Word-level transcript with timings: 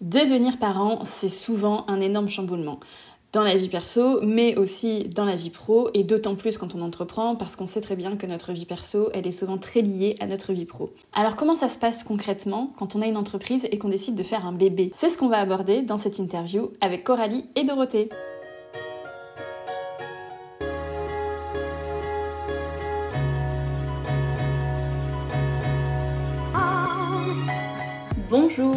Devenir 0.00 0.58
parent, 0.58 1.00
c'est 1.02 1.28
souvent 1.28 1.84
un 1.88 2.00
énorme 2.00 2.28
chamboulement 2.28 2.78
dans 3.32 3.42
la 3.42 3.56
vie 3.56 3.68
perso, 3.68 4.20
mais 4.22 4.56
aussi 4.56 5.08
dans 5.08 5.24
la 5.24 5.34
vie 5.34 5.50
pro, 5.50 5.90
et 5.92 6.04
d'autant 6.04 6.36
plus 6.36 6.56
quand 6.56 6.76
on 6.76 6.82
entreprend, 6.82 7.34
parce 7.34 7.56
qu'on 7.56 7.66
sait 7.66 7.80
très 7.80 7.96
bien 7.96 8.16
que 8.16 8.24
notre 8.24 8.52
vie 8.52 8.64
perso, 8.64 9.10
elle 9.12 9.26
est 9.26 9.32
souvent 9.32 9.58
très 9.58 9.80
liée 9.80 10.14
à 10.20 10.26
notre 10.26 10.52
vie 10.52 10.66
pro. 10.66 10.92
Alors 11.12 11.34
comment 11.34 11.56
ça 11.56 11.66
se 11.66 11.80
passe 11.80 12.04
concrètement 12.04 12.72
quand 12.78 12.94
on 12.94 13.02
a 13.02 13.06
une 13.06 13.16
entreprise 13.16 13.66
et 13.72 13.78
qu'on 13.78 13.88
décide 13.88 14.14
de 14.14 14.22
faire 14.22 14.46
un 14.46 14.52
bébé? 14.52 14.92
C'est 14.94 15.10
ce 15.10 15.18
qu'on 15.18 15.28
va 15.28 15.38
aborder 15.38 15.82
dans 15.82 15.98
cette 15.98 16.20
interview 16.20 16.70
avec 16.80 17.02
Coralie 17.02 17.46
et 17.56 17.64
Dorothée. 17.64 18.08
Bonjour 28.30 28.76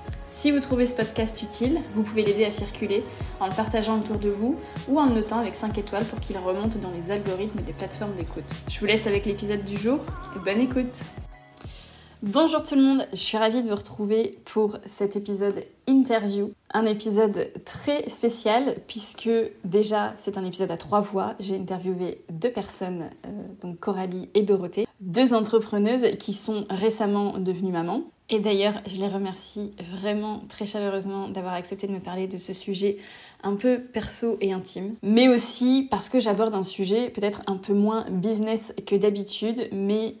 Si 0.33 0.49
vous 0.49 0.61
trouvez 0.61 0.85
ce 0.85 0.95
podcast 0.95 1.41
utile, 1.43 1.81
vous 1.93 2.03
pouvez 2.03 2.23
l'aider 2.23 2.45
à 2.45 2.51
circuler 2.51 3.03
en 3.41 3.47
le 3.47 3.53
partageant 3.53 3.99
autour 3.99 4.17
de 4.17 4.29
vous 4.29 4.57
ou 4.87 4.97
en 4.97 5.07
le 5.07 5.15
notant 5.15 5.37
avec 5.37 5.55
5 5.55 5.77
étoiles 5.77 6.05
pour 6.05 6.21
qu'il 6.21 6.37
remonte 6.37 6.79
dans 6.79 6.89
les 6.89 7.11
algorithmes 7.11 7.61
des 7.61 7.73
plateformes 7.73 8.15
d'écoute. 8.15 8.45
Je 8.69 8.79
vous 8.79 8.85
laisse 8.85 9.07
avec 9.07 9.25
l'épisode 9.25 9.65
du 9.65 9.77
jour 9.77 9.99
bonne 10.45 10.61
écoute 10.61 11.03
Bonjour 12.23 12.63
tout 12.63 12.75
le 12.75 12.81
monde, 12.81 13.07
je 13.11 13.17
suis 13.17 13.37
ravie 13.37 13.61
de 13.61 13.67
vous 13.67 13.75
retrouver 13.75 14.37
pour 14.45 14.77
cet 14.85 15.15
épisode 15.15 15.65
interview. 15.87 16.51
Un 16.73 16.85
épisode 16.85 17.51
très 17.65 18.07
spécial 18.09 18.75
puisque 18.87 19.29
déjà 19.65 20.13
c'est 20.17 20.37
un 20.37 20.45
épisode 20.45 20.71
à 20.71 20.77
trois 20.77 21.01
voix. 21.01 21.33
J'ai 21.39 21.55
interviewé 21.55 22.23
deux 22.31 22.51
personnes, 22.51 23.09
euh, 23.25 23.29
donc 23.63 23.79
Coralie 23.79 24.29
et 24.33 24.43
Dorothée, 24.43 24.87
deux 25.01 25.33
entrepreneuses 25.33 26.05
qui 26.19 26.31
sont 26.31 26.65
récemment 26.69 27.37
devenues 27.37 27.71
mamans. 27.71 28.03
Et 28.33 28.39
d'ailleurs, 28.39 28.81
je 28.87 28.95
les 28.95 29.09
remercie 29.09 29.71
vraiment 29.93 30.43
très 30.47 30.65
chaleureusement 30.65 31.27
d'avoir 31.27 31.53
accepté 31.53 31.85
de 31.85 31.91
me 31.91 31.99
parler 31.99 32.27
de 32.27 32.37
ce 32.37 32.53
sujet 32.53 32.97
un 33.43 33.55
peu 33.55 33.81
perso 33.81 34.37
et 34.39 34.53
intime, 34.53 34.95
mais 35.03 35.27
aussi 35.27 35.87
parce 35.91 36.07
que 36.07 36.21
j'aborde 36.21 36.55
un 36.55 36.63
sujet 36.63 37.09
peut-être 37.09 37.41
un 37.47 37.57
peu 37.57 37.73
moins 37.73 38.05
business 38.09 38.73
que 38.87 38.95
d'habitude, 38.95 39.67
mais 39.73 40.15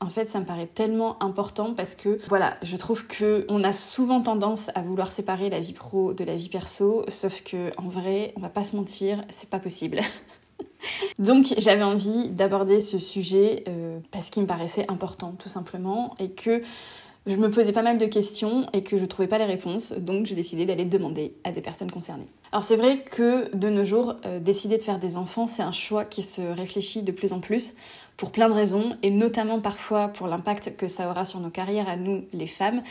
en 0.00 0.08
fait, 0.08 0.28
ça 0.28 0.38
me 0.38 0.44
paraît 0.44 0.68
tellement 0.68 1.20
important 1.22 1.74
parce 1.74 1.96
que, 1.96 2.20
voilà, 2.28 2.56
je 2.62 2.76
trouve 2.76 3.06
que 3.08 3.44
on 3.48 3.62
a 3.64 3.72
souvent 3.72 4.20
tendance 4.20 4.70
à 4.76 4.82
vouloir 4.82 5.10
séparer 5.10 5.50
la 5.50 5.58
vie 5.58 5.72
pro 5.72 6.12
de 6.12 6.22
la 6.22 6.36
vie 6.36 6.48
perso, 6.48 7.04
sauf 7.08 7.42
que 7.42 7.70
en 7.76 7.88
vrai, 7.88 8.32
on 8.36 8.40
va 8.40 8.50
pas 8.50 8.64
se 8.64 8.76
mentir, 8.76 9.24
c'est 9.30 9.50
pas 9.50 9.60
possible. 9.60 10.00
Donc 11.18 11.54
j'avais 11.58 11.82
envie 11.82 12.30
d'aborder 12.30 12.80
ce 12.80 12.98
sujet 12.98 13.64
euh, 13.68 13.98
parce 14.10 14.30
qu'il 14.30 14.42
me 14.42 14.48
paraissait 14.48 14.84
important 14.90 15.34
tout 15.38 15.48
simplement 15.48 16.14
et 16.18 16.30
que 16.30 16.62
je 17.26 17.36
me 17.36 17.50
posais 17.50 17.72
pas 17.72 17.82
mal 17.82 17.98
de 17.98 18.06
questions 18.06 18.66
et 18.72 18.82
que 18.82 18.98
je 18.98 19.04
trouvais 19.04 19.28
pas 19.28 19.38
les 19.38 19.44
réponses, 19.44 19.92
donc 19.92 20.26
j'ai 20.26 20.34
décidé 20.34 20.66
d'aller 20.66 20.84
demander 20.84 21.34
à 21.44 21.52
des 21.52 21.60
personnes 21.60 21.90
concernées. 21.90 22.26
Alors 22.50 22.64
c'est 22.64 22.76
vrai 22.76 22.98
que 22.98 23.54
de 23.54 23.68
nos 23.68 23.84
jours, 23.84 24.16
euh, 24.26 24.40
décider 24.40 24.76
de 24.76 24.82
faire 24.82 24.98
des 24.98 25.16
enfants, 25.16 25.46
c'est 25.46 25.62
un 25.62 25.72
choix 25.72 26.04
qui 26.04 26.22
se 26.22 26.42
réfléchit 26.42 27.02
de 27.02 27.12
plus 27.12 27.32
en 27.32 27.40
plus 27.40 27.74
pour 28.16 28.30
plein 28.30 28.48
de 28.48 28.54
raisons, 28.54 28.96
et 29.02 29.10
notamment 29.10 29.60
parfois 29.60 30.08
pour 30.08 30.26
l'impact 30.26 30.76
que 30.76 30.88
ça 30.88 31.08
aura 31.08 31.24
sur 31.24 31.40
nos 31.40 31.50
carrières 31.50 31.88
à 31.88 31.96
nous, 31.96 32.24
les 32.32 32.46
femmes, 32.46 32.82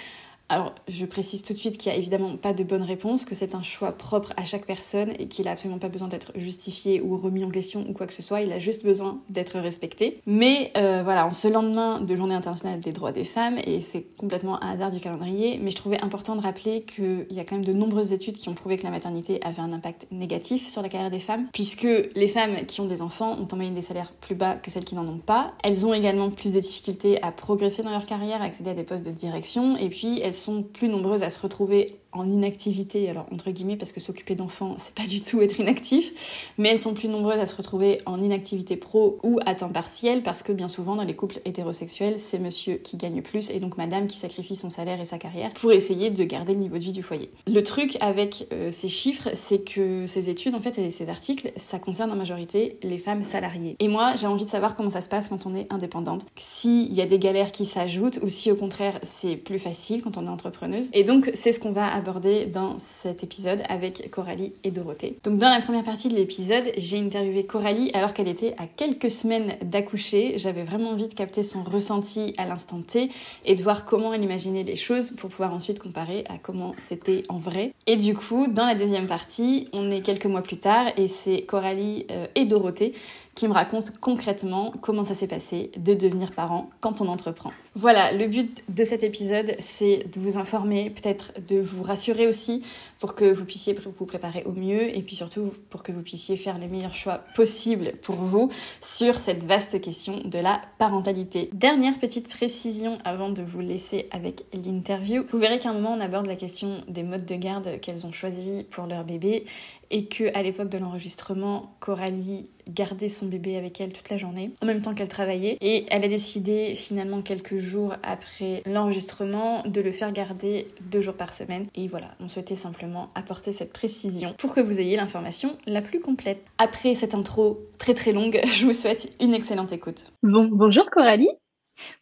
alors, 0.52 0.76
je 0.90 1.06
précise 1.06 1.44
tout 1.44 1.54
de 1.54 1.58
suite 1.58 1.78
qu'il 1.78 1.90
n'y 1.90 1.98
a 1.98 2.00
évidemment 2.00 2.36
pas 2.36 2.52
de 2.52 2.66
bonne 2.66 2.82
réponse, 2.82 3.24
que 3.24 3.36
c'est 3.36 3.56
un 3.56 3.62
choix 3.62 3.94
propre 3.94 4.34
à 4.36 4.44
chaque 4.44 4.66
personne 4.66 5.14
et 5.18 5.30
qu'il 5.30 5.46
n'a 5.46 5.52
absolument 5.52 5.80
pas 5.80 5.88
besoin 5.88 6.10
d'être 6.10 6.34
justifié 6.36 7.00
ou 7.00 7.16
remis 7.16 7.46
en 7.46 7.50
question 7.50 7.86
ou 7.88 7.94
quoi 7.94 8.06
que 8.06 8.12
ce 8.12 8.22
soit. 8.22 8.42
Il 8.42 8.52
a 8.52 8.60
juste 8.60 8.84
besoin 8.84 9.22
d'être 9.30 9.58
respecté. 9.60 10.20
Mais 10.26 10.74
euh, 10.76 11.04
voilà, 11.06 11.26
en 11.26 11.32
ce 11.32 11.48
lendemain 11.48 12.02
de 12.02 12.16
Journée 12.18 12.36
internationale 12.36 12.82
des 12.82 12.92
droits 12.92 13.14
des 13.14 13.24
femmes, 13.24 13.60
et 13.66 13.80
c'est 13.80 14.02
complètement 14.18 14.62
un 14.62 14.74
hasard 14.74 14.92
du 14.92 15.00
calendrier, 15.00 15.58
mais 15.64 15.72
je 15.72 15.78
trouvais 15.78 16.02
important 16.02 16.36
de 16.36 16.42
rappeler 16.42 16.82
qu'il 16.82 17.28
y 17.32 17.40
a 17.40 17.46
quand 17.46 17.56
même 17.56 17.64
de 17.64 17.72
nombreuses 17.72 18.12
études 18.12 18.38
qui 18.38 18.50
ont 18.50 18.54
prouvé 18.54 18.76
que 18.76 18.84
la 18.84 18.92
maternité 18.92 19.40
avait 19.46 19.62
un 19.62 19.72
impact 19.72 20.08
négatif 20.12 20.68
sur 20.68 20.82
la 20.82 20.90
carrière 20.90 21.12
des 21.12 21.22
femmes, 21.22 21.48
puisque 21.54 21.88
les 22.14 22.28
femmes 22.28 22.66
qui 22.68 22.82
ont 22.82 22.88
des 22.88 23.02
enfants 23.02 23.38
ont 23.40 23.48
en 23.50 23.56
moyenne 23.56 23.74
des 23.74 23.82
salaires 23.82 24.12
plus 24.20 24.36
bas 24.36 24.56
que 24.56 24.70
celles 24.70 24.84
qui 24.84 24.96
n'en 24.96 25.08
ont 25.08 25.18
pas. 25.18 25.54
Elles 25.64 25.86
ont 25.86 25.94
également 25.94 26.30
plus 26.30 26.52
de 26.52 26.60
difficultés 26.60 27.24
à 27.24 27.32
progresser 27.32 27.84
dans 27.84 27.92
leur 27.92 28.06
carrière, 28.06 28.42
à 28.42 28.46
accéder 28.46 28.72
à 28.72 28.74
des 28.74 28.84
postes 28.84 29.06
de 29.06 29.12
direction, 29.12 29.78
et 29.78 29.88
puis 29.88 30.20
elles 30.20 30.41
sont 30.42 30.64
plus 30.64 30.90
nombreuses 30.90 31.24
à 31.24 31.30
se 31.30 31.40
retrouver 31.40 32.01
en 32.14 32.28
inactivité, 32.28 33.10
alors 33.10 33.26
entre 33.32 33.52
guillemets 33.52 33.78
parce 33.78 33.92
que 33.92 34.00
s'occuper 34.00 34.36
d'enfants 34.36 34.76
c'est 34.78 34.94
pas 34.94 35.08
du 35.08 35.22
tout 35.22 35.42
être 35.42 35.60
inactif, 35.60 36.52
mais 36.58 36.70
elles 36.70 36.80
sont 36.80 36.94
plus 36.94 37.08
nombreuses 37.08 37.40
à 37.40 37.46
se 37.46 37.56
retrouver 37.56 38.02
en 38.06 38.20
inactivité 38.20 38.76
pro 38.76 39.20
ou 39.24 39.40
à 39.46 39.56
temps 39.56 39.70
partiel 39.70 40.24
parce 40.24 40.44
que 40.44 40.52
bien 40.52 40.68
souvent 40.68 40.96
dans 40.96 41.04
les 41.04 41.16
couples 41.16 41.40
hétérosexuels 41.46 42.20
c'est 42.20 42.40
monsieur 42.40 42.76
qui 42.76 42.98
gagne 42.98 43.22
plus 43.22 43.50
et 43.50 43.60
donc 43.60 43.78
madame 43.78 44.08
qui 44.08 44.18
sacrifie 44.18 44.56
son 44.56 44.70
salaire 44.70 45.00
et 45.00 45.06
sa 45.06 45.18
carrière 45.18 45.54
pour 45.54 45.72
essayer 45.72 46.10
de 46.10 46.24
garder 46.24 46.54
le 46.54 46.60
niveau 46.60 46.78
de 46.78 46.84
vie 46.84 46.92
du 46.92 47.04
foyer. 47.04 47.30
Le 47.48 47.64
truc 47.64 47.98
avec 48.02 48.48
euh, 48.52 48.72
ces 48.72 48.90
chiffres 48.90 49.30
c'est 49.34 49.64
que 49.64 50.06
ces 50.08 50.30
études 50.30 50.56
en 50.56 50.60
fait 50.60 50.78
et 50.78 50.92
ces 50.92 51.10
articles 51.10 51.52
ça 51.56 51.80
concerne 51.80 52.12
en 52.12 52.16
majorité 52.16 52.78
les 52.84 52.98
femmes 52.98 53.24
salariées. 53.24 53.76
Et 53.80 53.88
moi 53.88 54.16
j'ai 54.18 54.28
envie 54.28 54.46
de 54.46 54.50
savoir 54.50 54.76
comment 54.76 54.90
ça 54.90 55.02
se 55.02 55.10
passe 55.10 55.28
quand 55.28 55.46
on 55.46 55.56
est 55.56 55.72
indépendante, 55.72 56.26
s'il 56.36 56.94
y 56.94 57.02
a 57.02 57.06
des 57.06 57.20
galères 57.20 57.52
qui 57.52 57.66
s'ajoutent 57.66 58.20
ou 58.22 58.30
si 58.30 58.52
au 58.52 58.56
contraire 58.56 59.00
c'est 59.04 59.36
plus 59.36 59.60
facile 59.60 60.02
quand 60.04 60.18
on 60.18 60.26
est 60.26 60.30
entrepreneuse. 60.30 60.90
Et 60.94 61.04
donc 61.04 61.32
c'est 61.34 61.52
ce 61.52 61.60
qu'on 61.60 61.72
va 61.72 62.01
dans 62.02 62.80
cet 62.80 63.24
épisode 63.24 63.62
avec 63.70 64.10
Coralie 64.12 64.54
et 64.64 64.72
Dorothée. 64.72 65.18
Donc 65.24 65.38
dans 65.38 65.50
la 65.50 65.62
première 65.62 65.84
partie 65.84 66.10
de 66.10 66.16
l'épisode, 66.16 66.72
j'ai 66.78 67.00
interviewé 67.00 67.46
Coralie 67.46 67.92
alors 67.94 68.14
qu'elle 68.14 68.28
était 68.28 68.54
à 68.58 68.68
quelques 68.68 69.12
semaines 69.12 69.56
d'accoucher. 69.64 70.38
J'avais 70.38 70.64
vraiment 70.64 70.92
envie 70.92 71.08
de 71.08 71.14
capter 71.14 71.44
son 71.44 71.64
ressenti 71.64 72.34
à 72.38 72.46
l'instant 72.46 72.82
T 72.82 73.10
et 73.46 73.56
de 73.56 73.64
voir 73.64 73.86
comment 73.86 74.14
elle 74.14 74.24
imaginait 74.24 74.64
les 74.64 74.76
choses 74.76 75.12
pour 75.12 75.30
pouvoir 75.30 75.54
ensuite 75.54 75.80
comparer 75.80 76.24
à 76.30 76.38
comment 76.38 76.74
c'était 76.78 77.24
en 77.30 77.38
vrai. 77.38 77.74
Et 77.88 77.96
du 77.96 78.16
coup, 78.16 78.48
dans 78.48 78.66
la 78.66 78.76
deuxième 78.76 79.08
partie, 79.08 79.68
on 79.74 79.92
est 79.92 80.02
quelques 80.02 80.26
mois 80.26 80.42
plus 80.42 80.58
tard 80.58 80.88
et 80.98 81.08
c'est 81.08 81.44
Coralie 81.44 82.06
euh, 82.12 82.26
et 82.36 82.46
Dorothée 82.46 82.94
qui 83.36 83.48
me 83.48 83.54
raconte 83.54 83.98
concrètement 84.00 84.74
comment 84.82 85.04
ça 85.04 85.14
s'est 85.14 85.28
passé 85.28 85.72
de 85.78 85.94
devenir 85.94 86.32
parent 86.32 86.70
quand 86.82 87.02
on 87.02 87.08
entreprend. 87.08 87.52
Voilà, 87.74 88.12
le 88.12 88.28
but 88.28 88.64
de 88.68 88.84
cet 88.84 89.02
épisode, 89.02 89.56
c'est 89.60 90.06
de 90.14 90.20
vous 90.20 90.38
informer, 90.38 90.90
peut-être 90.90 91.32
de 91.48 91.62
vous 91.62 91.84
rassurer 91.84 92.28
aussi 92.28 92.64
pour 93.00 93.16
que 93.16 93.32
vous 93.32 93.46
puissiez 93.46 93.74
vous 93.74 94.06
préparer 94.06 94.44
au 94.46 94.52
mieux 94.52 94.96
et 94.96 95.02
puis 95.02 95.16
surtout 95.16 95.54
pour 95.70 95.82
que 95.82 95.94
vous 95.94 96.02
puissiez 96.02 96.36
faire 96.36 96.58
les 96.58 96.68
meilleurs 96.68 96.94
choix 96.94 97.22
possibles 97.34 97.94
pour 98.02 98.16
vous 98.16 98.50
sur 98.82 99.18
cette 99.18 99.46
vaste 99.46 99.80
question 99.80 100.20
de 100.26 100.38
la 100.38 100.62
parentalité. 100.80 101.50
Dernière 101.54 101.98
petite 101.98 102.28
précision 102.28 102.98
avant 103.06 103.30
de 103.30 103.42
vous 103.42 103.62
laisser 103.62 104.10
avec 104.12 104.44
l'interview. 104.54 105.24
Vous 105.32 105.40
verrez 105.40 105.60
qu'à 105.60 105.70
un 105.70 105.74
moment 105.74 105.96
on 105.98 106.02
aborde 106.02 106.28
la 106.28 106.36
question 106.36 106.84
des 106.90 107.04
modes 107.04 107.26
de 107.26 107.36
garde 107.36 107.80
qu'elles 107.80 108.06
ont 108.06 108.12
choisis 108.12 108.64
pour 108.64 108.86
leur 108.86 109.06
bébé 109.06 109.46
et 109.92 110.06
que 110.06 110.36
à 110.36 110.42
l'époque 110.42 110.70
de 110.70 110.78
l'enregistrement, 110.78 111.76
Coralie 111.80 112.50
gardait 112.68 113.10
son 113.10 113.28
bébé 113.28 113.58
avec 113.58 113.82
elle 113.82 113.92
toute 113.92 114.10
la 114.10 114.18
journée, 114.18 114.52
en 114.62 114.66
même 114.66 114.82
temps 114.82 114.94
qu'elle 114.94 115.10
travaillait, 115.10 115.58
et 115.62 115.86
elle 115.90 116.06
a 116.06 116.08
décidé 116.08 116.74
finalement 116.76 117.22
quelques 117.22 117.58
jours 117.58 117.96
après 118.02 118.64
l'enregistrement 118.66 119.64
de 119.66 119.82
le 119.82 119.92
faire 119.92 120.12
garder 120.12 120.68
deux 120.90 121.02
jours 121.02 121.16
par 121.16 121.34
semaine. 121.34 121.68
Et 121.76 121.88
voilà, 121.88 122.16
on 122.20 122.28
souhaitait 122.28 122.56
simplement 122.56 123.10
apporter 123.14 123.52
cette 123.52 123.74
précision 123.74 124.34
pour 124.38 124.54
que 124.54 124.62
vous 124.62 124.80
ayez 124.80 124.96
l'information 124.96 125.58
la 125.68 125.82
plus 125.82 126.00
complète. 126.00 126.44
Après 126.58 126.96
cette 126.96 127.14
intro 127.14 127.60
très 127.78 127.94
très 127.94 128.14
longue, 128.14 128.40
je 128.46 128.66
vous 128.66 128.74
souhaite 128.74 129.12
une 129.20 129.34
excellente 129.34 129.74
écoute. 129.74 130.06
Bon, 130.24 130.48
bonjour 130.52 130.90
Coralie. 130.90 131.30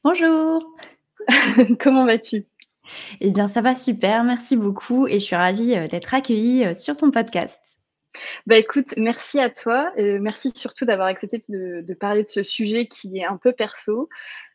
Bonjour. 0.03 0.59
Comment 1.79 2.05
vas-tu? 2.05 2.45
Eh 3.21 3.31
bien, 3.31 3.47
ça 3.47 3.61
va 3.61 3.75
super, 3.75 4.23
merci 4.23 4.55
beaucoup 4.55 5.07
et 5.07 5.19
je 5.19 5.25
suis 5.25 5.35
ravie 5.35 5.75
euh, 5.75 5.85
d'être 5.85 6.13
accueillie 6.13 6.65
euh, 6.65 6.73
sur 6.73 6.97
ton 6.97 7.11
podcast. 7.11 7.78
Bah 8.47 8.57
écoute, 8.57 8.93
merci 8.97 9.39
à 9.39 9.49
toi. 9.49 9.91
merci 9.97 10.51
surtout 10.55 10.85
d'avoir 10.85 11.07
accepté 11.07 11.39
de, 11.49 11.93
parler 11.93 12.23
de 12.23 12.27
ce 12.27 12.43
sujet 12.43 12.87
qui 12.87 13.17
est 13.17 13.25
un 13.25 13.37
peu 13.37 13.53
perso, 13.53 14.09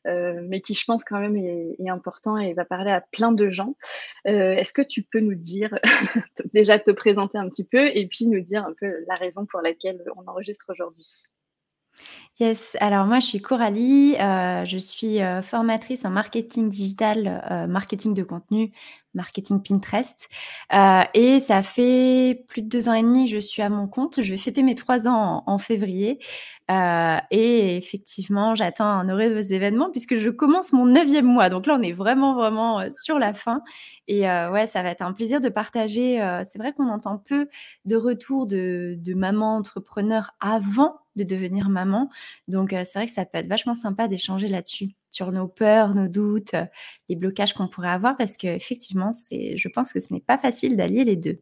euh, 0.06 0.40
mais 0.42 0.60
qui 0.60 0.74
je 0.74 0.84
pense 0.84 1.04
quand 1.04 1.20
même 1.20 1.36
est, 1.36 1.88
important 1.88 2.36
et 2.36 2.52
va 2.54 2.64
parler 2.64 2.90
à 2.90 3.00
plein 3.00 3.32
de 3.32 3.50
gens. 3.50 3.76
Euh, 4.26 4.52
est-ce 4.52 4.72
que 4.72 4.82
tu 4.82 5.02
peux 5.02 5.20
nous 5.20 5.34
dire, 5.34 5.78
déjà 6.54 6.78
te 6.78 6.90
présenter 6.90 7.38
un 7.38 7.48
petit 7.48 7.64
peu 7.64 7.86
et 7.86 8.06
puis 8.06 8.26
nous 8.26 8.40
dire 8.40 8.64
un 8.64 8.74
peu 8.78 9.04
la 9.06 9.14
raison 9.14 9.46
pour 9.46 9.60
laquelle 9.60 10.02
on 10.16 10.26
enregistre 10.28 10.66
aujourd'hui? 10.68 11.26
Yes, 12.40 12.76
alors 12.80 13.06
moi 13.06 13.20
je 13.20 13.26
suis 13.26 13.40
Coralie, 13.40 14.16
euh, 14.20 14.64
je 14.64 14.76
suis 14.76 15.18
formatrice 15.42 16.04
en 16.04 16.10
marketing 16.10 16.68
digital, 16.68 17.66
marketing 17.68 18.12
de 18.12 18.24
contenu 18.24 18.72
marketing 19.14 19.62
Pinterest. 19.62 20.28
Euh, 20.72 21.02
et 21.14 21.38
ça 21.40 21.62
fait 21.62 22.44
plus 22.48 22.62
de 22.62 22.68
deux 22.68 22.88
ans 22.88 22.94
et 22.94 23.02
demi 23.02 23.26
que 23.26 23.32
je 23.32 23.38
suis 23.38 23.62
à 23.62 23.68
mon 23.68 23.86
compte. 23.86 24.20
Je 24.20 24.30
vais 24.30 24.36
fêter 24.36 24.62
mes 24.62 24.74
trois 24.74 25.08
ans 25.08 25.42
en, 25.46 25.58
février. 25.58 26.18
Euh, 26.70 27.18
et 27.30 27.76
effectivement, 27.76 28.54
j'attends 28.54 28.86
un 28.86 29.08
heureux 29.08 29.52
événement 29.52 29.90
puisque 29.90 30.16
je 30.16 30.30
commence 30.30 30.72
mon 30.72 30.86
neuvième 30.86 31.26
mois. 31.26 31.48
Donc 31.48 31.66
là, 31.66 31.76
on 31.78 31.82
est 31.82 31.92
vraiment, 31.92 32.34
vraiment 32.34 32.80
euh, 32.80 32.88
sur 32.90 33.18
la 33.18 33.34
fin. 33.34 33.62
Et 34.08 34.22
ouais, 34.22 34.66
ça 34.66 34.82
va 34.82 34.90
être 34.90 35.02
un 35.02 35.12
plaisir 35.12 35.40
de 35.40 35.48
partager. 35.48 36.16
c'est 36.44 36.58
vrai 36.58 36.72
qu'on 36.72 36.88
entend 36.90 37.16
peu 37.18 37.48
de 37.86 37.96
retours 37.96 38.46
de, 38.46 38.96
de 38.98 39.14
maman 39.14 39.56
entrepreneur 39.56 40.32
avant 40.40 41.03
de 41.16 41.24
devenir 41.24 41.68
maman. 41.68 42.10
Donc, 42.48 42.70
c'est 42.70 42.98
vrai 42.98 43.06
que 43.06 43.12
ça 43.12 43.24
peut 43.24 43.38
être 43.38 43.48
vachement 43.48 43.74
sympa 43.74 44.08
d'échanger 44.08 44.48
là-dessus, 44.48 44.90
sur 45.10 45.32
nos 45.32 45.48
peurs, 45.48 45.94
nos 45.94 46.08
doutes, 46.08 46.54
les 47.08 47.16
blocages 47.16 47.54
qu'on 47.54 47.68
pourrait 47.68 47.88
avoir, 47.88 48.16
parce 48.16 48.36
qu'effectivement, 48.36 49.12
je 49.30 49.68
pense 49.68 49.92
que 49.92 50.00
ce 50.00 50.12
n'est 50.12 50.20
pas 50.20 50.38
facile 50.38 50.76
d'allier 50.76 51.04
les 51.04 51.16
deux. 51.16 51.40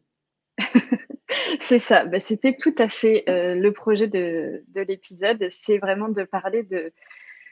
c'est 1.61 1.79
ça, 1.79 2.05
bah, 2.05 2.19
c'était 2.19 2.55
tout 2.55 2.75
à 2.77 2.87
fait 2.87 3.23
le 3.27 3.69
projet 3.71 4.07
de 4.07 4.63
l'épisode, 4.87 5.47
c'est 5.49 5.77
vraiment 5.77 6.09
de 6.09 6.23
parler 6.23 6.63
de, 6.63 6.93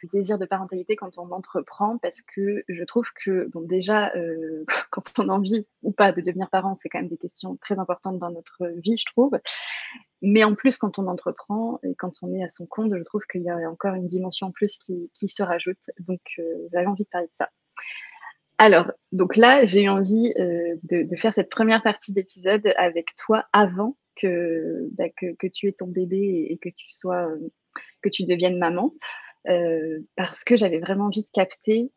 désir 0.07 0.37
de 0.37 0.45
parentalité 0.45 0.95
quand 0.95 1.17
on 1.17 1.31
entreprend 1.31 1.97
parce 1.97 2.21
que 2.21 2.63
je 2.67 2.83
trouve 2.83 3.07
que, 3.23 3.49
bon, 3.53 3.61
déjà, 3.61 4.11
euh, 4.15 4.65
quand 4.91 5.03
on 5.19 5.29
a 5.29 5.33
envie 5.33 5.67
ou 5.83 5.91
pas 5.91 6.11
de 6.11 6.21
devenir 6.21 6.49
parent, 6.49 6.75
c'est 6.75 6.89
quand 6.89 6.99
même 6.99 7.09
des 7.09 7.17
questions 7.17 7.55
très 7.55 7.79
importantes 7.79 8.19
dans 8.19 8.31
notre 8.31 8.67
vie, 8.83 8.97
je 8.97 9.05
trouve. 9.05 9.31
Mais 10.21 10.43
en 10.43 10.55
plus, 10.55 10.77
quand 10.77 10.99
on 10.99 11.07
entreprend 11.07 11.79
et 11.83 11.95
quand 11.95 12.13
on 12.21 12.33
est 12.33 12.43
à 12.43 12.49
son 12.49 12.65
compte, 12.65 12.93
je 12.95 13.03
trouve 13.03 13.23
qu'il 13.31 13.41
y 13.41 13.49
a 13.49 13.57
encore 13.69 13.95
une 13.95 14.07
dimension 14.07 14.47
en 14.47 14.51
plus 14.51 14.77
qui, 14.77 15.09
qui 15.13 15.27
se 15.27 15.43
rajoute. 15.43 15.89
Donc, 15.99 16.21
euh, 16.39 16.43
j'avais 16.71 16.87
envie 16.87 17.03
de 17.03 17.09
parler 17.09 17.27
de 17.27 17.33
ça. 17.35 17.49
Alors, 18.57 18.91
donc 19.11 19.37
là, 19.37 19.65
j'ai 19.65 19.89
envie 19.89 20.31
euh, 20.37 20.75
de, 20.83 21.15
faire 21.15 21.33
cette 21.33 21.49
première 21.49 21.81
partie 21.81 22.13
d'épisode 22.13 22.71
avec 22.77 23.07
toi 23.17 23.45
avant 23.53 23.97
que, 24.15 24.87
bah, 24.91 25.05
tu 25.51 25.67
aies 25.67 25.71
ton 25.71 25.87
bébé 25.87 26.45
et 26.47 26.57
que 26.57 26.69
tu 26.69 26.93
sois, 26.93 27.27
que 28.03 28.09
tu 28.09 28.23
deviennes 28.25 28.59
maman. 28.59 28.93
Euh, 29.47 29.99
parce 30.15 30.43
que 30.43 30.55
j'avais 30.55 30.79
vraiment 30.79 31.05
envie 31.05 31.23
de 31.23 31.29
capter 31.33 31.91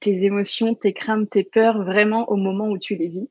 tes 0.00 0.24
émotions, 0.24 0.74
tes 0.74 0.92
craintes, 0.92 1.30
tes 1.30 1.44
peurs 1.44 1.82
vraiment 1.82 2.28
au 2.30 2.36
moment 2.36 2.68
où 2.68 2.78
tu 2.78 2.96
les 2.96 3.08
vis. 3.08 3.28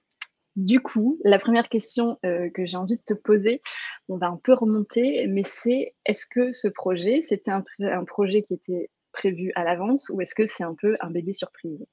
Du 0.56 0.80
coup, 0.80 1.20
la 1.26 1.38
première 1.38 1.68
question 1.68 2.18
euh, 2.26 2.50
que 2.50 2.66
j'ai 2.66 2.78
envie 2.78 2.96
de 2.96 3.02
te 3.02 3.14
poser, 3.14 3.62
on 4.08 4.18
va 4.18 4.28
un 4.28 4.40
peu 4.42 4.54
remonter, 4.54 5.28
mais 5.28 5.44
c'est 5.44 5.94
est-ce 6.06 6.26
que 6.26 6.54
ce 6.54 6.70
projet, 6.70 7.22
c'était 7.24 7.52
un, 7.52 7.64
un, 7.80 8.06
projet 8.06 8.42
qui 8.42 8.54
était 8.54 8.90
prévu 9.12 9.52
à 9.56 9.66
l'avance 9.66 10.10
ou 10.10 10.22
est-ce 10.22 10.34
que 10.34 10.48
c'est 10.48 10.64
un 10.64 10.76
peu 10.76 10.96
un 11.02 11.10
bébé 11.10 11.34
surprise? 11.34 11.86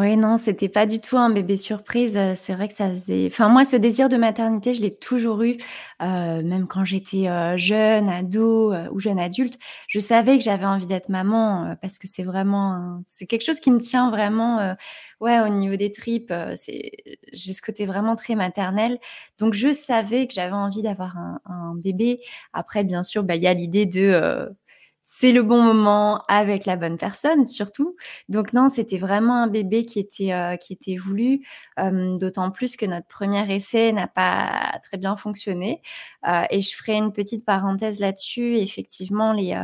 Oui, 0.00 0.16
non, 0.16 0.36
c'était 0.38 0.68
pas 0.68 0.86
du 0.86 0.98
tout 1.00 1.18
un 1.18 1.30
bébé 1.30 1.56
surprise. 1.56 2.16
Euh, 2.16 2.32
c'est 2.34 2.54
vrai 2.54 2.68
que 2.68 2.74
ça 2.74 2.88
faisait 2.88 3.26
enfin 3.30 3.48
moi, 3.48 3.64
ce 3.64 3.76
désir 3.76 4.08
de 4.08 4.16
maternité, 4.16 4.74
je 4.74 4.80
l'ai 4.82 4.94
toujours 4.94 5.42
eu, 5.42 5.58
euh, 6.02 6.42
même 6.42 6.66
quand 6.66 6.84
j'étais, 6.84 7.28
euh, 7.28 7.56
jeune, 7.58 8.08
ado, 8.08 8.74
ou 8.92 8.98
jeune 8.98 9.18
adulte. 9.20 9.58
Je 9.88 9.98
savais 10.00 10.38
que 10.38 10.42
j'avais 10.42 10.64
envie 10.64 10.86
d'être 10.86 11.10
maman, 11.10 11.76
parce 11.82 11.98
que 11.98 12.06
c'est 12.08 12.22
vraiment 12.24 13.02
c'est 13.04 13.26
quelque 13.26 13.44
chose 13.44 13.60
qui 13.60 13.70
me 13.70 13.78
tient 13.78 14.10
vraiment, 14.10 14.74
ouais, 15.20 15.40
au 15.40 15.48
niveau 15.48 15.76
des 15.76 15.92
tripes, 15.92 16.32
c'est 16.54 16.90
j'ai 17.32 17.52
ce 17.52 17.62
côté 17.62 17.86
vraiment 17.86 18.16
très 18.16 18.34
maternel. 18.34 18.98
Donc 19.38 19.54
je 19.54 19.70
savais 19.72 20.26
que 20.26 20.34
j'avais 20.34 20.52
envie 20.54 20.82
d'avoir 20.82 21.16
un 21.18 21.40
un 21.44 21.74
bébé. 21.76 22.20
Après 22.52 22.84
bien 22.84 23.02
sûr, 23.02 23.22
bah, 23.22 23.36
il 23.36 23.42
y 23.42 23.46
a 23.46 23.54
l'idée 23.54 23.86
de, 23.86 24.48
c'est 25.06 25.32
le 25.32 25.42
bon 25.42 25.62
moment 25.62 26.22
avec 26.28 26.64
la 26.64 26.76
bonne 26.76 26.96
personne 26.96 27.44
surtout. 27.44 27.94
Donc 28.30 28.54
non, 28.54 28.70
c'était 28.70 28.96
vraiment 28.96 29.42
un 29.42 29.48
bébé 29.48 29.84
qui 29.84 29.98
était 30.00 30.32
euh, 30.32 30.56
qui 30.56 30.72
était 30.72 30.96
voulu, 30.96 31.46
euh, 31.78 32.16
d'autant 32.16 32.50
plus 32.50 32.78
que 32.78 32.86
notre 32.86 33.06
premier 33.06 33.54
essai 33.54 33.92
n'a 33.92 34.08
pas 34.08 34.78
très 34.82 34.96
bien 34.96 35.14
fonctionné. 35.14 35.82
Euh, 36.26 36.44
et 36.48 36.62
je 36.62 36.74
ferai 36.74 36.94
une 36.94 37.12
petite 37.12 37.44
parenthèse 37.44 38.00
là-dessus. 38.00 38.56
Effectivement, 38.56 39.34
les 39.34 39.54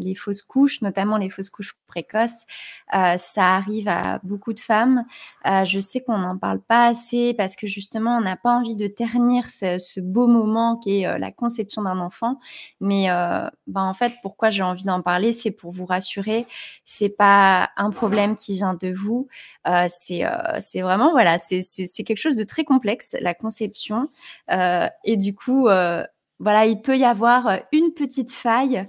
les 0.00 0.16
fausses 0.16 0.42
couches, 0.42 0.82
notamment 0.82 1.16
les 1.16 1.28
fausses 1.28 1.50
couches 1.50 1.76
précoces, 1.86 2.46
ça 2.90 3.54
arrive 3.54 3.86
à 3.88 4.18
beaucoup 4.24 4.52
de 4.52 4.60
femmes. 4.60 5.04
je 5.44 5.78
sais 5.78 6.02
qu'on 6.02 6.18
n'en 6.18 6.36
parle 6.38 6.60
pas 6.60 6.86
assez 6.86 7.34
parce 7.34 7.54
que 7.54 7.66
justement, 7.68 8.16
on 8.16 8.22
n'a 8.22 8.36
pas 8.36 8.50
envie 8.50 8.74
de 8.76 8.86
ternir 8.88 9.48
ce, 9.48 9.78
ce 9.78 10.00
beau 10.00 10.26
moment 10.26 10.76
qui 10.78 11.02
est 11.02 11.18
la 11.18 11.30
conception 11.30 11.82
d'un 11.82 12.00
enfant. 12.00 12.40
Mais 12.80 13.06
ben 13.66 13.82
en 13.82 13.94
fait, 13.94 14.12
pourquoi 14.22 14.50
j'ai 14.50 14.62
envie 14.72 14.84
d'en 14.84 15.02
parler, 15.02 15.32
c'est 15.32 15.50
pour 15.50 15.72
vous 15.72 15.84
rassurer. 15.84 16.46
C'est 16.84 17.16
pas 17.16 17.70
un 17.76 17.90
problème 17.90 18.34
qui 18.34 18.54
vient 18.54 18.74
de 18.74 18.92
vous. 18.92 19.28
Euh, 19.66 19.86
c'est 19.88 20.24
euh, 20.24 20.82
vraiment 20.82 21.12
voilà, 21.12 21.38
c'est 21.38 21.62
quelque 22.04 22.16
chose 22.16 22.36
de 22.36 22.44
très 22.44 22.64
complexe 22.64 23.16
la 23.20 23.34
conception. 23.34 24.06
Euh, 24.50 24.88
et 25.04 25.16
du 25.16 25.34
coup, 25.34 25.68
euh, 25.68 26.04
voilà, 26.38 26.66
il 26.66 26.80
peut 26.82 26.98
y 26.98 27.04
avoir 27.04 27.60
une 27.72 27.92
petite 27.92 28.32
faille 28.32 28.88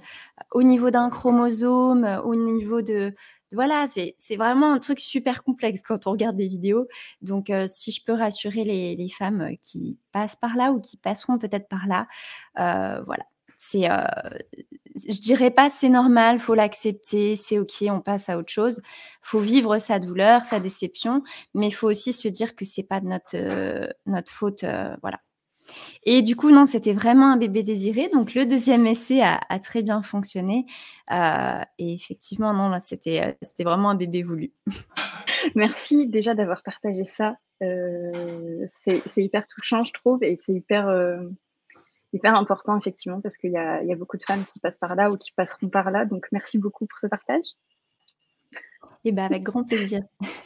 au 0.51 0.63
niveau 0.63 0.91
d'un 0.91 1.09
chromosome, 1.09 2.21
au 2.25 2.35
niveau 2.35 2.81
de 2.81 3.13
voilà, 3.51 3.85
c'est 3.87 4.35
vraiment 4.35 4.73
un 4.73 4.79
truc 4.79 4.99
super 4.99 5.43
complexe 5.43 5.83
quand 5.83 6.07
on 6.07 6.11
regarde 6.11 6.35
des 6.35 6.47
vidéos. 6.47 6.87
Donc, 7.21 7.51
si 7.67 7.91
je 7.91 8.03
peux 8.03 8.13
rassurer 8.13 8.63
les, 8.63 9.09
femmes 9.09 9.51
qui 9.61 9.99
passent 10.11 10.35
par 10.35 10.55
là 10.55 10.71
ou 10.71 10.81
qui 10.81 10.97
passeront 10.97 11.37
peut-être 11.37 11.67
par 11.67 11.85
là, 11.85 12.07
voilà, 13.05 13.25
c'est, 13.65 13.89
euh, 13.89 14.03
je 14.95 15.21
dirais 15.21 15.49
pas 15.49 15.69
c'est 15.69 15.89
normal, 15.89 16.39
faut 16.39 16.53
l'accepter, 16.53 17.37
c'est 17.37 17.59
ok, 17.59 17.85
on 17.89 18.01
passe 18.01 18.27
à 18.27 18.37
autre 18.37 18.51
chose. 18.51 18.81
Faut 19.21 19.39
vivre 19.39 19.77
sa 19.77 19.99
douleur, 19.99 20.43
sa 20.43 20.59
déception, 20.59 21.23
mais 21.53 21.71
faut 21.71 21.87
aussi 21.87 22.11
se 22.11 22.27
dire 22.27 22.55
que 22.55 22.65
c'est 22.65 22.83
pas 22.83 22.99
de 22.99 23.07
notre 23.07 23.35
euh, 23.35 23.87
notre 24.05 24.31
faute, 24.31 24.65
euh, 24.65 24.95
voilà. 25.01 25.19
Et 26.03 26.21
du 26.21 26.35
coup, 26.35 26.49
non, 26.49 26.65
c'était 26.65 26.91
vraiment 26.91 27.31
un 27.31 27.37
bébé 27.37 27.63
désiré. 27.63 28.09
Donc, 28.09 28.33
le 28.35 28.45
deuxième 28.45 28.85
essai 28.85 29.21
a, 29.21 29.39
très 29.59 29.81
bien 29.81 30.01
fonctionné. 30.01 30.65
Euh, 31.11 31.61
et 31.79 31.93
effectivement, 31.93 32.53
non, 32.53 32.77
c'était, 32.79 33.37
c'était 33.41 33.63
vraiment 33.63 33.91
un 33.91 33.95
bébé 33.95 34.23
voulu. 34.23 34.51
Merci 35.55 36.07
déjà 36.07 36.35
d'avoir 36.35 36.63
partagé 36.63 37.05
ça. 37.05 37.37
Euh, 37.61 38.67
c'est, 38.83 39.01
c'est 39.07 39.23
hyper 39.23 39.47
touchant, 39.47 39.85
je 39.85 39.93
trouve, 39.93 40.21
et 40.21 40.35
c'est 40.35 40.51
hyper 40.51 40.89
hyper 42.13 42.35
important, 42.35 42.77
effectivement, 42.77 43.21
parce 43.21 43.37
qu'il 43.37 43.51
y, 43.51 43.53
y 43.53 43.57
a, 43.57 43.95
beaucoup 43.95 44.17
de 44.17 44.23
femmes 44.23 44.45
qui 44.45 44.59
passent 44.59 44.77
par 44.77 44.95
là 44.95 45.11
ou 45.11 45.17
qui 45.17 45.31
passeront 45.31 45.69
par 45.69 45.91
là. 45.91 46.05
Donc, 46.05 46.27
merci 46.31 46.57
beaucoup 46.57 46.85
pour 46.85 46.99
ce 46.99 47.07
partage. 47.07 47.45
Et 49.05 49.09
eh 49.09 49.11
ben 49.11 49.25
avec 49.25 49.43
grand 49.43 49.65
plaisir. 49.65 50.01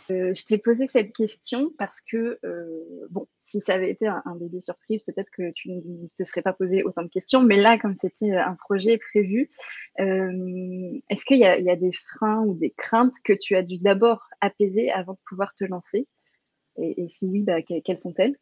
Euh, 0.09 0.33
je 0.33 0.45
t'ai 0.45 0.57
posé 0.57 0.87
cette 0.87 1.13
question 1.13 1.71
parce 1.77 2.01
que, 2.01 2.39
euh, 2.43 3.07
bon, 3.11 3.27
si 3.39 3.59
ça 3.59 3.73
avait 3.73 3.91
été 3.91 4.07
un, 4.07 4.35
bébé 4.39 4.61
surprise, 4.61 5.03
peut-être 5.03 5.29
que 5.29 5.51
tu 5.51 5.69
ne 5.69 6.07
te 6.17 6.23
serais 6.23 6.41
pas 6.41 6.53
posé 6.53 6.81
autant 6.81 7.03
de 7.03 7.09
questions. 7.09 7.43
Mais 7.43 7.57
là, 7.57 7.77
comme 7.77 7.95
c'était 7.99 8.31
un 8.31 8.55
projet 8.55 8.97
prévu, 8.97 9.49
euh, 9.99 10.99
est-ce 11.09 11.25
qu'il 11.25 11.37
y, 11.37 11.41
y, 11.41 11.69
a 11.69 11.75
des 11.75 11.91
freins 11.91 12.41
ou 12.45 12.55
des 12.55 12.71
craintes 12.71 13.15
que 13.23 13.33
tu 13.33 13.55
as 13.55 13.61
dû 13.61 13.77
d'abord 13.77 14.23
apaiser 14.41 14.89
avant 14.91 15.13
de 15.13 15.19
pouvoir 15.27 15.53
te 15.53 15.65
lancer? 15.65 16.07
Et, 16.77 17.03
et, 17.03 17.09
si 17.09 17.27
oui, 17.27 17.43
bah, 17.43 17.61
quelles 17.61 17.99
sont-elles? 17.99 18.37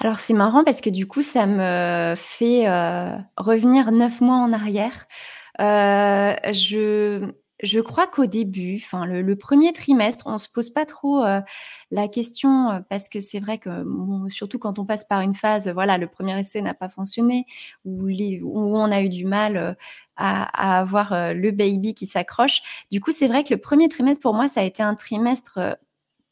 Alors 0.00 0.18
c'est 0.20 0.34
marrant 0.34 0.64
parce 0.64 0.80
que 0.80 0.90
du 0.90 1.06
coup 1.06 1.22
ça 1.22 1.46
me 1.46 2.14
fait, 2.16 2.66
heu, 2.68 3.12
revenir 3.36 3.92
neuf 3.92 4.20
mois 4.20 4.36
en 4.36 4.52
arrière. 4.52 5.06
Heu, 5.60 6.36
je 6.52 7.30
je 7.62 7.80
crois 7.80 8.06
qu'au 8.06 8.26
début, 8.26 8.76
enfin 8.84 9.06
le 9.06 9.36
1 9.36 9.72
trimestre, 9.72 10.26
on 10.28 10.38
se 10.38 10.48
pose 10.48 10.70
pas 10.70 10.86
trop, 10.86 11.24
heu, 11.26 11.42
la 11.90 12.08
question, 12.08 12.84
parce 12.90 13.08
que 13.08 13.20
c'est 13.20 13.40
vrai 13.40 13.58
que 13.58 13.70
surtout 14.30 14.58
quand 14.58 14.78
on 14.78 14.86
passe 14.86 15.04
par 15.06 15.22
une 15.22 15.34
phase, 15.34 15.68
voilà, 15.70 15.98
le 15.98 16.08
premier 16.08 16.38
essai 16.40 16.62
n'a 16.62 16.74
pas 16.74 16.88
fonctionné, 16.90 17.46
les 17.84 18.40
où 18.42 18.76
on 18.78 18.90
a 18.92 19.00
eu 19.02 19.08
du 19.10 19.26
mal, 19.26 19.76
à 20.16 20.44
à 20.76 20.80
avoir, 20.80 21.14
le 21.34 21.50
baby 21.52 21.94
qui 21.94 22.06
s'accroche. 22.06 22.62
Du 22.90 23.00
coup, 23.00 23.12
c'est 23.12 23.28
vrai 23.28 23.44
que 23.44 23.54
le 23.54 23.60
premier 23.60 23.88
trimestre 23.88 24.22
pour 24.22 24.34
moi, 24.34 24.48
ça 24.48 24.60
a 24.62 24.64
été 24.64 24.82
un 24.82 24.94
trimestre, 24.96 25.58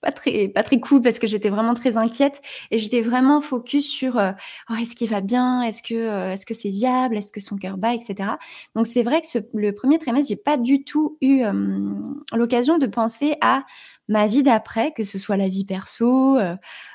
pas 0.04 0.12
très 0.12 0.48
pas 0.48 0.62
très 0.62 0.78
cool 0.78 1.00
parce 1.00 1.18
que 1.18 1.26
j'étais 1.26 1.48
vraiment 1.48 1.74
très 1.74 1.96
inquiète 1.96 2.42
et 2.70 2.78
j'étais 2.78 3.00
vraiment 3.00 3.40
focus 3.40 3.88
sur 3.88 4.18
euh, 4.18 4.32
oh, 4.70 4.74
est-ce 4.74 4.94
qu'il 4.94 5.08
va 5.08 5.22
bien? 5.22 5.62
Est-ce 5.62 5.82
que 5.82 5.94
euh, 5.94 6.32
est-ce 6.32 6.44
que 6.44 6.54
c'est 6.54 6.68
viable? 6.68 7.16
Est-ce 7.16 7.32
que 7.32 7.40
son 7.40 7.56
cœur 7.56 7.78
bat? 7.78 7.94
Etc 7.94 8.28
donc 8.74 8.86
c'est 8.86 9.02
vrai 9.02 9.20
que 9.22 9.38
le 9.54 9.72
premier 9.72 9.98
trimestre 9.98 10.28
j'ai 10.28 10.42
pas 10.42 10.56
du 10.56 10.84
tout 10.84 11.16
eu 11.20 11.42
euh, 11.42 11.52
l'occasion 12.34 12.78
de 12.78 12.86
penser 12.86 13.36
à 13.40 13.64
ma 14.08 14.26
vie 14.26 14.42
d'après 14.42 14.92
que 14.92 15.04
ce 15.04 15.18
soit 15.18 15.38
la 15.38 15.48
vie 15.48 15.64
perso 15.64 16.38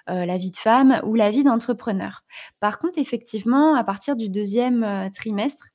la 0.07 0.37
vie 0.37 0.51
de 0.51 0.57
femme 0.57 0.99
ou 1.03 1.15
la 1.15 1.31
vie 1.31 1.43
d'entrepreneur. 1.43 2.23
Par 2.59 2.77
contre 2.77 2.99
effectivement 2.99 3.75
à 3.75 3.83
partir 3.83 4.15
du 4.15 4.29
deuxième 4.29 5.09
trimestre 5.15 5.69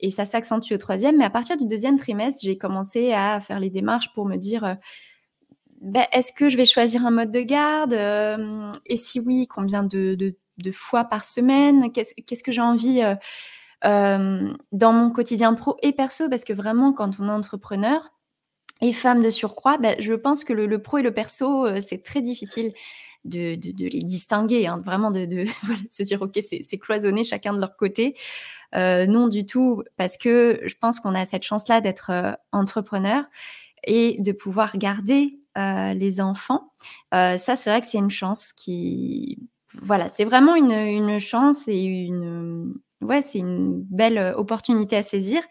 et 0.00 0.10
ça 0.10 0.24
s'accentue 0.24 0.72
au 0.72 0.78
troisième 0.78 1.18
mais 1.18 1.24
à 1.24 1.30
partir 1.30 1.58
du 1.58 1.66
deuxième 1.66 1.98
trimestre 1.98 2.40
j'ai 2.42 2.56
commencé 2.56 3.12
à 3.12 3.40
faire 3.40 3.60
les 3.60 3.70
démarches 3.70 4.12
pour 4.14 4.24
me 4.24 4.36
dire 4.36 4.78
ben, 5.80 6.06
est-ce 6.12 6.32
que 6.32 6.48
je 6.48 6.56
vais 6.56 6.64
choisir 6.64 7.06
un 7.06 7.10
mode 7.10 7.30
de 7.30 7.40
garde 7.40 7.92
euh, 7.92 8.72
Et 8.86 8.96
si 8.96 9.20
oui, 9.20 9.46
combien 9.46 9.82
de, 9.84 10.14
de, 10.14 10.36
de 10.58 10.72
fois 10.72 11.04
par 11.04 11.24
semaine? 11.24 11.92
Qu'est-ce 11.92 12.42
que 12.42 12.52
j'ai 12.52 12.60
envie 12.60 13.02
euh, 13.02 13.14
euh, 13.84 14.52
dans 14.72 14.92
mon 14.92 15.10
quotidien 15.10 15.54
pro 15.54 15.76
et 15.82 15.92
perso? 15.92 16.28
Parce 16.28 16.44
que 16.44 16.52
vraiment, 16.52 16.92
quand 16.92 17.20
on 17.20 17.28
est 17.28 17.32
entrepreneur, 17.32 18.10
et 18.80 18.92
femme 18.92 19.22
de 19.22 19.30
surcroît, 19.30 19.76
bah, 19.78 19.94
je 19.98 20.14
pense 20.14 20.44
que 20.44 20.52
le, 20.52 20.80
pro 20.80 20.98
et 20.98 21.02
le 21.02 21.12
perso, 21.12 21.66
c'est 21.80 22.04
très 22.04 22.22
difficile 22.22 22.72
de, 23.24 23.58
les 23.78 24.02
distinguer, 24.02 24.68
hein, 24.68 24.80
vraiment 24.84 25.10
de, 25.10 25.46
se 25.90 26.02
dire, 26.04 26.22
OK, 26.22 26.38
c'est 26.40 26.78
cloisonné 26.78 27.24
chacun 27.24 27.52
de 27.52 27.60
leur 27.60 27.76
côté. 27.76 28.14
Non 28.74 29.26
du 29.28 29.46
tout, 29.46 29.82
parce 29.96 30.16
que 30.16 30.60
je 30.64 30.74
pense 30.80 31.00
qu'on 31.00 31.14
a 31.14 31.24
cette 31.24 31.42
chance-là 31.42 31.80
d'être 31.80 32.38
entrepreneur 32.52 33.24
et 33.84 34.16
de 34.20 34.30
pouvoir 34.30 34.76
garder 34.76 35.40
les 35.94 36.20
enfants. 36.20 36.72
ça, 37.12 37.36
c'est 37.36 37.70
vrai 37.70 37.80
que 37.80 37.86
c'est 37.86 37.98
une 37.98 38.10
chance 38.10 38.52
qui... 38.52 39.38
Voilà, 39.82 40.08
c'est 40.08 40.24
vraiment 40.24 40.54
une, 40.54 41.18
chance 41.18 41.68
et 41.68 41.82
une, 41.82 42.74
ouais, 43.00 43.20
c'est 43.20 43.38
une 43.38 43.82
belle 43.90 44.18
euh, 44.18 44.34
opportunité 44.34 44.96
à 44.96 45.02
saisir. 45.02 45.42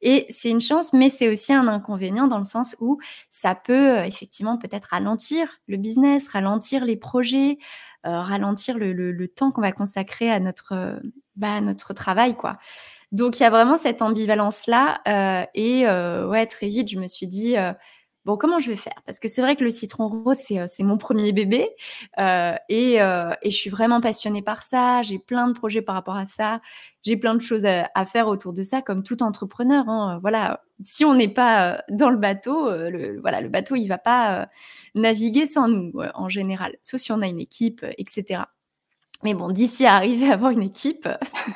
Et 0.00 0.26
c'est 0.28 0.50
une 0.50 0.60
chance, 0.60 0.92
mais 0.92 1.08
c'est 1.08 1.28
aussi 1.28 1.52
un 1.52 1.68
inconvénient 1.68 2.26
dans 2.26 2.38
le 2.38 2.44
sens 2.44 2.76
où 2.80 2.98
ça 3.30 3.54
peut 3.54 3.98
euh, 3.98 4.04
effectivement 4.04 4.58
peut-être 4.58 4.86
ralentir 4.86 5.60
le 5.68 5.76
business, 5.76 6.28
ralentir 6.28 6.84
les 6.84 6.96
projets, 6.96 7.58
euh, 8.06 8.20
ralentir 8.20 8.78
le, 8.78 9.26
temps 9.28 9.50
qu'on 9.50 9.62
va 9.62 9.72
consacrer 9.72 10.30
à 10.30 10.40
notre, 10.40 11.00
bah, 11.36 11.60
notre 11.60 11.92
travail, 11.94 12.36
quoi. 12.36 12.58
Donc 13.12 13.38
il 13.38 13.42
y 13.42 13.46
a 13.46 13.50
vraiment 13.50 13.76
cette 13.76 14.02
ambivalence 14.02 14.66
là. 14.66 15.00
et 15.54 15.86
ouais, 15.86 16.46
très 16.46 16.66
vite, 16.66 16.90
je 16.90 16.98
me 16.98 17.06
suis 17.06 17.26
dit 17.26 17.54
bon, 18.24 18.36
comment 18.36 18.58
je 18.58 18.70
vais 18.70 18.76
faire? 18.76 19.00
Parce 19.06 19.18
que 19.18 19.28
c'est 19.28 19.42
vrai 19.42 19.56
que 19.56 19.64
le 19.64 19.70
citron 19.70 20.08
rose, 20.08 20.36
c'est, 20.36 20.58
euh, 20.58 20.66
mon 20.80 20.98
premier 20.98 21.32
bébé. 21.32 21.68
Euh, 22.18 22.54
et, 22.68 23.00
euh, 23.00 23.32
et, 23.42 23.50
je 23.50 23.56
suis 23.56 23.70
vraiment 23.70 24.00
passionnée 24.00 24.42
par 24.42 24.62
ça. 24.62 25.02
J'ai 25.02 25.18
plein 25.18 25.48
de 25.48 25.52
projets 25.52 25.82
par 25.82 25.94
rapport 25.94 26.16
à 26.16 26.26
ça. 26.26 26.60
J'ai 27.02 27.16
plein 27.16 27.34
de 27.34 27.40
choses 27.40 27.66
à, 27.66 28.06
faire 28.06 28.28
autour 28.28 28.52
de 28.52 28.62
ça, 28.62 28.82
comme 28.82 29.02
tout 29.02 29.22
entrepreneur. 29.22 29.88
Hein. 29.88 30.18
Voilà, 30.22 30.62
si 30.82 31.04
on 31.04 31.14
n'est 31.14 31.28
pas 31.28 31.82
dans 31.90 32.10
le 32.10 32.16
bateau, 32.16 32.70
le, 32.70 33.20
voilà, 33.20 33.40
le 33.40 33.48
bateau, 33.48 33.76
il 33.76 33.88
va 33.88 33.98
pas 33.98 34.48
naviguer 34.94 35.46
sans 35.46 35.68
nous, 35.68 35.92
en 36.14 36.28
général. 36.28 36.76
Sauf 36.82 37.00
si 37.00 37.12
on 37.12 37.20
a 37.20 37.28
une 37.28 37.40
équipe, 37.40 37.84
etc. 37.98 38.44
Mais 39.22 39.34
bon, 39.34 39.50
d'ici 39.50 39.84
à 39.84 39.96
arriver 39.96 40.28
à 40.30 40.34
avoir 40.34 40.50
une 40.52 40.62
équipe, 40.62 41.08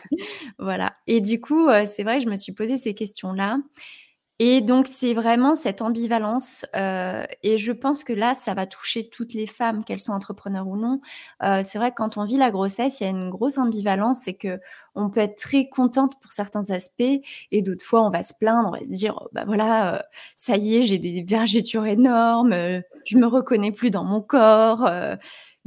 voilà. 0.59 0.97
Et 1.07 1.23
du 1.23 1.41
coup, 1.41 1.69
c'est 1.87 2.03
vrai, 2.03 2.21
je 2.21 2.29
me 2.29 2.37
suis 2.37 2.53
posé 2.53 2.77
ces 2.77 2.93
questions-là. 2.93 3.59
Et 4.41 4.61
donc, 4.61 4.87
c'est 4.87 5.15
vraiment 5.15 5.57
cette 5.57 5.83
ambivalence. 5.83 6.65
Euh, 6.77 7.25
et 7.43 7.59
je 7.59 7.73
pense 7.73 8.05
que 8.05 8.13
là, 8.13 8.37
ça 8.37 8.55
va 8.55 8.67
toucher 8.67 9.09
toutes 9.09 9.35
les 9.35 9.49
femmes, 9.49 9.83
qu'elles 9.85 9.99
soient 9.99 10.15
entrepreneurs 10.15 10.69
ou 10.69 10.77
non. 10.77 11.01
Euh, 11.43 11.63
c'est 11.65 11.79
vrai 11.79 11.91
que 11.91 11.97
quand 11.97 12.17
on 12.19 12.25
vit 12.25 12.37
la 12.37 12.53
grossesse, 12.53 13.01
il 13.01 13.05
y 13.05 13.07
a 13.09 13.11
une 13.11 13.31
grosse 13.31 13.59
ambivalence. 13.59 14.21
C'est 14.21 14.35
que 14.35 14.61
on 14.95 15.11
peut 15.11 15.21
être 15.21 15.37
très 15.37 15.69
contente 15.69 16.21
pour 16.21 16.33
certains 16.33 16.71
aspects 16.71 17.03
et 17.51 17.63
d'autres 17.63 17.85
fois, 17.85 18.03
on 18.07 18.11
va 18.11 18.23
se 18.23 18.35
plaindre, 18.35 18.69
on 18.69 18.73
va 18.73 18.81
se 18.85 18.91
dire, 18.91 19.17
oh, 19.21 19.29
bah 19.33 19.43
voilà, 19.45 19.97
euh, 19.97 19.99
ça 20.37 20.57
y 20.57 20.77
est, 20.77 20.83
j'ai 20.83 20.99
des 20.99 21.23
vergetures 21.23 21.87
énormes, 21.87 22.53
je 23.05 23.17
me 23.19 23.27
reconnais 23.27 23.73
plus 23.73 23.91
dans 23.91 24.05
mon 24.05 24.21
corps 24.21 24.89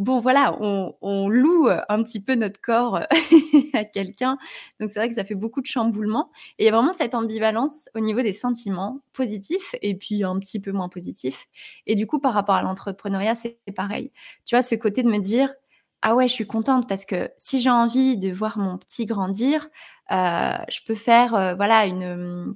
bon, 0.01 0.20
voilà, 0.20 0.58
on, 0.60 1.29
loue 1.29 1.70
un 1.89 2.03
petit 2.03 2.20
peu 2.20 2.36
notre 2.36 2.60
corps 2.60 2.96
à 3.74 3.84
quelqu'un. 3.84 4.38
Donc, 4.79 4.89
c'est 4.89 5.00
vrai 5.00 5.10
que 5.10 5.15
ça 5.15 5.24
fait 5.24 5.36
beaucoup 5.36 5.62
de 5.62 5.67
chamboulements. 5.67 6.31
Et 6.58 6.63
il 6.63 6.65
y 6.65 6.70
a 6.70 6.72
vraiment 6.72 6.93
cette 6.93 7.15
ambivalence 7.15 7.89
au 7.96 8.00
niveau 8.00 8.22
des 8.22 8.34
sentiments 8.34 9.01
positifs 9.13 9.75
et 9.81 9.96
puis 9.96 10.24
un 10.24 10.38
petit 10.39 10.60
peu 10.60 10.72
moins 10.72 10.89
positifs. 10.89 11.46
Et 11.86 11.96
du 11.96 12.08
coup, 12.08 12.20
par 12.20 12.34
rapport 12.34 12.55
à 12.55 12.63
l'entrepreneuriat, 12.63 13.36
c'est 13.36 13.60
pareil. 13.75 14.12
Tu 14.46 14.55
vois, 14.55 14.62
ce 14.62 14.75
côté 14.75 15.03
de 15.03 15.10
me 15.10 15.20
dire, 15.20 15.53
ah 16.01 16.15
ouais, 16.15 16.27
je 16.27 16.34
suis 16.34 16.48
contente 16.48 16.89
parce 16.89 17.05
que 17.05 17.29
si 17.38 17.62
j'ai 17.62 17.70
envie 17.70 18.17
de 18.17 18.31
voir 18.31 18.58
mon 18.58 18.77
petit 18.77 19.05
grandir, 19.05 19.70
euh, 20.12 20.58
je 20.70 20.79
peux 20.86 20.96
faire, 20.96 21.36
euh, 21.36 21.53
voilà, 21.53 21.86
une, 21.86 22.55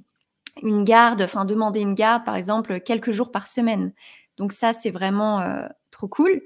une 0.62 0.84
garde, 0.84 1.22
enfin, 1.22 1.44
demander 1.44 1.80
une 1.80 1.94
garde, 1.94 2.24
par 2.24 2.34
exemple, 2.34 2.80
quelques 2.80 3.12
jours 3.12 3.30
par 3.30 3.46
semaine. 3.46 3.92
Donc 4.36 4.52
ça, 4.52 4.72
c'est 4.72 4.90
vraiment 4.90 5.40
euh, 5.40 5.66
trop 5.90 6.08
cool. 6.08 6.42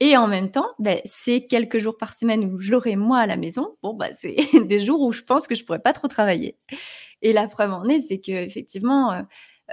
Et 0.00 0.16
en 0.16 0.26
même 0.26 0.50
temps, 0.50 0.68
ben, 0.78 1.00
c'est 1.04 1.46
quelques 1.46 1.78
jours 1.78 1.96
par 1.96 2.14
semaine 2.14 2.44
où 2.44 2.58
je 2.58 2.72
l'aurai 2.72 2.96
moi 2.96 3.20
à 3.20 3.26
la 3.26 3.36
maison. 3.36 3.76
Bon, 3.82 3.94
bah, 3.94 4.08
c'est 4.12 4.36
des 4.66 4.80
jours 4.80 5.00
où 5.00 5.12
je 5.12 5.22
pense 5.22 5.46
que 5.46 5.54
je 5.54 5.64
pourrais 5.64 5.78
pas 5.78 5.92
trop 5.92 6.08
travailler. 6.08 6.58
Et 7.22 7.32
la 7.32 7.48
preuve 7.48 7.72
en 7.72 7.84
est, 7.88 8.00
c'est 8.00 8.20
que 8.20 8.32
effectivement, 8.32 9.12
euh, 9.12 9.22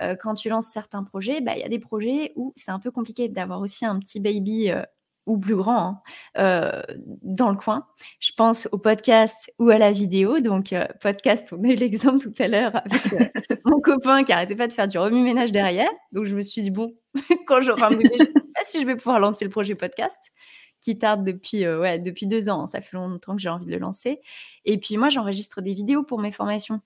euh, 0.02 0.16
quand 0.16 0.36
tu 0.36 0.50
lances 0.50 0.68
certains 0.68 1.04
projets, 1.04 1.42
bah, 1.42 1.54
il 1.56 1.62
y 1.62 1.64
a 1.64 1.70
des 1.70 1.80
projets 1.80 2.34
où 2.36 2.54
c'est 2.56 2.72
un 2.72 2.80
peu 2.80 2.92
compliqué 2.92 3.30
d'avoir 3.30 3.62
aussi 3.62 3.86
un 3.86 4.00
petit 4.00 4.20
baby 4.20 4.72
euh, 4.72 4.84
ou 5.26 5.38
plus 5.38 5.56
grand 5.56 6.04
hein, 6.36 6.84
dans 7.22 7.50
le 7.50 7.56
coin. 7.56 7.86
Je 8.20 8.32
pense 8.36 8.68
au 8.72 8.78
podcast 8.78 9.52
ou 9.60 9.70
à 9.70 9.78
la 9.78 9.92
vidéo. 9.92 10.40
Donc, 10.40 10.74
podcast, 11.02 11.54
on 11.54 11.64
a 11.64 11.68
eu 11.68 11.76
l'exemple 11.76 12.20
tout 12.20 12.34
à 12.42 12.48
l'heure 12.48 12.76
avec 12.76 13.02
mon 13.66 13.80
copain 13.82 14.24
qui 14.24 14.34
arrêtait 14.34 14.56
pas 14.56 14.68
de 14.68 14.74
faire 14.74 14.88
du 14.88 14.98
remue-ménage 14.98 15.52
derrière. 15.52 15.90
Donc, 16.12 16.26
je 16.26 16.36
me 16.36 16.42
suis 16.42 16.62
dit, 16.62 16.72
bon, 16.72 16.94
quand 17.48 17.62
j'aurai 17.62 17.84
un 17.84 17.92
bébé, 17.92 18.10
je 18.14 18.24
sais 18.26 18.32
pas 18.32 18.62
si 18.66 18.82
je 18.82 18.86
vais 18.86 18.96
pouvoir 18.96 19.20
lancer 19.20 19.46
le 19.46 19.52
projet 19.52 19.76
podcast 19.76 20.32
qui 20.80 20.98
tarde 20.98 21.24
depuis, 21.24 21.68
ouais, 21.68 22.00
depuis 22.00 22.26
deux 22.28 22.50
ans. 22.50 22.68
Ça 22.68 22.82
fait 22.82 22.98
longtemps 22.98 23.36
que 23.36 23.42
j'ai 23.42 23.50
envie 23.50 23.68
de 23.68 23.72
le 23.72 23.78
lancer. 23.78 24.20
Et 24.66 24.80
puis, 24.80 24.98
moi, 24.98 25.10
j'enregistre 25.10 25.62
des 25.62 25.74
vidéos 25.74 26.04
pour 26.04 26.20
mes 26.20 26.32
formations. 26.32 26.82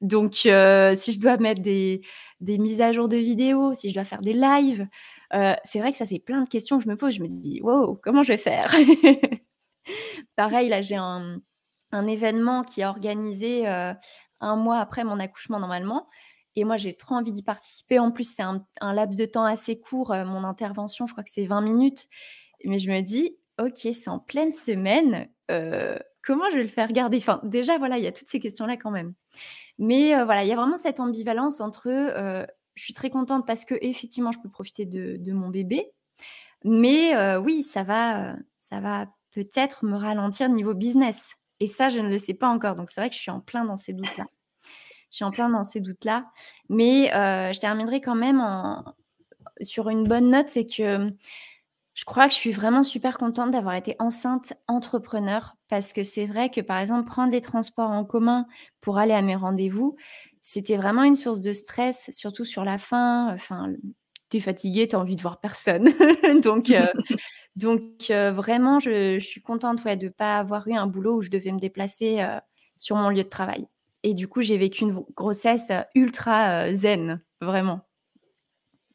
Donc, 0.00 0.34
si 0.34 0.48
je 0.48 1.20
dois 1.20 1.36
mettre 1.38 1.62
des, 1.62 2.02
des 2.40 2.58
mises 2.58 2.80
à 2.80 2.92
jour 2.92 3.08
de 3.08 3.16
vidéos, 3.16 3.74
si 3.74 3.90
je 3.90 3.94
dois 3.94 4.04
faire 4.04 4.20
des 4.20 4.32
lives, 4.32 4.86
c'est 5.64 5.78
vrai 5.80 5.92
que 5.92 5.98
ça, 5.98 6.06
c'est 6.06 6.18
plein 6.18 6.42
de 6.42 6.48
questions 6.48 6.78
que 6.78 6.84
je 6.84 6.88
me 6.88 6.96
pose. 6.96 7.14
Je 7.14 7.22
me 7.22 7.28
dis, 7.28 7.60
wow, 7.62 7.96
comment 8.02 8.22
je 8.22 8.32
vais 8.32 8.38
faire? 8.38 8.72
Pareil, 10.36 10.68
là, 10.68 10.80
j'ai 10.80 10.96
un, 10.96 11.40
événement 12.06 12.62
qui 12.62 12.82
est 12.82 12.86
organisé 12.86 13.66
un 13.66 14.56
mois 14.56 14.78
après 14.78 15.04
mon 15.04 15.18
accouchement 15.18 15.58
normalement. 15.58 16.08
Et 16.54 16.64
moi, 16.64 16.76
j'ai 16.76 16.92
trop 16.92 17.14
envie 17.14 17.32
d'y 17.32 17.42
participer. 17.42 17.98
En 17.98 18.10
plus, 18.10 18.34
c'est 18.34 18.42
un, 18.42 18.64
laps 18.80 19.16
de 19.16 19.26
temps 19.26 19.44
assez 19.44 19.78
court, 19.78 20.14
mon 20.26 20.44
intervention, 20.44 21.06
je 21.06 21.12
crois 21.12 21.24
que 21.24 21.30
c'est 21.30 21.46
20 21.46 21.60
minutes. 21.60 22.08
Mais 22.64 22.78
je 22.78 22.90
me 22.90 23.00
dis, 23.00 23.36
ok, 23.60 23.78
c'est 23.92 24.08
en 24.08 24.18
pleine 24.18 24.52
semaine. 24.52 25.28
comment 26.22 26.50
je 26.50 26.56
vais 26.56 26.62
le 26.62 26.68
faire 26.68 26.92
garder? 26.92 27.18
Enfin, 27.18 27.40
Déjà, 27.44 27.78
voilà, 27.78 27.98
il 27.98 28.04
y 28.04 28.06
a 28.06 28.12
toutes 28.12 28.28
ces 28.28 28.40
questions-là 28.40 28.76
quand 28.76 28.90
même. 28.90 29.14
Mais 29.78 30.12
voilà, 30.24 30.44
il 30.44 30.48
y 30.48 30.52
a 30.52 30.56
vraiment 30.56 30.76
cette 30.76 31.00
ambivalence 31.00 31.60
entre 31.60 32.46
je 32.74 32.84
suis 32.84 32.94
très 32.94 33.10
contente 33.10 33.46
parce 33.46 33.64
que 33.64 33.74
effectivement, 33.80 34.32
je 34.32 34.38
peux 34.38 34.48
profiter 34.48 34.86
de, 34.86 35.32
mon 35.32 35.48
bébé. 35.48 35.90
Mais 36.64 37.36
oui, 37.36 37.62
ça 37.62 37.82
va, 37.82 38.34
ça 38.56 38.80
va 38.80 39.06
peut-être 39.32 39.84
me 39.84 39.96
ralentir 39.96 40.48
niveau 40.48 40.74
business. 40.74 41.36
Et 41.60 41.66
ça, 41.66 41.88
je 41.90 41.98
ne 42.00 42.08
le 42.08 42.18
sais 42.18 42.34
pas 42.34 42.48
encore. 42.48 42.76
Donc, 42.76 42.88
c'est 42.90 43.00
vrai 43.00 43.08
que 43.08 43.16
je 43.16 43.20
suis 43.20 43.30
en 43.30 43.40
plein 43.40 43.64
dans 43.64 43.76
ces 43.76 43.92
doutes-là. 43.92 44.26
Je 45.10 45.16
suis 45.16 45.24
en 45.24 45.30
plein 45.30 45.48
dans 45.48 45.64
ces 45.64 45.80
doutes-là. 45.80 46.26
Mais 46.68 47.10
je 47.12 47.58
terminerai 47.58 48.00
quand 48.00 48.14
même 48.14 48.42
sur 49.60 49.88
une 49.88 50.04
bonne 50.04 50.30
note. 50.30 50.48
C'est 50.48 50.66
que 50.66 51.10
je 51.98 52.04
crois 52.04 52.28
que 52.28 52.30
je 52.32 52.38
suis 52.38 52.52
vraiment 52.52 52.84
super 52.84 53.18
contente 53.18 53.50
d'avoir 53.50 53.74
été 53.74 53.96
enceinte 53.98 54.52
entrepreneur 54.68 55.56
parce 55.68 55.92
que 55.92 56.04
c'est 56.04 56.26
vrai 56.26 56.48
que, 56.48 56.60
par 56.60 56.78
exemple, 56.78 57.08
prendre 57.08 57.32
les 57.32 57.40
transports 57.40 57.90
en 57.90 58.04
commun 58.04 58.46
pour 58.80 58.98
aller 58.98 59.14
à 59.14 59.20
mes 59.20 59.34
rendez-vous, 59.34 59.96
c'était 60.40 60.76
vraiment 60.76 61.02
une 61.02 61.16
source 61.16 61.40
de 61.40 61.50
stress, 61.50 62.08
surtout 62.12 62.44
sur 62.44 62.64
la 62.64 62.78
fin. 62.78 63.34
Enfin, 63.34 63.72
tu 64.30 64.36
es 64.36 64.40
fatigué, 64.40 64.86
tu 64.86 64.94
as 64.94 65.00
envie 65.00 65.16
de 65.16 65.22
voir 65.22 65.40
personne. 65.40 65.88
donc, 66.40 66.70
euh, 66.70 66.86
donc 67.56 68.12
euh, 68.12 68.30
vraiment, 68.30 68.78
je, 68.78 69.18
suis 69.18 69.42
contente 69.42 69.82
ouais, 69.82 69.96
de 69.96 70.04
ne 70.04 70.10
pas 70.10 70.38
avoir 70.38 70.68
eu 70.68 70.74
un 70.74 70.86
boulot 70.86 71.16
où 71.16 71.22
je 71.22 71.30
devais 71.30 71.50
me 71.50 71.58
déplacer 71.58 72.20
euh, 72.20 72.38
sur 72.76 72.94
mon 72.94 73.08
lieu 73.08 73.24
de 73.24 73.28
travail. 73.28 73.66
Et 74.04 74.14
du 74.14 74.28
coup, 74.28 74.40
j'ai 74.40 74.56
vécu 74.56 74.84
une 74.84 75.04
grossesse 75.16 75.72
ultra 75.96 76.72
zen, 76.72 77.20
vraiment. 77.40 77.87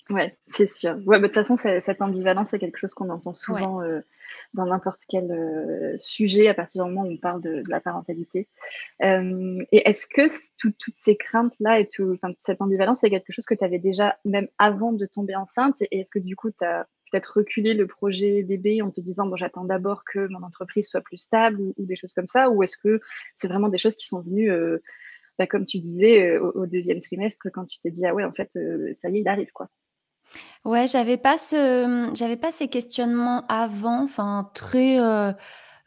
Ouais, 0.10 0.36
c'est 0.48 0.68
sûr. 0.68 0.96
Ouais, 1.06 1.20
bah, 1.20 1.20
de 1.20 1.28
toute 1.28 1.36
façon, 1.36 1.56
cette 1.56 2.02
ambivalence, 2.02 2.50
c'est 2.50 2.60
quelque 2.60 2.78
chose 2.78 2.94
qu'on 2.94 3.10
entend 3.10 3.34
souvent 3.34 3.82
dans 4.54 4.66
n'importe 4.66 5.02
quel 5.08 5.32
euh, 5.32 5.96
sujet 5.98 6.48
à 6.48 6.54
partir 6.54 6.84
du 6.84 6.92
moment 6.92 7.08
où 7.08 7.12
on 7.12 7.18
parle 7.18 7.42
de, 7.42 7.64
la 7.68 7.80
parentalité. 7.80 8.48
Euh, 9.04 9.64
et 9.72 9.88
est-ce 9.90 10.06
que 10.06 10.28
toutes 10.58 10.76
ces 10.96 11.16
craintes-là 11.16 11.80
et 11.80 11.88
tout, 11.88 12.18
cette 12.40 12.62
ambivalence, 12.62 13.00
c'est 13.02 13.10
quelque 13.10 13.32
chose 13.32 13.46
que 13.46 13.56
tu 13.56 13.64
avais 13.64 13.80
déjà 13.80 14.18
même 14.26 14.48
avant 14.60 14.94
de 14.94 15.06
tomber 15.06 15.36
enceinte? 15.36 15.82
Et 15.82 16.00
est-ce 16.00 16.12
que 16.12 16.20
du 16.20 16.36
coup, 16.36 16.52
tu 16.52 16.66
as 16.66 16.88
peut-être 17.12 17.38
reculé 17.38 17.74
le 17.74 17.88
projet 17.88 18.44
bébé 18.44 18.82
en 18.82 18.92
te 18.92 19.02
disant, 19.02 19.26
bon, 19.26 19.36
j'attends 19.36 19.66
d'abord 19.66 20.04
que 20.06 20.28
mon 20.28 20.44
entreprise 20.44 20.88
soit 20.88 21.02
plus 21.02 21.18
stable 21.18 21.60
ou, 21.62 21.74
des 21.78 21.96
choses 21.96 22.14
comme 22.14 22.28
ça? 22.28 22.50
Ou 22.50 22.64
est-ce 22.64 22.78
que 22.78 23.02
c'est 23.38 23.48
vraiment 23.48 23.70
des 23.70 23.80
choses 23.80 23.96
qui 23.96 24.08
sont 24.08 24.22
venues, 24.22 24.52
euh, 24.52 24.78
bah, 25.40 25.48
comme 25.48 25.66
tu 25.66 25.80
disais, 25.80 26.38
au, 26.38 26.52
au, 26.52 26.66
deuxième 26.68 27.00
trimestre, 27.00 27.48
quand 27.52 27.66
tu 27.66 27.80
t'es 27.80 27.90
dit, 27.90 28.06
ah 28.06 28.14
ouais, 28.14 28.24
en 28.24 28.34
fait, 28.34 28.52
ça 28.94 29.10
y 29.10 29.18
est, 29.18 29.22
il 29.22 29.28
arrive, 29.28 29.52
quoi? 29.52 29.70
Ouais, 30.65 30.88
j'avais 30.88 31.18
pas 31.18 31.38
ce, 31.38 32.10
j'avais 32.13 32.38
pas 32.38 32.50
ces 32.50 32.70
questionnements 32.70 33.46
avant, 33.48 34.03
enfin 34.03 34.50
très, 34.53 34.98
euh, 34.98 35.34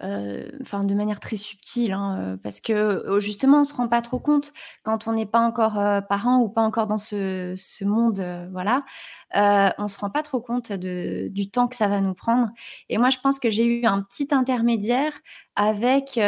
euh, 0.02 0.46
enfin 0.60 0.84
de 0.84 0.94
manière 0.94 1.18
très 1.18 1.36
subtile, 1.36 1.92
hein, 1.92 2.18
euh, 2.20 2.36
parce 2.36 2.60
que 2.60 3.18
justement 3.18 3.60
on 3.62 3.64
se 3.64 3.72
rend 3.74 3.88
pas 3.88 4.02
trop 4.02 4.18
compte 4.18 4.52
quand 4.82 5.08
on 5.08 5.14
n'est 5.14 5.24
pas 5.26 5.40
encore 5.40 5.80
parent 6.08 6.40
ou 6.40 6.50
pas 6.50 6.60
encore 6.60 6.86
dans 6.86 6.98
ce, 6.98 7.84
monde, 7.84 8.22
voilà, 8.52 8.84
on 9.78 9.88
se 9.88 9.98
rend 9.98 10.10
pas 10.10 10.22
trop 10.22 10.42
compte 10.42 10.72
de, 10.72 11.28
du 11.28 11.50
temps 11.50 11.68
que 11.68 11.76
ça 11.76 11.88
va 11.88 12.02
nous 12.02 12.14
prendre. 12.14 12.50
Et 12.90 12.98
moi 12.98 13.08
je 13.10 13.18
pense 13.18 13.38
que 13.38 13.48
j'ai 13.48 13.64
eu 13.64 13.86
un 13.86 14.02
petit 14.02 14.28
intermédiaire 14.32 15.12
avec 15.56 16.20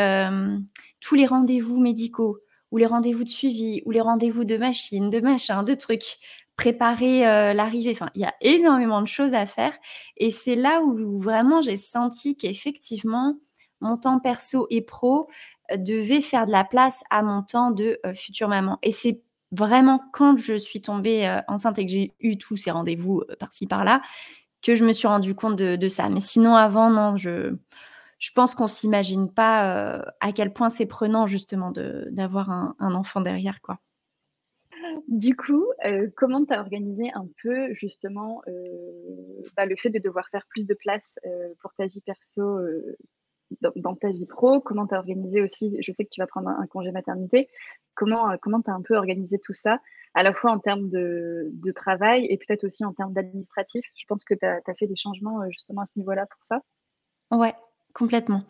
tous 1.01 1.15
les 1.15 1.27
rendez-vous 1.27 1.81
médicaux 1.81 2.39
ou 2.71 2.79
les 2.79 2.87
rendez-vous 2.87 3.25
de 3.25 3.29
suivi 3.29 3.83
ou 3.87 3.91
les 3.91 4.01
rendez-vous 4.01 4.45
de 4.45 4.57
machines, 4.57 5.11
de 5.11 5.21
machin, 5.21 5.63
de 5.63 5.75
trucs 5.75 6.19
préparer 6.59 7.23
l'arrivée. 7.55 7.93
Enfin, 7.93 8.11
il 8.15 8.21
y 8.21 8.27
a 8.27 8.35
énormément 8.43 9.01
de 9.01 9.07
choses 9.07 9.33
à 9.33 9.47
faire. 9.47 9.73
Et 10.19 10.31
c'est 10.31 10.57
là 10.57 10.83
où 10.83 11.21
vraiment 11.21 11.63
j'ai 11.63 11.79
senti 11.79 12.37
qu'effectivement, 12.37 13.39
mon 13.81 13.97
temps 13.97 14.19
perso 14.19 14.67
et 14.69 14.83
pro 14.83 15.29
devait 15.75 16.21
faire 16.21 16.47
de 16.47 16.53
la 16.53 16.65
place 16.65 17.05
à 17.11 17.23
mon 17.23 17.43
temps 17.43 17.71
de 17.71 17.99
future 18.15 18.49
maman. 18.49 18.79
Et 18.83 18.91
c'est 18.91 19.23
vraiment 19.53 20.03
quand 20.13 20.37
je 20.37 20.55
suis 20.55 20.83
tombée 20.83 21.41
enceinte 21.47 21.79
et 21.79 21.87
que 21.87 21.93
j'ai 21.93 22.13
eu 22.21 22.37
tous 22.37 22.57
ces 22.57 22.73
rendez-vous 22.73 23.23
par-ci 23.39 23.67
par-là 23.67 24.03
que 24.61 24.75
je 24.75 24.85
me 24.85 24.93
suis 24.93 25.07
rendu 25.07 25.37
compte 25.37 25.57
de, 25.57 25.89
ça. 25.89 26.09
Mais 26.09 26.21
sinon, 26.21 26.57
avant, 26.57 26.91
non, 26.91 27.17
je, 27.17 27.55
je 28.19 28.31
pense 28.35 28.57
qu'on 28.57 28.67
s'imagine 28.67 29.33
pas 29.33 30.03
à 30.21 30.33
quel 30.33 30.53
point 30.53 30.71
c'est 30.71 30.87
prenant 30.87 31.29
justement 31.29 31.73
d'avoir 32.11 32.51
un, 32.51 32.75
un, 32.81 32.95
enfant 32.95 33.21
derrière, 33.21 33.61
quoi. 33.61 33.79
Du 35.09 35.37
coup, 35.37 35.67
euh, 35.85 36.09
comment 36.17 36.45
tu 36.45 36.53
as 36.53 36.61
organisé 36.61 37.11
un 37.15 37.27
peu 37.43 37.73
justement 37.75 38.43
euh, 38.49 39.43
bah, 39.57 39.67
le 39.67 39.77
fait 39.77 39.91
de 39.91 39.99
devoir 39.99 40.29
faire 40.29 40.47
plus 40.49 40.67
de 40.67 40.75
place 40.75 41.19
euh, 41.27 41.55
pour 41.61 41.73
ta 41.75 41.87
vie 41.87 42.01
perso 42.01 42.61
dans, 43.61 43.95
ta 43.95 44.11
vie 44.11 44.27
pro? 44.27 44.61
Comment 44.61 44.87
tu 44.87 44.95
as 44.95 44.99
organisé 44.99 45.43
aussi, 45.43 45.77
je 45.81 45.93
sais 45.93 46.05
que 46.05 46.11
tu 46.11 46.21
vas 46.21 46.27
prendre 46.27 46.49
un, 46.49 46.67
congé 46.67 46.93
maternité, 46.93 47.49
comment 47.95 48.37
comment 48.41 48.61
tu 48.61 48.71
as 48.71 48.75
un 48.75 48.83
peu 48.83 48.97
organisé 48.97 49.39
tout 49.39 49.55
ça, 49.55 49.81
à 50.15 50.23
la 50.23 50.33
fois 50.33 50.51
en 50.51 50.59
termes 50.59 50.89
de, 50.91 51.51
travail 51.75 52.27
et 52.27 52.39
peut-être 52.39 52.65
aussi 52.65 52.85
en 52.85 52.93
termes 52.93 53.13
d'administratif? 53.13 53.85
Je 53.95 54.05
pense 54.07 54.25
que 54.25 54.35
tu 54.35 54.45
as, 54.45 54.75
fait 54.79 54.87
des 54.87 54.97
changements 54.97 55.49
justement 55.51 55.83
à 55.83 55.87
ce 55.87 55.99
niveau-là 55.99 56.27
pour 56.27 56.45
ça. 56.45 56.63
Ouais, 57.31 57.55
Complètement. 57.95 58.45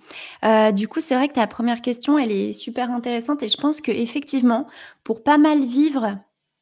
du 0.73 0.89
coup, 0.89 1.01
c'est 1.01 1.15
vrai 1.15 1.29
que 1.29 1.35
ta 1.35 1.47
première 1.47 1.81
question, 1.81 2.19
elle 2.19 2.33
est 2.33 2.53
super 2.53 2.91
intéressante 2.91 3.43
et 3.43 3.49
je 3.49 3.57
pense 3.57 3.81
qu'effectivement, 3.81 4.67
pour 5.05 5.23
pas 5.23 5.39
mal 5.39 5.65
vivre 5.65 6.19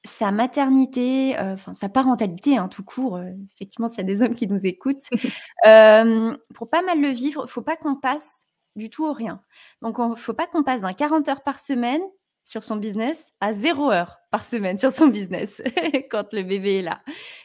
sa 0.06 0.30
maternité, 0.30 1.38
euh, 1.38 1.54
enfin 1.54 1.74
sa 1.74 1.88
parentalité, 1.88 2.56
hein, 2.56 2.68
tout 2.68 2.84
court, 2.84 3.16
euh, 3.16 3.30
effectivement, 3.54 3.88
s'il 3.88 3.98
y 3.98 4.00
a 4.00 4.04
des 4.04 4.22
hommes 4.22 4.34
qui 4.34 4.46
nous 4.46 4.66
écoutent, 4.66 5.08
euh, 5.66 6.36
pour 6.54 6.70
pas 6.70 6.82
mal 6.82 7.00
le 7.00 7.10
vivre, 7.10 7.44
il 7.46 7.50
faut 7.50 7.62
pas 7.62 7.76
qu'on 7.76 7.96
passe 7.96 8.46
du 8.76 8.90
tout 8.90 9.06
au 9.06 9.12
rien. 9.12 9.42
Donc, 9.82 9.96
il 9.98 10.16
faut 10.16 10.34
pas 10.34 10.46
qu'on 10.46 10.62
passe 10.62 10.82
d'un 10.82 10.92
40 10.92 11.28
heures 11.28 11.42
par 11.42 11.58
semaine 11.58 12.02
sur 12.46 12.62
son 12.62 12.76
business 12.76 13.32
à 13.40 13.52
zéro 13.52 13.90
heure 13.90 14.18
par 14.30 14.44
semaine 14.44 14.78
sur 14.78 14.92
son 14.92 15.08
business 15.08 15.60
quand 16.10 16.32
le 16.32 16.44
bébé 16.44 16.76
est 16.76 16.82
là. 16.82 17.02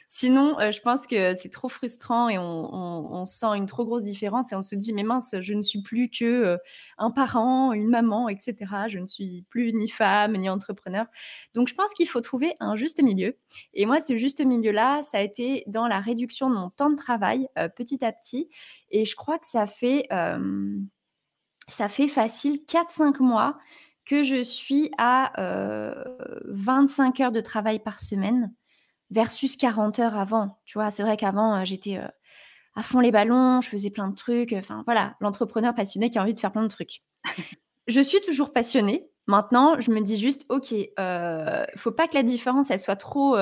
Sinon, 0.07 0.59
euh, 0.59 0.69
je 0.69 0.79
pense 0.79 1.07
que 1.07 1.33
c'est 1.33 1.49
trop 1.49 1.69
frustrant 1.69 2.29
et 2.29 2.37
on, 2.37 3.25
sent 3.25 3.47
une 3.55 3.65
trop 3.65 3.83
grosse 3.83 4.03
différence 4.03 4.51
et 4.51 4.55
on 4.55 4.61
se 4.61 4.75
dit 4.75 4.93
mais 4.93 5.01
mince, 5.01 5.33
je 5.39 5.53
ne 5.55 5.63
suis 5.63 5.81
plus 5.81 6.11
que 6.11 6.25
euh, 6.25 6.57
un 6.99 7.09
parent, 7.09 7.73
une 7.73 7.87
maman, 7.87 8.29
etc. 8.29 8.55
Je 8.89 8.99
ne 8.99 9.07
suis 9.07 9.43
plus 9.49 9.73
ni 9.73 9.87
femme 9.87 10.37
ni 10.37 10.49
entrepreneur. 10.49 11.07
Donc 11.55 11.67
je 11.67 11.73
pense 11.73 11.93
qu'il 11.93 12.07
faut 12.07 12.21
trouver 12.21 12.53
un 12.59 12.75
juste 12.75 13.01
milieu. 13.01 13.35
Et 13.73 13.87
moi, 13.87 13.99
ce 13.99 14.15
juste 14.15 14.45
milieu-là, 14.45 15.01
ça 15.01 15.17
a 15.17 15.21
été 15.21 15.63
dans 15.65 15.87
la 15.87 15.99
réduction 15.99 16.47
de 16.51 16.55
mon 16.55 16.69
temps 16.69 16.91
de 16.91 16.95
travail 16.95 17.47
euh, 17.57 17.69
petit 17.69 18.05
à 18.05 18.11
petit. 18.11 18.49
Et 18.91 19.05
je 19.05 19.15
crois 19.15 19.39
que 19.39 19.47
ça 19.47 19.65
fait 19.65 20.07
ça 21.67 21.87
fait 21.87 22.09
facile 22.09 22.59
4-5 22.67 23.21
mois 23.23 23.57
que 24.11 24.23
je 24.23 24.43
suis 24.43 24.91
à 24.97 25.31
25 26.43 27.21
heures 27.21 27.31
de 27.31 27.39
travail 27.39 27.79
par 27.79 28.01
semaine 28.01 28.53
versus 29.09 29.55
40 29.55 29.99
heures 29.99 30.17
avant. 30.17 30.59
Tu 30.65 30.77
vois, 30.77 30.91
c'est 30.91 31.01
vrai 31.01 31.15
qu'avant, 31.15 31.63
j'étais 31.63 31.97
à 32.75 32.83
fond 32.83 32.99
les 32.99 33.11
ballons, 33.11 33.61
je 33.61 33.69
faisais 33.69 33.89
plein 33.89 34.09
de 34.09 34.15
trucs. 34.15 34.51
Enfin, 34.51 34.83
voilà, 34.85 35.15
l'entrepreneur 35.21 35.73
passionné 35.73 36.09
qui 36.09 36.17
a 36.19 36.23
envie 36.23 36.33
de 36.33 36.41
faire 36.41 36.51
plein 36.51 36.63
de 36.63 36.67
trucs. 36.67 37.03
je 37.87 38.01
suis 38.01 38.19
toujours 38.19 38.51
passionnée. 38.51 39.09
Maintenant, 39.27 39.79
je 39.79 39.91
me 39.91 40.01
dis 40.01 40.17
juste, 40.17 40.45
OK, 40.49 40.75
euh, 40.99 41.65
faut 41.77 41.91
pas 41.91 42.09
que 42.09 42.15
la 42.15 42.23
différence, 42.23 42.69
elle 42.69 42.79
soit 42.79 42.97
trop, 42.97 43.37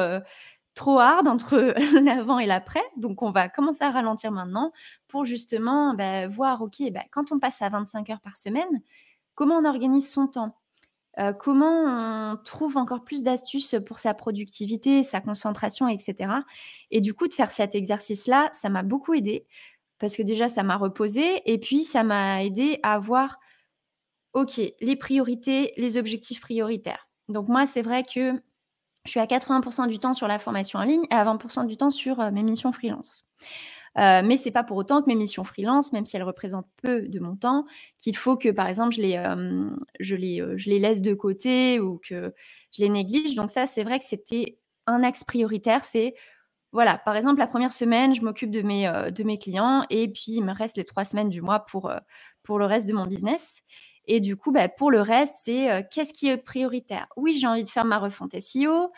trop 0.76 1.00
hard 1.00 1.28
entre 1.28 1.74
l'avant 2.00 2.38
et 2.38 2.46
l'après. 2.46 2.84
Donc, 2.96 3.24
on 3.24 3.32
va 3.32 3.50
commencer 3.50 3.84
à 3.84 3.90
ralentir 3.90 4.32
maintenant 4.32 4.72
pour 5.08 5.26
justement 5.26 5.96
bah, 5.96 6.28
voir, 6.28 6.62
OK, 6.62 6.76
bah, 6.92 7.06
quand 7.10 7.32
on 7.32 7.40
passe 7.40 7.60
à 7.64 7.70
25 7.70 8.12
heures 8.12 8.22
par 8.22 8.38
semaine, 8.38 8.84
comment 9.40 9.56
on 9.56 9.64
organise 9.66 10.12
son 10.12 10.28
temps, 10.28 10.59
euh, 11.20 11.34
comment 11.34 12.32
on 12.34 12.38
trouve 12.38 12.78
encore 12.78 13.04
plus 13.04 13.24
d'astuces 13.24 13.76
pour 13.86 14.00
sa 14.00 14.14
productivité, 14.14 15.04
sa 15.04 15.20
concentration, 15.20 15.88
etc. 15.88 16.32
Et 16.92 17.02
du 17.02 17.14
coup, 17.14 17.28
de 17.28 17.34
faire 17.34 17.52
cet 17.52 17.76
exercice-là, 17.76 18.50
ça 18.54 18.70
m'a 18.70 18.84
beaucoup 18.84 19.14
aidé 19.14 19.46
parce 20.00 20.16
que 20.16 20.24
déjà, 20.24 20.48
ça 20.48 20.64
m'a 20.64 20.78
reposé 20.78 21.42
et 21.46 21.58
puis 21.58 21.84
ça 21.84 22.04
m'a 22.04 22.44
aidé 22.44 22.80
à 22.84 23.00
voir, 23.00 23.40
OK, 24.34 24.62
les 24.80 24.96
priorités, 24.96 25.74
les 25.76 25.98
objectifs 25.98 26.40
prioritaires. 26.40 27.10
Donc 27.28 27.50
moi, 27.50 27.66
c'est 27.66 27.82
vrai 27.82 28.04
que 28.04 28.42
je 29.06 29.12
suis 29.12 29.20
à 29.20 29.26
80% 29.26 29.88
du 29.88 30.00
temps 30.00 30.14
sur 30.14 30.28
la 30.28 30.40
formation 30.40 30.80
en 30.80 30.84
ligne 30.84 31.04
et 31.12 31.16
à 31.16 31.26
20% 31.26 31.68
du 31.68 31.78
temps 31.78 31.90
sur 31.90 32.20
euh, 32.20 32.32
mes 32.32 32.44
missions 32.44 32.72
freelance. 32.72 33.26
Euh, 33.98 34.22
mais 34.24 34.38
c'est 34.38 34.52
pas 34.52 34.64
pour 34.64 34.78
autant 34.78 35.02
que 35.02 35.08
mes 35.08 35.16
missions 35.16 35.44
freelance, 35.44 35.92
même 35.94 36.06
si 36.06 36.16
elles 36.16 36.24
représentent 36.24 36.70
peu 36.82 37.02
de 37.02 37.20
mon 37.20 37.36
temps, 37.36 37.66
qu'il 37.98 38.16
faut 38.16 38.38
que, 38.38 38.50
par 38.50 38.68
exemple, 38.68 38.94
je 38.94 39.02
les, 39.02 39.18
euh, 39.18 39.70
euh, 40.02 40.54
je 40.58 40.70
les 40.70 40.80
laisse 40.80 41.02
de 41.02 41.14
côté 41.14 41.80
ou 41.80 42.00
que 42.00 42.34
je 42.76 42.82
les 42.82 42.90
néglige. 42.90 43.36
Donc 43.36 43.50
ça, 43.50 43.66
c'est 43.66 43.84
vrai 43.84 44.00
que 44.00 44.06
c'était 44.06 44.60
un 44.88 45.04
axe 45.04 45.24
prioritaire. 45.24 45.84
C'est, 45.84 46.14
voilà, 46.72 46.98
par 46.98 47.16
exemple, 47.16 47.40
la 47.40 47.48
première 47.48 47.74
semaine, 47.74 48.14
je 48.14 48.22
m'occupe 48.22 48.52
de 48.52 48.62
mes, 48.62 48.92
mes 49.24 49.38
clients 49.38 49.86
et 49.90 50.08
puis 50.08 50.34
il 50.34 50.44
me 50.44 50.54
reste 50.54 50.78
les 50.78 50.86
trois 50.86 51.04
semaines 51.04 51.30
du 51.30 51.42
mois 51.42 51.60
pour, 51.60 51.92
pour 52.44 52.60
le 52.60 52.66
reste 52.66 52.88
de 52.88 52.94
mon 52.94 53.06
business. 53.06 53.64
Et 54.06 54.20
du 54.20 54.36
coup, 54.36 54.52
bah, 54.52 54.70
pour 54.70 54.90
le 54.90 55.02
reste, 55.02 55.36
c'est 55.44 55.88
qu'est-ce 55.92 56.14
qui 56.14 56.28
est 56.30 56.38
prioritaire? 56.38 57.08
Oui, 57.16 57.38
j'ai 57.40 57.48
envie 57.48 57.64
de 57.64 57.70
faire 57.70 57.86
ma 57.86 58.00
refonte 58.00 58.40
SEO. 58.40 58.92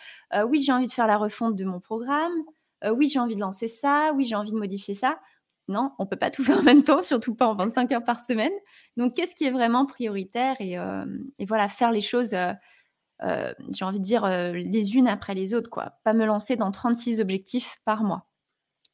oui, 0.47 0.61
j'ai 0.61 0.73
envie 0.73 0.87
de 0.87 0.91
faire 0.91 1.07
la 1.07 1.17
refonte 1.17 1.55
de 1.55 1.65
mon 1.65 1.79
programme. 1.79 2.33
Euh, 2.83 2.91
oui, 2.91 3.09
j'ai 3.09 3.19
envie 3.19 3.35
de 3.35 3.41
lancer 3.41 3.67
ça, 3.67 4.11
oui, 4.15 4.25
j'ai 4.25 4.35
envie 4.35 4.51
de 4.51 4.57
modifier 4.57 4.93
ça. 4.93 5.19
Non, 5.67 5.91
on 5.99 6.05
peut 6.05 6.17
pas 6.17 6.31
tout 6.31 6.43
faire 6.43 6.59
en 6.59 6.63
même 6.63 6.83
temps, 6.83 7.01
surtout 7.01 7.35
pas 7.35 7.47
en 7.47 7.55
25 7.55 7.91
heures 7.91 8.03
par 8.03 8.19
semaine. 8.19 8.51
Donc, 8.97 9.13
qu'est-ce 9.15 9.35
qui 9.35 9.45
est 9.45 9.51
vraiment 9.51 9.85
prioritaire 9.85 10.55
et, 10.59 10.77
euh, 10.77 11.05
voilà, 11.47 11.67
faire 11.69 11.91
les 11.91 12.01
choses, 12.01 12.33
euh, 12.33 13.53
j'ai 13.71 13.85
envie 13.85 13.99
de 13.99 14.03
dire, 14.03 14.27
les 14.27 14.95
unes 14.95 15.07
après 15.07 15.35
les 15.35 15.53
autres, 15.53 15.69
quoi. 15.69 15.93
Pas 16.03 16.13
me 16.13 16.25
lancer 16.25 16.55
dans 16.55 16.71
36 16.71 17.21
objectifs 17.21 17.77
par 17.85 18.03
mois. 18.03 18.27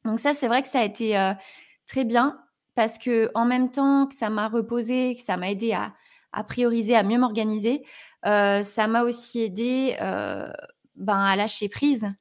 Donc 0.04 0.20
ça, 0.20 0.34
c'est 0.34 0.48
vrai 0.48 0.62
que 0.62 0.68
ça 0.68 0.80
a 0.80 0.84
été 0.84 1.34
très 1.86 2.04
bien 2.04 2.38
parce 2.74 2.98
que 2.98 3.30
en 3.34 3.44
même 3.44 3.70
temps 3.70 4.06
que 4.06 4.14
ça 4.14 4.30
m'a 4.30 4.48
reposé, 4.48 5.16
que 5.16 5.22
ça 5.22 5.36
m'a 5.36 5.50
aidé 5.50 5.72
à, 5.72 5.94
à, 6.32 6.44
prioriser, 6.44 6.94
à 6.94 7.02
mieux 7.02 7.18
m'organiser, 7.18 7.84
ça 8.22 8.86
m'a 8.86 9.02
aussi 9.02 9.40
aidé 9.40 9.96
ben, 10.94 11.18
à 11.18 11.34
lâcher 11.34 11.68
prise 11.68 12.12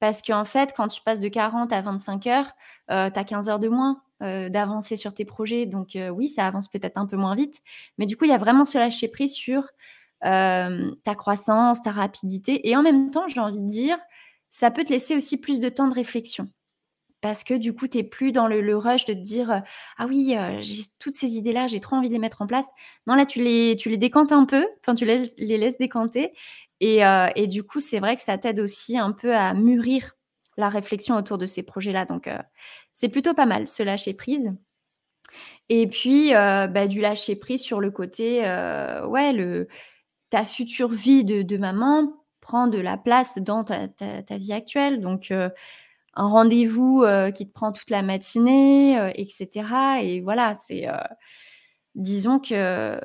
parce 0.00 0.22
qu'en 0.22 0.44
fait, 0.44 0.72
quand 0.76 0.88
tu 0.88 1.02
passes 1.02 1.20
de 1.20 1.28
40 1.28 1.72
à 1.72 1.80
25 1.82 2.26
heures, 2.26 2.52
euh, 2.90 3.10
tu 3.10 3.18
as 3.20 3.24
15 3.24 3.48
heures 3.50 3.58
de 3.58 3.68
moins 3.68 4.02
euh, 4.22 4.48
d'avancer 4.48 4.96
sur 4.96 5.14
tes 5.14 5.26
projets. 5.26 5.66
Donc 5.66 5.94
euh, 5.94 6.08
oui, 6.08 6.28
ça 6.28 6.46
avance 6.46 6.68
peut-être 6.68 6.96
un 6.96 7.06
peu 7.06 7.16
moins 7.16 7.34
vite. 7.34 7.60
Mais 7.98 8.06
du 8.06 8.16
coup, 8.16 8.24
il 8.24 8.30
y 8.30 8.34
a 8.34 8.38
vraiment 8.38 8.64
ce 8.64 8.78
lâcher 8.78 9.08
prise 9.08 9.34
sur 9.34 9.62
ta 10.22 11.14
croissance, 11.16 11.82
ta 11.82 11.90
rapidité. 11.90 12.68
Et 12.68 12.76
en 12.76 12.82
même 12.82 13.10
temps, 13.10 13.26
j'ai 13.26 13.40
envie 13.40 13.60
de 13.60 13.66
dire, 13.66 13.96
ça 14.50 14.70
peut 14.70 14.84
te 14.84 14.90
laisser 14.90 15.16
aussi 15.16 15.40
plus 15.40 15.60
de 15.60 15.68
temps 15.70 15.88
de 15.88 15.94
réflexion. 15.94 16.48
Parce 17.20 17.44
que 17.44 17.54
du 17.54 17.74
coup, 17.74 17.86
tu 17.86 17.98
n'es 17.98 18.04
plus 18.04 18.32
dans 18.32 18.46
le, 18.46 18.76
rush 18.76 19.04
de 19.04 19.12
te 19.12 19.18
dire 19.18 19.62
Ah 19.98 20.06
oui, 20.06 20.34
j'ai 20.60 20.82
toutes 20.98 21.14
ces 21.14 21.36
idées-là, 21.36 21.66
j'ai 21.66 21.80
trop 21.80 21.96
envie 21.96 22.08
de 22.08 22.14
les 22.14 22.18
mettre 22.18 22.40
en 22.40 22.46
place. 22.46 22.66
Non, 23.06 23.14
là, 23.14 23.26
tu 23.26 23.42
les, 23.42 23.76
tu 23.76 23.90
les 23.90 23.98
décantes 23.98 24.32
un 24.32 24.46
peu, 24.46 24.66
enfin, 24.80 24.94
tu 24.94 25.04
les, 25.04 25.28
les 25.36 25.58
laisses 25.58 25.78
décanter. 25.78 26.32
Euh, 26.82 27.28
et, 27.36 27.46
du 27.46 27.62
coup, 27.62 27.80
c'est 27.80 28.00
vrai 28.00 28.16
que 28.16 28.22
ça 28.22 28.38
t'aide 28.38 28.60
aussi 28.60 28.96
un 28.98 29.12
peu 29.12 29.34
à 29.34 29.54
mûrir 29.54 30.12
la 30.56 30.68
réflexion 30.68 31.16
autour 31.16 31.38
de 31.38 31.46
ces 31.46 31.62
projets-là. 31.62 32.04
Donc, 32.04 32.28
c'est 32.92 33.08
plutôt 33.08 33.34
pas 33.34 33.46
mal, 33.46 33.66
ce 33.66 33.82
lâcher 33.82 34.14
prise. 34.14 34.54
Et 35.68 35.86
puis, 35.86 36.32
bah, 36.32 36.86
du 36.86 37.00
lâcher 37.00 37.36
prise 37.36 37.62
sur 37.62 37.80
le 37.80 37.90
côté, 37.90 38.40
ouais, 39.06 39.32
le, 39.32 39.68
ta 40.30 40.44
future 40.44 40.88
vie 40.88 41.24
de, 41.24 41.56
maman 41.56 42.12
prend 42.40 42.66
de 42.66 42.78
la 42.78 42.96
place 42.96 43.38
dans 43.38 43.64
ta, 43.64 43.88
ta 43.88 44.38
vie 44.38 44.52
actuelle. 44.52 45.00
Donc, 45.00 45.32
un 46.14 46.26
rendez-vous 46.26 47.04
qui 47.34 47.46
te 47.46 47.52
prend 47.52 47.72
toute 47.72 47.90
la 47.90 48.02
matinée, 48.02 49.12
etc. 49.14 49.48
Et 50.02 50.20
voilà, 50.20 50.54
c'est, 50.54 50.86
disons 51.94 52.38
que 52.38 52.98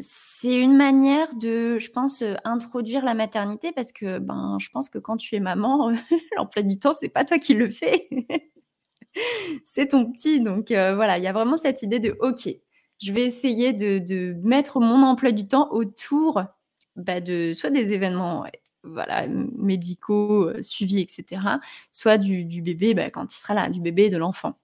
c'est 0.00 0.54
une 0.54 0.76
manière 0.76 1.34
de, 1.34 1.78
je 1.78 1.90
pense, 1.90 2.22
euh, 2.22 2.34
introduire 2.44 3.04
la 3.04 3.14
maternité 3.14 3.72
parce 3.72 3.92
que 3.92 4.18
ben, 4.18 4.58
je 4.60 4.68
pense 4.70 4.90
que 4.90 4.98
quand 4.98 5.16
tu 5.16 5.34
es 5.34 5.40
maman, 5.40 5.90
l'emploi 6.36 6.62
du 6.62 6.78
temps, 6.78 6.92
c'est 6.92 7.08
pas 7.08 7.24
toi 7.24 7.38
qui 7.38 7.54
le 7.54 7.68
fais, 7.68 8.08
c'est 9.64 9.88
ton 9.88 10.10
petit. 10.10 10.40
Donc 10.40 10.70
euh, 10.70 10.94
voilà, 10.94 11.18
il 11.18 11.24
y 11.24 11.26
a 11.26 11.32
vraiment 11.32 11.56
cette 11.56 11.82
idée 11.82 12.00
de 12.00 12.16
OK, 12.20 12.48
je 13.00 13.12
vais 13.12 13.24
essayer 13.24 13.72
de, 13.72 14.34
mettre 14.42 14.80
mon 14.80 15.02
emploi 15.02 15.32
du 15.32 15.48
temps 15.48 15.70
autour 15.72 16.42
bah, 16.96 17.20
de 17.20 17.52
soit 17.54 17.70
des 17.70 17.94
événements 17.94 18.44
voilà, 18.84 19.26
médicaux, 19.26 20.48
euh, 20.48 20.62
suivis, 20.62 21.00
etc., 21.00 21.42
soit 21.90 22.18
du, 22.18 22.44
bébé 22.62 22.94
bah, 22.94 23.10
quand 23.10 23.32
il 23.32 23.36
sera 23.36 23.54
là, 23.54 23.68
du 23.68 23.80
bébé 23.80 24.04
et 24.04 24.10
de 24.10 24.18
l'enfant. 24.18 24.54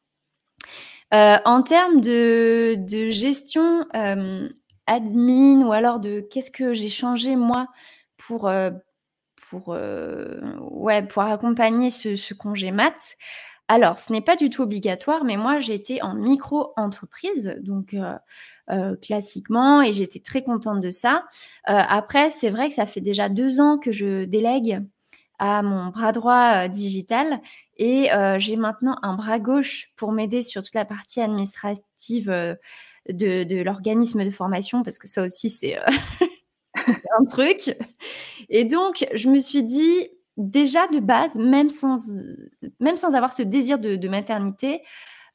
en 1.12 1.62
termes 1.62 2.00
de, 2.00 2.77
gestion, 3.11 3.87
admin 4.87 5.62
ou 5.62 5.72
alors 5.72 6.00
de 6.00 6.20
qu'est-ce 6.20 6.50
que 6.50 6.72
j'ai 6.74 6.88
changé 6.88 7.37
moi 7.37 7.68
pour, 8.16 8.50
pour, 9.48 9.68
ouais, 9.68 11.03
pour 11.03 11.22
accompagner 11.22 11.90
ce, 11.90 12.16
ce 12.16 12.35
congé 12.35 12.70
mat. 12.70 13.16
Alors, 13.68 13.98
ce 13.98 14.12
n'est 14.12 14.20
pas 14.20 14.37
du 14.37 14.50
tout 14.50 14.62
obligatoire, 14.62 15.24
mais 15.24 15.37
moi, 15.37 15.59
j'étais 15.59 16.03
en 16.03 16.14
micro-entreprise, 16.14 17.57
donc 17.62 17.94
classiquement, 19.03 19.83
et 19.83 19.92
j'étais 19.92 20.20
très 20.20 20.42
contente 20.42 20.81
de 20.81 20.90
ça. 20.90 21.24
après, 21.64 22.31
c'est 22.31 22.50
vrai 22.50 22.68
que 22.68 22.74
ça 22.74 22.87
fait 22.87 23.00
déjà 23.00 23.29
deux 23.29 23.61
ans 23.61 23.79
que 23.79 23.92
je 23.92 24.24
délègue 24.24 24.83
à 25.38 25.62
mon 25.62 25.88
bras 25.88 26.12
droit 26.12 26.68
digital 26.68 27.40
et 27.77 28.09
j'ai 28.38 28.57
maintenant 28.57 28.96
un 29.03 29.14
bras 29.14 29.38
gauche 29.38 29.90
pour 29.96 30.12
m'aider 30.12 30.42
sur 30.42 30.62
toute 30.62 30.74
la 30.74 30.85
partie 30.85 31.20
administrative 31.20 32.31
de, 33.09 33.44
de 33.44 33.62
l'organisme 33.62 34.24
de 34.24 34.31
formation, 34.31 34.83
parce 34.83 34.98
que 34.98 35.09
ça 35.09 35.22
aussi, 35.22 35.50
c'est 35.50 35.79
un 37.18 37.24
truc. 37.29 37.77
Et 38.48 38.64
donc, 38.64 39.07
je 39.14 39.29
me 39.29 39.40
suis 39.40 39.62
dit, 39.62 40.09
déjà 40.37 40.88
de 40.88 40.98
base, 40.98 41.37
même 41.37 41.70
sans, 41.70 41.96
même 42.81 42.96
sans 42.96 43.14
avoir 43.14 43.33
ce 43.33 43.42
désir 43.42 43.79
de, 43.79 44.09
maternité, 44.09 44.83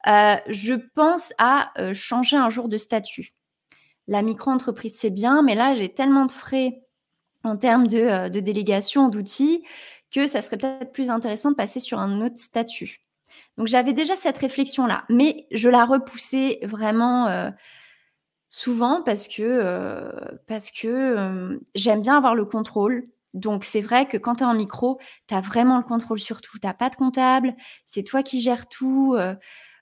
euh, 0.06 0.36
je 0.48 0.74
pense 0.94 1.32
à 1.38 1.72
euh, 1.78 1.94
changer 1.94 2.36
un 2.36 2.50
jour 2.50 2.68
de 2.68 2.76
statut. 2.76 3.34
La 4.08 4.22
micro-entreprise, 4.22 4.96
c'est 4.98 5.10
bien, 5.10 5.42
mais 5.42 5.54
là, 5.54 5.74
j'ai 5.74 5.88
tellement 5.88 6.26
de 6.26 6.32
frais 6.32 6.82
en 7.44 7.56
termes 7.56 7.86
de, 7.86 7.98
euh, 7.98 8.28
de 8.28 8.40
délégation, 8.40 9.08
d'outils, 9.08 9.64
que 10.10 10.26
ça 10.26 10.40
serait 10.40 10.58
peut-être 10.58 10.92
plus 10.92 11.10
intéressant 11.10 11.50
de 11.50 11.56
passer 11.56 11.80
sur 11.80 11.98
un 11.98 12.20
autre 12.22 12.38
statut. 12.38 13.02
Donc 13.56 13.68
j'avais 13.68 13.92
déjà 13.92 14.16
cette 14.16 14.38
réflexion-là, 14.38 15.04
mais 15.08 15.46
je 15.50 15.68
la 15.68 15.84
repoussais 15.84 16.60
vraiment 16.62 17.52
souvent 18.48 19.02
parce 19.02 19.28
que, 19.28 20.10
parce 20.46 20.70
que 20.70 21.60
j'aime 21.74 22.00
bien 22.02 22.16
avoir 22.16 22.34
le 22.34 22.44
contrôle. 22.44 23.08
Donc, 23.34 23.64
c'est 23.64 23.80
vrai 23.80 24.06
que 24.06 24.16
quand 24.16 24.36
tu 24.36 24.44
es 24.44 24.46
en 24.46 24.54
micro, 24.54 24.98
tu 25.28 25.34
as 25.34 25.40
vraiment 25.40 25.76
le 25.76 25.84
contrôle 25.84 26.18
sur 26.18 26.40
tout. 26.40 26.58
Tu 26.58 26.66
n'as 26.66 26.74
pas 26.74 26.90
de 26.90 26.96
comptable, 26.96 27.54
c'est 27.84 28.02
toi 28.02 28.22
qui 28.22 28.40
gères 28.40 28.68
tout. 28.68 29.16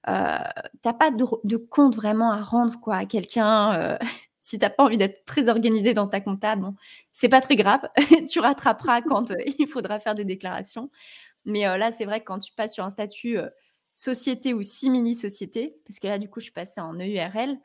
Euh, 0.08 0.38
tu 0.82 0.88
n'as 0.88 0.94
pas 0.94 1.11
de, 1.11 1.56
compte 1.56 1.96
vraiment 1.96 2.32
à 2.32 2.40
rendre 2.40 2.78
quoi, 2.80 2.96
à 2.96 3.06
quelqu'un. 3.06 3.72
Euh, 3.74 3.98
si 4.40 4.58
tu 4.58 4.64
n'as 4.64 4.70
pas 4.70 4.84
envie 4.84 4.96
d'être 4.96 5.24
très 5.24 5.48
organisé 5.48 5.94
dans 5.94 6.06
ta 6.06 6.20
comptable, 6.20 6.62
bon, 6.62 6.74
c'est 7.12 7.28
pas 7.28 7.40
très 7.40 7.56
grave. 7.56 7.80
tu 8.30 8.40
rattraperas 8.40 9.02
quand 9.08 9.32
il 9.58 9.68
faudra 9.68 10.00
faire 10.00 10.14
des 10.14 10.24
déclarations. 10.24 10.90
Mais 11.44 11.62
là, 11.62 11.90
c'est 11.90 12.04
vrai 12.04 12.20
que 12.20 12.26
quand 12.26 12.40
tu 12.40 12.52
passes 12.52 12.74
sur 12.74 12.84
un 12.84 12.90
statut 12.90 13.38
société 13.94 14.52
ou 14.52 14.62
simili-société, 14.62 15.76
parce 15.87 15.98
que 15.98 16.06
là, 16.06 16.18
du 16.18 16.28
coup, 16.28 16.40
je 16.40 16.44
suis 16.44 16.52
passée 16.52 16.80
en 16.80 16.94
EURL, 16.94 17.56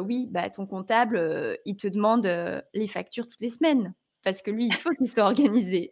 oui, 0.00 0.26
bah, 0.28 0.50
ton 0.50 0.66
comptable, 0.66 1.58
il 1.64 1.76
te 1.76 1.86
demande 1.86 2.26
les 2.74 2.88
factures 2.88 3.28
toutes 3.28 3.40
les 3.40 3.50
semaines 3.50 3.94
parce 4.22 4.42
que 4.42 4.50
lui, 4.50 4.66
il 4.66 4.74
faut 4.74 4.90
qu'il 4.90 5.08
soit 5.08 5.24
organisé. 5.24 5.90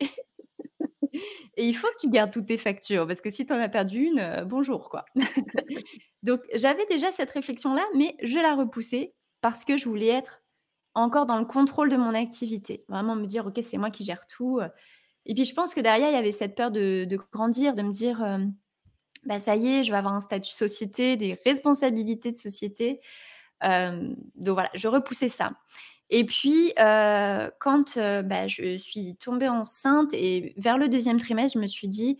Et 1.56 1.66
il 1.66 1.74
faut 1.74 1.88
que 1.88 2.00
tu 2.00 2.10
gardes 2.10 2.32
toutes 2.32 2.46
tes 2.46 2.58
factures, 2.58 3.06
parce 3.06 3.20
que 3.20 3.30
si 3.30 3.46
tu 3.46 3.52
en 3.52 3.58
as 3.58 3.68
perdu 3.68 4.04
une, 4.04 4.18
euh, 4.18 4.44
bonjour, 4.44 4.88
quoi. 4.88 5.04
Donc, 6.22 6.40
j'avais 6.54 6.86
déjà 6.86 7.10
cette 7.10 7.30
réflexion-là, 7.30 7.84
mais 7.94 8.16
je 8.22 8.38
la 8.38 8.54
repoussée 8.54 9.14
parce 9.40 9.64
que 9.64 9.76
je 9.76 9.88
voulais 9.88 10.08
être 10.08 10.42
encore 10.94 11.26
dans 11.26 11.38
le 11.38 11.46
contrôle 11.46 11.88
de 11.88 11.96
mon 11.96 12.14
activité. 12.14 12.84
Vraiment 12.88 13.16
me 13.16 13.26
dire, 13.26 13.46
OK, 13.46 13.58
c'est 13.62 13.78
moi 13.78 13.90
qui 13.90 14.04
gère 14.04 14.26
tout. 14.26 14.60
Et 15.26 15.34
puis, 15.34 15.44
je 15.44 15.54
pense 15.54 15.74
que 15.74 15.80
derrière, 15.80 16.10
il 16.10 16.14
y 16.14 16.18
avait 16.18 16.32
cette 16.32 16.54
peur 16.56 16.70
de, 16.70 17.06
grandir, 17.32 17.74
de 17.74 17.82
me 17.82 17.92
dire, 17.92 18.22
euh, 18.22 18.38
bah, 19.24 19.38
ça 19.38 19.56
y 19.56 19.68
est, 19.68 19.84
je 19.84 19.90
vais 19.90 19.98
avoir 19.98 20.14
un 20.14 20.20
statut 20.20 20.50
société, 20.50 21.16
des 21.16 21.38
responsabilités 21.44 22.30
de 22.30 22.36
société. 22.36 23.00
Euh, 23.64 24.14
donc 24.36 24.54
voilà, 24.54 24.70
je 24.74 24.88
repoussais 24.88 25.28
ça. 25.28 25.52
Et 26.10 26.24
puis, 26.24 26.72
euh, 26.78 27.50
quand 27.60 27.96
euh, 27.96 28.22
bah, 28.22 28.48
je 28.48 28.76
suis 28.76 29.16
tombée 29.16 29.48
enceinte 29.48 30.12
et 30.14 30.54
vers 30.58 30.76
le 30.78 30.88
deuxième 30.88 31.20
trimestre, 31.20 31.56
je 31.58 31.62
me 31.62 31.66
suis 31.66 31.88
dit, 31.88 32.18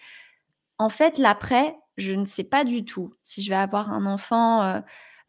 en 0.79 0.90
fait, 0.90 1.18
l'après, 1.18 1.76
je 1.98 2.12
ne 2.14 2.24
sais 2.24 2.44
pas 2.44 2.64
du 2.64 2.85
tout 2.85 3.14
si 3.22 3.42
je 3.42 3.50
vais 3.50 3.57
avoir 3.57 3.92
un 3.92 4.07
enfant 4.07 4.83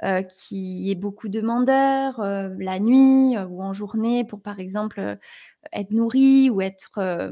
euh, 0.04 0.21
qui 0.24 0.91
est 0.91 0.95
beaucoup 0.95 1.30
demandeur 1.30 2.19
la 2.21 2.80
nuit 2.80 3.38
ou 3.38 3.62
en 3.63 3.74
journée 3.74 4.24
pour, 4.26 4.41
par 4.41 4.60
exemple, 4.60 5.17
être 5.74 5.91
nourri 5.91 6.50
ou 6.50 6.62
être 6.62 7.32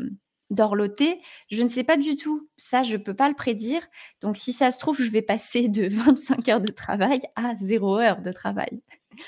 dorloté. 0.52 1.22
Je 1.52 1.64
ne 1.64 1.68
sais 1.70 1.84
pas 1.84 1.98
du 1.98 2.16
tout. 2.18 2.50
Ça, 2.58 2.84
je 2.84 2.94
ne 2.98 3.04
peux 3.04 3.16
pas 3.16 3.30
le 3.30 3.36
prédire. 3.36 3.82
Donc, 4.22 4.38
si 4.38 4.54
ça 4.54 4.72
se 4.72 4.80
trouve, 4.80 5.02
je 5.02 5.10
vais 5.12 5.22
passer 5.22 5.68
de 5.70 5.88
25 5.96 6.50
heures 6.50 6.62
de 6.62 6.72
travail 6.72 7.22
à 7.36 7.56
0 7.58 7.98
heure 8.00 8.22
de 8.22 8.32
travail. 8.32 8.82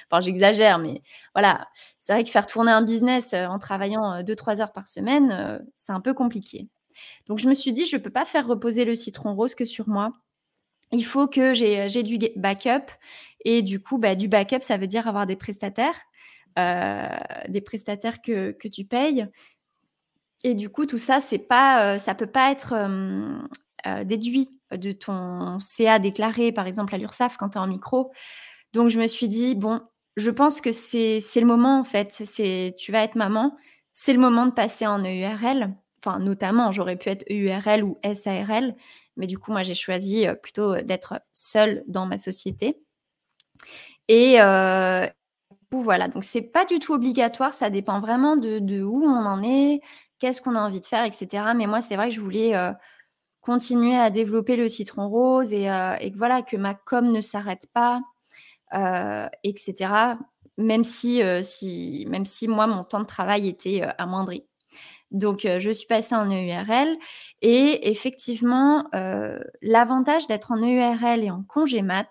Enfin, 0.10 0.22
j'exagère, 0.22 0.80
mais 0.80 1.02
voilà. 1.34 1.68
C'est 2.00 2.14
vrai 2.14 2.24
que 2.24 2.30
faire 2.30 2.48
tourner 2.48 2.72
un 2.72 2.82
business 2.82 3.34
euh, 3.34 3.46
en 3.46 3.60
travaillant 3.60 4.22
2-3 4.22 4.60
euh, 4.60 4.62
heures 4.62 4.74
par 4.74 4.88
semaine, 4.88 5.32
euh, 5.32 5.60
c'est 5.76 5.92
un 5.92 6.02
peu 6.02 6.14
compliqué. 6.14 6.68
Donc, 7.28 7.40
je 7.40 7.48
me 7.48 7.54
suis 7.54 7.74
dit, 7.74 7.86
je 7.86 7.98
ne 7.98 8.02
peux 8.02 8.10
pas 8.10 8.26
faire 8.26 8.48
reposer 8.48 8.86
le 8.86 8.96
citron 8.96 9.36
rose 9.36 9.56
que 9.56 9.66
sur 9.66 9.88
moi. 9.88 10.12
Il 10.92 11.06
faut 11.06 11.28
que 11.28 11.54
j'ai 11.54 12.04
du 12.04 12.20
backup. 12.36 12.92
Et 13.46 13.62
du 13.62 13.82
coup, 13.82 13.98
bah, 13.98 14.16
du 14.16 14.28
backup, 14.28 14.62
ça 14.62 14.78
veut 14.78 14.88
dire 14.88 15.08
avoir 15.08 15.26
des 15.26 15.38
prestataires, 15.38 15.96
des 16.58 17.62
prestataires 17.62 18.22
que, 18.22 18.52
que, 18.52 18.68
tu 18.68 18.84
payes. 18.84 19.26
Et 20.44 20.54
du 20.54 20.70
coup, 20.70 20.86
tout 20.86 20.98
ça, 20.98 21.20
c'est 21.22 21.48
pas, 21.48 21.98
ça 21.98 22.14
peut 22.14 22.28
pas 22.28 22.52
être 22.52 22.76
déduit 24.04 24.50
de 24.72 24.92
ton 24.92 25.60
CA 25.60 26.00
déclaré, 26.00 26.52
par 26.52 26.68
exemple, 26.68 26.96
à 26.96 26.98
l'URSSAF 26.98 27.38
quand 27.38 27.50
tu 27.50 27.58
es 27.58 27.62
en 27.62 27.68
micro. 27.68 28.12
Donc, 28.74 28.90
je 28.90 29.00
me 29.00 29.08
suis 29.08 29.28
dit, 29.28 29.56
bon, 29.56 29.82
je 30.18 30.30
pense 30.32 30.62
que 30.62 30.72
c'est 30.72 31.20
le 31.36 31.46
moment, 31.46 31.80
en 31.80 31.84
fait. 31.84 32.12
C'est 32.12 32.76
Tu 32.78 32.92
vas 32.92 33.04
être 33.04 33.16
maman, 33.16 33.56
c'est 33.92 34.14
le 34.14 34.20
moment 34.20 34.46
de 34.46 34.52
passer 34.52 34.88
en 34.88 35.04
EURL. 35.04 35.74
Enfin, 36.04 36.20
notamment, 36.20 36.72
j'aurais 36.72 36.96
pu 36.98 37.10
être 37.10 37.26
EURL 37.30 37.84
ou 37.84 37.98
SARL, 38.14 38.76
mais 39.18 39.28
du 39.28 39.38
coup, 39.38 39.52
moi, 39.52 39.64
j'ai 39.64 39.76
choisi 39.76 40.28
euh, 40.28 40.34
plutôt 40.36 40.76
d'être 40.82 41.22
seule 41.34 41.84
dans 41.88 42.06
ma 42.08 42.18
société. 42.18 42.82
Et 44.08 44.42
euh, 44.42 45.08
voilà, 45.72 46.08
donc 46.10 46.24
c'est 46.24 46.42
pas 46.42 46.66
du 46.66 46.80
tout 46.80 46.94
obligatoire, 46.94 47.54
ça 47.54 47.70
dépend 47.70 48.02
vraiment 48.02 48.36
de, 48.36 48.84
où 48.84 49.04
on 49.06 49.26
en 49.26 49.42
est, 49.44 49.82
qu'est-ce 50.20 50.42
qu'on 50.42 50.56
a 50.56 50.60
envie 50.62 50.82
de 50.82 50.88
faire, 50.88 51.06
etc. 51.06 51.54
Mais 51.56 51.68
moi, 51.68 51.82
c'est 51.82 51.96
vrai 51.96 52.10
que 52.10 52.16
je 52.16 52.22
voulais 52.22 52.56
euh, 52.56 52.74
continuer 53.42 53.98
à 53.98 54.10
développer 54.10 54.58
le 54.58 54.68
citron 54.70 55.10
rose 55.10 55.54
et, 55.54 55.70
euh, 55.72 55.96
et, 56.02 56.12
voilà, 56.12 56.42
que 56.42 56.58
ma 56.58 56.76
com 56.76 57.12
ne 57.12 57.22
s'arrête 57.22 57.68
pas, 57.74 57.98
euh, 57.98 58.00
etc. 59.44 60.18
Même 60.58 60.84
si, 60.84 61.22
euh, 61.24 61.42
si, 61.42 62.06
même 62.10 62.26
si 62.26 62.48
moi, 62.48 62.68
mon 62.68 62.84
temps 62.84 63.00
de 63.00 63.06
travail 63.06 63.48
était 63.48 63.84
euh, 63.84 63.92
amoindri. 63.98 64.46
Donc, 65.12 65.42
je 65.46 65.72
suis 65.72 65.88
passée 65.88 66.16
en 66.16 66.32
EURL 66.32 66.96
et 67.42 67.90
effectivement, 67.92 68.86
l'avantage 69.62 70.26
d'être 70.28 70.54
en 70.54 70.56
EURL 70.56 71.22
et 71.22 71.30
en 71.30 71.44
congé 71.44 71.82
mat, 71.82 72.08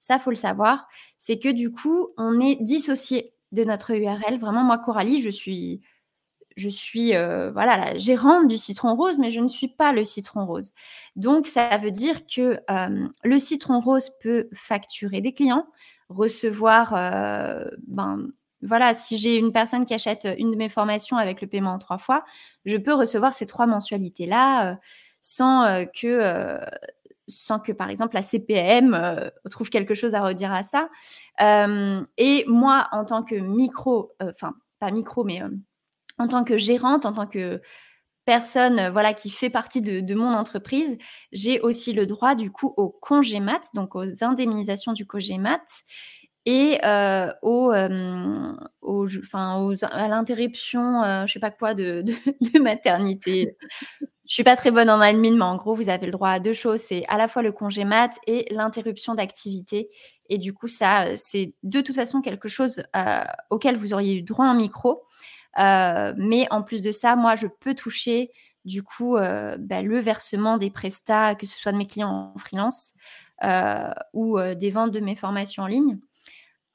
ça, 0.00 0.18
faut 0.18 0.30
le 0.30 0.36
savoir, 0.36 0.88
c'est 1.16 1.38
que 1.38 1.48
du 1.48 1.70
coup, 1.70 2.08
on 2.16 2.40
est 2.40 2.56
dissocié 2.60 3.34
de 3.52 3.62
notre 3.62 3.92
EURL. 3.92 4.40
Vraiment, 4.40 4.64
moi, 4.64 4.78
Coralie, 4.78 5.22
je 5.22 5.30
suis, 5.30 5.80
je 6.56 6.68
suis 6.68 7.12
voilà 7.12 7.76
la 7.76 7.96
gérante 7.96 8.48
du 8.48 8.58
citron 8.58 8.96
rose, 8.96 9.18
mais 9.18 9.30
je 9.30 9.40
ne 9.40 9.46
suis 9.46 9.68
pas 9.68 9.92
le 9.92 10.02
citron 10.02 10.44
rose. 10.44 10.72
Donc, 11.14 11.46
ça 11.46 11.76
veut 11.76 11.92
dire 11.92 12.26
que 12.26 12.58
le 13.22 13.38
citron 13.38 13.78
rose 13.78 14.10
peut 14.20 14.48
facturer 14.52 15.20
des 15.20 15.34
clients, 15.34 15.68
recevoir, 16.10 16.92
euh, 16.94 17.64
ben, 17.86 18.28
voilà, 18.62 18.92
si 18.94 19.16
j'ai 19.16 19.36
une 19.36 19.52
personne 19.52 19.84
qui 19.84 19.94
achète 19.94 20.28
une 20.38 20.50
de 20.50 20.56
mes 20.56 20.68
formations 20.68 21.16
avec 21.16 21.40
le 21.40 21.46
paiement 21.46 21.72
en 21.72 21.78
trois 21.78 21.98
fois, 21.98 22.24
je 22.66 22.76
peux 22.76 22.92
recevoir 22.92 23.32
ces 23.32 23.46
trois 23.46 23.66
mensualités-là 23.66 24.72
euh, 24.72 24.74
sans 25.22 25.64
euh, 25.64 25.84
que 25.86 26.60
sans 27.28 27.60
que, 27.60 27.70
par 27.70 27.90
exemple, 27.90 28.16
la 28.16 28.22
CPM 28.22 29.30
trouve 29.52 29.70
quelque 29.70 29.94
chose 29.94 30.16
à 30.16 30.20
redire 30.20 30.52
à 30.52 30.64
ça. 30.64 30.88
et 32.18 32.44
moi, 32.48 32.88
en 32.90 33.04
tant 33.04 33.22
que 33.22 33.36
micro, 33.36 34.12
enfin, 34.20 34.54
pas 34.80 34.90
micro, 34.90 35.22
mais 35.22 35.40
en 36.18 36.26
tant 36.26 36.42
que 36.42 36.56
gérante, 36.56 37.06
en 37.06 37.12
tant 37.12 37.28
que 37.28 37.62
personne 38.30 38.90
voilà 38.90 39.12
qui 39.12 39.28
fait 39.28 39.50
partie 39.50 39.82
de, 39.82 39.98
de 39.98 40.14
mon 40.14 40.32
entreprise, 40.32 40.96
j'ai 41.32 41.60
aussi 41.62 41.92
le 41.92 42.06
droit 42.06 42.36
du 42.36 42.52
coup 42.52 42.72
au 42.76 42.88
congé 42.88 43.40
mat, 43.40 43.70
donc 43.74 43.96
aux 43.96 44.22
indemnisations 44.22 44.92
du 44.92 45.04
congé 45.04 45.36
mat 45.36 45.66
et 46.46 46.78
euh, 46.84 47.32
au, 47.42 47.72
euh, 47.72 48.54
au, 48.82 49.08
enfin, 49.18 49.74
à 49.90 50.06
l'interruption, 50.06 51.02
euh, 51.02 51.26
je 51.26 51.32
sais 51.32 51.40
pas 51.40 51.50
quoi, 51.50 51.74
de, 51.74 52.04
de, 52.40 52.60
maternité. 52.60 53.56
je 54.00 54.06
suis 54.32 54.44
pas 54.44 54.54
très 54.54 54.70
bonne 54.70 54.90
en 54.90 55.00
admin, 55.00 55.32
mais 55.36 55.42
en 55.42 55.56
gros, 55.56 55.74
vous 55.74 55.88
avez 55.88 56.06
le 56.06 56.12
droit 56.12 56.30
à 56.30 56.38
deux 56.38 56.52
choses. 56.52 56.78
C'est 56.78 57.04
à 57.08 57.18
la 57.18 57.26
fois 57.26 57.42
le 57.42 57.50
congé 57.50 57.84
mat 57.84 58.16
et 58.28 58.46
l'interruption 58.52 59.16
d'activité. 59.16 59.90
Et 60.28 60.38
du 60.38 60.54
coup, 60.54 60.68
ça, 60.68 61.16
c'est 61.16 61.52
de 61.64 61.80
toute 61.80 61.96
façon 61.96 62.20
quelque 62.20 62.48
chose 62.48 62.84
euh, 62.94 63.24
auquel 63.50 63.76
vous 63.76 63.92
auriez 63.92 64.14
eu 64.14 64.22
droit 64.22 64.46
en 64.46 64.54
micro. 64.54 65.02
Euh, 65.58 66.14
mais 66.16 66.46
en 66.50 66.62
plus 66.62 66.82
de 66.82 66.92
ça, 66.92 67.16
moi, 67.16 67.34
je 67.36 67.46
peux 67.46 67.74
toucher 67.74 68.30
du 68.64 68.82
coup 68.82 69.16
euh, 69.16 69.56
bah, 69.58 69.82
le 69.82 69.98
versement 70.00 70.56
des 70.58 70.70
prestats, 70.70 71.34
que 71.34 71.46
ce 71.46 71.58
soit 71.58 71.72
de 71.72 71.78
mes 71.78 71.86
clients 71.86 72.32
en 72.34 72.38
freelance 72.38 72.94
euh, 73.44 73.90
ou 74.12 74.38
des 74.40 74.70
ventes 74.70 74.92
de 74.92 75.00
mes 75.00 75.16
formations 75.16 75.62
en 75.64 75.66
ligne. 75.66 75.98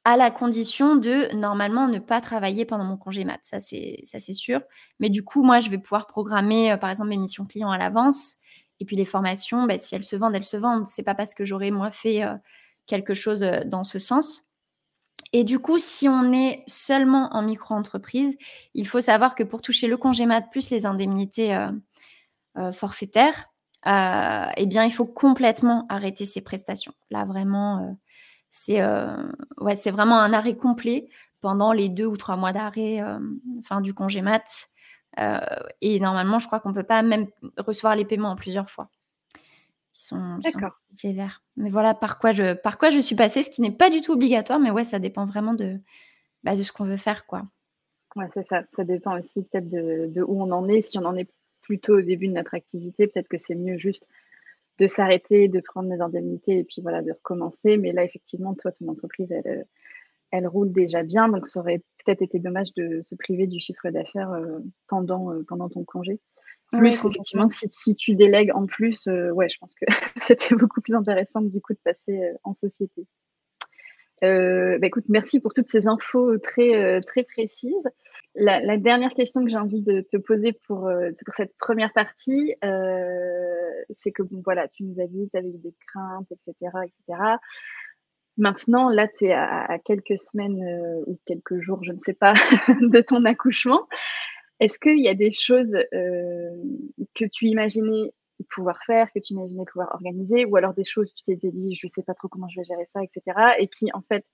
à 0.05 0.17
la 0.17 0.31
condition 0.31 0.95
de 0.95 1.33
normalement 1.35 1.87
ne 1.87 1.99
pas 1.99 2.21
travailler 2.21 2.65
pendant 2.65 2.83
mon 2.85 2.97
congé 2.97 3.25
mat. 3.25 3.39
Ça, 3.43 3.59
c'est 3.59 4.03
sûr. 4.33 4.61
Mais 4.99 5.09
du 5.09 5.23
coup, 5.23 5.43
moi, 5.43 5.59
je 5.59 5.69
vais 5.71 5.79
pouvoir 5.79 6.07
programmer, 6.07 6.77
par 6.79 6.89
exemple, 6.91 7.09
mes 7.09 7.17
missions 7.17 7.45
clients 7.45 7.71
à 7.71 7.77
l'avance. 7.77 8.37
Et 8.79 8.85
puis 8.85 8.95
les 8.95 9.05
formations, 9.05 9.65
bah, 9.65 9.77
si 9.79 9.95
elles 9.95 10.05
se 10.05 10.15
vendent, 10.15 10.35
elles 10.35 10.43
se 10.43 10.57
vendent. 10.57 10.85
C'est 10.87 11.03
pas 11.03 11.15
parce 11.15 11.33
que 11.33 11.45
j'aurai 11.45 11.71
moi 11.71 11.91
fait 11.91 12.21
quelque 12.87 13.13
chose 13.15 13.41
dans 13.65 13.83
ce 13.83 13.99
sens. 13.99 14.51
Et 15.33 15.43
du 15.43 15.59
coup, 15.59 15.77
si 15.77 16.07
on 16.07 16.31
est 16.31 16.63
seulement 16.67 17.29
en 17.33 17.41
micro-entreprise, 17.41 18.37
il 18.73 18.87
faut 18.87 19.01
savoir 19.01 19.35
que 19.35 19.43
pour 19.43 19.61
toucher 19.61 19.87
le 19.87 19.97
congé 19.97 20.25
mat 20.25 20.43
plus 20.49 20.69
les 20.69 20.85
indemnités 20.85 21.57
forfaitaires, 22.73 23.45
eh 23.85 24.65
bien, 24.65 24.85
il 24.85 24.93
faut 24.93 25.05
complètement 25.05 25.85
arrêter 25.89 26.23
ces 26.23 26.41
prestations. 26.41 26.93
Là, 27.09 27.25
vraiment, 27.25 27.97
c'est 28.55 28.81
euh, 28.81 29.17
vraiment 29.91 30.17
un 30.21 30.31
arrêt 30.31 30.55
complet 30.55 31.09
pendant 31.41 31.73
les 31.73 31.89
deux 31.89 32.05
ou 32.05 32.15
trois 32.15 32.37
mois 32.37 32.53
d'arrêt 32.53 33.01
euh, 33.01 33.19
fin 33.63 33.81
du 33.81 33.93
congé 33.93 34.21
mat. 34.21 34.67
Euh, 35.19 35.39
et 35.81 35.99
normalement, 35.99 36.39
je 36.39 36.47
crois 36.47 36.61
qu'on 36.61 36.69
ne 36.69 36.73
peut 36.73 36.83
pas 36.83 37.01
même 37.01 37.27
recevoir 37.57 37.97
les 37.97 38.05
paiements 38.05 38.31
en 38.31 38.35
plusieurs 38.37 38.69
fois. 38.69 38.89
Ils 39.95 39.99
sont, 39.99 40.39
sévères. 40.89 41.41
Mais 41.55 41.69
voilà 41.69 41.93
par 41.93 42.19
quoi, 42.19 42.33
je, 42.33 42.53
par 42.53 42.77
quoi 42.77 42.89
je 42.89 42.99
suis 42.99 43.15
passée, 43.15 43.43
ce 43.43 43.49
qui 43.49 43.61
n'est 43.61 43.71
pas 43.71 43.89
du 43.89 44.01
tout 44.01 44.11
obligatoire, 44.11 44.59
mais 44.59 44.69
ouais, 44.69 44.83
ça 44.83 44.99
dépend 44.99 45.25
vraiment 45.25 45.53
de, 45.53 45.79
bah, 46.43 46.57
de 46.57 46.63
ce 46.63 46.73
qu'on 46.73 46.83
veut 46.83 46.97
faire. 46.97 47.25
quoi. 47.25 47.43
Ouais, 48.17 48.27
c'est 48.33 48.45
ça. 48.45 48.63
Ça 48.75 48.83
dépend 48.83 49.17
aussi 49.17 49.43
peut-être 49.43 49.69
de, 49.69 50.07
de, 50.07 50.21
où 50.21 50.41
on 50.41 50.51
en 50.51 50.67
est. 50.67 50.81
Si 50.81 50.97
on 50.97 51.05
en 51.05 51.15
est 51.15 51.29
plutôt 51.61 51.97
au 51.99 52.01
début 52.01 52.27
de 52.27 52.33
notre 52.33 52.55
activité, 52.55 53.07
peut-être 53.07 53.29
que 53.29 53.37
c'est 53.37 53.55
mieux 53.55 53.77
juste 53.77 54.07
de 54.79 54.87
s'arrêter, 54.87 55.47
de 55.47 55.61
prendre 55.61 55.89
des 55.89 56.01
indemnités 56.01 56.59
et 56.59 56.63
puis 56.65 56.81
voilà, 56.81 57.01
de 57.01 57.13
recommencer. 57.13 57.77
Mais 57.77 57.93
là, 57.93 58.03
effectivement, 58.03 58.53
toi, 58.53 58.73
ton 58.73 58.89
entreprise, 58.89 59.31
elle, 59.31 59.65
elle 60.31 60.47
roule 60.47 60.73
déjà 60.73 61.03
bien. 61.03 61.29
Donc, 61.29 61.47
ça 61.47 61.61
aurait 61.61 61.81
peut-être 62.03 62.21
été 62.21 62.39
dommage 62.39 62.73
de 62.73 63.01
se 63.03 63.15
priver 63.15 63.47
du 63.47 63.61
chiffre 63.61 63.89
d'affaires 63.89 64.31
euh, 64.31 64.59
pendant, 64.87 65.31
euh, 65.31 65.43
pendant 65.47 65.69
ton 65.69 65.85
congé. 65.85 66.19
Plus, 66.71 67.05
effectivement, 67.05 67.47
si, 67.47 67.95
tu 67.95 68.15
délègues 68.15 68.51
en 68.53 68.65
plus, 68.65 69.07
euh, 69.07 69.31
ouais, 69.31 69.47
je 69.47 69.57
pense 69.59 69.75
que 69.75 69.85
c'était 70.23 70.55
beaucoup 70.55 70.81
plus 70.81 70.93
intéressant 70.93 71.41
du 71.41 71.61
coup 71.61 71.73
de 71.73 71.79
passer 71.83 72.31
en 72.43 72.53
société. 72.55 73.05
bah, 74.21 74.87
écoute, 74.87 75.05
merci 75.07 75.39
pour 75.39 75.53
toutes 75.53 75.69
ces 75.69 75.87
infos 75.87 76.37
très, 76.39 76.99
très 77.01 77.23
précises. 77.23 77.87
La, 78.37 78.77
dernière 78.77 79.13
question 79.13 79.43
que 79.45 79.49
j'ai 79.49 79.57
envie 79.57 79.81
de 79.81 80.01
te 80.01 80.17
poser 80.17 80.51
pour, 80.67 80.87
euh, 80.87 81.11
pour 81.25 81.33
cette 81.33 81.55
première 81.57 81.93
partie, 81.93 82.53
euh, 82.65 83.71
c'est 83.91 84.11
que 84.11 84.23
bon, 84.23 84.41
voilà, 84.43 84.67
tu 84.67 84.83
nous 84.83 85.01
as 85.01 85.07
dit 85.07 85.25
que 85.25 85.31
tu 85.31 85.37
avais 85.37 85.51
des 85.51 85.73
craintes, 85.87 86.27
etc. 86.31 86.71
etc. 86.83 87.19
Maintenant, 88.37 88.89
là, 88.89 89.07
tu 89.07 89.27
es 89.27 89.31
à, 89.31 89.79
quelques 89.85 90.19
semaines 90.19 90.61
euh, 90.61 91.03
ou 91.07 91.17
quelques 91.25 91.61
jours, 91.61 91.81
je 91.83 91.93
ne 91.93 91.99
sais 92.01 92.13
pas, 92.13 92.33
de 92.81 92.99
ton 92.99 93.23
accouchement. 93.23 93.87
Est-ce 94.59 94.79
qu'il 94.79 94.99
y 94.99 95.09
a 95.09 95.13
des 95.13 95.31
choses 95.31 95.75
que 95.91 97.25
tu 97.25 97.47
imaginais 97.47 98.13
pouvoir 98.49 98.77
faire, 98.85 99.11
que 99.13 99.19
tu 99.19 99.33
imaginais 99.33 99.65
pouvoir 99.65 99.93
organiser, 99.93 100.45
ou 100.45 100.55
alors 100.55 100.73
des 100.73 100.83
choses 100.83 101.11
tu 101.15 101.23
t'étais 101.23 101.51
dit, 101.51 101.75
je 101.75 101.87
ne 101.87 101.89
sais 101.89 102.03
pas 102.03 102.13
trop 102.13 102.27
comment 102.27 102.47
je 102.49 102.59
vais 102.59 102.65
gérer 102.65 102.85
ça, 102.93 103.01
etc. 103.03 103.55
Et 103.59 103.67
qui, 103.67 103.89
en 103.93 104.01
fait, 104.01 104.25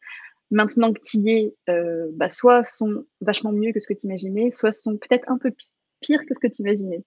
maintenant 0.50 0.92
que 0.94 1.00
tu 1.02 1.18
y 1.18 1.32
es, 1.32 1.56
euh, 1.70 2.10
bah, 2.14 2.30
soit 2.30 2.64
sont 2.64 3.06
vachement 3.22 3.52
mieux 3.52 3.72
que 3.72 3.80
ce 3.80 3.88
que 3.88 3.94
tu 3.94 4.08
imaginais, 4.08 4.52
soit 4.52 4.72
sont 4.72 4.98
peut-être 4.98 5.30
un 5.30 5.38
peu 5.38 5.52
pire 6.02 6.22
que 6.26 6.34
ce 6.34 6.40
que 6.40 6.48
tu 6.48 6.62
imaginais? 6.62 7.04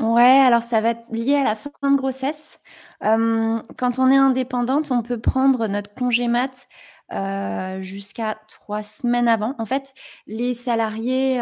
Ouais, 0.00 0.22
alors 0.22 0.62
ça 0.62 0.80
va 0.80 0.90
être 0.90 1.04
lié 1.10 1.36
à 1.36 1.44
la 1.44 1.54
fin 1.54 1.70
de 1.90 1.96
grossesse. 1.96 2.60
quand 3.00 3.98
on 3.98 4.10
est 4.10 4.16
indépendante, 4.16 4.90
on 4.90 5.02
peut 5.02 5.20
prendre 5.20 5.68
notre 5.68 5.94
congé 5.94 6.26
mat 6.26 6.66
euh, 7.12 7.82
jusqu'à 7.82 8.38
trois 8.48 8.82
semaines 8.82 9.28
avant. 9.28 9.54
En 9.58 9.66
fait, 9.66 9.94
les 10.26 10.54
salariés 10.54 11.36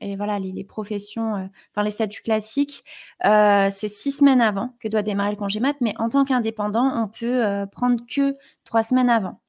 et 0.00 0.16
voilà 0.16 0.38
les, 0.38 0.64
professions, 0.64 1.36
euh, 1.36 1.46
enfin 1.72 1.82
les 1.84 1.90
statuts 1.90 2.22
classiques, 2.22 2.84
c'est 3.22 3.88
six 3.88 4.12
semaines 4.12 4.40
avant 4.40 4.74
que 4.80 4.88
doit 4.88 5.02
démarrer 5.02 5.30
le 5.30 5.36
congé 5.36 5.60
mat, 5.60 5.76
mais 5.80 5.94
en 5.98 6.08
tant 6.08 6.24
qu'indépendant, 6.24 7.02
on 7.02 7.08
peut 7.08 7.66
prendre 7.72 8.04
que 8.06 8.34
trois 8.64 8.82
semaines 8.82 9.10
avant. 9.10 9.40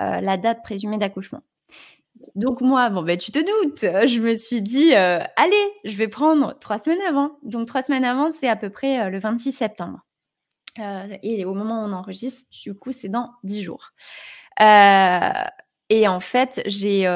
Euh, 0.00 0.20
la 0.20 0.36
date 0.36 0.62
présumée 0.62 0.98
d'accouchement. 0.98 1.42
Donc 2.34 2.60
moi, 2.60 2.88
bon 2.88 3.02
ben 3.02 3.18
tu 3.18 3.30
te 3.30 3.38
doutes, 3.38 3.80
je 4.06 4.20
me 4.20 4.34
suis 4.34 4.62
dit 4.62 4.94
euh, 4.94 5.20
allez, 5.36 5.72
je 5.84 5.96
vais 5.96 6.08
prendre 6.08 6.58
trois 6.60 6.78
semaines 6.78 7.02
avant. 7.06 7.32
Donc 7.42 7.66
trois 7.66 7.82
semaines 7.82 8.04
avant, 8.04 8.30
c'est 8.30 8.48
à 8.48 8.56
peu 8.56 8.70
près 8.70 9.00
euh, 9.00 9.10
le 9.10 9.18
26 9.18 9.52
septembre. 9.52 10.00
et 11.22 11.44
au 11.44 11.52
moment 11.54 11.82
où 11.82 11.88
on 11.88 11.92
enregistre, 11.92 12.48
du 12.62 12.74
coup, 12.74 12.92
c'est 12.92 13.08
dans 13.08 13.32
dix 13.44 13.62
jours. 13.62 13.92
Et 14.60 16.08
en 16.08 16.20
fait, 16.20 16.62
j'ai 16.66 17.06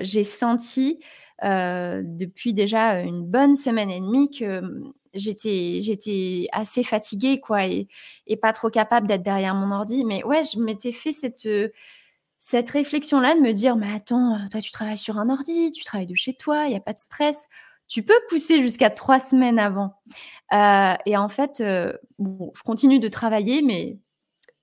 j'ai 0.00 0.22
senti 0.22 1.00
depuis 1.42 2.54
déjà 2.54 3.00
une 3.00 3.24
bonne 3.24 3.54
semaine 3.54 3.90
et 3.90 4.00
demie 4.00 4.30
que 4.30 4.62
j'étais 5.14 5.80
j'étais 5.80 6.46
assez 6.52 6.82
fatiguée 6.82 7.40
quoi 7.40 7.66
et, 7.66 7.88
pas 8.40 8.52
trop 8.52 8.70
capable 8.70 9.06
d'être 9.06 9.22
derrière 9.22 9.54
mon 9.54 9.74
ordi. 9.74 10.04
Mais 10.04 10.24
ouais 10.24 10.42
je 10.42 10.58
m'étais 10.60 10.92
fait 10.92 11.12
cette 11.12 11.46
euh, 11.46 11.70
cette 12.38 12.70
réflexion 12.70 13.20
là 13.20 13.34
de 13.34 13.40
me 13.40 13.52
dire 13.52 13.76
mais 13.76 13.92
attends 13.92 14.34
euh, 14.34 14.48
toi 14.50 14.60
tu 14.60 14.70
travailles 14.70 14.98
sur 14.98 15.18
un 15.18 15.28
ordi 15.30 15.72
tu 15.72 15.84
travailles 15.84 16.06
de 16.06 16.14
chez 16.14 16.34
toi 16.34 16.66
il 16.66 16.72
y 16.72 16.76
a 16.76 16.80
pas 16.80 16.92
de 16.92 17.00
stress. 17.00 17.48
Tu 17.88 18.02
peux 18.02 18.18
pousser 18.28 18.60
jusqu'à 18.60 18.90
trois 18.90 19.18
semaines 19.18 19.58
avant. 19.58 19.94
Euh, 20.52 20.94
et 21.06 21.16
en 21.16 21.28
fait 21.28 21.62
bon 22.18 22.52
je 22.54 22.62
continue 22.62 23.00
de 23.00 23.08
travailler 23.08 23.62
mais 23.62 23.98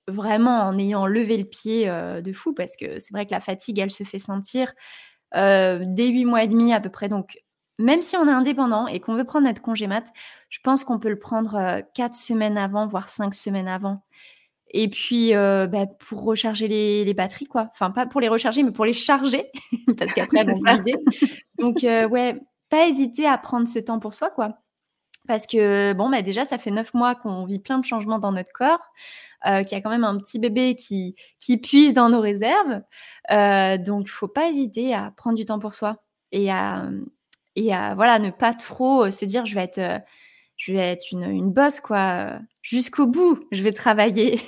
vraiment 0.08 0.62
en 0.62 0.78
ayant 0.78 1.06
levé 1.06 1.36
le 1.36 1.44
pied 1.44 1.86
de 1.86 2.32
fou 2.32 2.52
parce 2.54 2.76
que 2.76 2.98
c'est 2.98 3.12
vrai 3.12 3.26
que 3.26 3.32
la 3.32 3.40
fatigue 3.40 3.78
elle 3.78 3.90
se 3.90 4.04
fait 4.04 4.18
sentir 4.18 4.72
dès 5.34 6.08
huit 6.08 6.24
mois 6.24 6.44
et 6.44 6.48
demi 6.48 6.72
à 6.72 6.80
peu 6.80 6.90
près 6.90 7.08
donc 7.08 7.36
même 7.78 8.02
si 8.02 8.16
on 8.16 8.26
est 8.26 8.32
indépendant 8.32 8.86
et 8.86 9.00
qu'on 9.00 9.14
veut 9.14 9.24
prendre 9.24 9.46
notre 9.46 9.62
congé 9.62 9.86
mat, 9.86 10.06
je 10.48 10.60
pense 10.62 10.84
qu'on 10.84 10.98
peut 10.98 11.10
le 11.10 11.18
prendre 11.18 11.54
euh, 11.56 11.80
quatre 11.94 12.14
semaines 12.14 12.58
avant, 12.58 12.86
voire 12.86 13.08
cinq 13.08 13.34
semaines 13.34 13.68
avant. 13.68 14.02
Et 14.70 14.88
puis, 14.88 15.34
euh, 15.34 15.66
bah, 15.66 15.86
pour 15.86 16.24
recharger 16.24 16.68
les, 16.68 17.14
batteries, 17.14 17.46
quoi. 17.46 17.68
Enfin, 17.72 17.90
pas 17.90 18.06
pour 18.06 18.20
les 18.20 18.28
recharger, 18.28 18.62
mais 18.62 18.72
pour 18.72 18.84
les 18.84 18.92
charger, 18.92 19.50
parce 19.98 20.12
qu'après, 20.12 20.38
elles 20.38 20.50
vont 20.50 20.74
vider. 20.76 20.96
Donc, 21.58 21.84
euh, 21.84 22.08
ouais, 22.08 22.40
pas 22.68 22.88
hésiter 22.88 23.26
à 23.26 23.38
prendre 23.38 23.68
ce 23.68 23.78
temps 23.78 24.00
pour 24.00 24.14
soi, 24.14 24.30
quoi. 24.30 24.58
Parce 25.26 25.46
que, 25.46 25.92
bon, 25.92 26.10
bah, 26.10 26.22
déjà, 26.22 26.44
ça 26.44 26.58
fait 26.58 26.70
neuf 26.70 26.94
mois 26.94 27.14
qu'on 27.14 27.44
vit 27.44 27.58
plein 27.58 27.78
de 27.78 27.84
changements 27.84 28.18
dans 28.18 28.32
notre 28.32 28.52
corps, 28.52 28.92
qu'il 29.44 29.72
y 29.72 29.74
a 29.74 29.80
quand 29.80 29.90
même 29.90 30.04
un 30.04 30.18
petit 30.18 30.38
bébé 30.38 30.74
qui, 30.74 31.14
qui 31.38 31.56
puise 31.58 31.94
dans 31.94 32.08
nos 32.08 32.20
réserves. 32.20 32.82
donc, 33.30 34.06
il 34.06 34.10
faut 34.10 34.28
pas 34.28 34.48
hésiter 34.48 34.94
à 34.94 35.12
prendre 35.16 35.36
du 35.36 35.44
temps 35.44 35.58
pour 35.58 35.74
soi 35.74 36.02
et 36.32 36.50
à, 36.50 36.88
et 37.56 37.72
à 37.72 37.94
voilà 37.94 38.18
ne 38.18 38.30
pas 38.30 38.54
trop 38.54 39.06
euh, 39.06 39.10
se 39.10 39.24
dire 39.24 39.44
je 39.44 39.54
vais 39.54 39.64
être 39.64 39.78
euh, 39.78 39.98
je 40.56 40.72
vais 40.72 40.92
être 40.92 41.10
une, 41.12 41.24
une 41.24 41.50
bosse 41.50 41.80
quoi 41.80 42.38
jusqu'au 42.62 43.06
bout 43.06 43.44
je 43.50 43.62
vais 43.62 43.72
travailler 43.72 44.38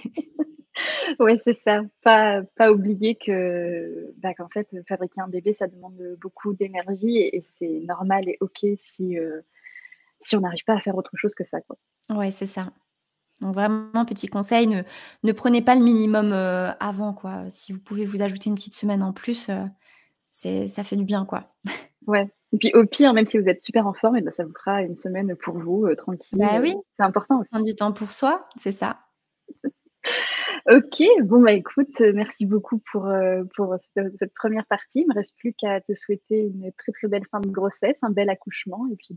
oui 1.19 1.33
c'est 1.43 1.55
ça 1.55 1.83
pas 2.03 2.43
pas 2.57 2.71
oublier 2.71 3.17
que 3.17 4.13
bah, 4.19 4.35
qu'en 4.35 4.49
fait 4.49 4.69
fabriquer 4.89 5.21
un 5.21 5.29
bébé 5.29 5.55
ça 5.55 5.67
demande 5.67 5.99
beaucoup 6.21 6.55
d'énergie 6.55 7.19
et, 7.19 7.43
c'est 7.59 7.81
normal 7.87 8.29
et 8.29 8.39
ok 8.41 8.67
si 8.77 9.19
euh, 9.19 9.41
si 10.21 10.37
on 10.37 10.41
n'arrive 10.41 10.65
pas 10.67 10.75
à 10.75 10.81
faire 10.81 10.97
autre 10.97 11.13
chose 11.15 11.35
que 11.35 11.45
ça 11.45 11.61
quoi 11.61 11.77
ouais 12.11 12.31
c'est 12.31 12.47
ça 12.47 12.73
donc 13.41 13.55
vraiment, 13.55 14.05
petit 14.05 14.27
conseil, 14.27 14.67
ne, 14.67 14.83
ne 15.23 15.31
prenez 15.31 15.63
pas 15.63 15.77
le 15.77 15.81
minimum 15.81 16.33
avant. 16.33 17.13
quoi. 17.13 17.45
Si 17.51 17.73
vous 17.73 17.79
pouvez 17.79 18.05
vous 18.05 18.21
ajouter 18.21 18.51
une 18.51 18.57
petite 18.57 18.75
semaine 18.75 19.01
en 19.01 19.13
plus, 19.13 19.49
c'est 20.33 20.67
ça 20.67 20.83
fait 20.83 20.97
du 20.97 21.05
bien. 21.05 21.25
quoi. 21.25 21.55
Ouais, 22.09 22.27
et 22.53 22.57
puis 22.57 22.73
au 22.73 22.87
pire, 22.87 23.13
même 23.13 23.27
si 23.27 23.39
vous 23.39 23.49
êtes 23.49 23.61
super 23.61 23.87
en 23.87 23.93
forme, 23.93 24.17
et 24.17 24.21
eh 24.21 24.23
ben, 24.23 24.33
ça 24.33 24.43
vous 24.43 24.55
fera 24.55 24.83
une 24.83 24.97
semaine 24.97 25.37
pour 25.37 25.59
vous, 25.59 25.85
euh, 25.85 25.95
tranquille. 25.95 26.39
Bah 26.39 26.59
oui. 26.59 26.75
C'est 26.99 27.05
important 27.05 27.41
aussi. 27.41 27.51
Prendre 27.51 27.67
du 27.67 27.75
temps 27.75 27.93
pour 27.93 28.13
soi, 28.13 28.49
c'est 28.57 28.73
ça. 28.73 29.01
ok, 30.71 31.03
bon 31.25 31.43
bah 31.43 31.53
écoute, 31.53 32.01
euh, 32.01 32.13
merci 32.15 32.47
beaucoup 32.47 32.79
pour, 32.93 33.07
euh, 33.07 33.43
pour 33.57 33.75
cette, 33.95 34.35
première 34.35 34.67
partie. 34.67 35.01
Il 35.01 35.05
ne 35.05 35.09
me 35.09 35.15
reste 35.15 35.37
plus 35.37 35.53
qu'à 35.53 35.81
te 35.81 35.95
souhaiter 35.95 36.41
une 36.41 36.71
très 36.79 36.93
très 36.93 37.09
belle 37.09 37.25
fin 37.31 37.41
de 37.41 37.49
grossesse, 37.49 37.97
un 38.03 38.11
bel 38.11 38.31
accouchement 38.31 38.87
et 38.93 38.97
puis 38.97 39.17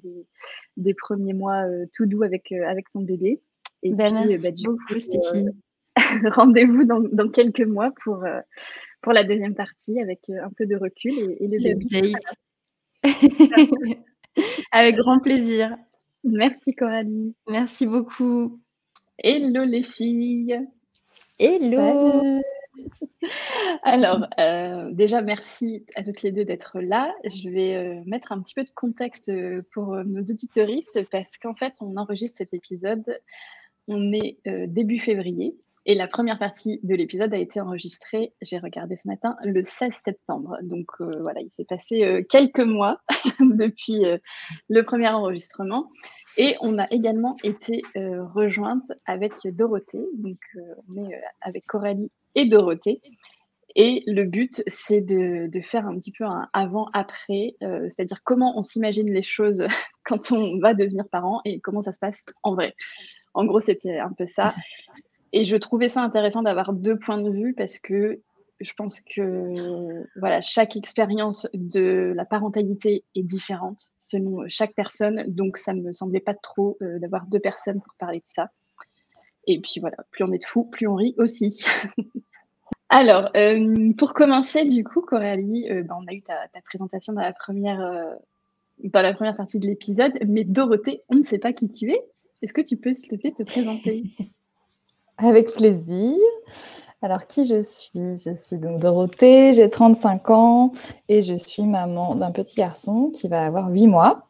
des, 0.78 0.94
premiers 0.94 1.34
mois 1.34 1.66
tout 1.94 2.06
doux 2.06 2.24
avec, 2.24 2.52
avec 2.52 2.86
ton 2.92 3.02
bébé. 3.02 3.42
Et 3.84 3.92
ben, 3.92 4.14
merci 4.14 4.52
bah, 4.52 4.56
beaucoup 4.64 5.00
Stéphanie. 5.00 5.50
Rendez-vous 6.36 6.86
dans, 6.86 7.00
dans, 7.00 7.30
quelques 7.30 7.66
mois 7.66 7.92
pour, 8.04 8.24
pour 9.02 9.14
la 9.14 9.24
deuxième 9.24 9.56
partie 9.56 10.00
avec 10.00 10.20
un 10.30 10.50
peu 10.56 10.66
de 10.66 10.76
recul 10.76 11.12
et, 11.12 11.44
et 11.44 11.48
le 11.48 11.76
bébé. 11.76 12.14
Avec 14.72 14.96
grand 14.96 15.20
plaisir. 15.20 15.76
Merci 16.24 16.74
Coralie. 16.76 17.36
Merci 17.50 17.86
beaucoup. 17.86 18.62
Hello 19.18 19.66
les 19.66 19.84
filles. 19.84 20.68
Hello. 21.44 22.40
Alors, 23.82 24.28
euh, 24.40 24.92
déjà, 24.92 25.24
merci 25.24 25.84
à 25.96 26.04
toutes 26.04 26.22
les 26.22 26.32
deux 26.32 26.46
d'être 26.46 26.80
là. 26.80 27.12
Je 27.26 27.50
vais 27.50 27.76
euh, 27.76 28.04
mettre 28.06 28.32
un 28.32 28.40
petit 28.44 28.54
peu 28.54 28.64
de 28.64 28.70
contexte 28.70 29.30
euh, 29.30 29.64
pour 29.74 29.96
nos 30.06 30.22
auditoristes 30.22 31.00
parce 31.10 31.40
qu'en 31.40 31.56
fait, 31.56 31.74
on 31.82 31.98
enregistre 31.98 32.38
cet 32.38 32.54
épisode, 32.54 33.20
on 33.88 34.14
est 34.14 34.38
début 34.68 35.00
février 35.00 35.56
Et 35.86 35.96
la 35.96 36.08
première 36.08 36.38
partie 36.38 36.80
de 36.84 36.94
l'épisode 36.94 37.34
a 37.34 37.38
été 37.38 37.60
enregistrée, 37.60 38.34
j'ai 38.42 38.60
regardé 38.60 38.98
ce 38.98 39.08
matin, 39.08 39.36
le 39.44 39.64
16 39.64 39.92
septembre. 40.04 40.58
Donc 40.62 40.88
euh, 41.02 41.10
voilà, 41.22 41.42
il 41.42 41.50
s'est 41.50 41.66
passé 41.66 42.04
euh, 42.04 42.22
quelques 42.28 42.60
mois 42.60 43.00
depuis 43.40 44.06
euh, 44.06 44.18
le 44.70 44.84
premier 44.84 45.10
enregistrement. 45.10 45.90
Et 46.38 46.56
on 46.62 46.78
a 46.78 46.88
également 46.92 47.36
été 47.44 47.82
rejointe 47.96 48.90
avec 49.06 49.34
Dorothée. 49.44 50.06
Donc 50.14 50.38
on 50.88 51.10
est 51.10 51.22
avec 51.42 51.66
Coralie 51.66 52.10
et 52.36 52.46
Dorothée. 52.46 53.02
Et 53.76 54.04
le 54.08 54.24
but, 54.24 54.64
c'est 54.68 55.02
de, 55.02 55.48
de, 55.48 55.62
faire 55.62 55.86
un 55.86 55.98
petit 55.98 56.14
peu 56.14 56.24
un 56.24 56.48
avant-après, 56.54 57.56
c'est-à-dire 57.60 58.22
comment 58.24 58.58
on 58.58 58.64
s'imagine 58.64 59.12
les 59.12 59.24
choses 59.24 59.68
quand 60.06 60.32
on 60.32 60.58
va 60.60 60.74
devenir 60.74 61.04
parent 61.10 61.42
et 61.44 61.60
comment 61.60 61.82
ça 61.82 61.92
se 61.92 62.00
passe 62.00 62.22
en 62.44 62.56
vrai. 62.56 62.76
En 63.34 63.44
gros, 63.44 63.60
c'était 63.60 64.00
un 64.00 64.14
peu 64.14 64.26
ça. 64.26 64.54
Et 65.34 65.46
je 65.46 65.56
trouvais 65.56 65.90
ça 65.90 66.02
intéressant 66.02 66.42
d'avoir 66.42 66.74
deux 66.74 66.98
points 66.98 67.22
de 67.22 67.32
vue 67.32 67.54
parce 67.54 67.80
que 67.80 68.22
je 68.64 68.74
pense 68.74 69.02
que 69.02 70.06
voilà, 70.20 70.42
chaque 70.42 70.76
expérience 70.76 71.48
de 71.54 72.14
la 72.16 72.26
parentalité 72.26 73.04
est 73.16 73.24
différente 73.24 73.90
selon 73.98 74.48
chaque 74.48 74.74
personne. 74.74 75.24
Donc, 75.28 75.58
ça 75.58 75.74
ne 75.74 75.82
me 75.82 75.94
semblait 75.94 76.20
pas 76.20 76.34
trop 76.34 76.78
euh, 76.82 77.00
d'avoir 77.00 77.26
deux 77.26 77.40
personnes 77.40 77.82
pour 77.82 77.94
parler 77.96 78.20
de 78.20 78.26
ça. 78.26 78.50
Et 79.48 79.60
puis 79.60 79.80
voilà, 79.80 79.98
plus 80.12 80.24
on 80.24 80.32
est 80.32 80.38
de 80.38 80.46
fous, 80.46 80.66
plus 80.66 80.88
on 80.88 80.96
rit 80.96 81.16
aussi. 81.18 81.64
Alors, 82.90 83.32
euh, 83.36 83.94
pour 83.98 84.14
commencer, 84.14 84.66
du 84.66 84.84
coup, 84.84 85.02
Coralie, 85.02 85.68
euh, 85.72 85.84
ben, 85.84 85.98
on 86.00 86.08
a 86.08 86.14
eu 86.14 86.22
ta, 86.22 86.36
présentation 86.66 87.14
dans 87.14 87.22
la, 87.22 87.34
première, 87.34 87.80
dans 88.84 89.02
la 89.02 89.14
première 89.14 89.36
partie 89.36 89.60
de 89.60 89.68
l'épisode, 89.68 90.14
mais 90.28 90.44
Dorothée, 90.44 91.02
on 91.10 91.16
ne 91.16 91.24
sait 91.24 91.40
pas 91.40 91.54
qui 91.54 91.70
tu 91.70 91.92
es. 91.92 92.00
Est-ce 92.42 92.54
que 92.54 92.62
tu 92.62 92.78
peux, 92.78 92.94
s'il 92.94 93.10
te 93.10 93.16
plaît, 93.16 93.32
te 93.32 93.44
présenter? 93.44 94.04
Avec 95.24 95.54
plaisir. 95.54 96.18
Alors, 97.04 97.28
qui 97.28 97.46
je 97.46 97.62
suis? 97.62 98.16
Je 98.16 98.34
suis 98.34 98.58
donc 98.58 98.80
Dorothée, 98.80 99.54
j'ai 99.54 99.70
35 99.70 100.30
ans 100.32 100.72
et 101.10 101.22
je 101.22 101.36
suis 101.36 101.64
maman 101.64 102.16
d'un 102.16 102.32
petit 102.32 102.56
garçon 102.56 103.12
qui 103.14 103.28
va 103.28 103.46
avoir 103.46 103.70
8 103.70 103.88
mois. 103.88 104.28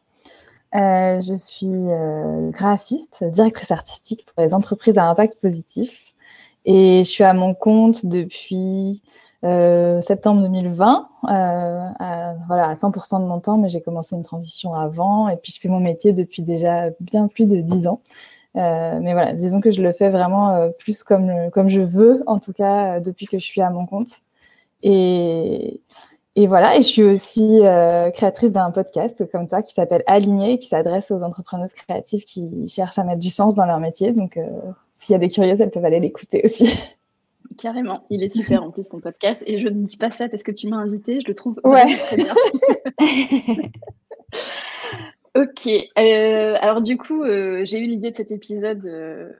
Euh, 0.74 1.20
je 1.20 1.34
suis 1.34 1.66
euh, 1.66 2.50
graphiste, 2.50 3.24
directrice 3.24 3.70
artistique 3.70 4.26
pour 4.26 4.42
les 4.42 4.54
entreprises 4.54 4.96
à 4.96 5.04
impact 5.08 5.38
positif 5.40 6.14
et 6.64 7.02
je 7.04 7.08
suis 7.10 7.24
à 7.24 7.34
mon 7.34 7.54
compte 7.54 8.06
depuis 8.06 9.02
euh, 9.44 10.00
septembre 10.00 10.42
2020, 10.42 11.08
à, 11.24 12.34
voilà, 12.48 12.68
à 12.68 12.74
100% 12.74 13.20
de 13.22 13.26
mon 13.26 13.40
temps, 13.40 13.58
mais 13.58 13.68
j'ai 13.68 13.80
commencé 13.82 14.14
une 14.14 14.22
transition 14.22 14.74
avant 14.74 15.28
et 15.28 15.36
puis 15.36 15.52
je 15.52 15.60
fais 15.60 15.68
mon 15.68 15.80
métier 15.80 16.12
depuis 16.12 16.42
déjà 16.42 16.90
bien 17.00 17.28
plus 17.28 17.46
de 17.46 17.60
10 17.60 17.86
ans. 17.86 18.00
Euh, 18.56 18.98
mais 19.00 19.12
voilà, 19.12 19.32
disons 19.32 19.60
que 19.60 19.70
je 19.70 19.80
le 19.82 19.92
fais 19.92 20.10
vraiment 20.10 20.54
euh, 20.54 20.68
plus 20.78 21.02
comme, 21.02 21.50
comme 21.52 21.68
je 21.68 21.80
veux, 21.80 22.22
en 22.26 22.38
tout 22.38 22.52
cas 22.52 22.96
euh, 22.96 23.00
depuis 23.00 23.26
que 23.26 23.38
je 23.38 23.44
suis 23.44 23.62
à 23.62 23.70
mon 23.70 23.86
compte. 23.86 24.20
Et, 24.82 25.80
et 26.36 26.46
voilà, 26.46 26.76
et 26.76 26.82
je 26.82 26.86
suis 26.86 27.02
aussi 27.02 27.60
créatrice 28.14 28.52
d'un 28.52 28.70
podcast 28.70 29.30
comme 29.30 29.46
toi 29.46 29.62
qui 29.62 29.72
s'appelle 29.72 30.02
Aligné, 30.06 30.58
qui 30.58 30.66
s'adresse 30.66 31.10
aux 31.10 31.22
entrepreneuses 31.22 31.74
créatives 31.74 32.24
qui 32.24 32.68
cherchent 32.68 32.98
à 32.98 33.04
mettre 33.04 33.20
du 33.20 33.30
sens 33.30 33.54
dans 33.54 33.66
leur 33.66 33.78
métier. 33.78 34.12
Donc, 34.12 34.38
s'il 34.94 35.12
y 35.12 35.16
a 35.16 35.18
des 35.18 35.28
curieuses, 35.28 35.60
elles 35.60 35.70
peuvent 35.70 35.84
aller 35.84 36.00
l'écouter 36.00 36.40
aussi. 36.44 36.74
Carrément, 37.58 38.04
il 38.08 38.22
est 38.22 38.30
super 38.30 38.62
en 38.62 38.70
plus 38.70 38.88
ton 38.88 38.98
podcast. 38.98 39.42
Et 39.46 39.58
je 39.58 39.68
ne 39.68 39.84
dis 39.84 39.98
pas 39.98 40.10
ça 40.10 40.28
parce 40.28 40.42
que 40.42 40.52
tu 40.52 40.68
m'as 40.68 40.78
invité, 40.78 41.20
je 41.20 41.28
le 41.28 41.34
trouve 41.34 41.60
ouais. 41.64 41.94
très 41.96 42.16
bien. 42.16 42.34
Ok. 45.34 45.66
Euh, 45.66 46.54
alors 46.60 46.82
du 46.82 46.98
coup, 46.98 47.22
euh, 47.22 47.64
j'ai 47.64 47.78
eu 47.78 47.86
l'idée 47.86 48.10
de 48.10 48.16
cet 48.16 48.30
épisode 48.32 48.84
euh, 48.84 49.32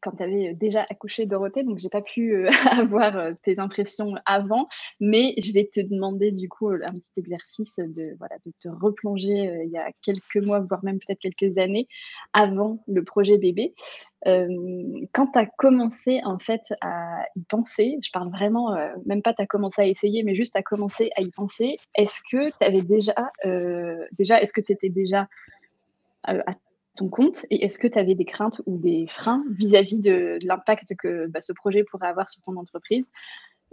quand 0.00 0.12
tu 0.12 0.22
avais 0.22 0.54
déjà 0.54 0.86
accouché 0.88 1.26
Dorothée, 1.26 1.62
donc 1.62 1.78
j'ai 1.78 1.90
pas 1.90 2.00
pu 2.00 2.46
avoir 2.70 3.34
tes 3.42 3.58
impressions 3.58 4.14
avant, 4.24 4.66
mais 4.98 5.34
je 5.36 5.52
vais 5.52 5.68
te 5.70 5.80
demander 5.80 6.30
du 6.30 6.48
coup 6.48 6.70
un 6.70 6.78
petit 6.78 7.10
exercice 7.18 7.76
de 7.80 8.16
voilà 8.18 8.36
de 8.46 8.52
te 8.60 8.68
replonger 8.68 9.62
il 9.66 9.70
y 9.70 9.76
a 9.76 9.90
quelques 10.00 10.42
mois, 10.42 10.60
voire 10.60 10.82
même 10.84 10.98
peut-être 11.00 11.20
quelques 11.20 11.58
années 11.58 11.86
avant 12.32 12.82
le 12.88 13.04
projet 13.04 13.36
bébé. 13.36 13.74
Euh, 14.26 15.06
quand 15.12 15.28
tu 15.28 15.38
as 15.38 15.46
commencé 15.46 16.20
en 16.24 16.38
fait 16.38 16.62
à 16.80 17.24
y 17.36 17.42
penser, 17.42 17.98
je 18.02 18.10
parle 18.10 18.30
vraiment, 18.30 18.74
euh, 18.74 18.88
même 19.06 19.22
pas 19.22 19.32
tu 19.32 19.42
as 19.42 19.46
commencé 19.46 19.80
à 19.80 19.86
essayer, 19.86 20.22
mais 20.22 20.34
juste 20.34 20.56
à 20.56 20.62
commencer 20.62 21.10
à 21.16 21.22
y 21.22 21.30
penser, 21.30 21.78
est-ce 21.94 22.20
que 22.30 22.50
tu 22.50 22.82
déjà, 22.82 23.32
euh, 23.46 24.04
déjà, 24.18 24.40
est-ce 24.42 24.52
que 24.52 24.60
tu 24.60 24.72
étais 24.72 24.90
déjà 24.90 25.28
à 26.24 26.52
ton 26.96 27.08
compte 27.08 27.46
et 27.48 27.64
est-ce 27.64 27.78
que 27.78 27.86
tu 27.86 27.98
avais 27.98 28.14
des 28.14 28.26
craintes 28.26 28.60
ou 28.66 28.76
des 28.76 29.06
freins 29.08 29.42
vis-à-vis 29.58 30.00
de, 30.00 30.38
l'impact 30.44 30.94
que 30.98 31.26
bah, 31.28 31.40
ce 31.40 31.54
projet 31.54 31.82
pourrait 31.82 32.08
avoir 32.08 32.28
sur 32.28 32.42
ton 32.42 32.56
entreprise? 32.56 33.06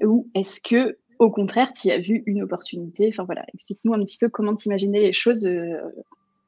Ou 0.02 0.30
est-ce 0.34 0.62
que 0.62 0.98
au 1.20 1.32
contraire, 1.32 1.74
tu 1.74 1.90
as 1.90 2.00
vu 2.00 2.24
une 2.26 2.44
opportunité? 2.44 3.10
Enfin 3.12 3.24
voilà, 3.26 3.44
explique-nous 3.54 3.94
un 3.94 4.00
petit 4.06 4.18
peu 4.18 4.30
comment 4.30 4.56
t'imaginer 4.56 5.02
les 5.02 5.14
choses 5.14 5.50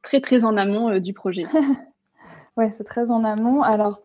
très 0.04 0.22
très 0.22 0.46
en 0.46 0.56
amont 0.56 1.00
du 1.00 1.14
projet. 1.14 1.44
Ouais, 2.60 2.74
c'est 2.76 2.84
très 2.84 3.10
en 3.10 3.24
amont. 3.24 3.62
Alors, 3.62 4.02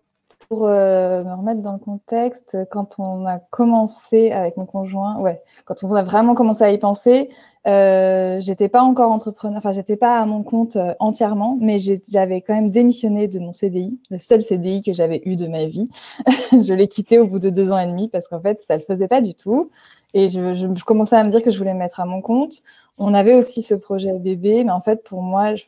pour 0.49 0.69
euh, 0.69 1.25
me 1.25 1.35
remettre 1.35 1.61
dans 1.61 1.73
le 1.73 1.81
contexte, 1.81 2.57
quand 2.71 3.01
on 3.01 3.27
a 3.27 3.41
commencé 3.41 4.31
avec 4.31 4.57
mon 4.57 4.65
conjoint, 4.65 5.19
ouais, 5.19 5.43
quand 5.65 5.83
on 5.83 5.93
a 5.93 6.05
vraiment 6.05 6.37
commencé 6.37 6.63
à 6.63 6.71
y 6.71 6.79
penser, 6.79 7.31
euh, 7.67 8.41
j'étais 8.41 8.69
pas 8.69 8.83
encore 8.83 9.11
entrepreneur, 9.11 9.59
enfin, 9.59 9.73
j'étais 9.73 9.97
pas 9.97 10.21
à 10.21 10.25
mon 10.25 10.45
compte 10.45 10.77
euh, 10.77 10.95
entièrement, 11.01 11.59
mais 11.61 11.79
j'avais 12.07 12.43
quand 12.43 12.55
même 12.55 12.71
démissionné 12.71 13.27
de 13.27 13.41
mon 13.41 13.53
CDI, 13.53 13.99
le 14.09 14.19
seul 14.19 14.41
CDI 14.41 14.83
que 14.83 14.93
j'avais 14.93 15.21
eu 15.25 15.35
de 15.35 15.49
ma 15.49 15.67
vie. 15.67 15.89
je 16.53 16.75
l'ai 16.75 16.87
quitté 16.87 17.19
au 17.19 17.27
bout 17.27 17.41
de 17.41 17.51
deux 17.51 17.73
ans 17.73 17.79
et 17.79 17.89
demi 17.89 18.09
parce 18.09 18.29
qu'en 18.29 18.41
fait, 18.41 18.61
ça 18.61 18.77
le 18.77 18.85
faisait 18.85 19.09
pas 19.09 19.21
du 19.21 19.35
tout. 19.35 19.73
Et 20.13 20.29
je, 20.29 20.55
je, 20.55 20.85
commençais 20.85 21.17
à 21.17 21.25
me 21.25 21.31
dire 21.31 21.43
que 21.43 21.51
je 21.51 21.59
voulais 21.59 21.75
me 21.75 21.81
mettre 21.81 21.99
à 21.99 22.05
mon 22.07 22.23
compte. 22.23 22.63
On 22.99 23.15
avait 23.15 23.35
aussi 23.35 23.63
ce 23.63 23.75
projet 23.75 24.13
bébé, 24.13 24.63
mais 24.63 24.71
en 24.71 24.81
fait, 24.81 25.03
pour 25.03 25.23
moi, 25.23 25.57
je, 25.57 25.65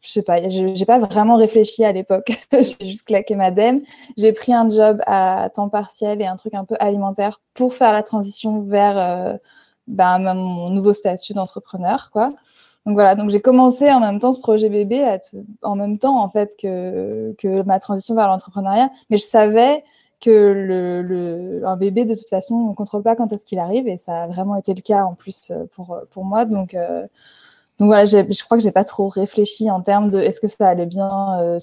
je 0.00 0.10
sais 0.10 0.22
pas, 0.22 0.48
j'ai 0.48 0.84
pas 0.86 0.98
vraiment 0.98 1.36
réfléchi 1.36 1.84
à 1.84 1.92
l'époque. 1.92 2.32
j'ai 2.52 2.86
juste 2.86 3.06
claqué 3.06 3.36
ma 3.36 3.50
dème. 3.50 3.82
J'ai 4.16 4.32
pris 4.32 4.52
un 4.52 4.70
job 4.70 5.00
à 5.06 5.50
temps 5.54 5.68
partiel 5.68 6.20
et 6.22 6.26
un 6.26 6.36
truc 6.36 6.54
un 6.54 6.64
peu 6.64 6.76
alimentaire 6.78 7.40
pour 7.54 7.74
faire 7.74 7.92
la 7.92 8.02
transition 8.02 8.62
vers 8.62 8.98
euh, 8.98 9.36
bah, 9.86 10.18
mon 10.18 10.70
nouveau 10.70 10.92
statut 10.92 11.34
d'entrepreneur, 11.34 12.10
quoi. 12.12 12.32
Donc 12.86 12.94
voilà, 12.94 13.14
donc 13.14 13.30
j'ai 13.30 13.40
commencé 13.40 13.90
en 13.90 14.00
même 14.00 14.18
temps 14.18 14.32
ce 14.32 14.40
projet 14.40 14.68
bébé, 14.68 15.18
en 15.62 15.74
même 15.74 15.98
temps 15.98 16.22
en 16.22 16.28
fait 16.28 16.54
que, 16.60 17.34
que 17.38 17.62
ma 17.62 17.78
transition 17.78 18.14
vers 18.14 18.28
l'entrepreneuriat, 18.28 18.90
mais 19.08 19.16
je 19.16 19.24
savais 19.24 19.84
que 20.20 20.30
le, 20.30 21.62
un 21.66 21.76
bébé 21.76 22.04
de 22.04 22.14
toute 22.14 22.28
façon 22.28 22.54
on 22.54 22.74
contrôle 22.74 23.02
pas 23.02 23.16
quand 23.16 23.32
est-ce 23.32 23.46
qu'il 23.46 23.58
arrive 23.58 23.88
et 23.88 23.96
ça 23.96 24.24
a 24.24 24.26
vraiment 24.26 24.56
été 24.56 24.74
le 24.74 24.82
cas 24.82 25.04
en 25.04 25.14
plus 25.14 25.50
pour 25.72 25.98
pour 26.10 26.26
moi, 26.26 26.44
donc 26.44 26.74
euh, 26.74 27.06
donc 27.78 27.88
voilà, 27.88 28.04
je 28.04 28.44
crois 28.44 28.56
que 28.56 28.62
j'ai 28.62 28.70
pas 28.70 28.84
trop 28.84 29.08
réfléchi 29.08 29.68
en 29.68 29.80
termes 29.80 30.08
de 30.08 30.20
est-ce 30.20 30.40
que 30.40 30.46
ça 30.46 30.68
allait 30.68 30.86
bien, 30.86 31.40
euh, 31.40 31.58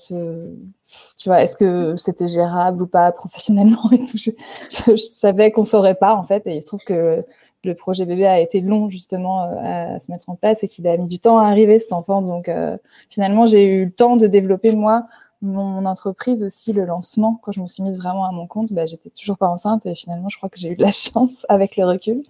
tu 1.18 1.30
vois, 1.30 1.42
est-ce 1.42 1.56
que 1.56 1.96
c'était 1.96 2.28
gérable 2.28 2.84
ou 2.84 2.88
pas 2.88 3.14
professionnellement 3.14 3.90
et 3.92 4.00
tout. 4.00 4.18
Je, 4.18 4.98
savais 4.98 5.52
qu'on 5.52 5.64
saurait 5.64 5.96
pas 5.96 6.14
en 6.16 6.24
fait, 6.24 6.46
et 6.48 6.56
il 6.56 6.62
se 6.62 6.68
trouve 6.68 6.82
que 6.86 7.24
le 7.64 7.76
projet 7.76 8.06
bébé 8.06 8.26
a 8.26 8.42
été 8.42 8.60
long 8.60 8.90
justement 8.90 9.44
euh, 9.44 9.96
à 9.96 10.00
se 10.00 10.12
mettre 10.12 10.28
en 10.30 10.36
place 10.36 10.64
et 10.64 10.68
qu'il 10.68 10.86
a 10.88 10.98
mis 10.98 11.08
du 11.08 11.20
temps 11.20 11.40
à 11.40 11.48
arriver 11.48 11.80
cet 11.80 11.94
enfant. 11.94 12.22
Donc 12.22 12.50
euh, 12.50 12.78
finalement, 13.10 13.46
j'ai 13.46 13.64
eu 13.64 13.86
le 13.86 13.92
temps 13.92 14.18
de 14.18 14.28
développer 14.28 14.76
moi 14.76 15.06
mon 15.42 15.86
entreprise 15.86 16.44
aussi, 16.44 16.74
le 16.74 16.84
lancement. 16.86 17.40
Quand 17.42 17.54
je 17.54 17.62
me 17.62 17.68
suis 17.68 17.84
mise 17.84 17.98
vraiment 17.98 18.26
à 18.26 18.32
mon 18.32 18.48
compte, 18.48 18.74
bah, 18.74 18.86
j'étais 18.86 19.12
toujours 19.12 19.38
pas 19.38 19.48
enceinte 19.48 19.86
et 19.86 19.96
finalement, 19.96 20.28
je 20.28 20.38
crois 20.38 20.50
que 20.50 20.60
j'ai 20.60 20.70
eu 20.70 20.76
de 20.76 20.84
la 20.84 20.92
chance 20.92 21.46
avec 21.48 21.78
le 21.78 21.86
recul. 21.86 22.22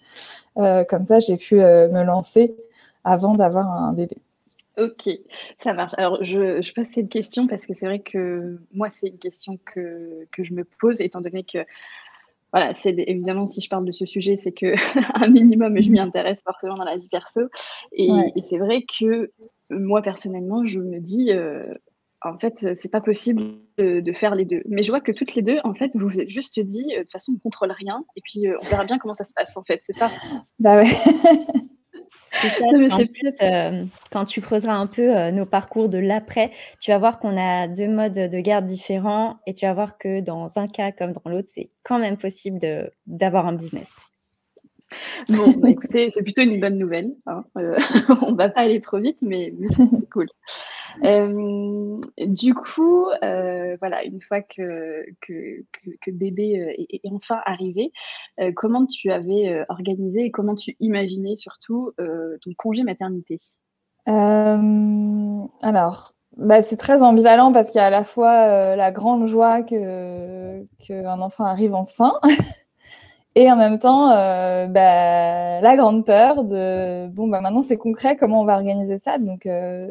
comme 0.56 1.06
ça, 1.08 1.18
j'ai 1.20 1.38
pu 1.38 1.56
me 1.56 2.04
lancer 2.04 2.56
avant 3.04 3.36
d'avoir 3.36 3.70
un 3.70 3.94
bébé. 3.94 4.18
Ok, 4.78 5.10
ça 5.60 5.74
marche. 5.74 5.94
Alors, 5.98 6.24
je, 6.24 6.62
je 6.62 6.74
pose 6.74 6.86
cette 6.86 7.10
question 7.10 7.46
parce 7.46 7.66
que 7.66 7.74
c'est 7.74 7.86
vrai 7.86 8.00
que 8.00 8.58
moi, 8.74 8.90
c'est 8.92 9.08
une 9.08 9.18
question 9.18 9.60
que, 9.66 10.26
que, 10.32 10.44
je 10.44 10.54
me 10.54 10.64
pose, 10.64 11.02
étant 11.02 11.20
donné 11.20 11.44
que, 11.44 11.60
voilà, 12.54 12.74
c'est 12.74 12.96
évidemment, 12.98 13.48
si 13.48 13.62
je 13.62 13.70
parle 13.70 13.86
de 13.86 13.92
ce 13.92 14.06
sujet, 14.06 14.38
c'est 14.38 14.54
que 14.54 14.74
un 15.24 15.28
minimum, 15.28 15.78
je 15.78 15.90
m'y 15.90 16.00
intéresse 16.00 16.42
forcément 16.44 16.76
dans 16.76 16.86
la 16.86 16.98
vie 16.98 17.10
perso. 17.10 17.42
Et, 17.92 18.10
c'est 18.50 18.58
vrai 18.58 18.84
que 18.84 19.32
moi, 19.70 20.02
personnellement, 20.02 20.66
je 20.66 20.80
me 20.80 21.00
dis, 21.00 21.32
euh, 21.32 21.74
en 22.22 22.38
fait, 22.38 22.76
c'est 22.76 22.92
pas 22.92 23.02
possible 23.02 23.54
de, 23.78 24.14
faire 24.14 24.36
les 24.36 24.46
deux. 24.46 24.62
Mais 24.68 24.84
je 24.84 24.92
vois 24.92 25.02
que 25.02 25.12
toutes 25.12 25.36
les 25.36 25.42
deux, 25.42 25.60
en 25.64 25.74
fait, 25.74 25.92
vous 25.96 26.08
vous 26.08 26.20
êtes 26.20 26.30
juste 26.30 26.60
dit, 26.60 26.94
euh, 26.94 27.00
de 27.00 27.04
toute 27.04 27.12
façon, 27.12 27.34
on 27.36 27.40
contrôle 27.40 27.72
rien, 27.72 28.06
et 28.16 28.22
puis 28.22 28.48
euh, 28.48 28.56
on 28.62 28.66
verra 28.70 28.86
bien 28.86 29.00
comment 29.00 29.14
ça 29.14 29.24
se 29.24 29.34
passe, 29.34 29.58
en 29.58 29.64
fait, 29.64 29.82
c'est 29.82 29.94
ça? 29.94 30.10
Bah 30.60 30.78
ouais. 30.78 30.88
C'est 32.42 32.50
ça. 32.50 32.66
Euh, 33.44 33.86
quand 34.12 34.26
tu 34.26 34.42
creuseras 34.42 34.74
un 34.74 34.88
peu 34.88 35.16
euh, 35.16 35.32
nos 35.32 35.46
parcours 35.46 35.90
de 35.90 35.98
l'après, 35.98 36.52
tu 36.80 36.92
vas 36.92 36.98
voir 36.98 37.20
qu'on 37.20 37.38
a 37.38 37.68
deux 37.68 37.88
modes 37.88 38.14
de 38.14 38.40
garde 38.40 38.66
différents 38.66 39.38
et 39.46 39.54
tu 39.54 39.66
vas 39.66 39.74
voir 39.74 39.98
que 39.98 40.22
dans 40.22 40.58
un 40.58 40.68
cas 40.68 40.92
comme 40.92 41.14
dans 41.14 41.30
l'autre, 41.30 41.50
c'est 41.52 41.70
quand 41.84 42.00
même 42.00 42.18
possible 42.18 42.60
d'avoir 43.06 43.48
un 43.48 43.54
business. 43.54 43.92
Bon, 45.30 45.52
bah, 45.58 45.70
écoutez, 45.70 46.12
c'est 46.14 46.24
plutôt 46.24 46.42
une 46.42 46.60
bonne 46.60 46.78
nouvelle. 46.78 47.14
Hein. 47.26 47.44
Euh, 47.58 47.76
on 48.22 48.34
va 48.34 48.50
pas 48.50 48.62
aller 48.62 48.82
trop 48.82 49.00
vite, 49.00 49.20
mais, 49.22 49.54
c'est 49.78 50.10
cool. 50.10 50.28
Euh, 51.04 52.00
du 52.26 52.54
coup, 52.54 53.08
euh, 53.24 53.78
voilà, 53.80 54.04
une 54.04 54.22
fois 54.22 54.42
que, 54.42 55.06
que, 55.22 56.12
bébé 56.12 56.76
est, 56.90 57.02
enfin 57.12 57.40
arrivé, 57.46 57.92
comment 58.56 58.86
tu 58.86 59.12
avais 59.12 59.64
organisé 59.70 60.26
et 60.26 60.32
comment 60.32 60.56
tu 60.56 60.76
imaginais 60.80 61.36
surtout 61.36 61.92
ton 61.98 62.52
congé 62.58 62.84
maternité? 62.84 63.38
Alors, 64.06 66.14
bah, 66.38 66.62
c'est 66.62 66.78
très 66.78 67.04
ambivalent 67.04 67.52
parce 67.52 67.70
qu'il 67.70 67.80
y 67.80 67.84
a 67.84 67.88
à 67.88 67.92
la 67.92 68.04
fois 68.04 68.76
la 68.76 68.92
grande 68.92 69.28
joie 69.28 69.62
que 69.62 70.64
qu'un 70.80 71.22
enfant 71.22 71.46
arrive 71.46 71.74
enfin. 71.74 72.20
Et 73.36 73.50
en 73.50 73.56
même 73.56 73.80
temps, 73.80 74.12
euh, 74.12 74.68
bah, 74.68 75.62
la 75.62 75.76
grande 75.78 76.06
peur 76.06 76.44
de 76.44 77.08
bon 77.08 77.28
bah 77.28 77.40
maintenant 77.40 77.62
c'est 77.62 77.78
concret, 77.78 78.18
comment 78.18 78.42
on 78.42 78.46
va 78.46 78.56
organiser 78.56 78.98
ça? 78.98 79.18
Donc 79.20 79.46
euh, 79.46 79.88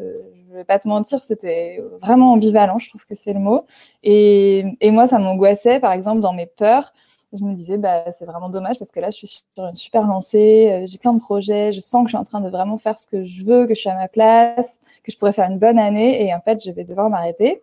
je 0.51 0.57
vais 0.57 0.63
pas 0.65 0.79
te 0.79 0.87
mentir, 0.87 1.21
c'était 1.23 1.81
vraiment 2.01 2.33
ambivalent, 2.33 2.77
je 2.77 2.89
trouve 2.89 3.05
que 3.05 3.15
c'est 3.15 3.33
le 3.33 3.39
mot. 3.39 3.65
Et, 4.03 4.65
et 4.81 4.91
moi 4.91 5.07
ça 5.07 5.17
m'angoissait, 5.17 5.79
par 5.79 5.93
exemple 5.93 6.19
dans 6.19 6.33
mes 6.33 6.45
peurs, 6.45 6.93
je 7.33 7.43
me 7.45 7.53
disais 7.53 7.77
bah 7.77 8.11
c'est 8.11 8.25
vraiment 8.25 8.49
dommage 8.49 8.77
parce 8.77 8.91
que 8.91 8.99
là 8.99 9.09
je 9.09 9.15
suis 9.15 9.27
sur 9.27 9.43
une 9.57 9.75
super 9.75 10.05
lancée, 10.05 10.69
euh, 10.71 10.85
j'ai 10.87 10.97
plein 10.97 11.13
de 11.13 11.19
projets, 11.19 11.71
je 11.71 11.79
sens 11.79 12.03
que 12.03 12.09
je 12.09 12.11
suis 12.11 12.17
en 12.17 12.25
train 12.25 12.41
de 12.41 12.49
vraiment 12.49 12.77
faire 12.77 12.99
ce 12.99 13.07
que 13.07 13.23
je 13.23 13.45
veux, 13.45 13.65
que 13.65 13.73
je 13.73 13.79
suis 13.79 13.89
à 13.89 13.95
ma 13.95 14.09
place, 14.09 14.81
que 15.03 15.11
je 15.11 15.17
pourrais 15.17 15.31
faire 15.31 15.49
une 15.49 15.57
bonne 15.57 15.79
année 15.79 16.25
et 16.25 16.33
en 16.33 16.41
fait 16.41 16.61
je 16.63 16.71
vais 16.71 16.83
devoir 16.83 17.09
m'arrêter. 17.09 17.61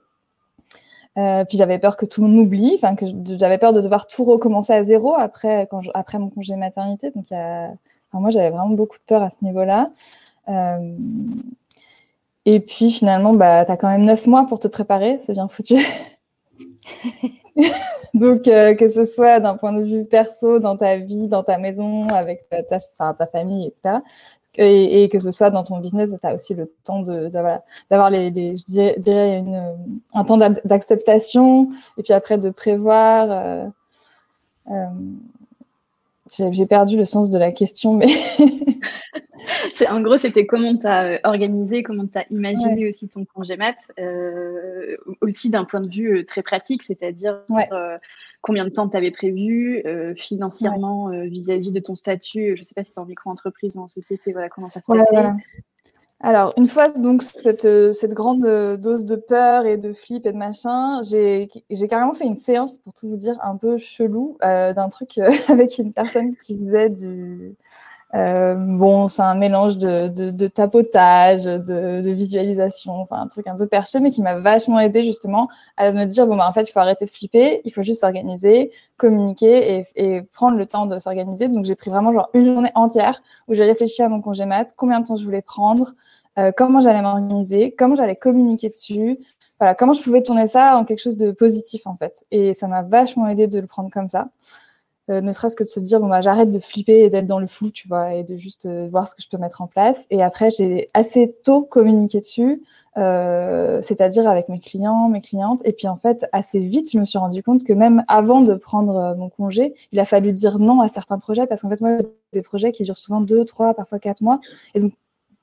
Euh, 1.18 1.44
puis 1.44 1.58
j'avais 1.58 1.78
peur 1.78 1.96
que 1.96 2.06
tout 2.06 2.22
le 2.22 2.28
monde 2.28 2.36
m'oublie, 2.36 2.72
enfin 2.76 2.94
que 2.94 3.04
j'avais 3.38 3.58
peur 3.58 3.72
de 3.74 3.82
devoir 3.82 4.06
tout 4.06 4.24
recommencer 4.24 4.72
à 4.72 4.82
zéro 4.82 5.14
après, 5.14 5.68
après 5.92 6.18
mon 6.18 6.30
congé 6.30 6.56
maternité. 6.56 7.10
Donc 7.10 7.26
moi 8.14 8.30
j'avais 8.30 8.50
vraiment 8.50 8.70
beaucoup 8.70 8.96
de 8.96 9.02
peur 9.04 9.22
à 9.22 9.28
ce 9.28 9.44
niveau-là. 9.44 9.90
Euh, 10.48 10.96
et 12.54 12.60
puis 12.60 12.90
finalement, 12.90 13.34
bah, 13.34 13.64
tu 13.64 13.72
as 13.72 13.76
quand 13.76 13.88
même 13.88 14.04
neuf 14.04 14.26
mois 14.26 14.46
pour 14.46 14.58
te 14.58 14.68
préparer, 14.68 15.18
c'est 15.20 15.34
bien 15.34 15.48
foutu. 15.48 15.76
Donc 18.14 18.48
euh, 18.48 18.74
que 18.74 18.88
ce 18.88 19.04
soit 19.04 19.40
d'un 19.40 19.56
point 19.56 19.72
de 19.72 19.82
vue 19.82 20.04
perso, 20.04 20.58
dans 20.58 20.76
ta 20.76 20.96
vie, 20.96 21.28
dans 21.28 21.42
ta 21.42 21.58
maison, 21.58 22.08
avec 22.08 22.48
ta, 22.48 23.26
famille, 23.26 23.66
etc 23.66 23.98
et, 24.58 25.08
que 25.08 25.18
ce 25.18 25.30
soit 25.30 25.50
dans 25.50 25.62
ton 25.62 25.78
business, 25.78 26.10
tu 26.20 26.26
as 26.26 26.34
aussi 26.34 26.54
le 26.54 26.72
temps 26.84 27.02
de, 27.02 27.28
d'avoir 27.28 28.10
les, 28.10 28.56
je 28.56 29.78
un 30.14 30.24
temps 30.24 30.36
d'acceptation 30.36 31.70
et 31.96 32.02
puis 32.02 32.12
après 32.12 32.38
de 32.38 32.50
prévoir. 32.50 33.28
Euh, 33.30 33.66
euh, 34.70 34.86
j'ai 36.30 36.66
perdu 36.66 36.96
le 36.96 37.04
sens 37.04 37.30
de 37.30 37.38
la 37.38 37.52
question, 37.52 37.94
mais. 37.94 38.06
en 39.90 40.00
gros, 40.00 40.18
c'était 40.18 40.46
comment 40.46 40.76
tu 40.76 40.86
as 40.86 41.04
euh, 41.04 41.18
organisé, 41.24 41.82
comment 41.82 42.06
tu 42.06 42.18
as 42.18 42.26
imaginé 42.30 42.88
aussi 42.88 43.08
ton 43.08 43.24
congé 43.24 43.56
mat, 43.56 43.76
aussi 45.20 45.50
d'un 45.50 45.64
point 45.64 45.80
de 45.80 45.90
vue 45.90 46.24
très 46.26 46.42
pratique, 46.42 46.82
c'est-à-dire 46.82 47.40
combien 48.40 48.64
de 48.64 48.70
temps 48.70 48.88
tu 48.88 48.96
avais 48.96 49.10
prévu 49.10 49.82
euh, 49.86 50.14
financièrement 50.16 51.10
euh, 51.10 51.24
vis-à-vis 51.24 51.72
de 51.72 51.80
ton 51.80 51.94
statut 51.94 52.54
Je 52.54 52.60
ne 52.60 52.64
sais 52.64 52.74
pas 52.74 52.84
si 52.84 52.92
tu 52.92 52.98
es 52.98 53.02
en 53.02 53.06
micro-entreprise 53.06 53.76
ou 53.76 53.80
en 53.80 53.88
société, 53.88 54.32
voilà, 54.32 54.48
comment 54.48 54.68
ça 54.68 54.80
se 54.80 54.92
passe 54.92 55.08
Alors, 56.20 56.52
une 56.56 56.66
fois 56.66 56.88
donc 56.88 57.22
cette, 57.22 57.64
euh, 57.64 57.92
cette, 57.92 58.12
grande 58.12 58.42
dose 58.80 59.04
de 59.04 59.14
peur 59.14 59.66
et 59.66 59.76
de 59.76 59.92
flip 59.92 60.26
et 60.26 60.32
de 60.32 60.36
machin, 60.36 61.00
j'ai 61.02 61.48
carrément 61.88 62.14
fait 62.14 62.24
une 62.26 62.34
séance, 62.34 62.78
pour 62.78 62.92
tout 62.92 63.08
vous 63.08 63.16
dire, 63.16 63.38
un 63.42 63.56
peu 63.56 63.78
chelou, 63.78 64.36
d'un 64.40 64.88
truc 64.88 65.18
avec 65.48 65.78
une 65.78 65.92
personne 65.92 66.36
qui 66.36 66.56
faisait 66.56 66.90
du, 66.90 67.54
euh, 68.14 68.54
bon, 68.54 69.06
c'est 69.06 69.20
un 69.20 69.34
mélange 69.34 69.76
de, 69.76 70.08
de, 70.08 70.30
de 70.30 70.46
tapotage, 70.46 71.44
de, 71.44 72.00
de, 72.00 72.10
visualisation, 72.10 72.94
enfin 73.02 73.20
un 73.20 73.26
truc 73.26 73.46
un 73.46 73.54
peu 73.54 73.66
perché, 73.66 74.00
mais 74.00 74.10
qui 74.10 74.22
m'a 74.22 74.38
vachement 74.38 74.80
aidé 74.80 75.04
justement 75.04 75.48
à 75.76 75.92
me 75.92 76.04
dire 76.06 76.26
bon 76.26 76.36
bah 76.36 76.48
en 76.48 76.52
fait 76.54 76.62
il 76.62 76.72
faut 76.72 76.78
arrêter 76.78 77.04
de 77.04 77.10
flipper, 77.10 77.60
il 77.66 77.70
faut 77.70 77.82
juste 77.82 78.00
s'organiser, 78.00 78.72
communiquer 78.96 79.80
et, 79.80 79.86
et, 79.96 80.22
prendre 80.22 80.56
le 80.56 80.64
temps 80.64 80.86
de 80.86 80.98
s'organiser. 80.98 81.48
Donc 81.48 81.66
j'ai 81.66 81.74
pris 81.74 81.90
vraiment 81.90 82.12
genre 82.12 82.30
une 82.32 82.46
journée 82.46 82.72
entière 82.74 83.20
où 83.46 83.52
j'ai 83.52 83.64
réfléchi 83.64 84.02
à 84.02 84.08
mon 84.08 84.22
congé 84.22 84.46
mat, 84.46 84.72
combien 84.74 85.00
de 85.00 85.06
temps 85.06 85.16
je 85.16 85.24
voulais 85.24 85.42
prendre, 85.42 85.92
euh, 86.38 86.50
comment 86.56 86.80
j'allais 86.80 87.02
m'organiser, 87.02 87.74
comment 87.78 87.94
j'allais 87.94 88.16
communiquer 88.16 88.70
dessus, 88.70 89.18
voilà 89.60 89.74
comment 89.74 89.92
je 89.92 90.02
pouvais 90.02 90.22
tourner 90.22 90.46
ça 90.46 90.78
en 90.78 90.86
quelque 90.86 91.00
chose 91.02 91.18
de 91.18 91.30
positif 91.30 91.86
en 91.86 91.96
fait. 91.96 92.24
Et 92.30 92.54
ça 92.54 92.68
m'a 92.68 92.82
vachement 92.82 93.28
aidé 93.28 93.48
de 93.48 93.60
le 93.60 93.66
prendre 93.66 93.90
comme 93.92 94.08
ça. 94.08 94.28
Euh, 95.10 95.20
ne 95.20 95.32
serait-ce 95.32 95.56
que 95.56 95.64
de 95.64 95.68
se 95.68 95.80
dire 95.80 96.00
bon 96.00 96.08
bah 96.08 96.20
j'arrête 96.20 96.50
de 96.50 96.58
flipper 96.58 97.00
et 97.04 97.10
d'être 97.10 97.26
dans 97.26 97.38
le 97.38 97.46
flou, 97.46 97.70
tu 97.70 97.88
vois, 97.88 98.14
et 98.14 98.24
de 98.24 98.36
juste 98.36 98.66
euh, 98.66 98.88
voir 98.90 99.08
ce 99.08 99.14
que 99.14 99.22
je 99.22 99.28
peux 99.28 99.38
mettre 99.38 99.62
en 99.62 99.66
place. 99.66 100.06
Et 100.10 100.22
après 100.22 100.50
j'ai 100.50 100.90
assez 100.94 101.34
tôt 101.44 101.62
communiqué 101.62 102.18
dessus, 102.20 102.62
euh, 102.98 103.80
c'est-à-dire 103.80 104.28
avec 104.28 104.48
mes 104.48 104.58
clients, 104.58 105.08
mes 105.08 105.22
clientes. 105.22 105.60
Et 105.64 105.72
puis 105.72 105.88
en 105.88 105.96
fait 105.96 106.26
assez 106.32 106.60
vite 106.60 106.90
je 106.92 106.98
me 106.98 107.04
suis 107.04 107.18
rendu 107.18 107.42
compte 107.42 107.64
que 107.64 107.72
même 107.72 108.04
avant 108.08 108.42
de 108.42 108.54
prendre 108.54 109.14
mon 109.16 109.30
congé, 109.30 109.74
il 109.92 110.00
a 110.00 110.04
fallu 110.04 110.32
dire 110.32 110.58
non 110.58 110.80
à 110.80 110.88
certains 110.88 111.18
projets 111.18 111.46
parce 111.46 111.62
qu'en 111.62 111.70
fait 111.70 111.80
moi 111.80 111.98
des 112.32 112.42
projets 112.42 112.72
qui 112.72 112.82
durent 112.82 112.98
souvent 112.98 113.20
deux, 113.20 113.44
trois, 113.44 113.74
parfois 113.74 113.98
quatre 113.98 114.20
mois. 114.20 114.40
Et 114.74 114.80
donc 114.80 114.92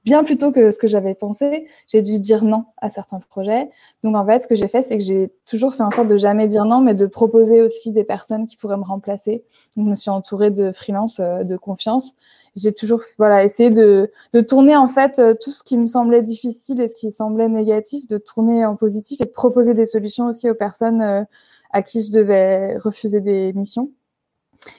bien 0.05 0.23
plus 0.23 0.37
tôt 0.37 0.51
que 0.51 0.71
ce 0.71 0.77
que 0.77 0.87
j'avais 0.87 1.15
pensé, 1.15 1.67
j'ai 1.87 2.01
dû 2.01 2.19
dire 2.19 2.43
non 2.43 2.65
à 2.77 2.89
certains 2.89 3.19
projets. 3.19 3.69
Donc 4.03 4.15
en 4.15 4.25
fait, 4.25 4.39
ce 4.39 4.47
que 4.47 4.55
j'ai 4.55 4.67
fait, 4.67 4.83
c'est 4.83 4.97
que 4.97 5.03
j'ai 5.03 5.31
toujours 5.45 5.73
fait 5.73 5.83
en 5.83 5.91
sorte 5.91 6.07
de 6.07 6.15
jamais 6.15 6.47
dire 6.47 6.65
non, 6.65 6.79
mais 6.79 6.93
de 6.93 7.07
proposer 7.07 7.61
aussi 7.61 7.91
des 7.91 8.03
personnes 8.03 8.45
qui 8.45 8.55
pourraient 8.55 8.77
me 8.77 8.83
remplacer. 8.83 9.43
Donc 9.75 9.85
je 9.85 9.89
me 9.89 9.95
suis 9.95 10.11
entourée 10.11 10.51
de 10.51 10.71
freelance 10.71 11.19
euh, 11.19 11.43
de 11.43 11.57
confiance. 11.57 12.13
J'ai 12.55 12.71
toujours 12.71 13.01
voilà 13.17 13.43
essayé 13.43 13.69
de, 13.69 14.11
de 14.31 14.41
tourner 14.41 14.77
en 14.77 14.87
fait 14.87 15.19
euh, 15.19 15.33
tout 15.33 15.51
ce 15.51 15.63
qui 15.63 15.77
me 15.77 15.87
semblait 15.87 16.21
difficile 16.21 16.79
et 16.79 16.87
ce 16.87 16.93
qui 16.95 17.11
semblait 17.11 17.49
négatif, 17.49 18.07
de 18.07 18.17
tourner 18.17 18.65
en 18.65 18.75
positif 18.75 19.19
et 19.19 19.25
de 19.25 19.31
proposer 19.31 19.73
des 19.73 19.85
solutions 19.85 20.27
aussi 20.27 20.49
aux 20.49 20.55
personnes 20.55 21.01
euh, 21.01 21.23
à 21.71 21.81
qui 21.81 22.01
je 22.03 22.11
devais 22.11 22.77
refuser 22.77 23.19
des 23.19 23.51
missions. 23.53 23.91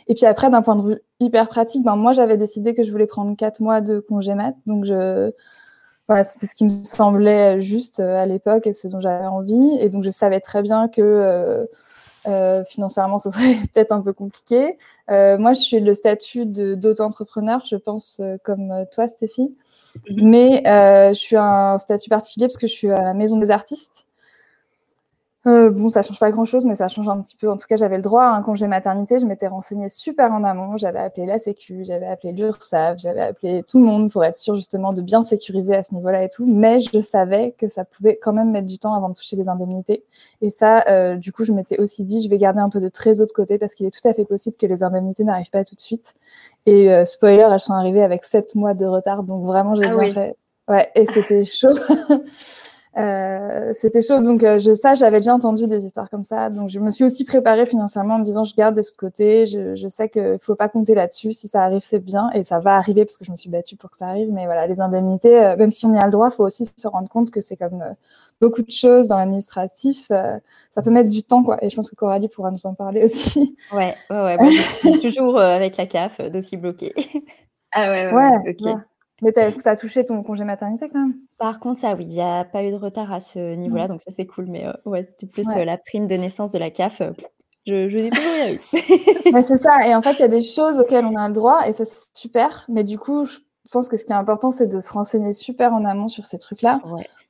Et 0.09 0.15
puis 0.15 0.27
après, 0.27 0.51
d'un 0.51 0.63
point 0.63 0.77
de 0.77 0.89
vue 0.89 1.01
hyper 1.21 1.49
pratique, 1.49 1.83
ben 1.83 1.97
moi 1.97 2.13
j'avais 2.13 2.37
décidé 2.37 2.75
que 2.75 2.83
je 2.83 2.91
voulais 2.91 3.07
prendre 3.07 3.37
quatre 3.37 3.61
mois 3.61 3.81
de 3.81 4.01
congé 4.01 4.35
mat, 4.35 4.55
donc 4.67 4.85
je 4.85 5.33
voilà, 6.09 6.23
c'était 6.23 6.47
ce 6.47 6.55
qui 6.55 6.65
me 6.65 6.85
semblait 6.85 7.61
juste 7.61 8.01
euh, 8.01 8.17
à 8.17 8.27
l'époque 8.27 8.67
et 8.67 8.73
ce 8.73 8.87
dont 8.87 9.01
j'avais 9.01 9.27
envie, 9.27 9.77
et 9.81 9.89
donc 9.89 10.05
je 10.05 10.11
savais 10.11 10.41
très 10.41 10.63
bien 10.63 10.89
que 10.89 11.03
euh, 11.03 11.67
euh, 12.29 12.65
financièrement 12.65 13.19
ce 13.19 13.31
serait 13.31 13.55
peut-être 13.73 13.93
un 13.93 14.01
peu 14.01 14.13
compliqué. 14.13 14.79
Euh, 15.11 15.39
moi, 15.39 15.53
je 15.53 15.61
suis 15.61 15.81
le 15.81 15.95
statut 15.95 16.47
d'auto-entrepreneur, 16.47 17.65
je 17.65 17.77
pense, 17.77 18.21
comme 18.43 18.87
toi, 18.93 19.09
Stéphie, 19.09 19.55
mhm. 20.11 20.31
mais 20.31 20.63
je 20.65 21.19
suis 21.19 21.37
un 21.37 21.79
statut 21.79 22.09
particulier 22.09 22.47
parce 22.47 22.59
que 22.59 22.67
je 22.67 22.73
suis 22.73 22.91
à 22.91 23.03
la 23.03 23.15
maison 23.15 23.37
des 23.37 23.51
artistes. 23.51 24.06
Euh, 25.47 25.71
bon, 25.71 25.89
ça 25.89 26.03
change 26.03 26.19
pas 26.19 26.33
grand-chose, 26.33 26.65
mais 26.65 26.75
ça 26.75 26.89
change 26.89 27.09
un 27.09 27.21
petit 27.21 27.37
peu. 27.37 27.49
En 27.49 27.57
tout 27.57 27.67
cas, 27.69 27.77
j'avais 27.77 27.97
le 27.97 28.03
droit 28.03 28.25
à 28.25 28.31
un 28.31 28.43
congé 28.43 28.67
maternité. 28.67 29.21
Je 29.21 29.27
m'étais 29.27 29.47
renseignée 29.47 29.89
super 29.89 30.33
en 30.33 30.43
amont. 30.43 30.77
J'avais 30.77 30.99
appelé 30.99 31.25
la 31.25 31.39
Sécu, 31.39 31.85
j'avais 31.85 32.07
appelé 32.07 32.33
l'URSSAF, 32.33 32.99
j'avais 32.99 33.21
appelé 33.21 33.63
tout 33.63 33.79
le 33.79 33.85
monde 33.85 34.11
pour 34.11 34.25
être 34.25 34.37
sûr 34.37 34.57
justement 34.57 34.93
de 34.93 35.03
bien 35.03 35.23
sécuriser 35.23 35.77
à 35.77 35.85
ce 35.85 35.95
niveau-là 35.95 36.25
et 36.25 36.29
tout. 36.29 36.47
Mais 36.47 36.81
je 36.81 36.99
savais 36.99 37.55
que 37.57 37.69
ça 37.69 37.85
pouvait 37.85 38.19
quand 38.21 38.33
même 38.33 38.51
mettre 38.51 38.67
du 38.67 38.79
temps 38.79 38.95
avant 38.95 39.09
de 39.09 39.15
toucher 39.15 39.37
les 39.37 39.49
indemnités. 39.49 40.05
Et 40.43 40.51
ça, 40.51 40.85
euh, 40.89 41.15
du 41.15 41.31
coup, 41.31 41.45
je 41.45 41.53
m'étais 41.53 41.79
aussi 41.79 42.03
dit, 42.03 42.21
je 42.23 42.29
vais 42.29 42.39
garder 42.39 42.61
un 42.61 42.69
peu 42.69 42.81
de 42.81 42.89
trésor 42.89 43.29
de 43.29 43.33
côté 43.33 43.57
parce 43.57 43.77
qu'il 43.77 43.87
est 43.87 43.93
tout 43.93 44.07
à 44.09 44.15
fait 44.15 44.25
possible 44.25 44.57
que 44.57 44.67
les 44.67 44.83
indemnités 44.83 45.23
n'arrivent 45.23 45.51
pas 45.51 45.63
tout 45.63 45.77
de 45.77 45.81
suite. 45.81 46.15
Et 46.67 46.93
euh, 46.93 47.05
spoiler, 47.05 47.47
elles 47.49 47.61
sont 47.61 47.75
arrivées 47.75 48.03
avec 48.03 48.25
sept 48.25 48.57
mois 48.57 48.75
de 48.75 48.85
retard. 48.85 49.23
Donc 49.23 49.45
vraiment, 49.45 49.77
j'ai 49.77 49.85
ah 49.85 49.97
bien 49.97 50.11
fait. 50.11 50.37
Ouais, 50.69 50.91
et 50.97 51.07
c'était 51.07 51.45
chaud. 51.45 51.79
Euh, 52.97 53.73
c'était 53.75 54.01
chaud. 54.01 54.21
Donc, 54.21 54.43
euh, 54.43 54.59
je, 54.59 54.73
ça, 54.73 54.95
j'avais 54.95 55.19
déjà 55.19 55.35
entendu 55.35 55.67
des 55.67 55.85
histoires 55.85 56.09
comme 56.09 56.25
ça. 56.25 56.49
Donc, 56.49 56.71
je 56.71 56.81
me 56.81 56.91
suis 56.91 57.05
aussi 57.05 57.25
préparée 57.25 57.67
financièrement 57.67 58.15
en 58.15 58.19
me 58.19 58.25
disant, 58.25 58.45
je 58.45 58.55
garde 58.55 58.75
des 58.75 58.83
sous 58.83 58.95
côté. 58.97 59.47
Je, 59.47 59.77
je 59.77 59.89
sais 59.89 60.09
qu'il 60.09 60.39
faut 60.41 60.55
pas 60.55 60.69
compter 60.69 60.95
là-dessus. 60.95 61.33
Si 61.33 61.47
ça 61.49 61.63
arrive, 61.63 61.83
c'est 61.83 61.99
bien. 61.99 62.31
Et 62.31 62.43
ça 62.43 62.59
va 62.59 62.77
arriver 62.77 63.05
parce 63.05 63.19
que 63.19 63.25
je 63.25 63.33
me 63.33 63.37
suis 63.37 63.51
battue 63.51 63.77
pour 63.77 63.91
que 63.91 63.99
ça 63.99 64.07
arrive. 64.07 64.33
Mais 64.33 64.47
voilà, 64.47 64.67
les 64.67 64.81
indemnités, 64.81 65.39
euh, 65.39 65.57
même 65.57 65.71
si 65.71 65.85
on 65.85 65.95
y 65.95 65.99
a 65.99 66.05
le 66.07 66.11
droit, 66.11 66.31
il 66.33 66.35
faut 66.35 66.45
aussi 66.45 66.65
se 66.65 66.89
rendre 66.89 67.09
compte 67.09 67.31
que 67.31 67.43
c'est 67.43 67.57
comme 67.57 67.85
beaucoup 68.41 68.63
de 68.63 68.71
choses 68.71 69.09
dans 69.09 69.19
l'administratif. 69.19 70.07
ça 70.09 70.83
peut 70.83 70.91
mettre 70.91 71.11
du 71.11 71.23
temps, 71.23 71.43
quoi. 71.43 71.63
Et 71.63 71.69
je 71.69 71.77
pense 71.77 71.91
que 71.91 71.97
Coralie 71.97 72.29
pourra 72.29 72.51
nous 72.51 72.67
en 72.67 72.75
parler 72.75 73.05
aussi. 73.05 73.57
Ouais, 73.73 73.95
ouais, 74.11 74.37
ouais. 74.39 74.99
toujours 75.03 75.39
avec 75.39 75.77
la 75.77 75.87
CAF, 75.87 76.21
dossier 76.31 76.57
bloqué. 76.57 76.95
ah 77.73 77.91
ouais, 77.91 78.13
ouais. 78.13 78.55
ouais 78.61 78.75
mais 79.23 79.33
tu 79.33 79.41
as, 79.41 79.77
touché 79.77 80.05
ton 80.05 80.23
congé 80.23 80.45
maternité 80.45 80.89
quand 80.93 81.01
même? 81.01 81.15
Par 81.39 81.59
contre, 81.59 81.79
ça, 81.79 81.95
oui, 81.95 82.05
il 82.05 82.13
n'y 82.15 82.21
a 82.21 82.45
pas 82.45 82.63
eu 82.63 82.71
de 82.71 82.77
retard 82.77 83.13
à 83.13 83.21
ce 83.21 83.55
niveau-là, 83.55 83.89
donc 83.89 84.03
ça, 84.03 84.11
c'est 84.11 84.27
cool. 84.27 84.47
Mais 84.47 84.67
euh, 84.67 84.73
ouais, 84.85 85.03
c'était 85.03 85.27
plus 85.27 85.49
euh, 85.49 85.65
la 85.65 85.79
prime 85.79 86.07
de 86.07 86.17
naissance 86.17 86.53
de 86.53 86.59
la 86.59 86.71
CAF. 86.71 87.01
Euh, 87.01 87.13
je, 87.67 87.89
je 87.89 87.99
n'ai 87.99 88.11
toujours 88.11 88.33
rien 88.33 88.53
eu. 88.53 88.61
c'est 89.43 89.57
ça. 89.57 89.89
Et 89.89 89.95
en 89.95 90.03
fait, 90.03 90.13
il 90.15 90.21
y 90.21 90.25
a 90.25 90.29
des 90.29 90.43
choses 90.43 90.79
auxquelles 90.79 91.07
on 91.07 91.15
a 91.17 91.29
le 91.29 91.33
droit, 91.33 91.67
et 91.67 91.73
ça, 91.73 91.87
c'est 91.87 92.15
super. 92.15 92.67
Mais 92.69 92.85
du 92.85 92.99
coup, 92.99 93.25
je 93.25 93.39
pense 93.71 93.89
que 93.89 93.97
ce 93.97 94.05
qui 94.05 94.13
est 94.13 94.17
important, 94.17 94.51
c'est 94.51 94.67
de 94.67 94.79
se 94.81 94.93
renseigner 94.93 95.33
super 95.33 95.73
en 95.73 95.85
amont 95.87 96.09
sur 96.09 96.27
ces 96.27 96.39
trucs-là. 96.39 96.81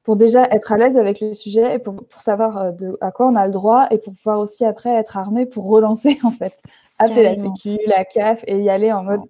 Pour 0.02 0.16
déjà 0.16 0.44
être 0.52 0.70
à 0.70 0.78
l'aise 0.78 0.96
avec 0.96 1.20
le 1.20 1.34
sujet 1.34 1.74
et 1.74 1.78
pour, 1.80 1.94
pour 1.94 2.20
savoir 2.20 2.72
de, 2.72 2.96
à 3.00 3.10
quoi 3.10 3.26
on 3.26 3.34
a 3.34 3.44
le 3.44 3.52
droit 3.52 3.88
et 3.90 3.98
pour 3.98 4.12
pouvoir 4.14 4.38
aussi 4.38 4.64
après 4.64 4.90
être 4.90 5.16
armé 5.16 5.46
pour 5.46 5.66
relancer, 5.66 6.18
en 6.24 6.30
fait. 6.30 6.60
Appeler 6.98 7.22
la 7.22 7.34
Sécu, 7.34 7.78
la 7.86 8.04
CAF 8.04 8.42
et 8.46 8.58
y 8.58 8.70
aller 8.70 8.92
en 8.92 9.02
mode 9.02 9.20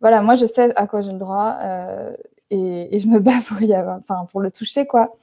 voilà, 0.00 0.22
moi, 0.22 0.34
je 0.34 0.46
sais 0.46 0.74
à 0.76 0.86
quoi 0.86 1.00
j'ai 1.00 1.12
le 1.12 1.18
droit 1.18 1.58
et, 2.50 2.94
et, 2.94 2.98
je 2.98 3.08
me 3.08 3.18
bats 3.18 3.40
pour, 3.46 3.60
y 3.62 3.74
avoir, 3.74 3.98
enfin, 3.98 4.26
pour 4.30 4.40
le 4.40 4.50
toucher, 4.50 4.86
quoi. 4.86 5.16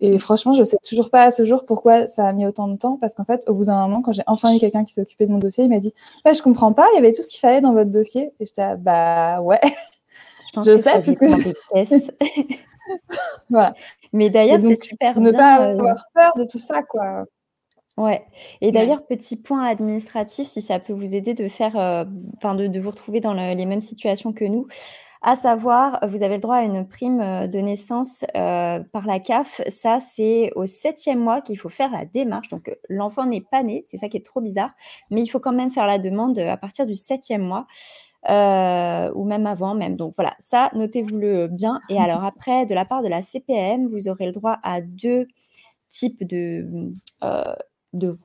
Et 0.00 0.18
franchement, 0.18 0.52
je 0.52 0.62
sais 0.62 0.78
toujours 0.88 1.10
pas 1.10 1.24
à 1.24 1.30
ce 1.30 1.44
jour 1.44 1.64
pourquoi 1.64 2.06
ça 2.06 2.28
a 2.28 2.32
mis 2.32 2.46
autant 2.46 2.68
de 2.68 2.76
temps, 2.76 2.98
parce 3.00 3.14
qu'en 3.14 3.24
fait, 3.24 3.42
au 3.48 3.54
bout 3.54 3.64
d'un 3.64 3.80
moment, 3.80 4.00
quand 4.00 4.12
j'ai 4.12 4.22
enfin 4.28 4.54
eu 4.54 4.60
quelqu'un 4.60 4.84
qui 4.84 4.92
s'est 4.92 5.00
occupé 5.00 5.26
de 5.26 5.32
mon 5.32 5.38
dossier, 5.38 5.64
il 5.64 5.70
m'a 5.70 5.80
dit 5.80 5.92
bah, 6.24 6.32
Je 6.32 6.40
comprends 6.40 6.72
pas, 6.72 6.86
il 6.92 6.96
y 6.96 6.98
avait 6.98 7.10
tout 7.10 7.22
ce 7.22 7.28
qu'il 7.28 7.40
fallait 7.40 7.60
dans 7.60 7.72
votre 7.72 7.90
dossier. 7.90 8.32
Et 8.38 8.44
j'étais 8.44 8.76
Bah 8.76 9.40
ouais. 9.40 9.60
Je, 9.64 10.52
pense 10.54 10.68
que 10.70 10.76
sais, 10.76 11.02
parce 11.02 11.18
que. 11.18 11.26
voilà. 13.50 13.74
Mais 14.12 14.30
d'ailleurs, 14.30 14.60
c'est 14.60 14.76
super 14.76 15.20
ne 15.20 15.32
pas 15.32 15.62
euh, 15.62 15.72
avoir 15.72 16.06
peur 16.14 16.32
de 16.36 16.44
tout 16.44 16.58
ça, 16.58 16.82
quoi. 16.82 17.24
Ouais. 17.98 18.24
Et 18.60 18.72
d'ailleurs, 18.72 19.06
petit 19.06 19.36
point 19.36 19.64
administratif, 19.64 20.46
si 20.46 20.62
ça 20.62 20.78
peut 20.78 20.92
vous 20.92 21.14
aider 21.14 21.34
de 21.34 21.48
faire, 21.48 21.76
euh, 21.76 22.04
enfin, 22.36 22.54
de, 22.54 22.66
de, 22.66 22.80
vous 22.80 22.90
retrouver 22.90 23.20
dans 23.20 23.34
les 23.34 23.66
mêmes 23.66 23.80
situations 23.80 24.32
que 24.32 24.44
nous 24.44 24.66
à 25.22 25.34
savoir, 25.34 25.98
vous 26.08 26.22
avez 26.22 26.34
le 26.34 26.40
droit 26.40 26.56
à 26.56 26.62
une 26.62 26.86
prime 26.86 27.20
euh, 27.20 27.46
de 27.46 27.58
naissance 27.58 28.24
euh, 28.36 28.80
par 28.92 29.06
la 29.06 29.18
CAF. 29.18 29.60
Ça, 29.66 29.98
c'est 30.00 30.52
au 30.54 30.66
septième 30.66 31.18
mois 31.18 31.40
qu'il 31.40 31.58
faut 31.58 31.68
faire 31.68 31.90
la 31.90 32.04
démarche. 32.04 32.48
Donc, 32.48 32.70
l'enfant 32.88 33.26
n'est 33.26 33.40
pas 33.40 33.62
né, 33.62 33.82
c'est 33.84 33.96
ça 33.96 34.08
qui 34.08 34.16
est 34.16 34.24
trop 34.24 34.40
bizarre, 34.40 34.70
mais 35.10 35.22
il 35.22 35.28
faut 35.28 35.40
quand 35.40 35.52
même 35.52 35.70
faire 35.70 35.86
la 35.86 35.98
demande 35.98 36.38
à 36.38 36.56
partir 36.56 36.86
du 36.86 36.96
septième 36.96 37.42
mois. 37.42 37.66
Euh, 38.28 39.12
ou 39.14 39.24
même 39.24 39.46
avant 39.46 39.76
même. 39.76 39.94
Donc 39.94 40.12
voilà, 40.16 40.34
ça, 40.40 40.70
notez-vous-le 40.74 41.46
bien. 41.46 41.80
Et 41.88 41.98
alors 42.00 42.24
après, 42.24 42.66
de 42.66 42.74
la 42.74 42.84
part 42.84 43.00
de 43.00 43.08
la 43.08 43.22
CPM, 43.22 43.86
vous 43.86 44.08
aurez 44.08 44.26
le 44.26 44.32
droit 44.32 44.58
à 44.64 44.80
deux 44.80 45.28
types 45.88 46.24
de, 46.26 46.92
de 47.92 48.18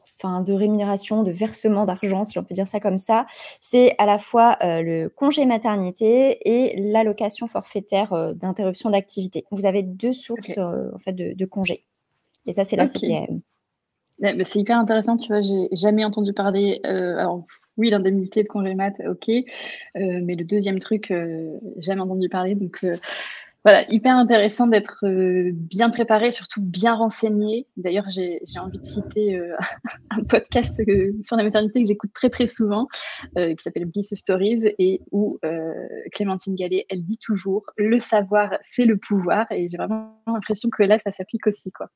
de 0.45 0.53
rémunération, 0.53 1.23
de 1.23 1.31
versement 1.31 1.85
d'argent, 1.85 2.23
si 2.23 2.39
on 2.39 2.43
peut 2.43 2.55
dire 2.55 2.67
ça 2.67 2.79
comme 2.79 2.97
ça, 2.97 3.25
c'est 3.59 3.95
à 3.97 4.05
la 4.05 4.17
fois 4.17 4.57
euh, 4.63 4.81
le 4.81 5.09
congé 5.09 5.45
maternité 5.45 6.37
et 6.45 6.79
l'allocation 6.91 7.47
forfaitaire 7.47 8.13
euh, 8.13 8.33
d'interruption 8.33 8.89
d'activité. 8.89 9.45
Vous 9.51 9.65
avez 9.65 9.83
deux 9.83 10.13
sources 10.13 10.57
euh, 10.57 10.91
en 10.93 10.99
fait 10.99 11.13
de, 11.13 11.45
congés. 11.45 11.83
Et 12.45 12.53
ça, 12.53 12.63
c'est 12.63 12.77
la 12.77 12.87
CPM. 12.87 13.41
c'est 14.21 14.59
hyper 14.59 14.77
intéressant, 14.77 15.17
tu 15.17 15.27
vois, 15.27 15.41
j'ai 15.41 15.67
jamais 15.73 16.05
entendu 16.05 16.33
parler. 16.33 16.79
alors, 16.83 17.45
oui, 17.77 17.89
l'indemnité 17.89 18.43
de 18.43 18.47
congé 18.47 18.75
mat, 18.75 18.93
ok, 19.07 19.27
mais 19.95 20.35
le 20.35 20.43
deuxième 20.43 20.79
truc, 20.79 21.13
jamais 21.77 22.01
entendu 22.01 22.29
parler. 22.29 22.55
Donc, 22.55 22.85
voilà, 23.63 23.81
hyper 23.89 24.17
intéressant 24.17 24.67
d'être 24.67 25.05
euh, 25.05 25.51
bien 25.53 25.89
préparé, 25.89 26.31
surtout 26.31 26.61
bien 26.61 26.95
renseigné. 26.95 27.65
D'ailleurs, 27.77 28.09
j'ai 28.09 28.41
envie 28.59 28.79
de 28.79 28.85
citer 28.85 29.37
euh, 29.37 29.55
un 30.11 30.23
podcast 30.23 30.81
euh, 30.81 31.13
sur 31.21 31.37
la 31.37 31.43
maternité 31.43 31.81
que 31.81 31.87
j'écoute 31.87 32.11
très 32.13 32.29
très 32.29 32.47
souvent, 32.47 32.87
qui 33.35 33.55
s'appelle 33.59 33.85
Bliss 33.85 34.13
Stories, 34.13 34.73
et 34.79 35.01
où 35.11 35.39
Clémentine 36.11 36.55
Gallet, 36.55 36.85
elle 36.89 37.03
dit 37.03 37.17
toujours 37.17 37.63
le 37.77 37.99
savoir, 37.99 38.57
c'est 38.61 38.85
le 38.85 38.97
pouvoir, 38.97 39.45
et 39.51 39.69
j'ai 39.69 39.77
vraiment 39.77 40.21
l'impression 40.27 40.69
que 40.69 40.83
là, 40.83 40.99
ça 40.99 41.11
s'applique 41.11 41.47
aussi, 41.47 41.71
quoi. 41.71 41.89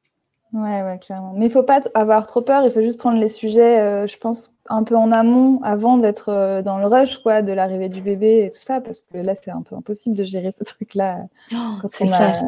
Ouais, 0.53 0.83
ouais, 0.83 0.97
clairement. 0.99 1.33
Mais 1.35 1.47
il 1.47 1.51
faut 1.51 1.63
pas 1.63 1.81
avoir 1.93 2.25
trop 2.25 2.41
peur, 2.41 2.63
il 2.65 2.71
faut 2.71 2.81
juste 2.81 2.97
prendre 2.97 3.19
les 3.19 3.27
sujets, 3.27 4.07
je 4.07 4.17
pense, 4.17 4.51
un 4.69 4.83
peu 4.83 4.95
en 4.95 5.11
amont 5.11 5.61
avant 5.63 5.97
d'être 5.97 6.29
euh, 6.29 6.61
dans 6.61 6.77
le 6.77 6.87
rush 6.87 7.17
quoi, 7.17 7.41
de 7.41 7.51
l'arrivée 7.51 7.89
du 7.89 8.01
bébé 8.01 8.45
et 8.45 8.49
tout 8.49 8.61
ça, 8.61 8.81
parce 8.81 9.01
que 9.01 9.17
là, 9.17 9.35
c'est 9.35 9.51
un 9.51 9.61
peu 9.61 9.75
impossible 9.75 10.15
de 10.15 10.23
gérer 10.23 10.51
ce 10.51 10.63
truc-là 10.63 11.25
oh, 11.53 11.55
quand 11.81 11.89
on 12.01 12.11
a... 12.11 12.33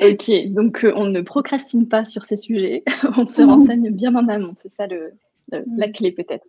Ok, 0.00 0.30
donc 0.54 0.84
euh, 0.84 0.92
on 0.94 1.06
ne 1.06 1.20
procrastine 1.20 1.88
pas 1.88 2.04
sur 2.04 2.24
ces 2.24 2.36
sujets, 2.36 2.84
on 3.16 3.26
se 3.26 3.42
renseigne 3.42 3.90
bien 3.90 4.14
en 4.14 4.28
amont, 4.28 4.54
c'est 4.62 4.72
ça 4.72 4.86
le, 4.86 5.12
la 5.50 5.88
mm. 5.88 5.92
clé 5.92 6.12
peut-être. 6.12 6.46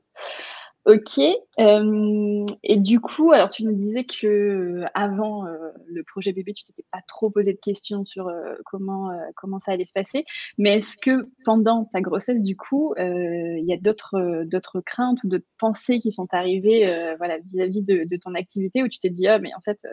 Ok. 0.85 1.19
Euh, 1.59 2.45
et 2.63 2.77
du 2.77 2.99
coup, 2.99 3.31
alors 3.31 3.49
tu 3.49 3.63
nous 3.63 3.71
disais 3.71 4.03
que 4.03 4.25
euh, 4.25 4.85
avant 4.95 5.45
euh, 5.45 5.69
le 5.85 6.03
projet 6.03 6.33
bébé, 6.33 6.53
tu 6.53 6.63
t'étais 6.63 6.85
pas 6.91 7.01
trop 7.07 7.29
posé 7.29 7.53
de 7.53 7.59
questions 7.59 8.03
sur 8.03 8.31
comment 8.65 9.11
comment 9.35 9.59
ça 9.59 9.73
allait 9.73 9.85
se 9.85 9.93
passer. 9.93 10.25
Mais 10.57 10.79
est-ce 10.79 10.97
que 10.97 11.29
pendant 11.45 11.85
ta 11.85 12.01
grossesse, 12.01 12.41
du 12.41 12.55
coup, 12.57 12.95
il 12.97 13.63
y 13.63 13.73
a 13.73 13.77
d'autres 13.77 14.43
d'autres 14.45 14.81
craintes 14.81 15.23
ou 15.23 15.27
d'autres 15.27 15.45
pensées 15.59 15.99
qui 15.99 16.09
sont 16.11 16.27
arrivées, 16.31 17.15
voilà, 17.17 17.37
vis-à-vis 17.37 17.83
de, 17.83 18.03
de, 18.05 18.17
ton 18.17 18.33
activité 18.33 18.81
où 18.81 18.87
tu 18.87 18.97
t'es 18.97 19.09
dit 19.11 19.27
ah 19.27 19.37
mais 19.37 19.53
en 19.55 19.61
fait 19.61 19.85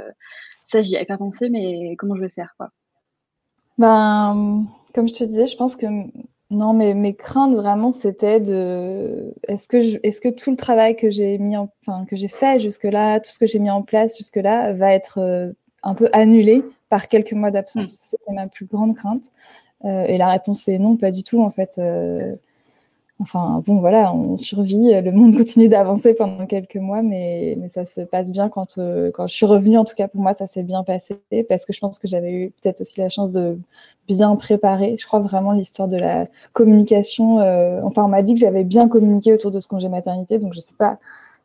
ça 0.65 0.81
j'y 0.81 0.97
avais 0.97 1.05
pas 1.05 1.19
pensé, 1.19 1.51
mais 1.51 1.97
comment 1.97 2.17
je 2.17 2.23
vais 2.23 2.31
faire 2.31 2.55
quoi? 2.57 2.71
Ben 3.77 4.65
comme 4.95 5.07
je 5.07 5.15
te 5.15 5.25
disais, 5.25 5.47
je 5.47 5.57
pense 5.57 5.77
que 5.77 5.87
non, 6.51 6.73
mais 6.73 6.95
mes 6.95 7.15
craintes 7.15 7.55
vraiment, 7.55 7.93
c'était 7.93 8.41
de 8.41 9.35
est-ce 9.47 9.69
que 9.69 9.83
je... 9.83 9.99
est-ce 10.03 10.21
que 10.21 10.31
tout 10.31 10.51
le 10.51 10.57
travail 10.57 10.97
que 10.97 11.11
j'ai 11.11 11.39
mis 11.39 11.57
en... 11.57 11.71
enfin, 11.87 12.07
que 12.07 12.17
j'ai 12.17 12.29
fait 12.29 12.59
jusque-là, 12.59 13.21
tout 13.21 13.31
ce 13.31 13.39
que 13.39 13.47
j'ai 13.47 13.59
mis 13.59 13.71
en 13.71 13.83
place 13.83 14.17
jusque-là, 14.17 14.73
va 14.73 14.95
être 14.95 15.19
euh, 15.19 15.53
un 15.83 15.95
peu 15.95 16.09
annulé 16.13 16.63
par 16.89 17.09
quelques 17.09 17.35
mois 17.35 17.51
d'absence? 17.51 17.93
Hmm. 17.93 17.99
C'était 18.01 18.33
ma 18.33 18.47
plus 18.47 18.65
grande 18.65 18.97
crainte. 18.97 19.25
Euh, 19.85 20.05
et 20.05 20.19
la 20.19 20.29
réponse 20.29 20.67
est 20.69 20.79
non, 20.79 20.97
pas 20.97 21.11
du 21.11 21.23
tout 21.23 21.43
en 21.43 21.51
fait. 21.51 21.77
Euh, 21.79 22.35
Enfin, 23.21 23.65
bon, 23.67 23.81
voilà, 23.81 24.15
on 24.15 24.37
survit, 24.37 24.93
le 25.01 25.11
monde 25.11 25.37
continue 25.37 25.69
d'avancer 25.69 26.15
pendant 26.15 26.47
quelques 26.47 26.77
mois, 26.77 27.03
mais, 27.03 27.59
ça 27.69 27.85
se 27.85 28.03
passe 28.03 28.31
bien 28.31 28.49
quand, 28.49 28.79
euh, 28.79 29.11
quand 29.13 29.27
je 29.27 29.35
suis 29.35 29.47
revenue. 29.47 29.77
En 29.77 29.85
tout 29.85 29.97
cas, 29.97 30.07
pour 30.07 30.21
moi, 30.21 30.35
ça 30.35 30.47
s'est 30.47 30.63
bien 30.63 30.85
passé 30.85 31.19
parce 31.49 31.65
que 31.65 31.73
je 31.73 31.81
pense 31.81 31.99
que 31.99 32.07
j'avais 32.07 32.33
eu 32.33 32.51
peut-être 32.51 32.81
aussi 32.83 33.01
la 33.01 33.09
chance 33.09 33.33
de 33.33 33.59
bien 34.07 34.37
préparer. 34.37 34.97
Je 34.99 35.07
crois 35.07 35.19
vraiment 35.19 35.53
l'histoire 35.53 35.89
de 35.89 35.97
la 35.97 36.27
communication. 36.53 37.41
Euh, 37.41 37.81
enfin, 37.83 38.05
on 38.05 38.09
m'a 38.09 38.23
dit 38.23 38.35
que 38.35 38.41
j'avais 38.41 38.65
bien 38.65 38.89
communiqué 38.89 39.33
autour 39.35 39.51
de 39.51 39.59
ce 39.59 39.67
congé 39.67 39.89
maternité, 39.89 40.39
donc 40.39 40.53
je 40.55 40.59
ne 40.59 40.63
sais 40.63 40.77
pas 40.77 40.99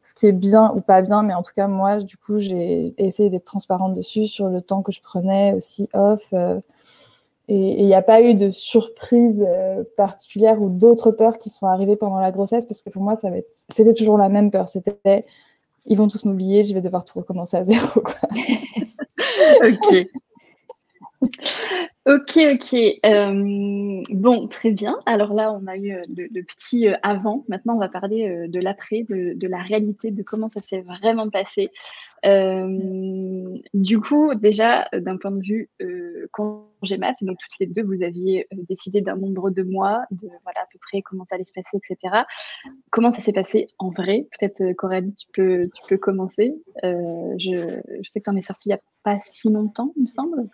ce 0.03 0.13
qui 0.13 0.27
est 0.27 0.33
bien 0.33 0.71
ou 0.75 0.81
pas 0.81 1.01
bien, 1.01 1.23
mais 1.23 1.33
en 1.33 1.41
tout 1.43 1.53
cas, 1.55 1.67
moi, 1.67 2.01
du 2.01 2.17
coup, 2.17 2.37
j'ai 2.37 2.93
essayé 2.97 3.29
d'être 3.29 3.45
transparente 3.45 3.93
dessus 3.93 4.27
sur 4.27 4.49
le 4.49 4.61
temps 4.61 4.81
que 4.83 4.91
je 4.91 5.01
prenais 5.01 5.53
aussi 5.53 5.89
off. 5.93 6.27
Euh, 6.33 6.59
et 7.49 7.81
il 7.81 7.85
n'y 7.85 7.93
a 7.93 8.01
pas 8.01 8.21
eu 8.21 8.35
de 8.35 8.49
surprise 8.49 9.45
euh, 9.45 9.83
particulière 9.97 10.61
ou 10.61 10.69
d'autres 10.69 11.11
peurs 11.11 11.37
qui 11.37 11.49
sont 11.49 11.67
arrivées 11.67 11.97
pendant 11.97 12.19
la 12.19 12.31
grossesse 12.31 12.65
parce 12.65 12.81
que 12.81 12.89
pour 12.89 13.03
moi, 13.03 13.15
c'était 13.69 13.93
toujours 13.93 14.17
la 14.17 14.29
même 14.29 14.49
peur. 14.49 14.69
C'était 14.69 15.25
ils 15.85 15.97
vont 15.97 16.07
tous 16.07 16.23
m'oublier, 16.23 16.63
je 16.63 16.73
vais 16.73 16.81
devoir 16.81 17.03
tout 17.03 17.19
recommencer 17.19 17.57
à 17.57 17.63
zéro. 17.65 18.03
Ok, 22.05 22.37
ok. 22.37 22.75
Euh, 23.05 24.03
bon, 24.09 24.49
très 24.49 24.71
bien. 24.71 24.99
Alors 25.05 25.33
là, 25.33 25.53
on 25.53 25.65
a 25.67 25.77
eu 25.77 25.93
euh, 25.93 26.01
le, 26.09 26.41
petit 26.43 26.85
avant. 27.01 27.45
Maintenant, 27.47 27.75
on 27.75 27.79
va 27.79 27.87
parler 27.87 28.49
de 28.49 28.59
l'après, 28.59 29.05
de, 29.07 29.47
la 29.47 29.61
réalité, 29.61 30.11
de 30.11 30.21
comment 30.21 30.49
ça 30.49 30.59
s'est 30.59 30.81
vraiment 30.81 31.29
passé. 31.29 31.71
Euh, 32.25 33.57
du 33.73 33.99
coup, 33.99 34.33
déjà, 34.35 34.87
d'un 34.93 35.17
point 35.17 35.31
de 35.31 35.41
vue 35.41 35.69
euh, 35.81 36.27
congé 36.31 36.97
donc 37.21 37.37
toutes 37.37 37.59
les 37.59 37.67
deux, 37.67 37.83
vous 37.83 38.03
aviez 38.03 38.47
euh, 38.53 38.57
décidé 38.69 39.01
d'un 39.01 39.15
nombre 39.15 39.51
de 39.51 39.63
mois, 39.63 40.03
de 40.11 40.27
voilà 40.43 40.61
à 40.61 40.67
peu 40.71 40.79
près 40.79 41.01
comment 41.01 41.25
ça 41.25 41.35
allait 41.35 41.45
se 41.45 41.53
passer, 41.53 41.77
etc. 41.77 42.23
Comment 42.91 43.11
ça 43.11 43.21
s'est 43.21 43.33
passé 43.33 43.67
en 43.77 43.89
vrai? 43.89 44.27
Peut-être, 44.37 44.73
Coralie, 44.73 45.13
tu 45.13 45.27
peux, 45.33 45.69
tu 45.73 45.81
peux 45.87 45.97
commencer. 45.97 46.53
Je, 46.83 47.81
je, 48.01 48.09
sais 48.09 48.19
que 48.19 48.25
tu 48.25 48.29
en 48.29 48.35
es 48.35 48.41
sortie 48.41 48.69
il 48.69 48.73
n'y 48.73 48.75
a 48.75 48.81
pas 49.03 49.19
si 49.19 49.49
longtemps, 49.49 49.93
il 49.97 50.03
me 50.03 50.07
semble. 50.07 50.49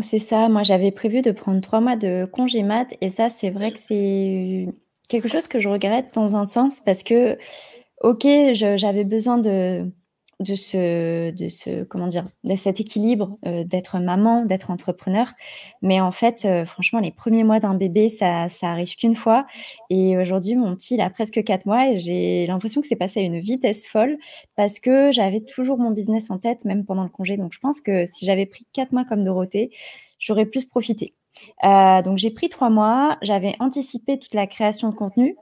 C'est 0.00 0.18
ça. 0.18 0.48
Moi, 0.48 0.62
j'avais 0.62 0.92
prévu 0.92 1.22
de 1.22 1.32
prendre 1.32 1.60
trois 1.60 1.80
mois 1.80 1.96
de 1.96 2.24
congé 2.26 2.62
mat, 2.62 2.94
et 3.00 3.08
ça, 3.08 3.28
c'est 3.28 3.50
vrai 3.50 3.72
que 3.72 3.78
c'est 3.80 4.68
quelque 5.08 5.28
chose 5.28 5.46
que 5.48 5.58
je 5.58 5.68
regrette 5.68 6.14
dans 6.14 6.36
un 6.36 6.44
sens 6.44 6.80
parce 6.80 7.02
que, 7.02 7.36
ok, 8.02 8.26
j'avais 8.52 9.04
besoin 9.04 9.38
de 9.38 9.90
de 10.40 10.54
ce, 10.54 11.30
de 11.30 11.48
ce, 11.48 11.84
comment 11.84 12.06
dire, 12.06 12.26
de 12.44 12.54
cet 12.54 12.80
équilibre 12.80 13.38
euh, 13.46 13.64
d'être 13.64 13.98
maman, 13.98 14.44
d'être 14.44 14.70
entrepreneur. 14.70 15.32
Mais 15.82 16.00
en 16.00 16.12
fait, 16.12 16.44
euh, 16.44 16.64
franchement, 16.64 17.00
les 17.00 17.10
premiers 17.10 17.44
mois 17.44 17.60
d'un 17.60 17.74
bébé, 17.74 18.08
ça, 18.08 18.48
ça 18.48 18.68
arrive 18.68 18.94
qu'une 18.96 19.16
fois. 19.16 19.46
Et 19.90 20.16
aujourd'hui, 20.16 20.54
mon 20.54 20.74
petit, 20.76 20.94
il 20.94 21.00
a 21.00 21.10
presque 21.10 21.42
quatre 21.42 21.66
mois 21.66 21.90
et 21.90 21.96
j'ai 21.96 22.46
l'impression 22.46 22.80
que 22.80 22.86
c'est 22.86 22.96
passé 22.96 23.20
à 23.20 23.22
une 23.22 23.40
vitesse 23.40 23.86
folle 23.88 24.18
parce 24.56 24.78
que 24.78 25.10
j'avais 25.10 25.40
toujours 25.40 25.78
mon 25.78 25.90
business 25.90 26.30
en 26.30 26.38
tête, 26.38 26.64
même 26.64 26.84
pendant 26.84 27.02
le 27.02 27.10
congé. 27.10 27.36
Donc, 27.36 27.52
je 27.52 27.58
pense 27.58 27.80
que 27.80 28.04
si 28.06 28.24
j'avais 28.24 28.46
pris 28.46 28.66
quatre 28.72 28.92
mois 28.92 29.04
comme 29.04 29.24
Dorothée, 29.24 29.70
j'aurais 30.20 30.46
plus 30.46 30.64
profité. 30.64 31.14
Euh, 31.64 32.02
donc 32.02 32.18
j'ai 32.18 32.30
pris 32.30 32.48
trois 32.48 32.70
mois, 32.70 33.16
j'avais 33.22 33.54
anticipé 33.60 34.18
toute 34.18 34.34
la 34.34 34.46
création 34.46 34.90
de 34.90 34.94
contenu, 34.94 35.36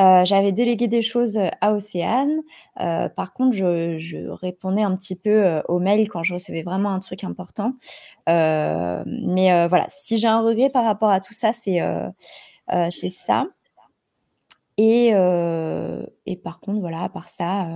euh, 0.00 0.24
j'avais 0.24 0.52
délégué 0.52 0.88
des 0.88 1.02
choses 1.02 1.38
à 1.60 1.72
Océane. 1.72 2.40
Euh, 2.80 3.08
par 3.08 3.32
contre, 3.32 3.54
je, 3.56 4.28
répondais 4.30 4.82
un 4.82 4.96
petit 4.96 5.16
peu 5.16 5.62
aux 5.68 5.78
mails 5.78 6.08
quand 6.08 6.22
je 6.22 6.34
recevais 6.34 6.62
vraiment 6.62 6.90
un 6.90 7.00
truc 7.00 7.24
important. 7.24 7.74
mais 8.26 9.66
voilà, 9.68 9.86
si 9.88 10.18
j'ai 10.18 10.28
un 10.28 10.40
regret 10.42 10.70
par 10.70 10.84
rapport 10.84 11.10
à 11.10 11.20
tout 11.20 11.34
ça, 11.34 11.52
c'est 11.52 11.80
c'est 12.90 13.10
ça. 13.10 13.46
Et, 14.78 15.08
et, 16.26 16.36
par 16.36 16.60
contre, 16.60 16.80
voilà, 16.80 17.02
à 17.02 17.08
part 17.08 17.28
ça, 17.28 17.68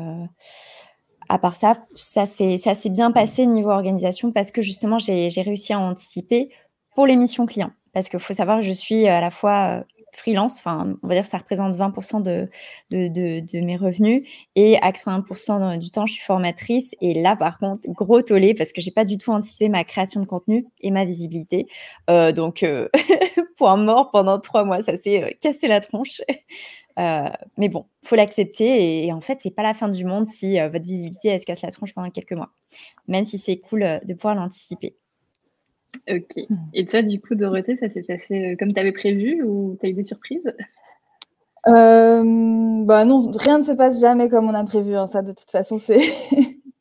à 1.29 1.39
part 1.39 1.57
ça, 1.57 1.77
ça 1.97 2.25
s'est 2.27 2.89
bien 2.89 3.11
passé 3.11 3.47
niveau 3.47 3.71
organisation 3.71 4.33
parce 4.33 4.51
que 4.51 4.63
justement, 4.63 4.99
j'ai 4.99 5.29
réussi 5.43 5.73
à 5.73 5.79
anticiper 5.79 6.49
pour 6.97 7.07
les 7.07 7.15
missions 7.15 7.47
clients. 7.47 7.73
Parce 7.93 8.09
qu'il 8.09 8.19
faut 8.19 8.33
savoir 8.33 8.63
je 8.63 8.73
suis 8.73 9.07
à 9.07 9.21
la 9.21 9.31
fois 9.31 9.81
euh, 9.81 9.83
freelance. 10.13 10.57
Enfin, 10.59 10.97
on 11.03 11.09
va 11.09 11.15
dire 11.15 11.23
que 11.25 11.29
ça 11.29 11.37
représente 11.37 11.77
20% 11.77 12.23
de, 12.23 12.49
de, 12.91 13.41
de, 13.41 13.61
mes 13.61 13.77
revenus. 13.77 14.27
Et 14.55 14.79
à 14.79 14.91
80% 14.93 15.77
du 15.79 15.91
temps, 15.91 16.07
je 16.07 16.15
suis 16.15 16.25
formatrice. 16.25 16.95
Et 17.03 17.13
là, 17.21 17.37
par 17.37 17.59
contre, 17.59 17.87
gros 17.91 18.23
tollé 18.23 18.55
parce 18.55 18.73
que 18.73 18.81
j'ai 18.81 18.91
pas 18.91 19.05
du 19.05 19.19
tout 19.19 19.31
anticipé 19.31 19.69
ma 19.69 19.85
création 19.85 20.21
de 20.23 20.27
contenu 20.27 20.67
et 20.81 20.91
ma 20.91 21.05
visibilité. 21.05 21.69
Euh, 22.09 22.33
donc, 22.33 22.63
euh, 22.63 22.89
point 23.59 23.77
mort 23.77 24.11
pendant 24.11 24.41
trois 24.41 24.65
mois. 24.65 24.81
Ça 24.81 24.97
s'est 24.97 25.37
cassé 25.43 25.69
la 25.69 25.83
tronche. 25.83 26.23
mais 26.97 27.69
bon, 27.69 27.85
faut 28.05 28.17
l'accepter. 28.17 29.05
Et, 29.05 29.13
en 29.13 29.21
fait, 29.21 29.39
c'est 29.43 29.55
pas 29.55 29.63
la 29.63 29.75
fin 29.75 29.91
du 29.91 30.07
monde 30.07 30.27
si 30.27 30.59
votre 30.59 30.87
visibilité 30.87 31.29
elle 31.29 31.41
se 31.41 31.45
casse 31.45 31.61
la 31.61 31.71
tronche 31.71 31.93
pendant 31.93 32.09
quelques 32.09 32.33
mois. 32.33 32.53
Même 33.07 33.27
si 33.27 33.37
c'est 33.37 33.59
cool 33.59 34.01
de 34.03 34.15
pouvoir 34.15 34.35
l'anticiper. 34.35 34.97
Ok. 36.09 36.37
Mmh. 36.49 36.57
Et 36.75 36.87
toi, 36.87 37.03
du 37.03 37.21
coup, 37.21 37.35
Dorothée, 37.35 37.77
ça 37.77 37.89
s'est 37.89 38.03
passé 38.03 38.53
euh, 38.53 38.57
comme 38.59 38.73
tu 38.73 38.81
avais 38.81 38.93
prévu 38.93 39.43
ou 39.43 39.77
tu 39.81 39.87
as 39.87 39.91
eu 39.91 39.95
des 39.95 40.05
surprises? 40.05 40.53
Euh, 41.69 42.85
bah 42.85 43.05
non, 43.05 43.21
rien 43.33 43.59
ne 43.59 43.63
se 43.63 43.73
passe 43.73 44.01
jamais 44.01 44.29
comme 44.29 44.49
on 44.49 44.55
a 44.55 44.65
prévu. 44.65 44.95
Hein. 44.95 45.07
Ça, 45.07 45.23
de 45.23 45.33
toute 45.33 45.51
façon, 45.51 45.77
c'est 45.79 45.99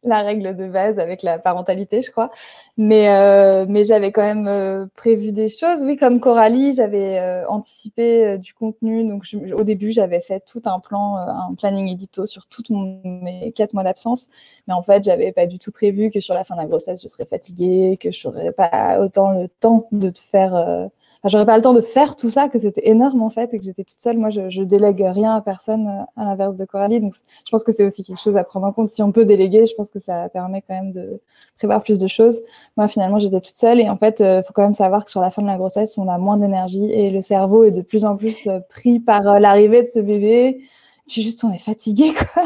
la 0.06 0.22
règle 0.22 0.56
de 0.56 0.68
base 0.68 1.00
avec 1.00 1.24
la 1.24 1.40
parentalité, 1.40 2.02
je 2.02 2.12
crois. 2.12 2.32
Mais, 2.78 3.10
euh, 3.10 3.66
mais 3.68 3.84
j'avais 3.84 4.12
quand 4.12 4.22
même 4.22 4.48
euh, 4.48 4.86
prévu 4.96 5.32
des 5.32 5.48
choses. 5.48 5.84
Oui, 5.84 5.98
comme 5.98 6.20
Coralie, 6.20 6.74
j'avais 6.74 7.20
euh, 7.20 7.48
anticipé 7.48 8.38
du 8.38 8.54
contenu. 8.54 9.08
Donc, 9.08 9.26
au 9.54 9.64
début, 9.64 9.92
j'avais 9.92 10.22
fait 10.22 10.42
tout 10.46 10.62
un 10.66 10.80
plan, 10.80 11.18
un 11.18 11.54
planning 11.56 11.90
édito 11.90 12.26
sur 12.26 12.48
tous 12.48 12.64
mes 12.70 13.52
quatre 13.54 13.74
mois 13.74 13.84
d'absence. 13.84 14.28
Mais 14.68 14.74
en 14.74 14.82
fait, 14.82 15.04
j'avais 15.04 15.32
pas 15.32 15.46
du 15.46 15.60
tout 15.60 15.72
prévu 15.72 16.12
que 16.12 16.20
sur 16.20 16.34
la 16.34 16.44
fin 16.44 16.56
de 16.56 16.62
la 16.62 16.68
grossesse, 16.68 17.02
je 17.02 17.08
serais 17.08 17.26
fatiguée, 17.26 17.98
que 18.00 18.12
je 18.12 18.28
n'aurais 18.28 18.52
pas 18.52 19.00
autant 19.00 19.32
le 19.32 19.48
temps 19.48 19.88
de 19.92 20.10
te 20.10 20.20
faire 20.20 20.90
j'aurais 21.30 21.46
pas 21.46 21.56
le 21.56 21.64
temps 21.64 21.74
de 21.74 21.82
faire 21.82 22.16
tout 22.16 22.30
ça, 22.30 22.50
que 22.50 22.60
c'était 22.60 22.88
énorme 22.90 23.22
en 23.22 23.30
fait, 23.30 23.54
et 23.54 23.60
que 23.60 23.64
j'étais 23.64 23.84
toute 23.84 24.00
seule. 24.00 24.18
Moi, 24.18 24.30
je, 24.30 24.50
je 24.50 24.62
délègue 24.62 25.04
rien 25.06 25.36
à 25.36 25.42
personne, 25.42 25.88
euh, 25.88 26.22
à 26.22 26.26
l'inverse 26.26 26.56
de 26.56 26.66
Coralie. 26.66 27.00
Donc, 27.00 27.14
je 27.14 27.52
pense 27.52 27.64
que 27.64 27.72
c'est 27.72 27.84
aussi 27.84 28.04
quelque 28.04 28.20
chose 28.20 28.38
à 28.38 28.44
prendre 28.44 28.68
en 28.68 28.72
compte. 28.72 28.90
Si 28.90 29.02
on 29.02 29.12
peut 29.12 29.26
déléguer, 29.26 29.66
je 29.66 29.74
pense 29.76 29.92
que 29.92 30.00
ça 30.00 30.30
permet 30.30 30.62
quand 30.62 30.76
même 30.76 30.92
de 30.92 31.22
prévoir 31.58 31.82
plus 31.84 32.00
de 32.00 32.08
choses. 32.08 32.42
Moi, 32.78 32.88
finalement, 32.88 33.20
j'étais 33.20 33.42
toute 33.42 33.56
seule, 33.56 33.80
et 33.80 33.90
en 33.90 33.98
fait, 33.98 34.20
il 34.20 34.26
euh, 34.26 34.44
faut 34.44 34.54
quand 34.54 34.64
même 34.64 34.74
savoir 34.74 35.06
que 35.06 35.12
sur 35.12 35.22
la 35.22 35.32
fin 35.32 35.42
de 35.42 35.48
la 35.48 35.58
grossesse, 35.58 35.98
on 35.98 36.08
a 36.08 36.18
moins 36.18 36.38
d'énergie, 36.38 36.92
et 36.92 37.10
le 37.10 37.22
cerveau 37.22 37.64
est 37.64 37.72
de 37.72 37.82
plus 37.82 38.06
en 38.06 38.18
plus 38.18 38.48
euh, 38.48 38.60
pris 38.70 39.00
par 39.00 39.40
l'arrivée 39.40 39.82
de 39.82 39.88
ce 39.88 40.00
bébé. 40.00 40.62
Puis 41.08 41.22
juste, 41.22 41.44
on 41.44 41.52
est 41.52 41.60
fatigué, 41.60 42.14
quoi. 42.34 42.44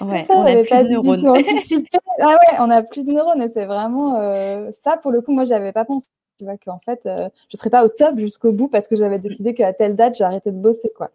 Ouais, 0.00 0.26
on 0.30 0.42
n'a 0.42 0.64
plus 0.64 0.84
de 0.84 1.12
neurones. 1.12 1.44
ah 2.20 2.26
ouais, 2.26 2.58
on 2.58 2.66
n'a 2.66 2.82
plus 2.82 3.04
de 3.04 3.12
neurones 3.12 3.40
et 3.40 3.48
c'est 3.48 3.66
vraiment 3.66 4.16
ça 4.72 4.96
pour 4.96 5.12
le 5.12 5.20
coup. 5.20 5.32
Moi, 5.32 5.44
j'avais 5.44 5.70
pas 5.70 5.84
pensé 5.84 6.08
tu 6.40 6.44
vois, 6.44 6.56
qu'en 6.56 6.78
fait, 6.78 7.04
euh, 7.04 7.28
je 7.50 7.56
ne 7.56 7.58
serais 7.58 7.68
pas 7.68 7.84
au 7.84 7.88
top 7.88 8.18
jusqu'au 8.18 8.50
bout 8.50 8.68
parce 8.68 8.88
que 8.88 8.96
j'avais 8.96 9.18
décidé 9.18 9.52
qu'à 9.52 9.74
telle 9.74 9.94
date, 9.94 10.14
j'arrêtais 10.14 10.52
de 10.52 10.56
bosser, 10.56 10.90
quoi. 10.96 11.10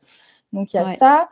Donc, 0.53 0.71
il 0.71 0.77
y 0.77 0.79
a 0.79 0.95
ça. 0.97 1.29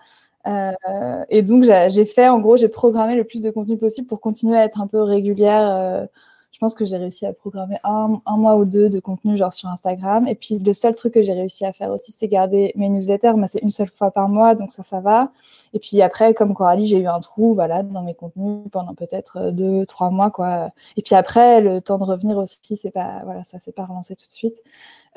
Euh, 0.47 1.23
et 1.29 1.43
donc, 1.43 1.63
j'ai 1.63 2.05
fait, 2.05 2.27
en 2.27 2.39
gros, 2.39 2.57
j'ai 2.57 2.69
programmé 2.69 3.15
le 3.15 3.23
plus 3.23 3.39
de 3.39 3.51
contenu 3.51 3.77
possible 3.77 4.07
pour 4.07 4.19
continuer 4.19 4.57
à 4.57 4.63
être 4.63 4.81
un 4.81 4.87
peu 4.87 4.99
régulière 5.03 5.61
euh, 5.61 6.07
je 6.53 6.59
pense 6.59 6.75
que 6.75 6.85
j'ai 6.85 6.97
réussi 6.97 7.25
à 7.25 7.33
programmer 7.33 7.77
un, 7.83 8.21
mois 8.27 8.55
ou 8.55 8.63
deux 8.63 8.87
de 8.87 8.99
contenu 8.99 9.35
genre 9.35 9.51
sur 9.51 9.69
Instagram. 9.69 10.27
Et 10.27 10.35
puis 10.35 10.59
le 10.59 10.71
seul 10.71 10.93
truc 10.93 11.15
que 11.15 11.23
j'ai 11.23 11.33
réussi 11.33 11.65
à 11.65 11.73
faire 11.73 11.89
aussi, 11.89 12.11
c'est 12.11 12.27
garder 12.27 12.71
mes 12.75 12.89
newsletters, 12.89 13.33
mais 13.35 13.47
c'est 13.47 13.59
une 13.59 13.71
seule 13.71 13.89
fois 13.89 14.11
par 14.11 14.29
mois, 14.29 14.53
donc 14.53 14.71
ça, 14.71 14.83
ça 14.83 15.01
va. 15.01 15.31
Et 15.73 15.79
puis 15.79 15.99
après, 16.03 16.35
comme 16.35 16.53
Coralie, 16.53 16.85
j'ai 16.85 16.99
eu 16.99 17.07
un 17.07 17.19
trou, 17.19 17.55
voilà, 17.55 17.81
dans 17.81 18.03
mes 18.03 18.13
contenus 18.13 18.67
pendant 18.71 18.93
peut-être 18.93 19.37
euh, 19.37 19.51
deux, 19.51 19.87
trois 19.87 20.11
mois, 20.11 20.29
quoi. 20.29 20.69
Et 20.95 21.01
puis 21.01 21.15
après, 21.15 21.59
le 21.59 21.81
temps 21.81 21.97
de 21.97 22.03
revenir 22.03 22.37
aussi, 22.37 22.77
c'est 22.77 22.91
pas, 22.91 23.21
voilà, 23.25 23.43
ça 23.43 23.59
s'est 23.59 23.71
pas 23.71 23.85
relancé 23.85 24.15
tout 24.15 24.27
de 24.27 24.31
suite. 24.31 24.61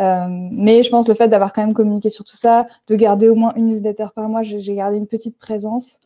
Euh, 0.00 0.26
mais 0.30 0.82
je 0.82 0.90
pense 0.90 1.06
le 1.06 1.14
fait 1.14 1.28
d'avoir 1.28 1.52
quand 1.52 1.62
même 1.62 1.74
communiqué 1.74 2.08
sur 2.08 2.24
tout 2.24 2.36
ça, 2.36 2.66
de 2.88 2.96
garder 2.96 3.28
au 3.28 3.34
moins 3.34 3.52
une 3.56 3.66
newsletter 3.66 4.06
par 4.14 4.28
mois, 4.30 4.42
j'ai 4.42 4.74
gardé 4.74 4.96
une 4.96 5.06
petite 5.06 5.38
présence. 5.38 6.00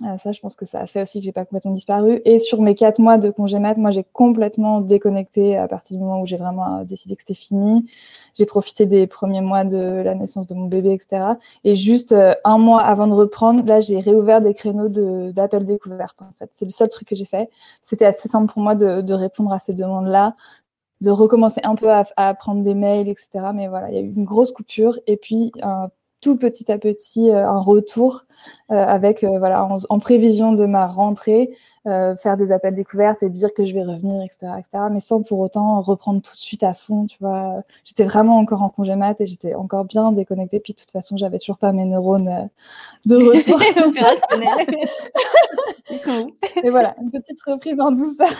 Euh, 0.00 0.16
ça, 0.16 0.32
je 0.32 0.40
pense 0.40 0.56
que 0.56 0.64
ça 0.64 0.80
a 0.80 0.86
fait 0.86 1.02
aussi 1.02 1.20
que 1.20 1.24
j'ai 1.24 1.32
pas 1.32 1.44
complètement 1.44 1.72
disparu. 1.72 2.22
Et 2.24 2.38
sur 2.38 2.62
mes 2.62 2.74
quatre 2.74 2.98
mois 2.98 3.18
de 3.18 3.30
congé 3.30 3.58
mat, 3.58 3.76
moi, 3.76 3.90
j'ai 3.90 4.04
complètement 4.04 4.80
déconnecté 4.80 5.56
à 5.56 5.68
partir 5.68 5.98
du 5.98 6.02
moment 6.02 6.22
où 6.22 6.26
j'ai 6.26 6.38
vraiment 6.38 6.78
euh, 6.78 6.84
décidé 6.84 7.14
que 7.14 7.20
c'était 7.20 7.34
fini. 7.34 7.86
J'ai 8.34 8.46
profité 8.46 8.86
des 8.86 9.06
premiers 9.06 9.42
mois 9.42 9.64
de 9.64 10.02
la 10.02 10.14
naissance 10.14 10.46
de 10.46 10.54
mon 10.54 10.66
bébé, 10.66 10.94
etc. 10.94 11.34
Et 11.64 11.74
juste 11.74 12.12
euh, 12.12 12.32
un 12.44 12.56
mois 12.58 12.82
avant 12.82 13.06
de 13.06 13.12
reprendre, 13.12 13.64
là, 13.66 13.80
j'ai 13.80 14.00
réouvert 14.00 14.40
des 14.40 14.54
créneaux 14.54 14.88
d'appel 14.88 15.66
de, 15.66 15.72
découverte. 15.72 16.22
En 16.22 16.32
fait, 16.32 16.48
c'est 16.52 16.64
le 16.64 16.70
seul 16.70 16.88
truc 16.88 17.08
que 17.08 17.14
j'ai 17.14 17.26
fait. 17.26 17.50
C'était 17.82 18.06
assez 18.06 18.28
simple 18.28 18.50
pour 18.52 18.62
moi 18.62 18.74
de, 18.74 19.12
répondre 19.12 19.52
à 19.52 19.58
ces 19.58 19.74
demandes-là, 19.74 20.34
de 21.02 21.10
recommencer 21.10 21.60
un 21.64 21.74
peu 21.74 21.90
à, 21.90 22.04
à 22.16 22.34
prendre 22.34 22.62
des 22.62 22.74
mails, 22.74 23.08
etc. 23.08 23.50
Mais 23.54 23.68
voilà, 23.68 23.90
il 23.90 23.94
y 23.94 23.98
a 23.98 24.00
eu 24.00 24.12
une 24.14 24.24
grosse 24.24 24.52
coupure 24.52 24.98
et 25.06 25.16
puis 25.18 25.52
un 25.62 25.90
tout 26.22 26.36
petit 26.36 26.72
à 26.72 26.78
petit 26.78 27.30
euh, 27.30 27.46
un 27.46 27.60
retour 27.60 28.22
euh, 28.70 28.74
avec 28.74 29.24
euh, 29.24 29.38
voilà 29.38 29.68
en, 29.88 29.98
prévision 29.98 30.52
de 30.52 30.64
ma 30.64 30.86
rentrée 30.86 31.50
faire 31.84 32.36
des 32.36 32.52
appels 32.52 32.76
découvertes 32.76 33.24
et 33.24 33.28
dire 33.28 33.52
que 33.52 33.64
je 33.64 33.74
vais 33.74 33.82
revenir 33.82 34.22
etc 34.22 34.52
etc 34.56 34.84
mais 34.88 35.00
sans 35.00 35.20
pour 35.24 35.40
autant 35.40 35.80
reprendre 35.80 36.22
tout 36.22 36.32
de 36.32 36.38
suite 36.40 36.62
à 36.62 36.74
fond 36.74 37.06
tu 37.06 37.18
vois. 37.20 37.64
J'étais 37.84 38.04
vraiment 38.04 38.38
encore 38.38 38.62
en 38.62 38.68
congé 38.68 38.94
mat 38.94 39.20
et 39.20 39.26
j'étais 39.26 39.54
encore 39.54 39.84
bien 39.84 40.12
déconnectée 40.12 40.60
puis 40.60 40.74
de 40.74 40.78
toute 40.78 40.92
façon 40.92 41.16
j'avais 41.16 41.40
toujours 41.40 41.58
pas 41.58 41.72
mes 41.72 41.84
neurones 41.84 42.48
de 43.04 43.16
retour. 43.16 43.60
Opérationnels 43.84 44.66
et 46.62 46.70
voilà 46.70 46.94
une 47.02 47.10
petite 47.10 47.42
reprise 47.44 47.80
en 47.80 47.90
douceur 47.90 48.30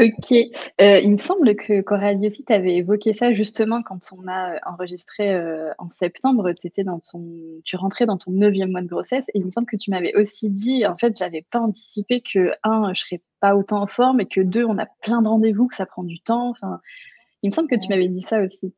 Ok. 0.00 0.32
Euh, 0.80 0.98
il 1.00 1.12
me 1.12 1.16
semble 1.16 1.54
que 1.54 1.80
Coralie 1.80 2.26
aussi, 2.26 2.44
tu 2.44 2.52
avais 2.52 2.76
évoqué 2.76 3.12
ça 3.12 3.32
justement 3.32 3.82
quand 3.82 3.98
on 4.12 4.28
a 4.28 4.58
enregistré 4.68 5.32
euh, 5.32 5.70
en 5.78 5.90
septembre. 5.90 6.48
Étais 6.50 6.84
dans 6.84 7.00
ton, 7.00 7.24
tu 7.64 7.76
rentrais 7.76 8.06
dans 8.06 8.18
ton 8.18 8.32
neuvième 8.32 8.70
mois 8.70 8.82
de 8.82 8.88
grossesse 8.88 9.28
et 9.28 9.38
il 9.38 9.44
me 9.44 9.50
semble 9.50 9.66
que 9.66 9.76
tu 9.76 9.90
m'avais 9.90 10.14
aussi 10.16 10.50
dit, 10.50 10.86
en 10.86 10.96
fait, 10.96 11.16
j'avais 11.16 11.46
pas 11.50 11.60
anticipé 11.60 12.20
que, 12.20 12.52
un, 12.64 12.92
je 12.94 13.00
serais 13.00 13.22
pas 13.40 13.56
autant 13.56 13.82
en 13.82 13.86
forme 13.86 14.20
et 14.20 14.26
que 14.26 14.40
deux, 14.40 14.64
on 14.64 14.78
a 14.78 14.86
plein 15.02 15.22
de 15.22 15.28
rendez-vous, 15.28 15.68
que 15.68 15.74
ça 15.74 15.86
prend 15.86 16.04
du 16.04 16.20
temps. 16.20 16.50
Enfin, 16.50 16.80
il 17.42 17.50
me 17.50 17.54
semble 17.54 17.68
que 17.68 17.76
tu 17.76 17.88
m'avais 17.88 18.08
dit 18.08 18.22
ça 18.22 18.42
aussi. 18.42 18.74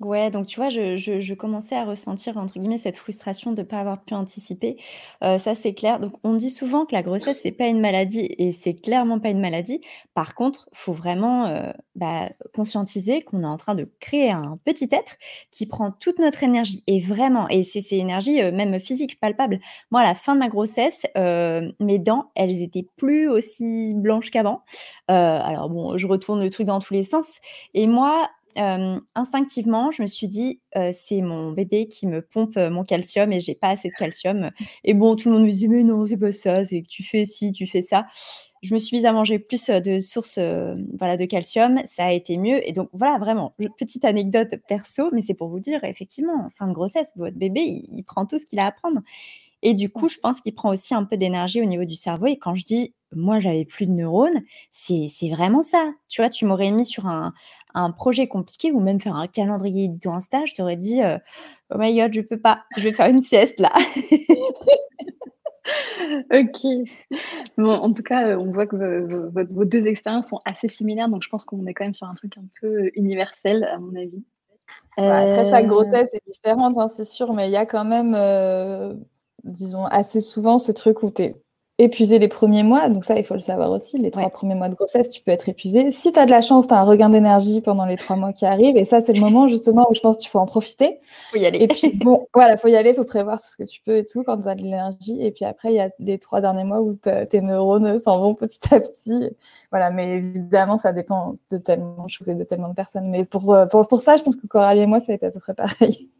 Ouais, 0.00 0.30
donc 0.30 0.46
tu 0.46 0.58
vois, 0.58 0.70
je 0.70 1.34
commençais 1.34 1.76
à 1.76 1.84
ressentir 1.84 2.38
entre 2.38 2.58
guillemets 2.58 2.78
«cette 2.78 2.96
frustration 2.96 3.52
de 3.52 3.60
ne 3.60 3.66
pas 3.66 3.80
avoir 3.80 4.02
pu 4.02 4.14
anticiper». 4.14 4.78
Euh, 5.22 5.36
ça, 5.36 5.54
c'est 5.54 5.74
clair. 5.74 6.00
Donc 6.00 6.14
on 6.24 6.34
dit 6.36 6.48
souvent 6.48 6.86
que 6.86 6.94
la 6.94 7.02
grossesse, 7.02 7.40
c'est 7.42 7.52
pas 7.52 7.66
une 7.66 7.80
maladie 7.80 8.26
et 8.38 8.52
c'est 8.52 8.72
clairement 8.72 9.20
pas 9.20 9.28
une 9.28 9.40
maladie. 9.40 9.82
Par 10.14 10.34
contre, 10.34 10.70
faut 10.72 10.94
vraiment, 10.94 11.48
euh, 11.48 11.70
bah, 11.96 12.30
conscientiser 12.54 13.20
qu'on 13.20 13.42
est 13.42 13.46
en 13.46 13.58
train 13.58 13.74
de 13.74 13.92
créer 14.00 14.30
un 14.30 14.58
petit 14.64 14.88
être 14.90 15.16
qui 15.50 15.66
prend 15.66 15.90
toute 15.90 16.18
notre 16.18 16.42
énergie 16.44 16.82
et 16.86 17.02
vraiment 17.02 17.46
et 17.50 17.62
c'est 17.62 17.82
ces 17.82 17.96
énergies, 17.96 18.40
euh, 18.40 18.52
même 18.52 18.80
physiques, 18.80 19.20
palpables. 19.20 19.60
Moi, 19.90 20.00
à 20.00 20.04
la 20.04 20.14
fin 20.14 20.34
de 20.34 20.38
ma 20.40 20.48
grossesse, 20.48 21.04
mes 21.14 21.98
dents, 21.98 22.30
elles 22.34 22.62
étaient 22.62 22.86
plus 22.96 23.28
aussi 23.28 23.92
blanches 23.94 24.30
qu'avant. 24.30 24.62
alors 25.08 25.68
bon, 25.68 25.98
je 25.98 26.06
retourne 26.06 26.40
le 26.40 26.48
truc 26.50 26.66
dans 26.66 26.78
tous 26.78 26.94
les 26.94 27.02
sens 27.02 27.40
et 27.74 27.86
moi, 27.86 28.30
instinctivement, 28.56 29.90
je 29.90 30.02
me 30.02 30.06
suis 30.06 30.28
dit, 30.28 30.60
c'est 30.92 31.20
mon 31.20 31.52
bébé 31.52 31.88
qui 31.88 32.06
me 32.06 32.22
pompe 32.22 32.56
mon 32.56 32.84
calcium 32.84 33.32
et 33.32 33.40
j'ai 33.40 33.54
pas 33.54 33.68
assez 33.68 33.88
de 33.88 33.94
calcium. 33.94 34.50
Et 34.84 34.94
bon, 34.94 35.16
tout 35.16 35.28
le 35.28 35.36
monde 35.36 35.44
me 35.44 35.50
disait, 35.50 35.68
mais 35.68 35.82
non, 35.82 36.06
c'est 36.06 36.16
pas 36.16 36.32
ça, 36.32 36.64
c'est 36.64 36.82
que 36.82 36.88
tu 36.88 37.02
fais 37.02 37.24
ci, 37.24 37.52
tu 37.52 37.66
fais 37.66 37.82
ça. 37.82 38.06
Je 38.62 38.74
me 38.74 38.78
suis 38.78 38.96
mise 38.96 39.06
à 39.06 39.12
manger 39.12 39.38
plus 39.38 39.70
de 39.70 39.98
sources 39.98 40.38
voilà, 40.98 41.16
de 41.16 41.24
calcium, 41.24 41.80
ça 41.86 42.06
a 42.06 42.12
été 42.12 42.36
mieux. 42.36 42.66
Et 42.68 42.72
donc, 42.72 42.90
voilà, 42.92 43.18
vraiment, 43.18 43.54
petite 43.78 44.04
anecdote 44.04 44.54
perso, 44.68 45.10
mais 45.12 45.22
c'est 45.22 45.34
pour 45.34 45.48
vous 45.48 45.60
dire, 45.60 45.82
effectivement, 45.84 46.46
en 46.46 46.50
fin 46.50 46.66
de 46.66 46.72
grossesse, 46.72 47.12
votre 47.16 47.36
bébé, 47.36 47.62
il 47.62 48.02
prend 48.02 48.26
tout 48.26 48.38
ce 48.38 48.44
qu'il 48.44 48.58
a 48.58 48.66
à 48.66 48.72
prendre. 48.72 49.00
Et 49.62 49.74
du 49.74 49.90
coup, 49.90 50.08
je 50.08 50.16
pense 50.18 50.40
qu'il 50.40 50.54
prend 50.54 50.70
aussi 50.70 50.94
un 50.94 51.04
peu 51.04 51.16
d'énergie 51.18 51.60
au 51.60 51.66
niveau 51.66 51.84
du 51.84 51.94
cerveau. 51.94 52.26
Et 52.26 52.38
quand 52.38 52.54
je 52.54 52.64
dis, 52.64 52.94
moi, 53.12 53.40
j'avais 53.40 53.64
plus 53.64 53.86
de 53.86 53.92
neurones, 53.92 54.42
c'est 54.70 55.08
vraiment 55.30 55.62
ça. 55.62 55.92
Tu 56.08 56.22
vois, 56.22 56.30
tu 56.30 56.46
m'aurais 56.46 56.70
mis 56.70 56.86
sur 56.86 57.06
un, 57.06 57.34
projet 57.92 58.28
compliqué 58.28 58.72
ou 58.72 58.80
même 58.80 59.00
faire 59.00 59.16
un 59.16 59.26
calendrier 59.26 59.84
édito 59.84 60.10
en 60.10 60.20
stage, 60.20 60.50
je 60.50 60.54
t'aurais 60.56 60.76
dit, 60.76 61.02
euh, 61.02 61.18
oh 61.74 61.78
my 61.78 61.96
god, 61.96 62.12
je 62.12 62.20
peux 62.20 62.38
pas, 62.38 62.64
je 62.76 62.84
vais 62.84 62.92
faire 62.92 63.06
une 63.06 63.22
sieste 63.22 63.60
là. 63.60 63.72
ok. 66.32 66.66
Bon, 67.56 67.72
en 67.72 67.92
tout 67.92 68.02
cas, 68.02 68.38
on 68.38 68.52
voit 68.52 68.66
que 68.66 69.30
vos, 69.32 69.64
deux 69.64 69.86
expériences 69.86 70.28
sont 70.28 70.40
assez 70.44 70.68
similaires, 70.68 71.08
donc 71.08 71.22
je 71.22 71.28
pense 71.28 71.44
qu'on 71.44 71.66
est 71.66 71.74
quand 71.74 71.84
même 71.84 71.94
sur 71.94 72.06
un 72.06 72.14
truc 72.14 72.36
un 72.38 72.46
peu 72.60 72.90
universel, 72.94 73.64
à 73.64 73.78
mon 73.78 73.94
avis. 73.94 74.24
Bah, 74.96 75.18
après, 75.18 75.44
chaque 75.44 75.64
euh, 75.64 75.68
grossesse 75.68 76.14
est 76.14 76.22
différente, 76.26 76.78
hein, 76.78 76.88
c'est 76.96 77.04
sûr, 77.04 77.32
mais 77.32 77.48
il 77.48 77.52
y 77.52 77.56
a 77.56 77.66
quand 77.66 77.84
même 77.84 78.14
euh, 78.14 78.94
disons, 79.44 79.84
assez 79.86 80.20
souvent 80.20 80.58
ce 80.58 80.72
truc 80.72 81.02
où 81.02 81.10
tu 81.10 81.22
es 81.22 81.42
épuisé 81.82 82.18
les 82.18 82.28
premiers 82.28 82.62
mois. 82.62 82.88
Donc 82.88 83.04
ça, 83.04 83.16
il 83.16 83.24
faut 83.24 83.34
le 83.34 83.40
savoir 83.40 83.70
aussi. 83.70 83.98
Les 83.98 84.10
trois 84.10 84.30
premiers 84.30 84.54
mois 84.54 84.68
de 84.68 84.74
grossesse, 84.74 85.08
tu 85.10 85.22
peux 85.22 85.30
être 85.30 85.48
épuisé. 85.48 85.90
Si 85.90 86.12
tu 86.12 86.18
as 86.18 86.26
de 86.26 86.30
la 86.30 86.42
chance, 86.42 86.66
tu 86.66 86.74
as 86.74 86.78
un 86.78 86.84
regain 86.84 87.10
d'énergie 87.10 87.60
pendant 87.60 87.84
les 87.84 87.96
trois 87.96 88.16
mois 88.16 88.32
qui 88.32 88.46
arrivent. 88.46 88.76
Et 88.76 88.84
ça, 88.84 89.00
c'est 89.00 89.12
le 89.12 89.20
moment 89.20 89.48
justement 89.48 89.86
où 89.90 89.94
je 89.94 90.00
pense 90.00 90.16
qu'il 90.16 90.28
faut 90.28 90.38
en 90.38 90.46
profiter. 90.46 91.00
Faut 91.32 91.38
y 91.38 91.46
aller. 91.46 91.58
Et 91.60 91.68
puis, 91.68 91.92
bon, 91.96 92.26
voilà, 92.34 92.56
faut 92.56 92.68
y 92.68 92.76
aller, 92.76 92.94
faut 92.94 93.04
prévoir 93.04 93.40
ce 93.40 93.56
que 93.56 93.64
tu 93.64 93.80
peux 93.84 93.96
et 93.96 94.04
tout 94.04 94.22
quand 94.22 94.40
tu 94.40 94.48
as 94.48 94.54
de 94.54 94.62
l'énergie. 94.62 95.20
Et 95.20 95.30
puis 95.30 95.44
après, 95.44 95.70
il 95.70 95.76
y 95.76 95.80
a 95.80 95.90
les 95.98 96.18
trois 96.18 96.40
derniers 96.40 96.64
mois 96.64 96.80
où 96.80 96.94
tes 96.94 97.40
neurones 97.40 97.98
s'en 97.98 98.20
vont 98.20 98.34
petit 98.34 98.58
à 98.74 98.80
petit. 98.80 99.30
Voilà, 99.70 99.90
mais 99.90 100.18
évidemment, 100.18 100.76
ça 100.76 100.92
dépend 100.92 101.36
de 101.50 101.58
tellement 101.58 102.04
de 102.04 102.10
choses 102.10 102.28
et 102.28 102.34
de 102.34 102.44
tellement 102.44 102.68
de 102.68 102.74
personnes. 102.74 103.08
Mais 103.08 103.24
pour, 103.24 103.54
euh, 103.54 103.66
pour, 103.66 103.86
pour 103.88 104.00
ça, 104.00 104.16
je 104.16 104.22
pense 104.22 104.36
que 104.36 104.46
Coralie 104.46 104.82
et 104.82 104.86
moi, 104.86 105.00
ça 105.00 105.12
a 105.12 105.14
été 105.14 105.26
à 105.26 105.30
peu 105.30 105.40
près 105.40 105.54
pareil. 105.54 106.10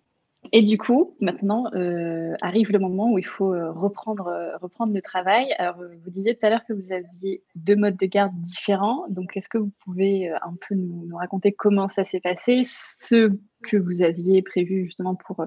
Et 0.52 0.62
du 0.62 0.78
coup, 0.78 1.14
maintenant 1.20 1.72
euh, 1.74 2.34
arrive 2.40 2.72
le 2.72 2.80
moment 2.80 3.12
où 3.12 3.18
il 3.18 3.26
faut 3.26 3.54
euh, 3.54 3.70
reprendre, 3.70 4.26
euh, 4.26 4.56
reprendre 4.56 4.92
le 4.92 5.00
travail. 5.00 5.52
Alors, 5.58 5.76
vous 5.76 6.10
disiez 6.10 6.34
tout 6.34 6.44
à 6.44 6.50
l'heure 6.50 6.64
que 6.66 6.72
vous 6.72 6.90
aviez 6.92 7.44
deux 7.54 7.76
modes 7.76 7.96
de 7.96 8.06
garde 8.06 8.34
différents. 8.42 9.06
Donc, 9.10 9.36
est-ce 9.36 9.48
que 9.48 9.58
vous 9.58 9.70
pouvez 9.84 10.28
un 10.28 10.56
peu 10.68 10.74
nous, 10.74 11.16
raconter 11.16 11.52
comment 11.52 11.88
ça 11.88 12.04
s'est 12.04 12.20
passé, 12.20 12.62
ce 12.64 13.30
que 13.62 13.76
vous 13.76 14.02
aviez 14.02 14.42
prévu 14.42 14.86
justement 14.86 15.14
pour 15.14 15.44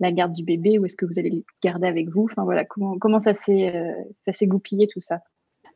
la 0.00 0.12
garde 0.12 0.32
du 0.32 0.44
bébé, 0.44 0.78
ou 0.78 0.86
est-ce 0.86 0.96
que 0.96 1.04
vous 1.04 1.18
allez 1.18 1.30
le 1.30 1.44
garder 1.62 1.88
avec 1.88 2.08
vous? 2.08 2.26
Enfin 2.30 2.44
voilà, 2.44 2.64
comment, 2.64 2.98
comment 2.98 3.20
ça 3.20 3.34
s'est 3.34 4.46
goupillé 4.46 4.86
tout 4.86 5.00
ça? 5.00 5.20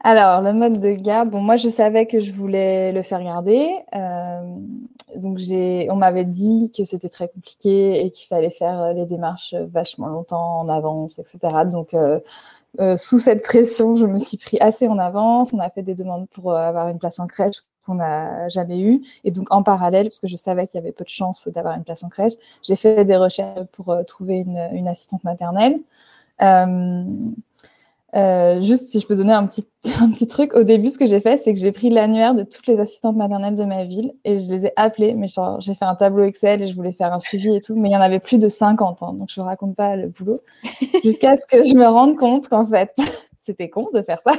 Alors, 0.05 0.43
le 0.43 0.53
mode 0.53 0.81
de 0.81 0.91
garde, 0.91 1.31
bon, 1.31 1.41
moi 1.41 1.55
je 1.55 1.69
savais 1.69 2.07
que 2.07 2.19
je 2.19 2.33
voulais 2.33 2.91
le 2.91 3.03
faire 3.03 3.23
garder. 3.23 3.71
Euh, 3.95 4.41
donc, 5.17 5.39
on 5.91 5.97
m'avait 5.97 6.25
dit 6.25 6.73
que 6.77 6.83
c'était 6.83 7.09
très 7.09 7.29
compliqué 7.29 8.05
et 8.05 8.11
qu'il 8.11 8.27
fallait 8.27 8.51
faire 8.51 8.95
les 8.95 9.07
démarches 9.07 9.55
vachement 9.55 10.09
longtemps 10.09 10.61
en 10.61 10.69
avance, 10.69 11.21
etc. 11.21 11.39
Donc, 11.67 11.95
euh, 11.95 12.19
euh, 12.81 12.97
sous 12.97 13.19
cette 13.21 13.43
pression, 13.43 13.95
je 13.95 14.07
me 14.07 14.19
suis 14.19 14.39
pris 14.39 14.59
assez 14.61 14.89
en 14.89 14.99
avance. 14.99 15.53
On 15.53 15.61
a 15.61 15.71
fait 15.71 15.83
des 15.83 15.95
demandes 15.95 16.29
pour 16.31 16.53
avoir 16.55 16.89
une 16.89 16.99
place 16.99 17.21
en 17.21 17.29
crèche 17.29 17.59
qu'on 17.87 17.95
n'a 17.97 18.49
jamais 18.49 18.81
eu. 18.81 19.03
Et 19.25 19.31
donc, 19.31 19.53
en 19.55 19.63
parallèle, 19.63 20.07
parce 20.07 20.21
que 20.21 20.29
je 20.29 20.37
savais 20.37 20.67
qu'il 20.67 20.81
y 20.81 20.83
avait 20.83 20.93
peu 20.93 21.05
de 21.05 21.11
chances 21.11 21.49
d'avoir 21.49 21.77
une 21.77 21.85
place 21.85 22.03
en 22.03 22.09
crèche, 22.09 22.35
j'ai 22.65 22.77
fait 22.77 23.05
des 23.05 23.17
recherches 23.17 23.67
pour 23.73 23.95
trouver 24.07 24.41
une 24.41 24.89
assistante 24.89 25.23
maternelle. 25.25 25.79
Euh, 28.15 28.61
juste 28.61 28.89
si 28.89 29.01
je 29.01 29.07
peux 29.07 29.17
donner 29.17 29.33
un 29.33 29.47
petit, 29.47 29.67
un 30.01 30.11
petit 30.11 30.27
truc, 30.27 30.55
au 30.55 30.65
début, 30.65 30.91
ce 30.91 30.99
que 30.99 31.07
j'ai 31.07 31.21
fait, 31.21 31.39
c'est 31.39 31.55
que 31.55 31.59
j'ai 31.59 31.73
pris 31.73 31.91
l'annuaire 31.91 32.35
de 32.35 32.43
toutes 32.43 32.67
les 32.67 32.79
assistantes 32.79 33.17
maternelles 33.17 33.57
de 33.57 33.65
ma 33.65 33.85
ville 33.85 34.13
et 34.25 34.39
je 34.39 34.51
les 34.51 34.67
ai 34.67 34.73
appelées. 34.77 35.15
Mais 35.15 35.29
j'ai 35.61 35.75
fait 35.75 35.85
un 35.85 35.95
tableau 35.95 36.25
Excel 36.25 36.63
et 36.63 36.67
je 36.67 36.75
voulais 36.75 36.93
faire 36.93 37.13
un 37.13 37.21
suivi 37.21 37.55
et 37.55 37.61
tout, 37.61 37.75
mais 37.75 37.89
il 37.89 37.93
y 37.93 37.97
en 37.97 38.01
avait 38.01 38.21
plus 38.21 38.39
de 38.39 38.49
50 38.49 39.03
ans, 39.03 39.13
donc 39.15 39.31
je 39.33 39.41
ne 39.41 39.47
raconte 39.47 39.77
pas 39.77 39.97
le 39.97 40.09
boulot. 40.09 40.41
Jusqu'à 41.05 41.37
ce 41.37 41.47
que 41.47 41.65
je 41.65 41.75
me 41.75 41.87
rende 41.87 42.17
compte 42.17 42.49
qu'en 42.49 42.67
fait, 42.67 42.95
c'était 43.41 43.71
con 43.71 43.89
de 43.95 44.03
faire 44.03 44.21
ça. 44.21 44.33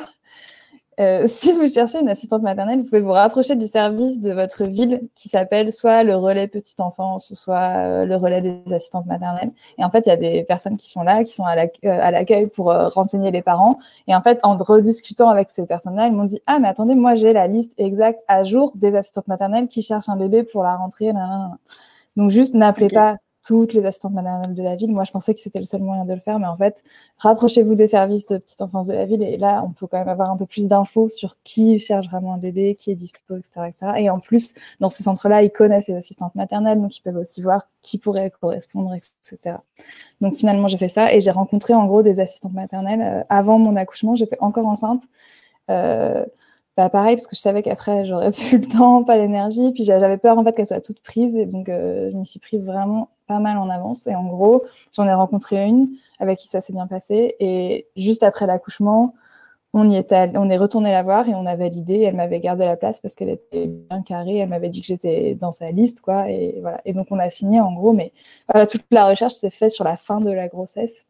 Euh, 1.00 1.28
si 1.28 1.52
vous 1.52 1.68
cherchez 1.68 2.00
une 2.00 2.10
assistante 2.10 2.41
maternelle, 2.41 2.80
vous 2.80 2.86
pouvez 2.86 3.02
vous 3.02 3.12
rapprocher 3.12 3.56
du 3.56 3.68
service 3.68 4.22
de 4.22 4.32
votre 4.32 4.64
ville 4.64 5.02
qui 5.16 5.30
s'appelle 5.30 5.72
soit 5.72 6.04
le 6.04 6.16
relais 6.16 6.48
petite 6.48 6.80
enfance, 6.80 7.34
soit 7.34 7.78
euh, 7.78 8.06
le 8.06 8.16
relais 8.16 8.41
des 8.41 8.74
assistantes 8.74 9.06
maternelles. 9.06 9.52
Et 9.78 9.84
en 9.84 9.89
fait, 9.89 10.06
il 10.06 10.10
y 10.10 10.12
a 10.12 10.18
des 10.18 10.44
personnes 10.44 10.78
qui 10.78 10.89
sont 10.89 11.04
là, 11.04 11.24
qui 11.24 11.34
sont 11.34 11.46
à 11.46 11.56
euh, 11.58 12.12
l'accueil 12.12 12.48
pour 12.48 12.74
renseigner 12.74 13.32
les 13.32 13.41
parents. 13.41 13.80
Et 14.08 14.16
en 14.16 14.22
fait, 14.22 14.39
en 14.44 14.58
rediscutant 14.58 15.30
avec 15.30 15.50
ces 15.50 15.66
personnes-là, 15.66 16.08
ils 16.08 16.14
m'ont 16.14 16.26
dit 16.26 16.41
Ah, 16.48 16.60
mais 16.60 16.68
attendez, 16.68 16.96
moi 16.96 17.16
j'ai 17.16 17.34
la 17.34 17.48
liste 17.48 17.74
exacte 17.78 18.24
à 18.28 18.44
jour 18.44 18.72
des 18.76 18.96
assistantes 18.96 19.28
maternelles 19.28 19.68
qui 19.68 19.82
cherchent 19.82 20.10
un 20.10 20.18
bébé 20.18 20.44
pour 20.44 20.64
la 20.64 20.76
rentrée. 20.76 21.14
Donc, 22.16 22.30
juste 22.30 22.54
n'appelez 22.54 22.89
pas 22.89 23.18
toutes 23.46 23.74
les 23.74 23.86
assistantes 23.86 24.14
maternelles 24.14 24.54
de 24.54 24.64
la 24.64 24.76
ville. 24.76 24.91
Moi, 24.91 25.04
je 25.04 25.12
pensais 25.12 25.34
que 25.34 25.39
c'était 25.39 25.60
le 25.60 25.66
seul 25.66 25.82
moyen 25.82 26.06
de 26.06 26.14
le 26.14 26.20
faire, 26.20 26.39
mais 26.39 26.48
en 26.48 26.56
fait, 26.56 26.84
rapprochez-vous 27.18 27.76
des 27.76 27.88
services 27.88 28.28
de 28.28 28.38
petite 28.38 28.62
enfance 28.62 28.88
de 28.88 28.94
la 28.94 29.06
ville 29.06 29.22
et 29.22 29.38
là, 29.38 29.64
on 29.66 29.72
peut 29.72 29.86
quand 29.88 29.98
même 29.98 30.08
avoir 30.08 30.32
un 30.32 30.38
peu 30.38 30.46
plus 30.46 30.68
d'infos 30.68 31.10
sur 31.10 31.36
qui 31.44 31.78
cherche 31.80 32.08
vraiment 32.08 32.34
un 32.34 32.38
bébé, 32.38 32.76
qui 32.76 32.91
est 32.91 32.96
dispo, 32.96 33.36
etc., 33.36 33.72
Et 33.98 34.10
en 34.10 34.20
plus, 34.20 34.54
dans 34.80 34.89
ces 34.89 35.04
centres-là, 35.04 35.44
ils 35.44 35.52
connaissent 35.52 35.89
les 35.89 35.96
assistantes 35.96 36.36
maternelles, 36.36 36.82
donc 36.82 36.96
ils 36.98 37.02
peuvent 37.02 37.18
aussi 37.18 37.41
voir 37.41 37.68
qui 37.82 37.98
pourrait 37.98 38.32
correspondre, 38.32 38.94
etc. 38.94 39.58
Donc 40.22 40.36
finalement, 40.36 40.70
j'ai 40.70 40.78
fait 40.78 40.88
ça 40.88 41.14
et 41.14 41.20
j'ai 41.20 41.32
rencontré 41.32 41.74
en 41.74 41.86
gros 41.86 42.02
des 42.02 42.20
assistantes 42.22 42.54
maternelles 42.54 43.02
euh, 43.02 43.24
avant 43.30 43.60
mon 43.60 43.76
accouchement. 43.76 44.16
J'étais 44.16 44.38
encore 44.39 44.68
enceinte. 44.68 45.02
Euh, 45.70 46.26
bah 46.76 46.89
pareil, 46.89 47.15
parce 47.15 47.28
que 47.28 47.36
je 47.36 47.41
savais 47.41 47.61
qu'après, 47.61 48.05
j'aurais 48.05 48.32
plus 48.32 48.57
le 48.57 48.67
temps, 48.67 49.03
pas 49.03 49.17
l'énergie. 49.17 49.71
Puis 49.74 49.84
j'avais 49.84 50.17
peur 50.17 50.38
en 50.38 50.43
fait 50.43 50.53
qu'elle 50.53 50.65
soit 50.65 50.82
toute 50.82 51.01
prise. 51.01 51.36
Et 51.36 51.45
donc, 51.45 51.69
euh, 51.69 52.09
je 52.11 52.17
m'y 52.17 52.26
suis 52.26 52.39
pris 52.39 52.57
vraiment 52.57 53.09
pas 53.28 53.39
mal 53.39 53.57
en 53.57 53.69
avance. 53.69 54.07
Et 54.07 54.15
en 54.15 54.26
gros, 54.26 54.63
j'en 54.95 55.07
ai 55.07 55.13
rencontré 55.13 55.63
une 55.65 55.89
avec 56.19 56.39
qui 56.39 56.47
ça 56.47 56.61
s'est 56.61 56.74
bien 56.74 56.88
passé. 56.88 57.36
Et 57.39 57.88
juste 57.95 58.24
après 58.24 58.47
l'accouchement, 58.47 59.13
on 59.74 59.89
on 59.89 60.49
est 60.49 60.57
retourné 60.57 60.91
la 60.91 61.03
voir 61.03 61.28
et 61.30 61.36
on 61.36 61.45
a 61.45 61.55
validé. 61.55 62.01
Elle 62.01 62.15
m'avait 62.15 62.39
gardé 62.39 62.65
la 62.65 62.76
place 62.78 62.99
parce 63.01 63.15
qu'elle 63.15 63.30
était 63.30 63.67
bien 63.67 64.01
carrée. 64.03 64.38
Elle 64.38 64.49
m'avait 64.49 64.69
dit 64.69 64.82
que 64.82 64.88
j'étais 64.88 65.36
dans 65.36 65.51
sa 65.51 65.71
liste, 65.71 66.01
quoi. 66.01 66.30
Et 66.30 66.59
voilà. 66.61 66.82
Et 66.86 66.93
donc 66.93 67.07
on 67.11 67.19
a 67.19 67.30
signé 67.30 67.59
en 67.59 67.74
gros. 67.74 67.93
Mais 67.93 68.13
voilà, 68.51 68.67
toute 68.67 68.84
la 68.91 69.07
recherche 69.07 69.34
s'est 69.34 69.49
faite 69.51 69.71
sur 69.71 69.84
la 69.84 69.97
fin 69.97 70.21
de 70.21 70.32
la 70.32 70.47
grossesse 70.47 71.05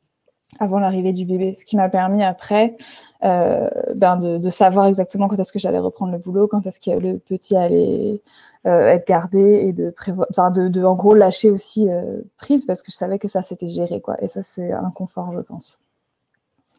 avant 0.60 0.80
l'arrivée 0.80 1.12
du 1.14 1.26
bébé, 1.26 1.54
ce 1.54 1.66
qui 1.66 1.76
m'a 1.76 1.90
permis 1.90 2.24
après 2.24 2.76
euh, 3.24 3.70
ben 3.96 4.18
de, 4.18 4.50
savoir 4.50 4.86
exactement 4.86 5.28
quand 5.28 5.40
est-ce 5.40 5.54
que 5.54 5.60
j'allais 5.60 5.80
reprendre 5.80 6.12
le 6.12 6.18
boulot, 6.18 6.48
quand 6.48 6.66
est-ce 6.68 6.80
que 6.80 6.92
le 6.92 7.18
petit 7.18 7.56
allait 7.56 8.22
euh, 8.66 8.88
être 8.88 9.08
gardé 9.08 9.40
et 9.40 9.74
de 9.74 9.94
de, 10.08 10.68
de, 10.68 10.84
en 10.84 10.96
gros 10.96 11.14
lâcher 11.14 11.50
aussi 11.50 11.90
euh, 11.90 12.22
prise 12.38 12.66
parce 12.66 12.82
que 12.82 12.92
je 12.92 12.98
savais 12.98 13.20
que 13.20 13.28
ça 13.28 13.42
c'était 13.42 13.68
géré 13.68 14.02
quoi. 14.02 14.22
Et 14.22 14.28
ça 14.28 14.44
c'est 14.44 14.72
un 14.72 14.92
confort 14.92 15.32
je 15.34 15.40
pense. 15.40 15.80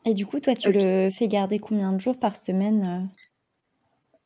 Et 0.05 0.15
du 0.15 0.27
coup 0.27 0.41
toi 0.41 0.55
tu 0.55 0.71
le 0.71 1.11
fais 1.11 1.29
garder 1.29 1.59
combien 1.59 1.93
de 1.93 2.01
jours 2.01 2.19
par 2.19 2.37
semaine 2.37 3.09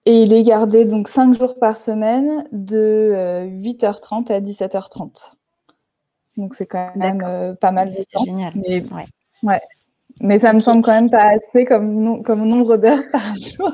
Et 0.07 0.23
il 0.23 0.33
est 0.33 0.43
gardé 0.43 0.85
donc 0.85 1.09
5 1.09 1.39
jours 1.39 1.59
par 1.59 1.79
semaine 1.79 2.45
de 2.51 3.47
8h30 3.63 4.33
à 4.33 4.41
17h30. 4.41 5.35
Donc 6.37 6.55
c'est 6.55 6.67
quand 6.67 6.87
même 6.97 7.57
pas 7.61 7.71
mal. 7.71 7.91
C'est 7.93 8.07
génial. 8.25 8.53
Mais 8.57 8.83
ouais. 8.93 9.07
Ouais. 9.43 9.61
Mais 10.21 10.39
ça 10.39 10.53
me 10.53 10.59
semble 10.61 10.83
quand 10.83 10.93
même 10.93 11.11
pas 11.11 11.31
assez 11.31 11.65
comme, 11.65 12.23
comme 12.25 12.45
nombre 12.45 12.77
d'heures 12.77 13.03
par 13.13 13.35
jour 13.37 13.73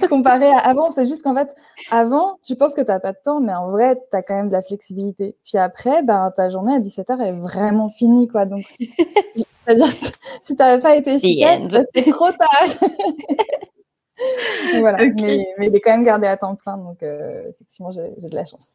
comparé 0.08 0.50
à 0.50 0.58
avant. 0.58 0.90
C'est 0.90 1.06
juste 1.06 1.22
qu'en 1.22 1.34
fait, 1.34 1.54
avant, 1.90 2.38
tu 2.42 2.56
penses 2.56 2.74
que 2.74 2.80
tu 2.80 2.88
n'as 2.88 3.00
pas 3.00 3.12
de 3.12 3.18
temps, 3.22 3.40
mais 3.40 3.54
en 3.54 3.70
vrai, 3.70 3.96
tu 4.10 4.16
as 4.16 4.22
quand 4.22 4.34
même 4.34 4.48
de 4.48 4.54
la 4.54 4.62
flexibilité. 4.62 5.36
Puis 5.44 5.58
après, 5.58 6.02
ben, 6.02 6.32
ta 6.34 6.48
journée 6.48 6.74
à 6.74 6.80
17h 6.80 7.20
est 7.20 7.32
vraiment 7.32 7.88
finie. 7.88 8.28
Quoi. 8.28 8.46
Donc, 8.46 8.64
c'est-à-dire 9.66 9.88
si 10.42 10.56
tu 10.56 10.62
n'avais 10.62 10.80
pas 10.80 10.96
été 10.96 11.14
efficace, 11.14 11.62
c'est 11.94 12.10
trop 12.10 12.30
tard. 12.32 12.88
voilà. 14.78 14.98
Mais, 15.14 15.46
il 15.60 15.74
est 15.74 15.80
quand 15.80 15.90
même 15.90 16.04
gardé 16.04 16.26
à 16.26 16.36
temps 16.36 16.54
plein. 16.54 16.78
Donc, 16.78 17.02
euh, 17.02 17.42
effectivement, 17.50 17.90
j'ai 17.90 18.28
de 18.28 18.34
la 18.34 18.46
chance. 18.46 18.72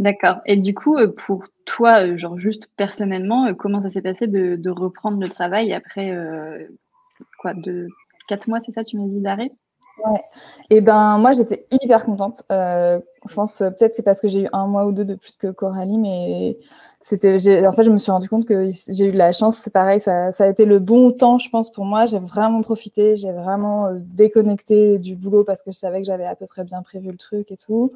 D'accord. 0.00 0.38
Et 0.46 0.56
du 0.56 0.74
coup, 0.74 0.96
euh, 0.96 1.08
pour 1.26 1.44
toi, 1.66 2.06
euh, 2.06 2.16
genre 2.16 2.38
juste 2.38 2.70
personnellement, 2.78 3.48
euh, 3.48 3.52
comment 3.52 3.82
ça 3.82 3.90
s'est 3.90 4.00
passé 4.00 4.26
de, 4.26 4.70
reprendre 4.70 5.20
le 5.20 5.28
travail 5.28 5.74
après 5.74 6.16
quoi, 7.38 7.52
de 7.52 7.86
quatre 8.26 8.48
mois, 8.48 8.60
c'est 8.60 8.72
ça, 8.72 8.82
tu 8.82 8.96
m'as 8.96 9.06
dit 9.06 9.20
d'arrêt? 9.20 9.52
Ouais. 10.06 10.22
Et 10.70 10.76
eh 10.76 10.80
ben 10.80 11.18
moi 11.18 11.32
j'étais 11.32 11.66
hyper 11.70 12.04
contente. 12.06 12.42
je 12.48 13.34
pense 13.34 13.58
peut-être 13.58 13.92
c'est 13.92 14.02
parce 14.02 14.18
que 14.22 14.28
j'ai 14.28 14.44
eu 14.44 14.48
un 14.54 14.66
mois 14.66 14.86
ou 14.86 14.92
deux 14.92 15.04
de 15.04 15.14
plus 15.14 15.36
que 15.36 15.48
Coralie, 15.48 15.98
mais 15.98 16.56
c'était. 17.02 17.36
En 17.66 17.72
fait, 17.72 17.82
je 17.82 17.90
me 17.90 17.98
suis 17.98 18.10
rendu 18.10 18.26
compte 18.26 18.46
que 18.46 18.70
j'ai 18.70 19.04
eu 19.04 19.12
de 19.12 19.18
la 19.18 19.32
chance. 19.32 19.58
C'est 19.58 19.72
pareil, 19.72 20.00
ça, 20.00 20.32
ça, 20.32 20.44
a 20.44 20.46
été 20.46 20.64
le 20.64 20.78
bon 20.78 21.10
temps, 21.10 21.38
je 21.38 21.50
pense 21.50 21.70
pour 21.70 21.84
moi. 21.84 22.06
J'ai 22.06 22.18
vraiment 22.18 22.62
profité, 22.62 23.14
j'ai 23.16 23.32
vraiment 23.32 23.90
déconnecté 23.92 24.98
du 24.98 25.16
boulot 25.16 25.44
parce 25.44 25.62
que 25.62 25.70
je 25.70 25.76
savais 25.76 25.98
que 25.98 26.06
j'avais 26.06 26.24
à 26.24 26.34
peu 26.34 26.46
près 26.46 26.64
bien 26.64 26.80
prévu 26.80 27.10
le 27.10 27.18
truc 27.18 27.52
et 27.52 27.58
tout. 27.58 27.92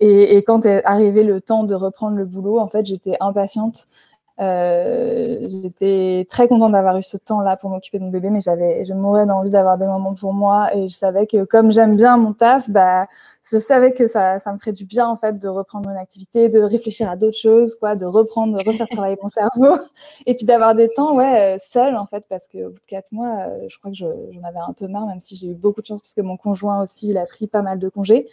Et, 0.00 0.38
quand 0.44 0.66
est 0.66 0.84
arrivé 0.84 1.22
le 1.22 1.40
temps 1.40 1.64
de 1.64 1.74
reprendre 1.74 2.16
le 2.16 2.24
boulot, 2.24 2.58
en 2.58 2.68
fait, 2.68 2.86
j'étais 2.86 3.16
impatiente. 3.20 3.86
Euh, 4.40 5.46
j'étais 5.46 6.26
très 6.28 6.48
contente 6.48 6.72
d'avoir 6.72 6.96
eu 6.96 7.02
ce 7.02 7.16
temps-là 7.16 7.56
pour 7.56 7.70
m'occuper 7.70 7.98
de 7.98 8.04
mon 8.04 8.10
bébé, 8.10 8.30
mais 8.30 8.40
j'avais, 8.40 8.84
je 8.84 8.94
mourais 8.94 9.26
d'envie 9.26 9.50
d'avoir 9.50 9.78
des 9.78 9.86
moments 9.86 10.14
pour 10.14 10.32
moi. 10.32 10.74
Et 10.74 10.88
je 10.88 10.94
savais 10.94 11.26
que 11.26 11.44
comme 11.44 11.70
j'aime 11.70 11.96
bien 11.96 12.16
mon 12.16 12.32
taf, 12.32 12.68
bah, 12.70 13.06
je 13.50 13.58
savais 13.58 13.92
que 13.92 14.06
ça, 14.06 14.38
ça 14.38 14.52
me 14.52 14.58
ferait 14.58 14.72
du 14.72 14.84
bien 14.84 15.06
en 15.06 15.16
fait 15.16 15.38
de 15.38 15.48
reprendre 15.48 15.88
mon 15.88 15.96
activité, 15.96 16.48
de 16.48 16.60
réfléchir 16.60 17.10
à 17.10 17.16
d'autres 17.16 17.36
choses, 17.36 17.74
quoi, 17.74 17.94
de 17.94 18.06
reprendre, 18.06 18.58
de 18.58 18.68
refaire 18.68 18.88
travailler 18.88 19.16
mon 19.20 19.28
cerveau, 19.28 19.76
et 20.26 20.34
puis 20.34 20.46
d'avoir 20.46 20.74
des 20.74 20.88
temps, 20.88 21.14
ouais, 21.14 21.56
seul 21.58 21.96
en 21.96 22.06
fait, 22.06 22.24
parce 22.28 22.46
qu'au 22.48 22.70
bout 22.70 22.80
de 22.80 22.86
quatre 22.86 23.12
mois, 23.12 23.46
euh, 23.48 23.66
je 23.68 23.78
crois 23.78 23.90
que 23.90 23.96
j'en 23.96 24.08
avais 24.44 24.60
un 24.66 24.72
peu 24.72 24.88
marre, 24.88 25.06
même 25.06 25.20
si 25.20 25.36
j'ai 25.36 25.48
eu 25.48 25.54
beaucoup 25.54 25.82
de 25.82 25.86
chance 25.86 26.00
parce 26.00 26.14
que 26.14 26.20
mon 26.22 26.36
conjoint 26.36 26.82
aussi, 26.82 27.10
il 27.10 27.18
a 27.18 27.26
pris 27.26 27.46
pas 27.46 27.62
mal 27.62 27.78
de 27.78 27.88
congés. 27.88 28.28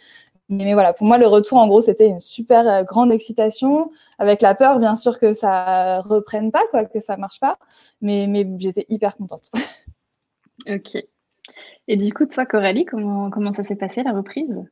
Mais, 0.50 0.74
voilà, 0.74 0.92
pour 0.92 1.06
moi, 1.06 1.16
le 1.16 1.28
retour, 1.28 1.58
en 1.58 1.68
gros, 1.68 1.80
c'était 1.80 2.08
une 2.08 2.18
super 2.18 2.68
euh, 2.68 2.82
grande 2.82 3.12
excitation, 3.12 3.90
avec 4.18 4.42
la 4.42 4.56
peur, 4.56 4.80
bien 4.80 4.96
sûr, 4.96 5.20
que 5.20 5.32
ça 5.32 6.00
reprenne 6.00 6.50
pas, 6.50 6.66
quoi, 6.70 6.84
que 6.84 6.98
ça 6.98 7.16
marche 7.16 7.38
pas. 7.38 7.56
Mais, 8.00 8.26
mais 8.28 8.46
j'étais 8.58 8.84
hyper 8.88 9.16
contente. 9.16 9.50
ok. 10.68 11.02
Et 11.86 11.96
du 11.96 12.12
coup, 12.12 12.26
toi, 12.26 12.46
Coralie, 12.46 12.84
comment, 12.84 13.30
comment 13.30 13.52
ça 13.52 13.62
s'est 13.62 13.76
passé, 13.76 14.02
la 14.02 14.12
reprise? 14.12 14.64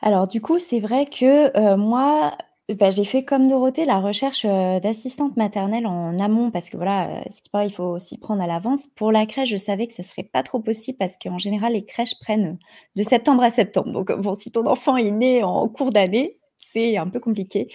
Alors, 0.00 0.28
du 0.28 0.40
coup, 0.40 0.58
c'est 0.58 0.80
vrai 0.80 1.04
que 1.04 1.56
euh, 1.56 1.76
moi, 1.76 2.36
bah, 2.78 2.90
j'ai 2.90 3.04
fait 3.04 3.24
comme 3.24 3.48
Dorothée, 3.48 3.84
la 3.84 3.98
recherche, 3.98 4.44
d'assistante 4.46 5.36
maternelle 5.36 5.86
en 5.86 6.18
amont 6.18 6.50
parce 6.50 6.70
que 6.70 6.76
voilà, 6.76 7.22
paraît, 7.50 7.66
il 7.66 7.72
faut 7.72 7.98
s'y 7.98 8.18
prendre 8.18 8.42
à 8.42 8.46
l'avance. 8.46 8.86
Pour 8.86 9.12
la 9.12 9.26
crèche, 9.26 9.50
je 9.50 9.56
savais 9.56 9.86
que 9.86 9.92
ça 9.92 10.02
serait 10.02 10.22
pas 10.22 10.42
trop 10.42 10.60
possible 10.60 10.96
parce 10.98 11.16
qu'en 11.22 11.38
général, 11.38 11.72
les 11.74 11.84
crèches 11.84 12.18
prennent, 12.20 12.58
de 12.96 13.02
septembre 13.02 13.42
à 13.42 13.50
septembre. 13.50 13.92
Donc, 13.92 14.12
bon, 14.12 14.34
si 14.34 14.50
ton 14.52 14.66
enfant 14.66 14.96
est 14.96 15.10
né 15.10 15.42
en 15.42 15.68
cours 15.68 15.92
d'année, 15.92 16.38
c'est 16.56 16.96
un 16.96 17.08
peu 17.08 17.20
compliqué 17.20 17.66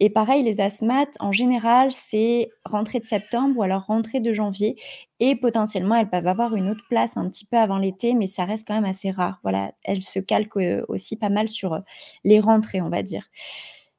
et 0.00 0.08
pareil, 0.08 0.42
les 0.42 0.60
asthmates, 0.60 1.14
en 1.20 1.32
général, 1.32 1.92
c'est 1.92 2.48
rentrée 2.64 3.00
de 3.00 3.04
septembre 3.04 3.58
ou 3.58 3.62
alors 3.62 3.84
rentrée 3.84 4.20
de 4.20 4.32
janvier 4.32 4.76
et 5.20 5.36
potentiellement, 5.36 5.96
elles 5.96 6.08
peuvent 6.08 6.26
avoir 6.26 6.54
une 6.54 6.70
autre 6.70 6.84
place 6.88 7.16
un 7.18 7.28
petit 7.28 7.44
peu 7.44 7.58
avant 7.58 7.78
l'été, 7.78 8.14
mais 8.14 8.26
ça 8.26 8.44
reste 8.46 8.66
quand 8.66 8.74
même 8.74 8.86
assez 8.86 9.10
rare. 9.10 9.40
Voilà, 9.42 9.72
elles 9.84 10.02
se 10.02 10.20
calquent, 10.20 10.56
aussi 10.88 11.18
pas 11.18 11.28
mal 11.28 11.48
sur, 11.48 11.78
les 12.24 12.40
rentrées, 12.40 12.80
on 12.80 12.88
va 12.88 13.02
dire. 13.02 13.28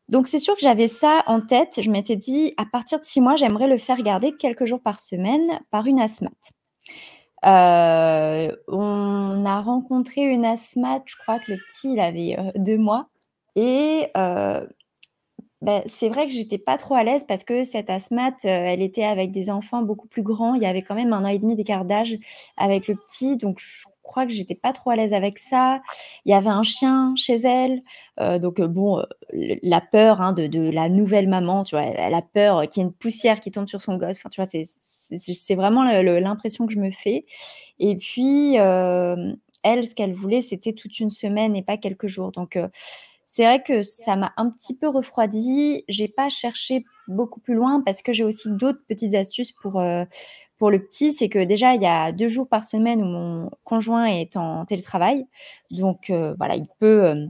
Donc 0.10 0.28
c'est 0.28 0.39
sûr 0.39 0.55
que 0.55 0.62
j'avais 0.62 0.88
ça 0.88 1.24
en 1.28 1.41
tête. 1.41 1.82
Je 1.82 1.91
m'étais 1.91 2.16
dit, 2.16 2.53
à 2.58 2.66
partir 2.66 2.99
de 2.99 3.03
six 3.03 3.20
mois, 3.22 3.36
j'aimerais 3.36 3.68
le 3.68 3.78
faire 3.78 4.01
garder 4.01 4.34
quelques 4.36 4.66
jours 4.66 4.82
par 4.82 4.99
semaine 4.99 5.60
par 5.72 5.86
une 5.86 5.99
asthmate. 5.99 6.51
Euh, 7.45 8.51
on 8.68 9.45
a 9.45 9.62
rencontré 9.62 10.22
une 10.22 10.45
asthmate, 10.45 11.03
je 11.05 11.16
crois 11.18 11.39
que 11.39 11.51
le 11.51 11.58
petit, 11.58 11.93
il 11.93 11.99
avait 11.99 12.38
euh, 12.39 12.51
deux 12.55 12.78
mois. 12.78 13.10
Et 13.55 14.08
euh, 14.18 14.66
ben, 15.62 15.82
c'est 15.86 16.10
vrai 16.10 16.28
que 16.28 16.34
j'étais 16.34 16.58
pas 16.58 16.78
trop 16.78 16.95
à 16.95 17.03
l'aise 17.03 17.26
parce 17.28 17.43
que 17.43 17.64
cette 17.64 17.89
asthmate, 17.89 18.45
elle 18.45 18.82
était 18.82 19.03
avec 19.03 19.32
des 19.32 19.49
enfants 19.49 19.82
beaucoup 19.82 20.08
plus 20.08 20.22
grands. 20.24 20.53
Il 20.55 20.62
y 20.62 20.66
avait 20.66 20.84
quand 20.84 20.95
même 20.95 21.14
un 21.14 21.26
an 21.26 21.30
et 21.30 21.39
demi 21.39 21.55
d'écart 21.55 21.86
d'âge 21.86 22.18
avec 22.58 22.88
le 22.88 22.95
petit. 22.95 23.38
Donc 23.38 23.60
crois 24.08 24.26
que 24.26 24.32
j'étais 24.32 24.55
pas 24.55 24.74
trop 24.74 24.89
à 24.89 24.95
l'aise 24.95 25.14
avec 25.14 25.38
ça. 25.38 25.82
Il 26.26 26.32
y 26.32 26.34
avait 26.34 26.49
un 26.49 26.64
chien 26.64 27.14
chez 27.16 27.36
elle, 27.36 27.84
euh, 28.20 28.39
donc 28.39 28.60
euh, 28.60 28.68
bon, 28.68 28.99
euh, 28.99 29.03
la 29.62 29.82
peur 29.82 30.22
hein, 30.22 30.34
de, 30.34 30.72
la 30.72 30.89
nouvelle 30.89 31.28
maman, 31.28 31.64
tu 31.64 31.76
vois, 31.76 31.86
elle, 31.86 32.14
a 32.14 32.22
peur 32.24 32.68
qu'il 32.68 32.82
y 32.82 32.86
ait 32.86 32.89
une 32.89 32.95
poussière 32.95 33.39
qui 33.39 33.51
tombe 33.51 33.68
sur 33.68 33.82
son 33.82 33.97
gosse. 33.97 34.18
Enfin, 34.18 34.30
tu 34.30 34.41
vois, 34.41 34.49
c'est 34.49 35.55
vraiment 35.55 35.84
l'impression 35.84 36.66
que 36.66 36.74
je 36.74 36.80
me 36.80 36.89
fais. 36.89 37.26
Et 37.80 37.95
puis, 37.97 38.55
elle, 38.55 39.88
ce 39.88 39.93
qu'elle 39.93 40.14
voulait, 40.14 40.41
c'était 40.41 40.74
toute 40.74 40.99
une 40.99 41.12
semaine 41.12 41.55
et 41.55 41.62
pas 41.62 41.78
quelques 41.78 42.08
jours. 42.08 42.32
Donc, 42.32 42.58
c'est 43.24 43.43
vrai 43.43 43.62
que 43.62 43.82
ça 43.82 44.16
m'a 44.16 44.34
un 44.38 44.49
petit 44.49 44.76
peu 44.76 44.88
refroidi. 44.88 45.84
J'ai 45.89 46.08
pas 46.08 46.30
cherché 46.30 46.86
beaucoup 47.08 47.39
plus 47.39 47.55
loin 47.55 47.82
parce 47.86 48.01
que 48.01 48.14
j'ai 48.14 48.24
aussi 48.24 48.49
d'autres 48.51 48.82
petites 48.88 49.16
astuces 49.16 49.51
pour 49.51 49.82
pour 50.58 50.72
le 50.72 50.84
petit, 50.84 51.12
c'est 51.12 51.30
que 51.30 51.43
déjà, 51.43 51.76
il 51.76 51.82
y 51.82 51.86
a 51.86 52.12
deux 52.12 52.28
jours 52.28 52.47
par 52.47 52.64
semaine 52.64 53.01
où 53.01 53.05
mon 53.05 53.49
conjoint 53.64 54.05
est 54.05 54.38
en 54.38 54.66
télétravail. 54.66 55.28
Donc, 55.72 56.10
euh, 56.10 56.34
voilà, 56.38 56.55
il 56.55 56.68
peut, 56.80 57.05
euh, 57.05 57.26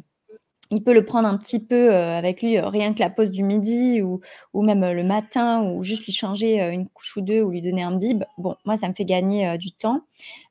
il 0.71 0.83
peut 0.83 0.93
le 0.93 1.05
prendre 1.05 1.27
un 1.27 1.37
petit 1.37 1.65
peu 1.65 1.93
euh, 1.93 2.17
avec 2.17 2.41
lui, 2.41 2.59
rien 2.59 2.93
que 2.93 2.99
la 2.99 3.09
pause 3.09 3.29
du 3.29 3.43
midi 3.43 4.01
ou, 4.01 4.21
ou 4.53 4.61
même 4.61 4.91
le 4.91 5.03
matin, 5.03 5.61
ou 5.63 5.83
juste 5.83 6.05
lui 6.05 6.13
changer 6.13 6.59
une 6.59 6.87
couche 6.87 7.17
ou 7.17 7.21
deux 7.21 7.41
ou 7.41 7.51
lui 7.51 7.61
donner 7.61 7.83
un 7.83 7.91
bib. 7.97 8.23
Bon, 8.37 8.55
moi, 8.65 8.77
ça 8.77 8.87
me 8.87 8.93
fait 8.93 9.05
gagner 9.05 9.57
du 9.57 9.71
temps. 9.71 10.01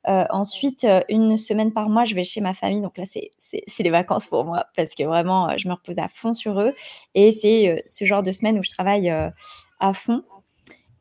ensuite, 0.05 0.85
une 1.09 1.37
semaine 1.37 1.73
par 1.73 1.89
mois, 1.89 2.05
je 2.05 2.15
vais 2.15 2.23
chez 2.23 2.41
ma 2.41 2.53
famille. 2.53 2.81
Donc 2.81 2.97
là, 2.97 3.05
c'est 3.05 3.83
les 3.83 3.89
vacances 3.89 4.27
pour 4.27 4.45
moi 4.45 4.65
parce 4.75 4.93
que 4.95 5.03
vraiment, 5.03 5.55
je 5.57 5.67
me 5.67 5.73
repose 5.73 5.97
à 5.97 6.07
fond 6.09 6.33
sur 6.33 6.59
eux. 6.61 6.73
Et 7.15 7.31
c'est 7.31 7.83
ce 7.87 8.05
genre 8.05 8.23
de 8.23 8.31
semaine 8.31 8.59
où 8.59 8.63
je 8.63 8.71
travaille 8.71 9.09
à 9.09 9.93
fond. 9.93 10.23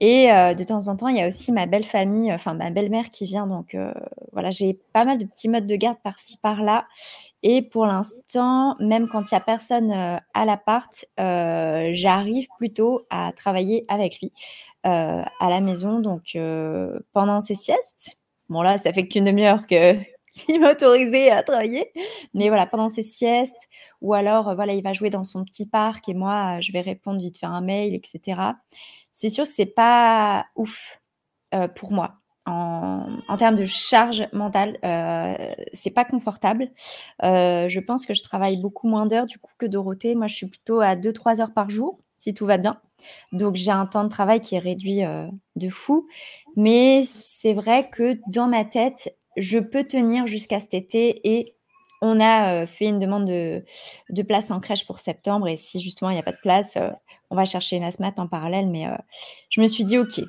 Et 0.00 0.30
euh, 0.30 0.54
de 0.54 0.62
temps 0.62 0.88
en 0.88 0.96
temps, 0.96 1.08
il 1.08 1.16
y 1.16 1.22
a 1.22 1.26
aussi 1.26 1.52
ma 1.52 1.66
belle 1.66 1.84
famille, 1.84 2.32
enfin 2.32 2.54
ma 2.54 2.70
belle-mère 2.70 3.10
qui 3.10 3.26
vient. 3.26 3.46
Donc 3.46 3.74
euh, 3.74 3.92
voilà, 4.32 4.50
j'ai 4.50 4.78
pas 4.92 5.04
mal 5.04 5.18
de 5.18 5.24
petits 5.24 5.48
modes 5.48 5.66
de 5.66 5.76
garde 5.76 5.98
par-ci, 6.02 6.38
par-là. 6.38 6.86
Et 7.42 7.62
pour 7.62 7.86
l'instant, 7.86 8.76
même 8.78 9.08
quand 9.08 9.30
il 9.30 9.34
n'y 9.34 9.38
a 9.38 9.40
personne 9.40 9.92
euh, 9.92 10.16
à 10.34 10.44
l'appart, 10.44 11.06
j'arrive 11.16 12.46
plutôt 12.58 13.02
à 13.10 13.32
travailler 13.32 13.84
avec 13.88 14.20
lui 14.20 14.32
à 14.82 15.50
la 15.50 15.60
maison. 15.60 16.00
Donc 16.00 16.36
pendant 17.12 17.40
ses 17.40 17.54
siestes, 17.54 18.18
bon 18.50 18.62
là, 18.62 18.78
ça 18.78 18.92
fait 18.92 19.08
qu'une 19.08 19.24
demi-heure 19.24 19.66
que 19.66 19.94
qui 20.36 20.58
m'a 20.58 20.72
autorisé 20.72 21.30
à 21.30 21.42
travailler. 21.42 21.90
Mais 22.34 22.48
voilà, 22.48 22.66
pendant 22.66 22.88
ses 22.88 23.02
siestes, 23.02 23.68
ou 24.02 24.12
alors, 24.12 24.54
voilà, 24.54 24.74
il 24.74 24.82
va 24.82 24.92
jouer 24.92 25.08
dans 25.08 25.24
son 25.24 25.44
petit 25.44 25.66
parc 25.66 26.10
et 26.10 26.14
moi, 26.14 26.60
je 26.60 26.72
vais 26.72 26.82
répondre 26.82 27.20
vite, 27.20 27.38
faire 27.38 27.52
un 27.52 27.62
mail, 27.62 27.94
etc 27.94 28.52
c'est 29.16 29.30
sûr 29.30 29.44
que 29.44 29.50
c'est 29.50 29.64
pas 29.64 30.44
ouf 30.56 31.00
euh, 31.54 31.68
pour 31.68 31.90
moi. 31.90 32.16
En, 32.44 33.36
termes 33.38 33.56
de 33.56 33.64
charge 33.64 34.28
mentale, 34.32 34.78
euh, 34.84 35.34
c'est 35.72 35.90
pas 35.90 36.04
confortable. 36.04 36.70
Euh, 37.24 37.68
je 37.68 37.80
pense 37.80 38.06
que 38.06 38.14
je 38.14 38.22
travaille 38.22 38.56
beaucoup 38.58 38.86
moins 38.86 39.06
d'heures 39.06 39.26
du 39.26 39.38
coup 39.38 39.50
que 39.58 39.66
Dorothée. 39.66 40.14
Moi, 40.14 40.26
je 40.28 40.34
suis 40.34 40.46
plutôt 40.46 40.80
à 40.80 40.94
2-3 40.94 41.40
heures 41.40 41.54
par 41.54 41.70
jour, 41.70 41.98
si 42.18 42.34
tout 42.34 42.46
va 42.46 42.58
bien. 42.58 42.78
Donc, 43.32 43.56
j'ai 43.56 43.72
un 43.72 43.86
temps 43.86 44.04
de 44.04 44.10
travail 44.10 44.40
qui 44.40 44.54
est 44.54 44.60
réduit 44.60 45.02
euh, 45.02 45.26
de 45.56 45.68
fou. 45.70 46.06
Mais 46.56 47.02
c'est 47.04 47.54
vrai 47.54 47.88
que 47.90 48.20
dans 48.28 48.46
ma 48.46 48.64
tête, 48.64 49.16
je 49.36 49.58
peux 49.58 49.84
tenir 49.84 50.26
jusqu'à 50.26 50.60
cet 50.60 50.74
été 50.74 51.36
et 51.36 51.54
on 52.02 52.20
a 52.20 52.66
fait 52.66 52.84
une 52.84 53.00
demande 53.00 53.24
de, 53.24 54.22
place 54.22 54.50
en 54.50 54.60
crèche 54.60 54.86
pour 54.86 55.00
septembre. 55.00 55.48
Et 55.48 55.56
si 55.56 55.80
justement 55.80 56.10
il 56.10 56.14
n'y 56.14 56.20
a 56.20 56.22
pas 56.22 56.32
de 56.32 56.40
place, 56.42 56.78
on 57.30 57.36
va 57.36 57.44
chercher 57.44 57.76
une 57.76 57.84
asthmat 57.84 58.14
en 58.18 58.26
parallèle. 58.26 58.68
Mais 58.68 58.86
euh, 58.86 58.96
je 59.50 59.60
me 59.60 59.66
suis 59.66 59.84
dit, 59.84 59.98
OK, 59.98 60.20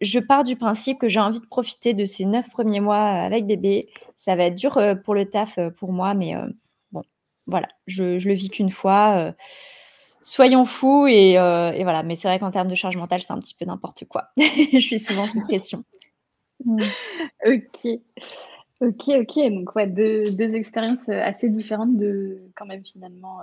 je 0.00 0.18
pars 0.18 0.44
du 0.44 0.56
principe 0.56 0.98
que 0.98 1.08
j'ai 1.08 1.20
envie 1.20 1.40
de 1.40 1.46
profiter 1.46 1.94
de 1.94 2.04
ces 2.04 2.24
neuf 2.24 2.50
premiers 2.50 2.80
mois 2.80 3.00
avec 3.00 3.46
bébé. 3.46 3.88
Ça 4.16 4.36
va 4.36 4.44
être 4.44 4.54
dur 4.54 4.78
pour 5.04 5.14
le 5.14 5.28
taf 5.28 5.58
pour 5.76 5.92
moi, 5.92 6.14
mais 6.14 6.34
bon, 6.92 7.02
voilà, 7.46 7.68
je, 7.86 8.04
le 8.04 8.34
vis 8.34 8.50
qu'une 8.50 8.70
fois. 8.70 9.34
soyons 10.22 10.64
fous 10.64 11.06
et, 11.08 11.34
voilà. 11.36 12.02
Mais 12.02 12.16
c'est 12.16 12.28
vrai 12.28 12.38
qu'en 12.38 12.50
termes 12.50 12.68
de 12.68 12.74
charge 12.74 12.96
mentale, 12.96 13.22
c'est 13.22 13.32
un 13.32 13.40
petit 13.40 13.54
peu 13.54 13.64
n'importe 13.64 14.04
quoi. 14.06 14.28
je 14.36 14.78
suis 14.78 14.98
souvent 14.98 15.26
sous 15.26 15.40
pression. 15.40 15.84
Mmh. 16.64 16.82
Ok. 17.46 17.86
Ok, 18.80 19.08
ok. 19.14 19.52
Donc, 19.52 19.76
ouais, 19.76 19.86
deux 19.86 20.54
expériences 20.56 21.08
assez 21.08 21.48
différentes 21.48 21.96
de 21.96 22.50
quand 22.56 22.66
même 22.66 22.84
finalement 22.84 23.38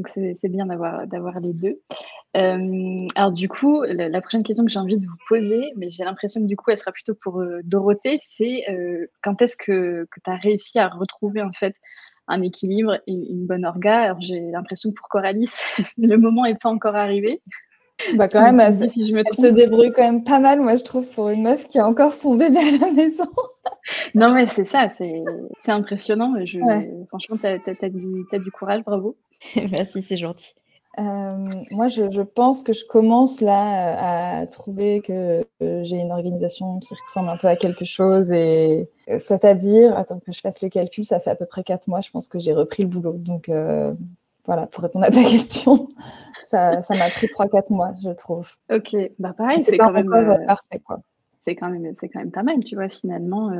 donc 0.00 0.36
c'est 0.40 0.48
bien 0.48 0.66
d'avoir 0.66 1.06
d'avoir 1.06 1.40
les 1.40 1.52
deux. 1.52 1.80
Euh, 2.36 3.06
alors 3.14 3.32
du 3.32 3.48
coup, 3.48 3.82
la, 3.82 4.20
prochaine 4.20 4.42
question 4.42 4.64
que 4.64 4.70
j'ai 4.70 4.78
envie 4.78 4.96
de 4.96 5.06
vous 5.06 5.16
poser, 5.28 5.72
mais 5.76 5.90
j'ai 5.90 6.04
l'impression 6.04 6.40
que 6.40 6.46
du 6.46 6.56
coup 6.56 6.70
elle 6.70 6.78
sera 6.78 6.92
plutôt 6.92 7.14
pour 7.14 7.40
euh, 7.40 7.60
Dorothée, 7.64 8.16
c'est 8.20 8.64
euh, 8.70 9.06
quand 9.22 9.42
est-ce 9.42 9.56
que, 9.56 10.06
que 10.10 10.20
tu 10.24 10.30
as 10.30 10.36
réussi 10.36 10.78
à 10.78 10.88
retrouver 10.88 11.42
en 11.42 11.52
fait 11.52 11.74
un 12.28 12.42
équilibre 12.42 12.94
et 13.06 13.12
une 13.12 13.46
bonne 13.46 13.64
orga? 13.64 14.02
Alors 14.02 14.20
j'ai 14.20 14.40
l'impression 14.40 14.90
que 14.90 14.94
pour 14.94 15.08
Coralie, 15.08 15.50
le 15.98 16.16
moment 16.16 16.44
n'est 16.44 16.54
pas 16.54 16.70
encore 16.70 16.96
arrivé. 16.96 17.42
Bah 18.14 18.28
quand 18.28 18.40
même, 18.40 18.58
elle, 18.60 18.88
si 18.88 19.04
je 19.04 19.12
me 19.12 19.22
se 19.30 19.46
débrouille 19.46 19.92
quand 19.92 20.02
même 20.02 20.24
pas 20.24 20.38
mal, 20.38 20.60
moi 20.60 20.76
je 20.76 20.84
trouve, 20.84 21.06
pour 21.08 21.28
une 21.28 21.42
meuf 21.42 21.68
qui 21.68 21.78
a 21.78 21.86
encore 21.86 22.14
son 22.14 22.34
bébé 22.34 22.56
à 22.56 22.86
la 22.86 22.92
maison. 22.92 23.28
non 24.14 24.32
mais 24.32 24.46
c'est 24.46 24.64
ça, 24.64 24.88
c'est 24.88 25.22
impressionnant. 25.68 26.34
Je, 26.44 26.58
Franchement, 27.08 27.36
tu 27.36 27.46
as, 27.46 28.38
du 28.38 28.50
courage, 28.52 28.82
bravo. 28.84 29.16
Merci, 29.70 30.02
c'est 30.02 30.16
gentil. 30.16 30.54
Euh, 30.98 31.48
moi, 31.70 31.88
je, 31.88 32.20
pense 32.20 32.62
que 32.62 32.72
je 32.72 32.84
commence 32.84 33.40
là 33.40 34.40
à 34.40 34.46
trouver 34.46 35.00
que 35.00 35.44
j'ai 35.60 35.96
une 35.96 36.10
organisation 36.10 36.78
qui 36.80 36.94
ressemble 37.06 37.28
un 37.28 37.36
peu 37.36 37.46
à 37.46 37.56
quelque 37.56 37.84
chose. 37.84 38.32
Et 38.32 38.88
c'est-à-dire, 39.06 39.96
attends 39.96 40.18
que 40.18 40.32
je 40.32 40.40
fasse 40.40 40.60
le 40.60 40.68
calcul, 40.68 41.04
ça 41.04 41.20
fait 41.20 41.30
à 41.30 41.36
peu 41.36 41.46
près 41.46 41.62
quatre 41.62 41.86
mois, 41.88 42.00
je 42.00 42.10
pense 42.10 42.28
que 42.28 42.38
j'ai 42.38 42.52
repris 42.52 42.82
le 42.82 42.88
boulot. 42.88 43.12
Donc 43.12 43.48
euh, 43.48 43.94
voilà, 44.46 44.66
pour 44.66 44.82
répondre 44.82 45.04
à 45.04 45.10
ta 45.10 45.22
question, 45.30 45.86
ça 46.46 46.82
m'a 46.90 47.08
pris 47.08 47.28
trois, 47.28 47.48
quatre 47.48 47.70
mois, 47.70 47.94
je 48.02 48.10
trouve. 48.10 48.50
Ok, 48.72 48.96
bah 49.18 49.32
pareil, 49.36 49.62
c'est 49.62 49.78
quand 49.78 49.92
même 49.92 50.12
euh, 50.12 50.44
parfait, 50.46 50.80
quoi. 50.84 51.00
C'est 51.42 51.54
quand 51.54 51.70
même, 51.70 51.92
c'est 51.94 52.08
quand 52.08 52.18
même 52.18 52.32
pas 52.32 52.42
mal, 52.42 52.62
tu 52.64 52.74
vois. 52.74 52.88
Finalement, 52.88 53.50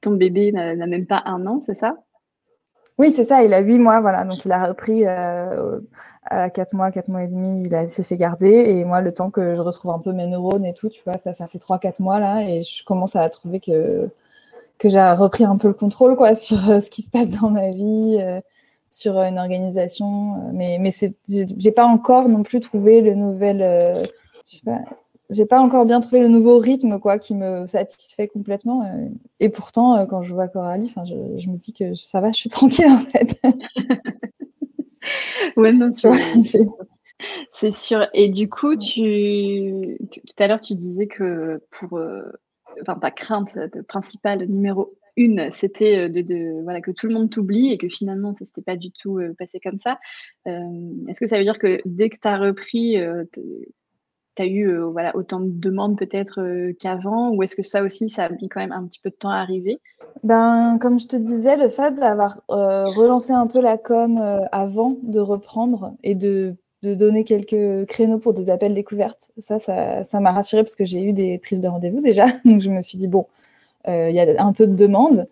ton 0.00 0.12
bébé 0.12 0.50
n'a 0.52 0.74
même 0.86 1.06
pas 1.06 1.22
un 1.26 1.46
an, 1.46 1.60
c'est 1.60 1.74
ça? 1.74 1.96
Oui, 2.98 3.12
c'est 3.14 3.24
ça, 3.24 3.42
il 3.42 3.52
a 3.54 3.60
huit 3.60 3.78
mois, 3.78 4.00
voilà. 4.00 4.24
Donc, 4.24 4.44
il 4.44 4.52
a 4.52 4.66
repris 4.66 5.02
euh, 5.06 5.80
à 6.24 6.50
quatre 6.50 6.74
mois, 6.74 6.90
quatre 6.90 7.08
mois 7.08 7.22
et 7.24 7.28
demi, 7.28 7.64
il 7.64 7.88
s'est 7.88 8.02
fait 8.02 8.16
garder. 8.16 8.48
Et 8.50 8.84
moi, 8.84 9.00
le 9.00 9.12
temps 9.12 9.30
que 9.30 9.54
je 9.56 9.60
retrouve 9.60 9.92
un 9.92 9.98
peu 9.98 10.12
mes 10.12 10.26
neurones 10.26 10.64
et 10.64 10.74
tout, 10.74 10.88
tu 10.88 11.02
vois, 11.04 11.18
ça, 11.18 11.32
ça 11.32 11.48
fait 11.48 11.58
trois, 11.58 11.78
quatre 11.78 12.00
mois 12.00 12.20
là. 12.20 12.42
Et 12.42 12.62
je 12.62 12.84
commence 12.84 13.16
à 13.16 13.28
trouver 13.30 13.60
que, 13.60 14.08
que 14.78 14.88
j'ai 14.88 15.02
repris 15.12 15.44
un 15.44 15.56
peu 15.56 15.68
le 15.68 15.74
contrôle, 15.74 16.16
quoi, 16.16 16.34
sur 16.36 16.70
euh, 16.70 16.80
ce 16.80 16.90
qui 16.90 17.02
se 17.02 17.10
passe 17.10 17.30
dans 17.30 17.50
ma 17.50 17.70
vie, 17.70 18.18
euh, 18.20 18.40
sur 18.90 19.18
une 19.18 19.38
organisation. 19.38 20.52
Mais, 20.52 20.78
mais 20.80 20.92
j'ai 21.28 21.72
pas 21.72 21.86
encore 21.86 22.28
non 22.28 22.42
plus 22.42 22.60
trouvé 22.60 23.00
le 23.00 23.14
nouvel. 23.14 23.58
je 24.46 24.56
sais 24.56 24.62
pas, 24.64 24.80
j'ai 25.30 25.46
pas 25.46 25.60
encore 25.60 25.86
bien 25.86 26.00
trouvé 26.00 26.20
le 26.20 26.28
nouveau 26.28 26.58
rythme 26.58 26.98
quoi 26.98 27.18
qui 27.18 27.34
me 27.34 27.66
satisfait 27.66 28.28
complètement. 28.28 28.84
Euh. 28.84 29.08
Et 29.40 29.48
pourtant, 29.48 29.96
euh, 29.96 30.06
quand 30.06 30.22
je 30.22 30.32
vois 30.32 30.48
Coralie, 30.48 30.92
je, 31.06 31.40
je 31.40 31.48
me 31.48 31.56
dis 31.56 31.72
que 31.72 31.94
ça 31.94 32.20
va, 32.20 32.32
je 32.32 32.36
suis 32.36 32.48
tranquille 32.48 32.86
en 32.86 32.98
fait. 32.98 33.40
ouais, 35.56 35.72
non, 35.72 35.92
tu 35.92 36.08
vois. 36.08 36.16
C'est 37.52 37.70
sûr. 37.70 38.08
Et 38.14 38.28
du 38.28 38.48
coup, 38.48 38.76
tu, 38.76 39.96
tout 40.10 40.42
à 40.42 40.48
l'heure, 40.48 40.60
tu 40.60 40.74
disais 40.74 41.06
que 41.06 41.62
pour 41.70 41.98
euh, 41.98 42.22
enfin, 42.82 42.98
ta 42.98 43.10
crainte 43.10 43.58
principale 43.86 44.46
numéro 44.48 44.96
une, 45.16 45.50
c'était 45.52 46.08
de, 46.08 46.62
voilà, 46.62 46.80
que 46.80 46.90
tout 46.90 47.06
le 47.06 47.12
monde 47.12 47.30
t'oublie 47.30 47.70
et 47.70 47.76
que 47.76 47.88
finalement, 47.88 48.32
ça 48.32 48.46
s'était 48.46 48.62
pas 48.62 48.76
du 48.76 48.90
tout 48.90 49.20
passé 49.38 49.60
comme 49.60 49.76
ça. 49.76 49.98
Est-ce 50.46 51.20
que 51.20 51.26
ça 51.26 51.36
veut 51.36 51.44
dire 51.44 51.58
que 51.58 51.82
dès 51.84 52.08
que 52.08 52.16
tu 52.18 52.26
as 52.26 52.38
repris, 52.38 52.96
tu 54.36 54.42
as 54.42 54.46
eu 54.46 54.78
voilà, 54.78 55.14
autant 55.16 55.40
de 55.40 55.50
demandes 55.50 55.96
peut-être 55.98 56.40
qu'avant 56.78 57.30
ou 57.30 57.42
est-ce 57.42 57.56
que 57.56 57.62
ça 57.62 57.82
aussi, 57.82 58.08
ça 58.08 58.24
a 58.24 58.28
mis 58.30 58.48
quand 58.48 58.60
même 58.60 58.72
un 58.72 58.84
petit 58.84 59.00
peu 59.00 59.10
de 59.10 59.14
temps 59.14 59.30
à 59.30 59.36
arriver? 59.36 59.80
Ben, 60.24 60.78
Comme 60.80 60.98
je 60.98 61.06
te 61.06 61.16
disais, 61.16 61.56
le 61.56 61.68
fait 61.68 61.94
d'avoir 61.94 62.40
relancé 62.48 63.32
un 63.32 63.46
peu 63.46 63.60
la 63.60 63.78
com 63.78 64.18
avant 64.52 64.96
de 65.02 65.20
reprendre 65.20 65.94
et 66.02 66.14
de, 66.14 66.54
de, 66.82 66.94
donner 66.94 67.24
quelques 67.24 67.86
créneaux 67.86 68.18
pour 68.18 68.34
des 68.34 68.50
appels 68.50 68.74
découvertes, 68.74 69.30
ça, 69.38 69.58
ça 69.58 70.20
m'a 70.20 70.32
rassurée 70.32 70.62
parce 70.62 70.74
que 70.74 70.84
j'ai 70.84 71.02
eu 71.02 71.12
des 71.12 71.38
prises 71.38 71.60
de 71.60 71.68
rendez-vous 71.68 72.00
déjà. 72.00 72.26
Donc 72.44 72.60
je 72.60 72.70
me 72.70 72.82
suis 72.82 72.98
dit, 72.98 73.08
bon, 73.08 73.26
il 73.86 74.12
y 74.12 74.20
a 74.20 74.44
un 74.44 74.52
peu 74.52 74.66
de 74.66 74.74
demandes. 74.74 75.28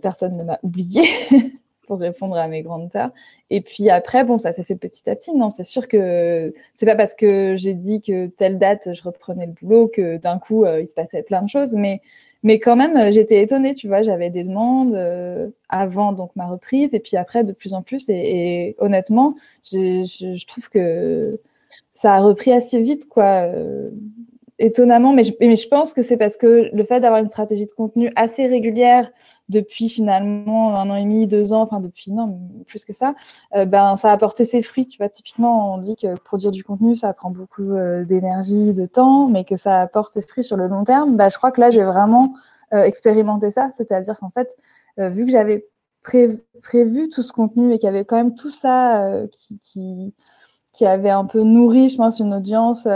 personne 0.00 0.36
ne 0.36 0.44
m'a 0.44 0.58
oublié. 0.62 1.02
pour 1.86 1.98
répondre 1.98 2.36
à 2.36 2.48
mes 2.48 2.62
grandes 2.62 2.90
peurs. 2.90 3.10
Et 3.50 3.60
puis 3.60 3.90
après, 3.90 4.24
bon, 4.24 4.38
ça 4.38 4.52
s'est 4.52 4.64
fait 4.64 4.76
petit 4.76 5.08
à 5.08 5.16
petit. 5.16 5.34
Non, 5.34 5.48
c'est 5.50 5.64
sûr 5.64 5.88
que 5.88 6.52
c'est 6.74 6.86
pas 6.86 6.96
parce 6.96 7.14
que 7.14 7.54
j'ai 7.56 7.74
dit 7.74 8.00
que 8.00 8.26
telle 8.26 8.58
date 8.58 8.92
je 8.92 9.02
reprenais 9.02 9.46
le 9.46 9.52
boulot 9.52 9.88
que 9.88 10.16
d'un 10.18 10.38
coup 10.38 10.64
euh, 10.64 10.80
il 10.80 10.86
se 10.86 10.94
passait 10.94 11.22
plein 11.22 11.42
de 11.42 11.48
choses, 11.48 11.74
mais 11.74 12.00
mais 12.42 12.60
quand 12.60 12.76
même 12.76 12.96
euh, 12.96 13.10
j'étais 13.12 13.42
étonnée, 13.42 13.74
tu 13.74 13.88
vois, 13.88 14.02
j'avais 14.02 14.30
des 14.30 14.44
demandes 14.44 14.94
euh, 14.94 15.48
avant 15.68 16.12
donc 16.12 16.34
ma 16.36 16.46
reprise 16.46 16.94
et 16.94 17.00
puis 17.00 17.16
après 17.16 17.44
de 17.44 17.52
plus 17.52 17.74
en 17.74 17.82
plus 17.82 18.08
et, 18.08 18.76
honnêtement, 18.78 19.36
je, 19.64 20.44
trouve 20.46 20.68
que 20.68 21.40
ça 21.92 22.14
a 22.14 22.20
repris 22.20 22.52
assez 22.52 22.82
vite 22.82 23.08
quoi. 23.08 23.48
Étonnamment, 24.58 25.12
mais 25.12 25.22
je, 25.22 25.32
mais 25.40 25.56
je 25.56 25.68
pense 25.68 25.92
que 25.92 26.02
c'est 26.02 26.16
parce 26.16 26.36
que 26.36 26.70
le 26.72 26.84
fait 26.84 27.00
d'avoir 27.00 27.20
une 27.20 27.28
stratégie 27.28 27.66
de 27.66 27.72
contenu 27.72 28.12
assez 28.16 28.46
régulière, 28.46 29.10
depuis 29.48 29.88
finalement 29.88 30.74
un 30.76 30.90
an 30.90 30.96
et 30.96 31.02
demi, 31.02 31.26
deux 31.26 31.52
ans, 31.52 31.60
enfin 31.60 31.80
depuis 31.80 32.12
non 32.12 32.40
plus 32.66 32.84
que 32.84 32.92
ça, 32.92 33.14
euh, 33.54 33.64
ben 33.64 33.96
ça 33.96 34.10
a 34.10 34.16
porté 34.16 34.44
ses 34.44 34.62
fruits. 34.62 34.86
Tu 34.86 34.98
vois, 34.98 35.08
typiquement 35.08 35.74
on 35.74 35.78
dit 35.78 35.96
que 35.96 36.18
produire 36.18 36.50
du 36.50 36.64
contenu 36.64 36.96
ça 36.96 37.12
prend 37.12 37.30
beaucoup 37.30 37.72
euh, 37.72 38.04
d'énergie, 38.04 38.72
de 38.72 38.86
temps, 38.86 39.28
mais 39.28 39.44
que 39.44 39.56
ça 39.56 39.80
apporte 39.82 40.12
ses 40.12 40.22
fruits 40.22 40.44
sur 40.44 40.56
le 40.56 40.66
long 40.66 40.84
terme. 40.84 41.16
Ben, 41.16 41.28
je 41.28 41.36
crois 41.36 41.52
que 41.52 41.60
là 41.60 41.70
j'ai 41.70 41.84
vraiment 41.84 42.34
euh, 42.74 42.82
expérimenté 42.82 43.50
ça, 43.50 43.70
c'est-à-dire 43.76 44.18
qu'en 44.18 44.30
fait 44.30 44.56
vu 44.98 45.26
que 45.26 45.30
j'avais 45.30 45.66
prévu 46.02 47.10
tout 47.10 47.22
ce 47.22 47.30
contenu 47.30 47.74
et 47.74 47.78
qu'il 47.78 47.84
y 47.84 47.90
avait 47.90 48.06
quand 48.06 48.16
même 48.16 48.34
tout 48.34 48.50
ça 48.50 49.10
qui, 49.60 50.14
qui 50.76 50.86
avait 50.86 51.10
un 51.10 51.24
peu 51.24 51.42
nourri, 51.42 51.88
je 51.88 51.96
pense, 51.96 52.20
une 52.20 52.34
audience 52.34 52.86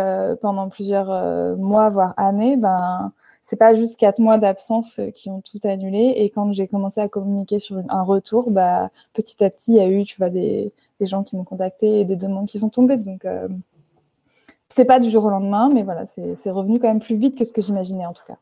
pendant 0.40 0.68
plusieurs 0.68 1.56
mois 1.56 1.88
voire 1.88 2.14
années, 2.16 2.56
ben 2.56 3.12
c'est 3.50 3.56
pas 3.56 3.74
juste 3.74 3.98
quatre 3.98 4.20
mois 4.20 4.38
d'absence 4.38 5.00
euh, 5.00 5.10
qui 5.10 5.28
ont 5.28 5.40
tout 5.40 5.58
annulé. 5.64 6.12
Et 6.14 6.30
quand 6.30 6.52
j'ai 6.52 6.68
commencé 6.68 7.00
à 7.00 7.08
communiquer 7.08 7.58
sur 7.58 7.82
un 7.88 8.02
retour, 8.02 8.52
bah, 8.52 8.92
petit 9.12 9.42
à 9.42 9.50
petit, 9.50 9.72
il 9.72 9.76
y 9.76 9.80
a 9.80 9.88
eu, 9.88 10.04
tu 10.04 10.16
vois, 10.18 10.30
des, 10.30 10.72
gens 11.00 11.24
qui 11.24 11.34
m'ont 11.34 11.42
contacté 11.42 11.98
et 11.98 12.04
des 12.04 12.14
demandes 12.14 12.46
qui 12.46 12.60
sont 12.60 12.68
tombées. 12.68 12.96
Donc, 12.96 13.24
euh, 13.24 13.48
c'est 14.68 14.84
pas 14.84 15.00
du 15.00 15.10
jour 15.10 15.24
au 15.24 15.30
lendemain, 15.30 15.68
mais 15.68 15.82
voilà, 15.82 16.06
c'est 16.06 16.50
revenu 16.50 16.78
quand 16.78 16.86
même 16.86 17.00
plus 17.00 17.16
vite 17.16 17.36
que 17.36 17.44
ce 17.44 17.52
que 17.52 17.60
j'imaginais 17.60 18.06
en 18.06 18.12
tout 18.12 18.22
cas. 18.24 18.36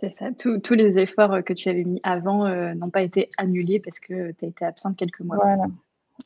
C'est 0.00 0.14
ça. 0.18 0.26
Tous, 0.36 0.74
les 0.74 0.98
efforts 0.98 1.42
que 1.44 1.54
tu 1.54 1.70
avais 1.70 1.84
mis 1.84 2.00
avant 2.02 2.44
euh, 2.44 2.74
n'ont 2.74 2.90
pas 2.90 3.02
été 3.02 3.30
annulés 3.38 3.80
parce 3.80 4.00
que 4.00 4.32
tu 4.32 4.44
as 4.44 4.48
été 4.48 4.66
absente 4.66 4.98
quelques 4.98 5.20
mois. 5.20 5.36
Voilà, 5.36 5.64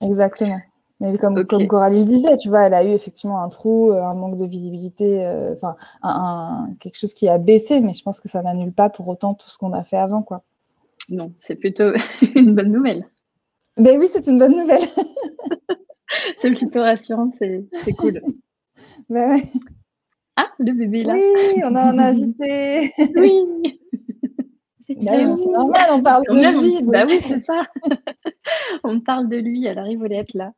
exactement. 0.00 0.58
Mais 1.00 1.18
comme, 1.18 1.44
comme 1.44 1.66
Coralie 1.66 2.00
le 2.00 2.04
disait, 2.06 2.36
tu 2.36 2.48
vois, 2.48 2.66
elle 2.66 2.74
a 2.74 2.82
eu 2.82 2.88
effectivement 2.88 3.42
un 3.42 3.48
trou, 3.50 3.92
euh, 3.92 4.02
un 4.02 4.14
manque 4.14 4.38
de 4.38 4.46
visibilité, 4.46 5.26
euh, 5.26 5.52
enfin, 5.52 5.76
un, 6.02 6.70
quelque 6.80 6.98
chose 6.98 7.12
qui 7.12 7.28
a 7.28 7.36
baissé, 7.36 7.80
mais 7.80 7.92
je 7.92 8.02
pense 8.02 8.18
que 8.18 8.28
ça 8.28 8.40
n'annule 8.42 8.72
pas 8.72 8.88
pour 8.88 9.06
autant 9.08 9.34
tout 9.34 9.48
ce 9.50 9.58
qu'on 9.58 9.74
a 9.74 9.84
fait 9.84 9.98
avant, 9.98 10.22
quoi. 10.22 10.42
Non, 11.10 11.32
c'est 11.38 11.56
plutôt 11.56 11.92
une 12.34 12.54
bonne 12.54 12.72
nouvelle. 12.72 13.06
Ben 13.76 13.98
oui, 13.98 14.08
c'est 14.10 14.26
une 14.26 14.38
bonne 14.38 14.56
nouvelle. 14.56 14.88
c'est 16.40 16.52
plutôt 16.52 16.80
rassurant, 16.80 17.30
c'est 17.38 17.66
cool. 17.98 18.22
Ben 19.08 19.36
ouais. 19.36 19.42
Ah, 20.34 20.48
le 20.58 20.72
bébé 20.72 21.04
là. 21.04 21.14
Oui, 21.14 21.60
on 21.64 21.76
a 21.76 21.82
un 21.82 21.98
invité. 21.98 22.92
oui. 23.14 23.78
C'est 24.86 25.24
normal, 25.24 25.88
on 25.90 26.02
parle 26.02 26.24
de 26.28 26.60
lui. 26.60 26.82
Bah 26.86 27.04
oui, 27.06 27.18
c'est 27.22 27.40
ça. 27.40 27.62
on 28.84 29.00
parle 29.00 29.28
de 29.28 29.36
lui, 29.36 29.66
elle 29.66 29.78
arrive 29.78 30.04
être 30.04 30.34
là. 30.34 30.52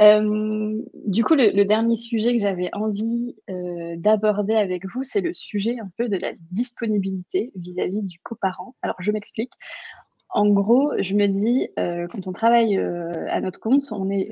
Euh, 0.00 0.82
du 1.06 1.24
coup, 1.24 1.34
le, 1.34 1.64
dernier 1.64 1.96
sujet 1.96 2.34
que 2.34 2.40
j'avais 2.40 2.70
envie 2.72 3.36
euh, 3.50 3.94
d'aborder 3.96 4.54
avec 4.54 4.84
vous, 4.86 5.02
c'est 5.02 5.20
le 5.20 5.32
sujet 5.32 5.76
un 5.80 5.90
peu 5.96 6.08
de 6.08 6.16
la 6.16 6.32
disponibilité 6.50 7.52
vis-à-vis 7.56 8.02
du 8.02 8.18
coparent. 8.20 8.74
Alors, 8.82 8.96
je 9.00 9.10
m'explique. 9.12 9.52
En 10.30 10.48
gros, 10.48 10.90
je 10.98 11.14
me 11.14 11.26
dis, 11.26 11.68
euh, 11.78 12.08
quand 12.08 12.26
on 12.26 12.32
travaille 12.32 12.76
à 12.76 13.40
notre 13.40 13.60
compte, 13.60 13.84
on 13.92 14.10
est 14.10 14.30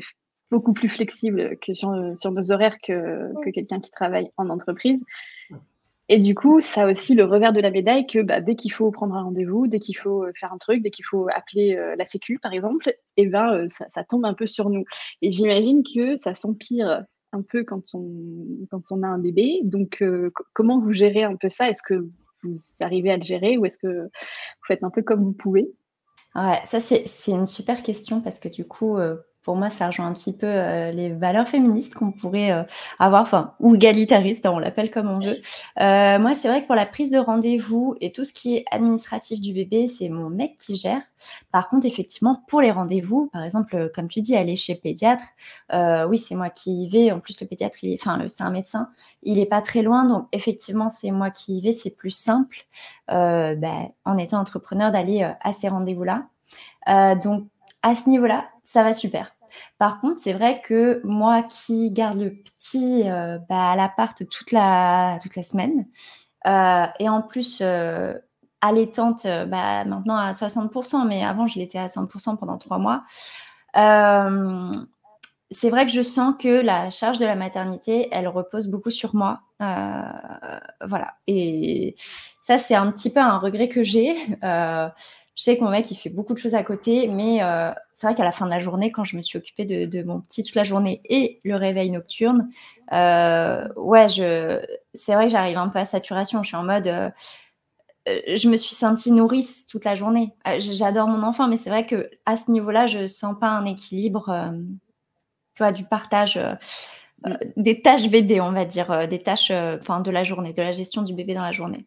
beaucoup 0.51 0.73
plus 0.73 0.89
flexible 0.89 1.57
que 1.61 1.75
sur, 1.75 1.91
nos 1.91 2.53
horaires 2.53 2.79
que, 2.83 3.33
que 3.43 3.51
quelqu'un 3.51 3.81
qui 3.81 3.91
travaille 3.91 4.31
en 4.37 4.51
entreprise. 4.51 5.03
Et 6.13 6.19
du 6.19 6.35
coup, 6.35 6.61
ça 6.61 6.83
a 6.83 6.91
aussi 6.91 7.15
le 7.15 7.25
revers 7.25 7.55
de 7.55 7.61
la 7.63 7.71
médaille 7.71 8.07
que 8.07 8.19
bah, 8.19 8.43
dès 8.43 8.55
qu'il 8.55 8.71
faut 8.71 8.91
prendre 8.91 9.15
un 9.15 9.23
rendez-vous, 9.23 9.67
dès 9.67 9.79
qu'il 9.81 9.97
faut 9.97 10.25
euh, 10.25 10.33
faire 10.39 10.53
un 10.53 10.59
truc, 10.59 10.83
dès 10.83 10.91
qu'il 10.91 11.07
faut 11.07 11.27
appeler 11.35 11.75
euh, 11.75 11.97
la 11.97 12.05
Sécu, 12.05 12.39
par 12.39 12.53
exemple, 12.53 12.95
eh 13.17 13.27
ben, 13.27 13.51
euh, 13.55 13.69
ça, 13.89 14.05
tombe 14.05 14.27
un 14.27 14.35
peu 14.35 14.45
sur 14.45 14.69
nous. 14.69 14.85
Et 15.23 15.33
j'imagine 15.33 15.83
que 15.83 16.17
ça 16.17 16.35
s'empire 16.35 17.07
un 17.33 17.41
peu 17.41 17.65
quand 17.65 17.95
on, 17.95 18.45
quand 18.71 18.83
on 18.91 19.03
a 19.03 19.07
un 19.07 19.17
bébé. 19.17 19.61
Donc, 19.65 20.05
comment 20.53 20.79
vous 20.79 20.93
gérez 20.93 21.23
un 21.23 21.37
peu 21.37 21.49
ça? 21.49 21.71
Est-ce 21.71 21.83
que 21.83 21.95
vous 22.43 22.59
arrivez 22.81 23.11
à 23.11 23.17
le 23.17 23.23
gérer 23.23 23.57
ou 23.57 23.65
est-ce 23.65 23.79
que 23.79 24.03
vous 24.03 24.67
faites 24.67 24.85
un 24.85 24.91
peu 24.91 25.01
comme 25.01 25.25
vous 25.25 25.33
pouvez? 25.33 25.73
Ouais, 26.35 26.61
ça 26.67 26.79
c'est 26.79 27.07
une 27.29 27.47
super 27.47 27.83
question 27.83 28.21
parce 28.21 28.39
que 28.39 28.51
du 28.51 28.67
coup, 28.67 28.99
pour 29.43 29.57
moi, 29.57 29.71
ça 29.71 29.89
rejoint 29.89 30.07
un 30.07 30.13
petit 30.13 30.37
peu 30.37 30.47
euh, 30.47 30.93
les 30.93 31.11
valeurs 31.11 31.49
féministes 31.49 31.95
qu'on 31.95 32.13
pourrait 32.13 32.53
euh, 32.53 32.63
avoir, 33.01 33.23
enfin, 33.23 33.55
ou 33.59 33.75
égalitaristes, 33.75 34.47
on 34.47 34.59
l'appelle 34.59 34.91
comme 34.91 35.09
on 35.09 35.19
veut. 35.19 35.41
Euh, 35.81 36.19
moi, 36.21 36.35
c'est 36.35 36.49
vrai 36.49 36.63
que 36.63 36.67
pour 36.67 36.77
la 36.77 36.87
prise 36.87 37.11
de 37.11 37.19
rendez-vous 37.19 37.97
et 38.01 38.13
tout 38.13 38.25
ce 38.25 38.33
qui 38.33 38.57
est 38.57 38.65
administratif 38.71 39.41
du 39.41 39.53
bébé, 39.53 39.89
c'est 39.89 40.09
mon 40.09 40.31
mec 40.31 40.57
qui 40.57 40.77
gère. 40.77 41.03
Par 41.51 41.69
contre, 41.69 41.87
effectivement, 41.87 42.45
pour 42.47 42.61
les 42.61 42.71
rendez-vous, 42.71 43.31
par 43.33 43.43
exemple, 43.43 43.91
comme 43.95 44.09
tu 44.09 44.21
dis, 44.21 44.37
aller 44.37 44.57
chez 44.57 44.77
pédiatre, 44.77 45.25
oui, 46.09 46.19
c'est 46.19 46.35
moi 46.35 46.51
qui 46.51 46.85
y 46.85 46.89
vais. 46.89 47.11
En 47.11 47.21
plus, 47.21 47.41
le 47.41 47.47
pédiatre, 47.47 47.79
il 47.83 47.93
est, 47.93 47.99
enfin, 48.01 48.25
c'est 48.29 48.45
un 48.45 48.51
médecin, 48.51 48.91
il 49.23 49.39
est 49.39 49.47
pas 49.47 49.61
très 49.61 49.83
loin, 49.83 50.05
donc 50.05 50.29
effectivement, 50.33 50.89
c'est 50.89 51.11
moi 51.11 51.31
qui 51.31 51.59
y 51.59 51.61
vais. 51.61 51.73
C'est 51.73 51.97
plus 51.97 52.11
simple, 52.11 52.59
ben, 53.09 53.89
en 54.05 54.19
étant 54.19 54.39
entrepreneur, 54.39 54.91
d'aller 54.91 55.23
à 55.41 55.53
ces 55.53 55.69
rendez-vous-là. 55.69 56.27
donc, 57.23 57.47
à 57.83 57.95
ce 57.95 58.09
niveau-là, 58.09 58.49
ça 58.63 58.83
va 58.83 58.93
super. 58.93 59.33
Par 59.79 60.01
contre, 60.01 60.19
c'est 60.19 60.33
vrai 60.33 60.63
que 60.63 61.01
moi 61.05 61.43
qui 61.43 61.91
garde 61.91 62.19
le 62.19 62.31
petit 62.35 63.09
euh, 63.09 63.39
bah, 63.49 63.73
à 63.73 63.77
l'appart 63.77 64.17
toute 64.29 64.53
la, 64.53 65.19
toute 65.23 65.37
la 65.37 65.43
semaine, 65.43 65.87
euh, 66.47 66.87
et 66.99 67.09
en 67.09 67.23
plus 67.23 67.59
euh, 67.61 68.15
allaitante 68.61 69.27
bah, 69.27 69.85
maintenant 69.85 70.17
à 70.17 70.31
60%, 70.31 71.07
mais 71.07 71.25
avant 71.25 71.47
je 71.47 71.59
l'étais 71.59 71.79
à 71.79 71.87
100% 71.87 72.39
pendant 72.39 72.59
trois 72.59 72.79
mois, 72.79 73.05
c'est 75.51 75.69
vrai 75.69 75.85
que 75.85 75.93
je 75.93 76.01
sens 76.01 76.35
que 76.39 76.49
la 76.49 76.89
charge 76.89 77.19
de 77.19 77.27
la 77.27 77.35
maternité, 77.35 78.09
elle 78.11 78.29
repose 78.29 78.69
beaucoup 78.69 78.91
sur 78.91 79.15
moi. 79.15 79.41
voilà. 79.61 81.15
Et 81.27 81.95
ça, 82.43 82.59
c'est 82.59 82.75
un 82.75 82.91
petit 82.91 83.13
peu 83.13 83.21
un 83.21 83.39
regret 83.39 83.69
que 83.69 83.83
j'ai. 83.83 84.15
Je 85.35 85.45
sais 85.45 85.57
que 85.57 85.65
mon 85.65 85.71
mec, 85.71 85.91
il 85.91 85.95
fait 85.95 86.11
beaucoup 86.11 86.35
de 86.35 86.39
choses 86.39 86.55
à 86.55 86.63
côté, 86.63 87.09
mais 87.09 87.43
euh, 87.43 87.73
c'est 87.95 88.07
vrai 88.07 88.15
qu'à 88.15 88.25
la 88.25 88.33
fin 88.33 88.45
de 88.45 88.51
la 88.51 88.59
journée, 88.59 88.93
quand 88.93 89.05
je 89.05 89.17
me 89.17 89.23
suis 89.23 89.39
occupée 89.39 89.65
de, 89.65 90.03
mon 90.03 90.21
petit 90.21 90.43
toute 90.43 90.55
la 90.55 90.65
journée 90.65 91.01
et 91.07 91.41
le 91.43 91.57
réveil 91.57 91.91
nocturne, 91.91 92.51
euh, 92.93 93.67
ouais, 93.77 94.09
je, 94.11 94.63
c'est 94.93 95.15
vrai 95.15 95.27
que 95.27 95.33
j'arrive 95.33 95.57
un 95.57 95.69
peu 95.69 95.79
à 95.79 95.87
saturation. 95.87 96.43
Je 96.43 96.49
suis 96.49 96.57
en 96.57 96.65
mode, 96.65 96.87
euh, 96.87 97.11
je 98.07 98.49
me 98.49 98.59
suis 98.59 98.75
sentie 98.75 99.11
nourrice 99.11 99.67
toute 99.67 99.85
la 99.87 99.95
journée. 99.95 100.35
J'adore 100.59 101.09
mon 101.09 101.23
enfant, 101.23 101.49
mais 101.49 101.57
c'est 101.57 101.71
vrai 101.71 101.87
que 101.87 102.11
à 102.27 102.37
ce 102.37 102.51
niveau-là, 102.51 102.87
je 102.87 103.07
sens 103.07 103.35
pas 103.41 103.49
un 103.49 103.65
équilibre, 103.65 104.53
tu 105.55 105.63
vois, 105.63 105.73
du 105.73 105.85
partage. 105.85 106.39
des 107.57 107.81
tâches 107.83 108.11
bébé, 108.11 108.41
on 108.43 108.53
va 108.53 108.67
dire, 108.67 109.09
des 109.09 109.23
tâches 109.23 109.51
enfin 109.51 110.01
de 110.01 110.11
la 110.11 110.25
journée, 110.25 110.53
de 110.53 110.63
la 110.63 110.73
gestion 110.73 111.03
du 111.03 111.15
bébé 111.15 111.35
dans 111.35 111.43
la 111.43 111.53
journée. 111.53 111.87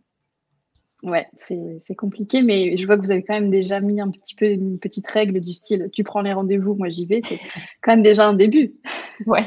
Ouais, 1.05 1.27
c'est 1.35 1.95
compliqué, 1.95 2.41
mais 2.41 2.77
je 2.77 2.85
vois 2.87 2.97
que 2.97 3.03
vous 3.03 3.11
avez 3.11 3.21
quand 3.21 3.35
même 3.35 3.51
déjà 3.51 3.79
mis 3.79 4.01
un 4.01 4.09
petit 4.09 4.33
peu 4.33 4.47
une 4.47 4.79
petite 4.79 5.07
règle 5.07 5.39
du 5.39 5.53
style 5.53 5.89
tu 5.93 6.03
prends 6.03 6.21
les 6.21 6.33
rendez-vous, 6.33 6.73
moi 6.73 6.89
j'y 6.89 7.05
vais. 7.05 7.21
C'est 7.23 7.39
quand 7.83 7.91
même 7.91 8.01
déjà 8.01 8.27
un 8.27 8.33
début. 8.33 8.73
Ouais. 9.27 9.45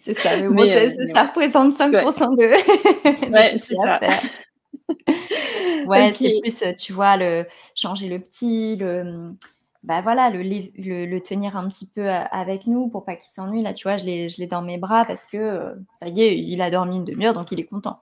C'est 0.00 0.18
ça, 0.18 0.36
mais, 0.36 0.76
euh, 0.76 1.06
ça 1.12 1.24
représente 1.24 1.78
5% 1.78 2.36
de. 2.36 3.30
Ouais, 3.32 3.58
c'est 3.58 3.76
ça. 3.76 4.00
ouais, 5.86 6.12
c'est 6.12 6.40
plus, 6.40 6.64
tu 6.76 6.92
vois, 6.92 7.16
le 7.16 7.46
changer 7.76 8.08
le 8.08 8.18
petit, 8.18 8.76
le. 8.76 9.32
Bah 9.84 10.00
voilà, 10.02 10.30
le, 10.30 10.42
le, 10.42 11.20
tenir 11.20 11.56
un 11.56 11.68
petit 11.68 11.86
peu 11.86 12.10
avec 12.10 12.66
nous 12.66 12.88
pour 12.88 13.04
pas 13.04 13.14
qu'il 13.14 13.30
s'ennuie. 13.30 13.62
Là, 13.62 13.72
tu 13.72 13.84
vois, 13.84 13.96
je 13.96 14.04
l'ai 14.04 14.46
dans 14.48 14.62
mes 14.62 14.76
bras 14.78 15.04
parce 15.04 15.26
que 15.26 15.36
euh, 15.36 15.74
ça 16.00 16.08
y 16.08 16.22
est, 16.22 16.36
il 16.36 16.60
a 16.60 16.70
dormi 16.70 16.96
une 16.96 17.04
demi-heure, 17.04 17.32
donc 17.32 17.52
il 17.52 17.60
est 17.60 17.64
content. 17.66 18.00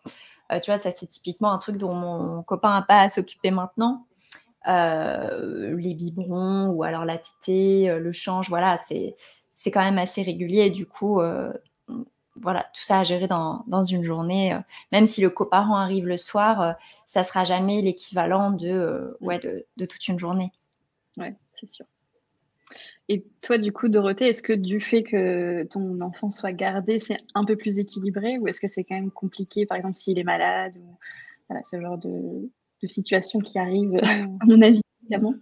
Euh, 0.53 0.61
tu 0.61 0.71
vois, 0.71 0.79
ça, 0.79 0.91
c'est 0.91 1.07
typiquement 1.07 1.53
un 1.53 1.59
truc 1.59 1.77
dont 1.77 1.95
mon 1.95 2.43
copain 2.43 2.73
n'a 2.75 2.83
pas 2.83 3.01
à 3.01 3.09
s'occuper 3.09 3.51
maintenant. 3.51 4.07
les 4.67 5.95
biberons 5.95 6.69
ou 6.69 6.83
alors 6.83 7.05
la 7.05 7.19
tétée, 7.19 7.99
le 7.99 8.13
change, 8.13 8.49
voilà, 8.49 8.79
c'est 8.79 9.17
c'est 9.53 9.71
quand 9.71 9.83
même 9.83 9.99
assez 9.99 10.23
régulier. 10.23 10.67
Et 10.67 10.71
du 10.71 10.87
coup, 10.87 11.21
voilà, 12.37 12.63
tout 12.75 12.83
ça 12.83 13.01
à 13.01 13.05
gérer 13.05 13.27
dans, 13.29 13.65
dans 13.67 13.83
une 13.83 14.05
journée. 14.05 14.57
même 14.93 15.07
si 15.07 15.21
le 15.21 15.31
coparent 15.31 15.77
arrive 15.77 16.07
le 16.07 16.19
soir, 16.19 16.77
ça 17.07 17.23
sera 17.23 17.45
jamais 17.45 17.83
l'équivalent 17.83 18.51
de, 18.51 19.17
ouais, 19.21 19.39
de, 19.39 19.67
de, 19.77 19.87
toute 19.87 20.07
une 20.09 20.19
journée. 20.19 20.53
Ouais, 21.17 21.35
c'est 21.53 21.69
sûr. 21.69 21.87
Et 23.09 23.25
toi, 23.41 23.59
du 23.59 23.73
coup, 23.73 23.89
Dorothée, 23.89 24.29
est-ce 24.29 24.43
que 24.43 24.53
du 24.53 24.81
fait 24.81 25.05
que 25.05 25.63
ton 25.65 26.01
enfant 26.01 26.31
soit 26.31 26.53
gardé, 26.53 26.99
c'est 26.99 27.19
un 27.35 27.45
peu 27.45 27.57
plus 27.57 27.79
équilibré 27.79 28.39
ou 28.39 28.49
est-ce 28.49 28.61
que 28.61 28.67
c'est 28.67 28.83
quand 28.83 28.97
même 28.97 29.13
compliqué, 29.13 29.65
par 29.65 29.77
exemple, 29.77 29.95
s'il 29.95 30.19
est 30.19 30.25
malade 30.25 30.77
ou 30.77 30.99
voilà, 31.49 31.63
ce 31.63 31.81
genre 31.81 31.99
de, 31.99 32.51
de 32.83 32.87
situation 32.87 33.39
qui 33.39 33.59
arrive, 33.59 33.97
à 34.03 34.45
mon 34.47 34.61
avis, 34.61 34.81
évidemment? 35.03 35.35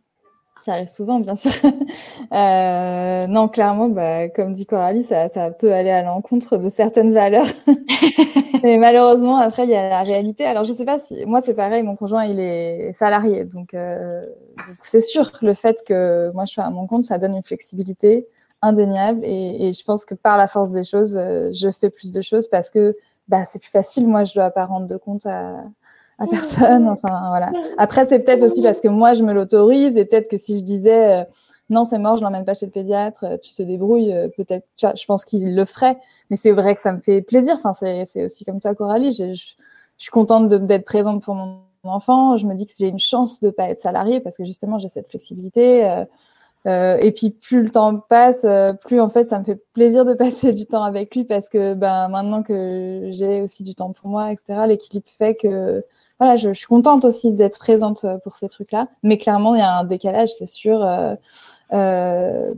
Qui 0.65 0.71
arrive 0.71 0.89
souvent, 0.89 1.21
bien 1.21 1.35
sûr. 1.35 1.53
euh, 2.33 3.27
non, 3.27 3.49
clairement, 3.49 3.89
bah, 3.89 4.29
comme 4.31 4.53
dit 4.53 4.65
Coralie, 4.65 5.05
ça, 5.05 5.29
ça 5.29 5.51
peut 5.51 5.73
aller 5.73 5.91
à 5.91 6.03
l'encontre 6.03 6.57
de 6.57 6.71
certaines 6.71 7.13
valeurs. 7.13 7.47
Mais 8.63 8.79
malheureusement, 8.79 9.37
après, 9.37 9.65
il 9.65 9.71
y 9.71 9.75
a 9.75 9.91
la 9.91 10.03
réalité. 10.03 10.47
Alors, 10.47 10.65
je 10.65 10.73
sais 10.73 10.87
pas 10.87 10.99
si. 10.99 11.27
Moi, 11.27 11.43
c'est 11.43 11.53
pareil, 11.53 11.83
mon 11.83 11.97
conjoint, 11.97 12.25
il 12.25 12.41
est 12.41 12.95
salarié. 12.95 13.45
Donc, 13.45 13.75
euh, 13.75 14.25
c'est 14.83 15.03
sûr, 15.03 15.31
le 15.43 15.53
fait 15.53 15.85
que 15.87 16.31
moi, 16.33 16.47
je 16.47 16.55
sois 16.55 16.65
à 16.65 16.71
mon 16.71 16.87
compte, 16.87 17.05
ça 17.05 17.19
donne 17.19 17.37
une 17.37 17.45
flexibilité 17.45 18.27
indéniable. 18.63 19.21
Et, 19.23 19.69
et 19.69 19.73
je 19.73 19.85
pense 19.85 20.07
que 20.07 20.15
par 20.15 20.39
la 20.39 20.49
force 20.49 20.71
des 20.71 20.85
choses, 20.85 21.17
euh, 21.19 21.51
je 21.53 21.71
fais 21.71 21.91
plus 21.91 22.11
de 22.11 22.23
choses 22.23 22.49
parce 22.49 22.71
que 22.71 22.97
bah, 23.29 23.45
c'est 23.45 23.59
plus 23.59 23.71
facile. 23.71 24.07
Moi, 24.07 24.25
je 24.25 24.33
dois 24.33 24.51
pas 24.51 24.65
rendre 24.65 24.87
de 24.87 24.97
compte 24.97 25.27
à, 25.27 25.59
à 26.19 26.27
personne. 26.27 26.89
Enfin, 26.89 27.29
voilà. 27.29 27.53
Après, 27.79 28.05
c'est 28.05 28.21
peut-être 28.21 28.43
aussi 28.43 28.63
parce 28.63 28.81
que 28.81 28.89
moi, 28.89 29.15
je 29.15 29.23
me 29.23 29.33
l'autorise 29.33 29.97
et 29.97 30.05
peut-être 30.05 30.29
que 30.29 30.37
si 30.37 30.59
je 30.59 30.65
disais 30.65 31.21
euh, 31.21 31.25
non, 31.71 31.85
c'est 31.85 31.99
mort, 31.99 32.17
je 32.17 32.23
l'emmène 32.23 32.45
pas 32.45 32.55
chez 32.55 32.67
le 32.67 32.73
pédiatre, 32.73 33.25
euh, 33.25 33.37
tu 33.39 33.55
te 33.55 33.63
débrouilles, 33.63 34.13
euh, 34.13 34.29
peut-être, 34.29 34.67
tu 34.77 34.87
vois, 34.87 34.95
je 34.95 35.05
pense 35.07 35.25
qu'il 35.25 35.55
le 35.55 35.65
ferait. 35.65 35.99
Mais 36.31 36.37
c'est 36.37 36.53
vrai 36.53 36.75
que 36.75 36.81
ça 36.81 36.93
me 36.93 37.01
fait 37.01 37.23
plaisir. 37.23 37.57
Enfin, 37.63 37.73
c'est 37.73 38.25
aussi 38.25 38.45
comme 38.45 38.61
toi, 38.61 38.75
Coralie. 38.75 39.13
Je, 39.13 39.35
suis 39.97 40.11
contente 40.11 40.49
d'être 40.49 40.85
présente 40.85 41.23
pour 41.23 41.35
mon 41.35 41.61
enfant. 41.85 42.37
Je 42.37 42.47
me 42.47 42.55
dis 42.55 42.67
que 42.67 42.73
j'ai 42.77 42.89
une 42.89 42.99
chance 42.99 43.41
de 43.41 43.51
pas 43.51 43.71
être 43.71 43.79
salariée 43.79 44.19
parce 44.21 44.37
que 44.37 44.45
justement, 44.45 44.79
j'ai 44.79 44.89
cette 44.89 45.09
flexibilité. 45.09 46.05
Et 46.67 47.13
puis 47.13 47.31
plus 47.31 47.63
le 47.63 47.71
temps 47.71 48.01
passe, 48.01 48.45
plus 48.85 49.01
en 49.01 49.09
fait 49.09 49.27
ça 49.27 49.39
me 49.39 49.45
fait 49.45 49.63
plaisir 49.73 50.05
de 50.05 50.15
passer 50.15 50.51
du 50.51 50.67
temps 50.67 50.83
avec 50.83 51.15
lui 51.15 51.25
parce 51.25 51.49
que 51.49 51.75
ben 51.75 52.09
maintenant 52.09 52.43
que 52.43 53.09
j'ai 53.11 53.41
aussi 53.41 53.63
du 53.63 53.77
temps 53.77 53.93
pour 53.93 54.09
moi, 54.09 54.33
etc. 54.33 54.65
L'équilibre 54.67 55.09
fait 55.09 55.37
que 55.37 55.85
voilà, 56.25 56.37
je, 56.37 56.53
suis 56.53 56.67
contente 56.67 57.05
aussi 57.05 57.33
d'être 57.33 57.59
présente 57.59 58.05
euh, 58.05 58.19
pour 58.19 58.37
ces 58.37 58.49
trucs-là. 58.49 58.89
Mais 59.03 59.19
clairement, 59.19 59.55
il 59.55 59.59
y 59.59 59.63
a 59.63 59.79
un 59.79 59.85
décalage, 59.85 60.31
c'est 60.31 60.47
sûr. 60.47 60.83
Euh, 60.83 61.15
euh, 61.73 62.55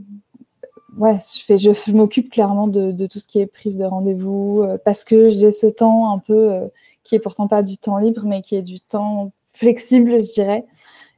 ouais, 0.97 1.17
je, 1.17 1.43
fais, 1.43 1.57
je, 1.57 1.91
m'occupe 1.91 2.31
clairement 2.31 2.67
de, 2.67 3.05
tout 3.07 3.19
ce 3.19 3.27
qui 3.27 3.39
est 3.39 3.47
prise 3.47 3.77
de 3.77 3.83
rendez-vous 3.83 4.65
parce 4.85 5.03
que 5.03 5.29
j'ai 5.29 5.51
ce 5.51 5.67
temps 5.67 6.11
un 6.11 6.19
peu 6.19 6.69
qui 7.03 7.15
est 7.15 7.19
pourtant 7.19 7.47
pas 7.47 7.61
du 7.61 7.77
temps 7.77 7.97
libre, 7.97 8.23
mais 8.25 8.41
qui 8.41 8.55
est 8.55 8.61
du 8.61 8.79
temps 8.79 9.31
flexible, 9.53 10.23
je 10.23 10.31
dirais. 10.33 10.65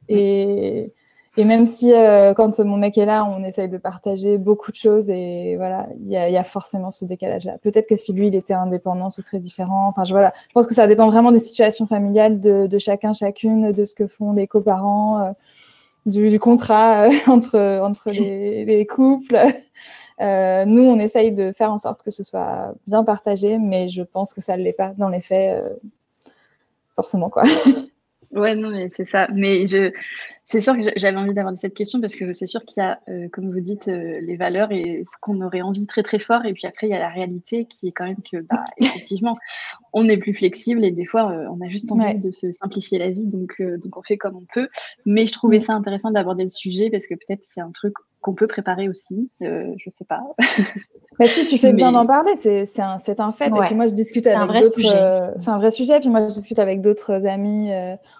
Et, 0.08 0.92
et 1.36 1.44
même 1.44 1.64
si 1.66 1.92
euh, 1.92 2.34
quand 2.34 2.58
mon 2.58 2.76
mec 2.76 2.98
est 2.98 3.06
là, 3.06 3.24
on 3.24 3.44
essaye 3.44 3.68
de 3.68 3.78
partager 3.78 4.36
beaucoup 4.36 4.72
de 4.72 4.76
choses 4.76 5.08
et 5.10 5.54
voilà, 5.56 5.86
il 6.00 6.08
y, 6.08 6.14
y 6.14 6.36
a, 6.36 6.42
forcément 6.42 6.90
ce 6.90 7.04
décalage-là. 7.04 7.58
Peut-être 7.58 7.88
que 7.88 7.94
si 7.94 8.12
lui, 8.12 8.26
il 8.26 8.34
était 8.34 8.54
indépendant, 8.54 9.10
ce 9.10 9.22
serait 9.22 9.38
différent. 9.38 9.86
Enfin, 9.88 10.02
je, 10.02 10.12
voilà, 10.12 10.32
je 10.48 10.52
pense 10.52 10.66
que 10.66 10.74
ça 10.74 10.88
dépend 10.88 11.08
vraiment 11.08 11.30
des 11.30 11.38
situations 11.38 11.86
familiales 11.86 12.40
de, 12.40 12.66
de 12.66 12.78
chacun, 12.78 13.12
chacune, 13.12 13.70
de 13.70 13.84
ce 13.84 13.94
que 13.94 14.08
font 14.08 14.32
les 14.32 14.48
coparents, 14.48 15.20
euh, 15.20 15.30
du, 16.04 16.30
du, 16.30 16.40
contrat 16.40 17.04
euh, 17.04 17.10
entre, 17.28 17.80
entre 17.80 18.10
les, 18.10 18.64
les 18.66 18.86
couples. 18.86 19.38
Nous, 20.18 20.82
on 20.82 20.98
essaye 20.98 21.30
de 21.30 21.52
faire 21.52 21.72
en 21.72 21.78
sorte 21.78 22.02
que 22.02 22.10
ce 22.10 22.24
soit 22.24 22.74
bien 22.88 23.04
partagé, 23.04 23.56
mais 23.58 23.88
je 23.88 24.02
pense 24.02 24.34
que 24.34 24.40
ça 24.40 24.56
ne 24.56 24.62
l'est 24.62 24.72
pas 24.72 24.92
dans 24.98 25.08
les 25.08 25.20
faits, 25.20 25.62
forcément, 26.96 27.30
quoi. 27.30 27.44
Ouais, 28.32 28.54
non, 28.54 28.70
mais 28.70 28.88
c'est 28.94 29.06
ça. 29.06 29.26
Mais 29.32 29.66
je, 29.66 29.92
c'est 30.50 30.58
sûr 30.58 30.76
que 30.76 30.82
j'avais 30.96 31.16
envie 31.16 31.32
d'avoir 31.32 31.56
cette 31.56 31.74
question 31.74 32.00
parce 32.00 32.16
que 32.16 32.32
c'est 32.32 32.46
sûr 32.46 32.64
qu'il 32.64 32.82
y 32.82 32.84
a, 32.84 32.98
euh, 33.08 33.28
comme 33.32 33.52
vous 33.52 33.60
dites, 33.60 33.86
euh, 33.86 34.18
les 34.20 34.36
valeurs 34.36 34.72
et 34.72 35.04
ce 35.04 35.16
qu'on 35.20 35.40
aurait 35.42 35.60
envie 35.60 35.86
très 35.86 36.02
très 36.02 36.18
fort. 36.18 36.44
Et 36.44 36.52
puis 36.54 36.66
après, 36.66 36.88
il 36.88 36.90
y 36.90 36.94
a 36.94 36.98
la 36.98 37.08
réalité 37.08 37.66
qui 37.66 37.86
est 37.86 37.92
quand 37.92 38.04
même 38.04 38.20
que, 38.28 38.38
bah, 38.38 38.64
effectivement, 38.78 39.38
on 39.92 40.08
est 40.08 40.16
plus 40.16 40.34
flexible 40.34 40.84
et 40.84 40.90
des 40.90 41.06
fois, 41.06 41.30
euh, 41.30 41.46
on 41.56 41.64
a 41.64 41.68
juste 41.68 41.92
envie 41.92 42.18
de 42.18 42.32
se 42.32 42.50
simplifier 42.50 42.98
la 42.98 43.10
vie. 43.10 43.28
Donc, 43.28 43.62
donc, 43.62 43.96
on 43.96 44.02
fait 44.02 44.16
comme 44.16 44.34
on 44.34 44.46
peut. 44.52 44.66
Mais 45.06 45.24
je 45.24 45.32
trouvais 45.32 45.58
mm. 45.58 45.62
ça 45.62 45.74
intéressant 45.74 46.10
d'aborder 46.10 46.42
le 46.42 46.48
sujet 46.48 46.90
parce 46.90 47.06
que 47.06 47.14
peut-être 47.14 47.44
c'est 47.44 47.60
un 47.60 47.70
truc 47.70 47.94
qu'on 48.20 48.34
peut 48.34 48.48
préparer 48.48 48.88
aussi. 48.88 49.30
je 49.40 49.88
sais 49.88 50.04
pas. 50.04 50.20
Mais 51.18 51.26
si 51.28 51.46
tu 51.46 51.58
fais 51.58 51.72
bien 51.72 51.92
d'en 51.92 52.06
parler, 52.06 52.34
c'est 52.34 52.66
un, 52.80 52.98
un 53.18 53.32
fait. 53.32 53.46
Et 53.46 53.60
puis 53.66 53.74
moi, 53.76 53.86
je 53.86 53.94
discute 53.94 54.26
avec 54.26 54.62
d'autres. 54.62 55.34
c'est 55.38 55.48
un 55.48 55.58
vrai 55.58 55.70
sujet. 55.70 55.96
Et 55.96 56.00
puis 56.00 56.10
moi, 56.10 56.26
je 56.26 56.34
discute 56.34 56.58
avec 56.58 56.80
d'autres 56.80 57.24
amis 57.24 57.70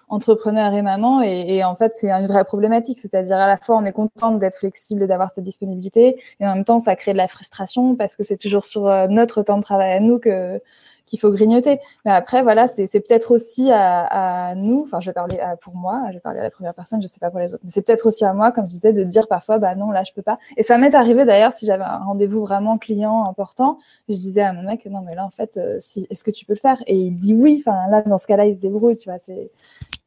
entrepreneurs 0.07 0.73
et 0.73 0.81
mamans. 0.81 1.21
Et, 1.21 1.57
et 1.57 1.63
en 1.65 1.75
fait, 1.75 1.91
c'est 1.95 2.09
une 2.21 2.27
vraie 2.27 2.45
problématique. 2.45 2.99
C'est-à-dire, 2.99 3.37
à 3.37 3.47
la 3.47 3.57
fois, 3.57 3.77
on 3.77 3.85
est 3.85 3.91
contente 3.91 4.39
d'être 4.39 4.57
flexible 4.57 5.03
et 5.03 5.07
d'avoir 5.07 5.31
cette 5.31 5.43
disponibilité. 5.43 6.21
Et 6.39 6.47
en 6.47 6.55
même 6.55 6.63
temps, 6.63 6.79
ça 6.79 6.95
crée 6.95 7.11
de 7.13 7.17
la 7.17 7.27
frustration 7.27 7.95
parce 7.95 8.15
que 8.15 8.23
c'est 8.23 8.37
toujours 8.37 8.65
sur 8.65 8.87
euh, 8.87 9.07
notre 9.07 9.43
temps 9.43 9.57
de 9.57 9.63
travail 9.63 9.91
à 9.93 9.99
nous 9.99 10.19
que 10.19 10.61
qu'il 11.05 11.19
faut 11.19 11.31
grignoter. 11.31 11.79
Mais 12.05 12.11
après, 12.11 12.41
voilà, 12.41 12.67
c'est 12.67 12.87
peut-être 12.87 13.31
aussi 13.31 13.69
à, 13.71 14.53
nous, 14.55 14.83
enfin, 14.83 14.99
je 14.99 15.09
vais 15.09 15.13
parler 15.13 15.39
pour 15.61 15.75
moi, 15.75 16.03
je 16.07 16.13
vais 16.13 16.19
parler 16.19 16.39
à 16.39 16.43
la 16.43 16.49
première 16.49 16.73
personne, 16.73 17.01
je 17.01 17.07
sais 17.07 17.19
pas 17.19 17.29
pour 17.29 17.39
les 17.39 17.53
autres, 17.53 17.63
mais 17.63 17.69
c'est 17.69 17.81
peut-être 17.81 18.07
aussi 18.07 18.23
à 18.23 18.33
moi, 18.33 18.51
comme 18.51 18.65
je 18.65 18.71
disais, 18.71 18.93
de 18.93 19.03
dire 19.03 19.27
parfois, 19.27 19.59
bah 19.59 19.75
non, 19.75 19.91
là, 19.91 20.03
je 20.03 20.13
peux 20.13 20.21
pas. 20.21 20.37
Et 20.57 20.63
ça 20.63 20.77
m'est 20.77 20.95
arrivé 20.95 21.25
d'ailleurs, 21.25 21.53
si 21.53 21.65
j'avais 21.65 21.83
un 21.83 21.97
rendez-vous 21.97 22.41
vraiment 22.41 22.77
client 22.77 23.27
important, 23.27 23.77
je 24.09 24.15
disais 24.15 24.41
à 24.41 24.53
mon 24.53 24.63
mec, 24.63 24.85
non, 24.85 25.01
mais 25.01 25.15
là, 25.15 25.25
en 25.25 25.31
fait, 25.31 25.57
euh, 25.57 25.77
si, 25.79 26.07
est-ce 26.09 26.23
que 26.23 26.31
tu 26.31 26.45
peux 26.45 26.53
le 26.53 26.59
faire? 26.59 26.77
Et 26.87 26.95
il 26.95 27.17
dit 27.17 27.33
oui, 27.33 27.61
enfin, 27.65 27.89
là, 27.89 28.01
dans 28.03 28.17
ce 28.17 28.27
cas-là, 28.27 28.45
il 28.45 28.55
se 28.55 28.61
débrouille, 28.61 28.95
tu 28.95 29.09
vois, 29.09 29.19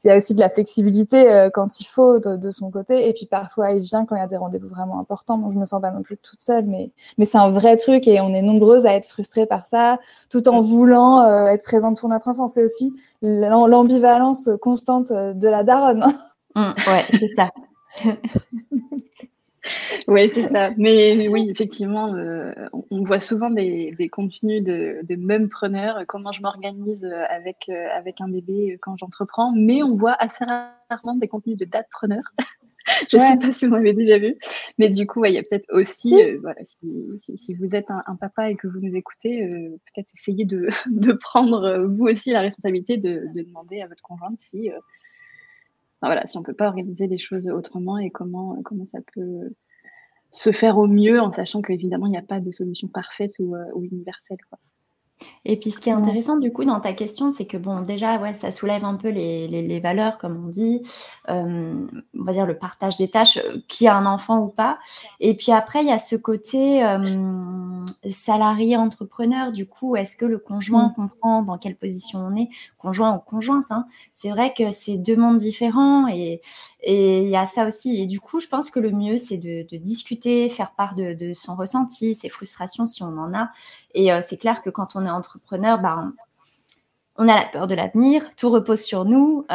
il 0.04 0.08
y 0.08 0.10
a 0.10 0.16
aussi 0.16 0.34
de 0.34 0.40
la 0.40 0.50
flexibilité 0.50 1.30
euh, 1.30 1.48
quand 1.50 1.80
il 1.80 1.86
faut 1.86 2.18
de, 2.18 2.50
son 2.50 2.70
côté. 2.70 3.08
Et 3.08 3.12
puis 3.14 3.26
parfois, 3.26 3.70
il 3.72 3.80
vient 3.80 4.04
quand 4.04 4.16
il 4.16 4.18
y 4.18 4.22
a 4.22 4.26
des 4.26 4.36
rendez-vous 4.36 4.68
vraiment 4.68 5.00
importants. 5.00 5.38
Donc, 5.38 5.52
je 5.54 5.58
me 5.58 5.64
sens 5.64 5.80
pas 5.80 5.90
non 5.90 6.02
plus 6.02 6.18
toute 6.18 6.42
seule, 6.42 6.66
mais, 6.66 6.90
mais 7.16 7.24
c'est 7.24 7.38
un 7.38 7.50
vrai 7.50 7.76
truc 7.76 8.06
et 8.06 8.20
on 8.20 8.34
est 8.34 8.42
nombreuses 8.42 8.86
à 8.86 8.94
être 8.94 9.08
frustrées 9.08 9.46
par 9.46 9.66
ça, 9.66 9.98
tout 10.30 10.46
en 10.48 10.60
voulant 10.60 11.22
euh, 11.22 11.46
être 11.46 11.64
présente 11.64 11.98
pour 11.98 12.08
notre 12.08 12.28
enfant. 12.28 12.48
C'est 12.48 12.64
aussi 12.64 12.92
l'ambivalence 13.22 14.50
constante 14.60 15.10
de 15.10 15.48
la 15.48 15.64
daronne. 15.64 16.04
Mmh, 16.54 16.72
ouais, 16.86 17.04
c'est 17.10 17.26
ça. 17.26 17.50
oui, 20.08 20.30
c'est 20.32 20.54
ça. 20.54 20.70
Mais 20.76 21.28
oui, 21.28 21.48
effectivement, 21.50 22.14
euh, 22.14 22.52
on 22.90 23.02
voit 23.02 23.18
souvent 23.18 23.50
des, 23.50 23.94
contenus 24.10 24.62
de, 24.62 25.00
de 25.02 25.16
mumpreneurs, 25.16 26.04
comment 26.06 26.32
je 26.32 26.42
m'organise 26.42 27.04
avec, 27.28 27.68
euh, 27.68 27.88
avec 27.94 28.20
un 28.20 28.28
bébé 28.28 28.78
quand 28.80 28.96
j'entreprends, 28.96 29.52
mais 29.54 29.82
on 29.82 29.96
voit 29.96 30.16
assez 30.18 30.44
rarement 30.44 31.14
des 31.14 31.28
contenus 31.28 31.56
de 31.56 31.64
datepreneurs. 31.64 32.34
je 33.10 33.16
ne 33.16 33.22
sais 33.22 33.38
pas 33.38 33.52
si 33.52 33.66
vous 33.66 33.72
en 33.72 33.78
avez 33.78 33.94
déjà 33.94 34.18
vu, 34.18 34.36
mais 34.78 34.88
du 34.88 35.06
coup, 35.06 35.24
il 35.24 35.32
y 35.32 35.38
a 35.38 35.42
peut-être 35.42 35.66
aussi, 35.70 36.22
euh, 36.22 36.38
voilà, 36.42 36.60
si, 36.64 37.36
si, 37.36 37.54
vous 37.54 37.74
êtes 37.74 37.90
un, 37.90 38.16
papa 38.16 38.50
et 38.50 38.56
que 38.56 38.66
vous 38.68 38.80
nous 38.80 38.94
écoutez, 38.96 39.46
peut-être 39.48 40.08
essayer 40.14 40.44
de, 40.44 40.68
de, 40.90 41.12
prendre 41.12 41.86
vous 41.88 42.04
aussi 42.04 42.30
la 42.30 42.40
responsabilité 42.40 42.98
de, 42.98 43.26
de 43.34 43.42
demander 43.42 43.80
à 43.80 43.86
votre 43.86 44.02
conjointe 44.02 44.38
si 44.38 44.70
voilà, 46.02 46.26
si 46.26 46.36
on 46.36 46.40
ne 46.40 46.44
peut 46.44 46.52
pas 46.54 46.68
organiser 46.68 47.06
les 47.06 47.16
choses 47.16 47.48
autrement 47.48 47.96
et 47.96 48.10
comment, 48.10 48.60
comment 48.62 48.86
ça 48.92 48.98
peut 49.14 49.54
se 50.34 50.52
faire 50.52 50.78
au 50.78 50.86
mieux 50.86 51.20
en 51.20 51.32
sachant 51.32 51.62
qu'évidemment, 51.62 52.06
il 52.06 52.10
n'y 52.10 52.18
a 52.18 52.22
pas 52.22 52.40
de 52.40 52.50
solution 52.52 52.88
parfaite 52.88 53.34
ou, 53.38 53.54
euh, 53.56 53.64
universelle. 53.92 54.38
Quoi. 54.50 54.58
Et 55.46 55.58
puis 55.58 55.70
ce 55.70 55.78
qui 55.78 55.90
est 55.90 55.92
intéressant 55.92 56.38
du 56.38 56.52
coup 56.52 56.64
dans 56.64 56.80
ta 56.80 56.92
question, 56.92 57.30
c'est 57.30 57.46
que 57.46 57.56
bon, 57.56 57.80
déjà, 57.82 58.18
ouais, 58.18 58.34
ça 58.34 58.50
soulève 58.50 58.84
un 58.84 58.94
peu 58.94 59.08
les, 59.08 59.46
les, 59.46 59.80
valeurs, 59.80 60.16
comme 60.18 60.42
on 60.44 60.48
dit, 60.48 60.82
euh, 61.28 61.86
on 62.18 62.24
va 62.24 62.32
dire 62.32 62.46
le 62.46 62.56
partage 62.56 62.96
des 62.96 63.10
tâches, 63.10 63.36
euh, 63.38 63.58
qui 63.68 63.86
a 63.86 63.94
un 63.94 64.06
enfant 64.06 64.38
ou 64.40 64.48
pas. 64.48 64.78
Et 65.20 65.36
puis 65.36 65.52
après, 65.52 65.82
il 65.82 65.88
y 65.88 65.92
a 65.92 65.98
ce 65.98 66.16
côté 66.16 66.84
euh, 66.84 67.84
salarié 68.10 68.76
entrepreneur. 68.76 69.52
Du 69.52 69.66
coup, 69.66 69.96
est-ce 69.96 70.16
que 70.16 70.24
le 70.24 70.38
conjoint 70.38 70.88
mmh. 70.88 70.94
comprend 70.94 71.42
dans 71.42 71.58
quelle 71.58 71.76
position 71.76 72.20
on 72.20 72.36
est, 72.36 72.48
conjoint 72.78 73.14
ou 73.14 73.18
conjointe 73.18 73.70
hein 73.70 73.86
C'est 74.14 74.30
vrai 74.30 74.54
que 74.56 74.70
c'est 74.70 74.96
deux 74.96 75.16
mondes 75.16 75.38
différents 75.38 76.08
et 76.08 76.40
il 76.86 77.28
y 77.28 77.36
a 77.36 77.46
ça 77.46 77.66
aussi. 77.66 78.00
Et 78.00 78.06
du 78.06 78.20
coup, 78.20 78.40
je 78.40 78.48
pense 78.48 78.70
que 78.70 78.80
le 78.80 78.92
mieux, 78.92 79.18
c'est 79.18 79.38
de, 79.38 79.66
de, 79.70 79.76
discuter, 79.76 80.48
faire 80.48 80.72
part 80.72 80.94
de, 80.94 81.12
de 81.12 81.34
son 81.34 81.54
ressenti, 81.54 82.14
ses 82.14 82.28
frustrations 82.28 82.86
si 82.86 83.02
on 83.02 83.18
en 83.18 83.34
a. 83.34 83.50
Et 83.94 84.10
c'est 84.22 84.38
clair 84.38 84.60
que 84.60 84.70
quand 84.70 84.96
on 84.96 85.03
est 85.06 85.10
entrepreneur, 85.10 85.78
bah, 85.78 86.04
on 87.16 87.28
a 87.28 87.34
la 87.34 87.46
peur 87.46 87.66
de 87.66 87.74
l'avenir, 87.74 88.34
tout 88.36 88.50
repose 88.50 88.80
sur 88.82 89.04
nous. 89.04 89.46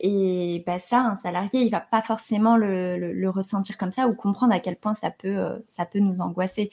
et 0.00 0.64
bah, 0.66 0.78
ça, 0.78 1.00
un 1.00 1.16
salarié, 1.16 1.62
il 1.62 1.70
va 1.70 1.80
pas 1.80 2.02
forcément 2.02 2.56
le, 2.56 3.28
ressentir 3.28 3.76
comme 3.76 3.92
ça 3.92 4.08
ou 4.08 4.14
comprendre 4.14 4.54
à 4.54 4.60
quel 4.60 4.76
point 4.76 4.94
ça 4.94 5.10
peut, 5.10 5.62
ça 5.66 5.84
peut 5.84 5.98
nous 5.98 6.20
angoisser. 6.20 6.70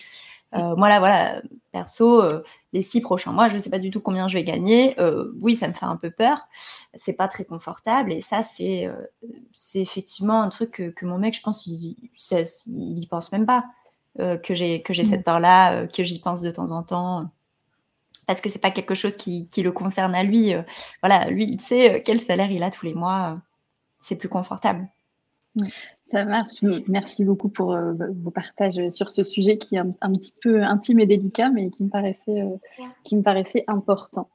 Euh, 0.56 0.76
moi, 0.76 0.88
là, 0.88 1.00
voilà, 1.00 1.41
perso, 1.72 2.22
euh, 2.22 2.44
les 2.74 2.82
six 2.82 3.02
prochains 3.02 3.32
mois, 3.32 3.50
je 3.50 3.56
ne 3.56 3.60
sais 3.60 3.70
pas 3.70 3.80
du 3.80 3.90
tout 3.90 4.02
combien 4.02 4.28
je 4.28 4.36
vais 4.36 4.44
gagner. 4.44 5.00
Euh, 5.00 5.32
oui, 5.41 5.56
ça 5.56 5.68
me 5.68 5.74
fait 5.74 5.86
un 5.86 5.95
peu 5.95 6.12
peur. 6.12 6.48
C'est 6.95 7.14
pas 7.14 7.28
très 7.28 7.45
confortable. 7.45 8.14
Et 8.14 8.22
ça, 8.22 8.41
c'est 8.44 8.90
effectivement 9.76 10.41
un 10.41 10.50
truc 10.50 10.94
que, 10.95 11.06
mon 11.06 11.18
mec, 11.18 11.36
je 11.36 11.41
pense, 11.41 11.66
il 11.66 11.95
n'y 12.68 13.08
pense 13.08 13.32
même 13.32 13.45
pas. 13.45 13.66
que 14.18 14.54
j'ai 14.54 14.84
mm. 14.88 15.04
cette 15.04 15.24
peur-là, 15.24 15.88
que 15.88 16.04
j'y 16.04 16.20
pense 16.20 16.41
de 16.41 16.52
temps 16.52 16.72
en 16.72 16.84
temps. 16.84 17.30
Parce 18.28 18.41
que 18.41 18.50
c'est 18.50 18.62
pas 18.62 18.72
quelque 18.72 18.95
chose 18.95 19.18
qui, 19.18 19.48
le 19.58 19.72
concerne 19.72 20.16
à 20.16 20.24
lui. 20.24 20.54
voilà, 21.02 21.30
lui, 21.30 21.45
il 21.45 21.62
sait 21.62 22.02
quel 22.06 22.22
salaire 22.22 22.52
il 22.52 22.64
a 22.64 22.72
tous 22.72 22.86
les 22.86 22.94
mois. 22.94 23.41
c'est 24.02 24.18
plus 24.18 24.30
confortable. 24.30 24.88
Ça 26.14 26.26
marche. 26.26 26.62
Merci 26.88 27.26
beaucoup 27.26 27.50
pour 27.50 27.74
euh, 27.74 27.94
vos 28.22 28.30
partages 28.30 28.90
sur 28.90 29.10
ce 29.10 29.24
sujet 29.24 29.58
qui 29.58 29.76
est 29.76 29.80
un, 29.80 30.12
petit 30.12 30.34
peu 30.44 30.62
intime 30.62 31.00
et 31.00 31.08
délicat, 31.08 31.50
mais 31.50 31.72
qui 31.72 31.84
me 31.84 31.90
paraissait, 31.90 32.41
euh, 32.41 32.56
qui 33.04 33.16
me 33.16 33.24
paraissait 33.24 33.64
important. 33.66 34.30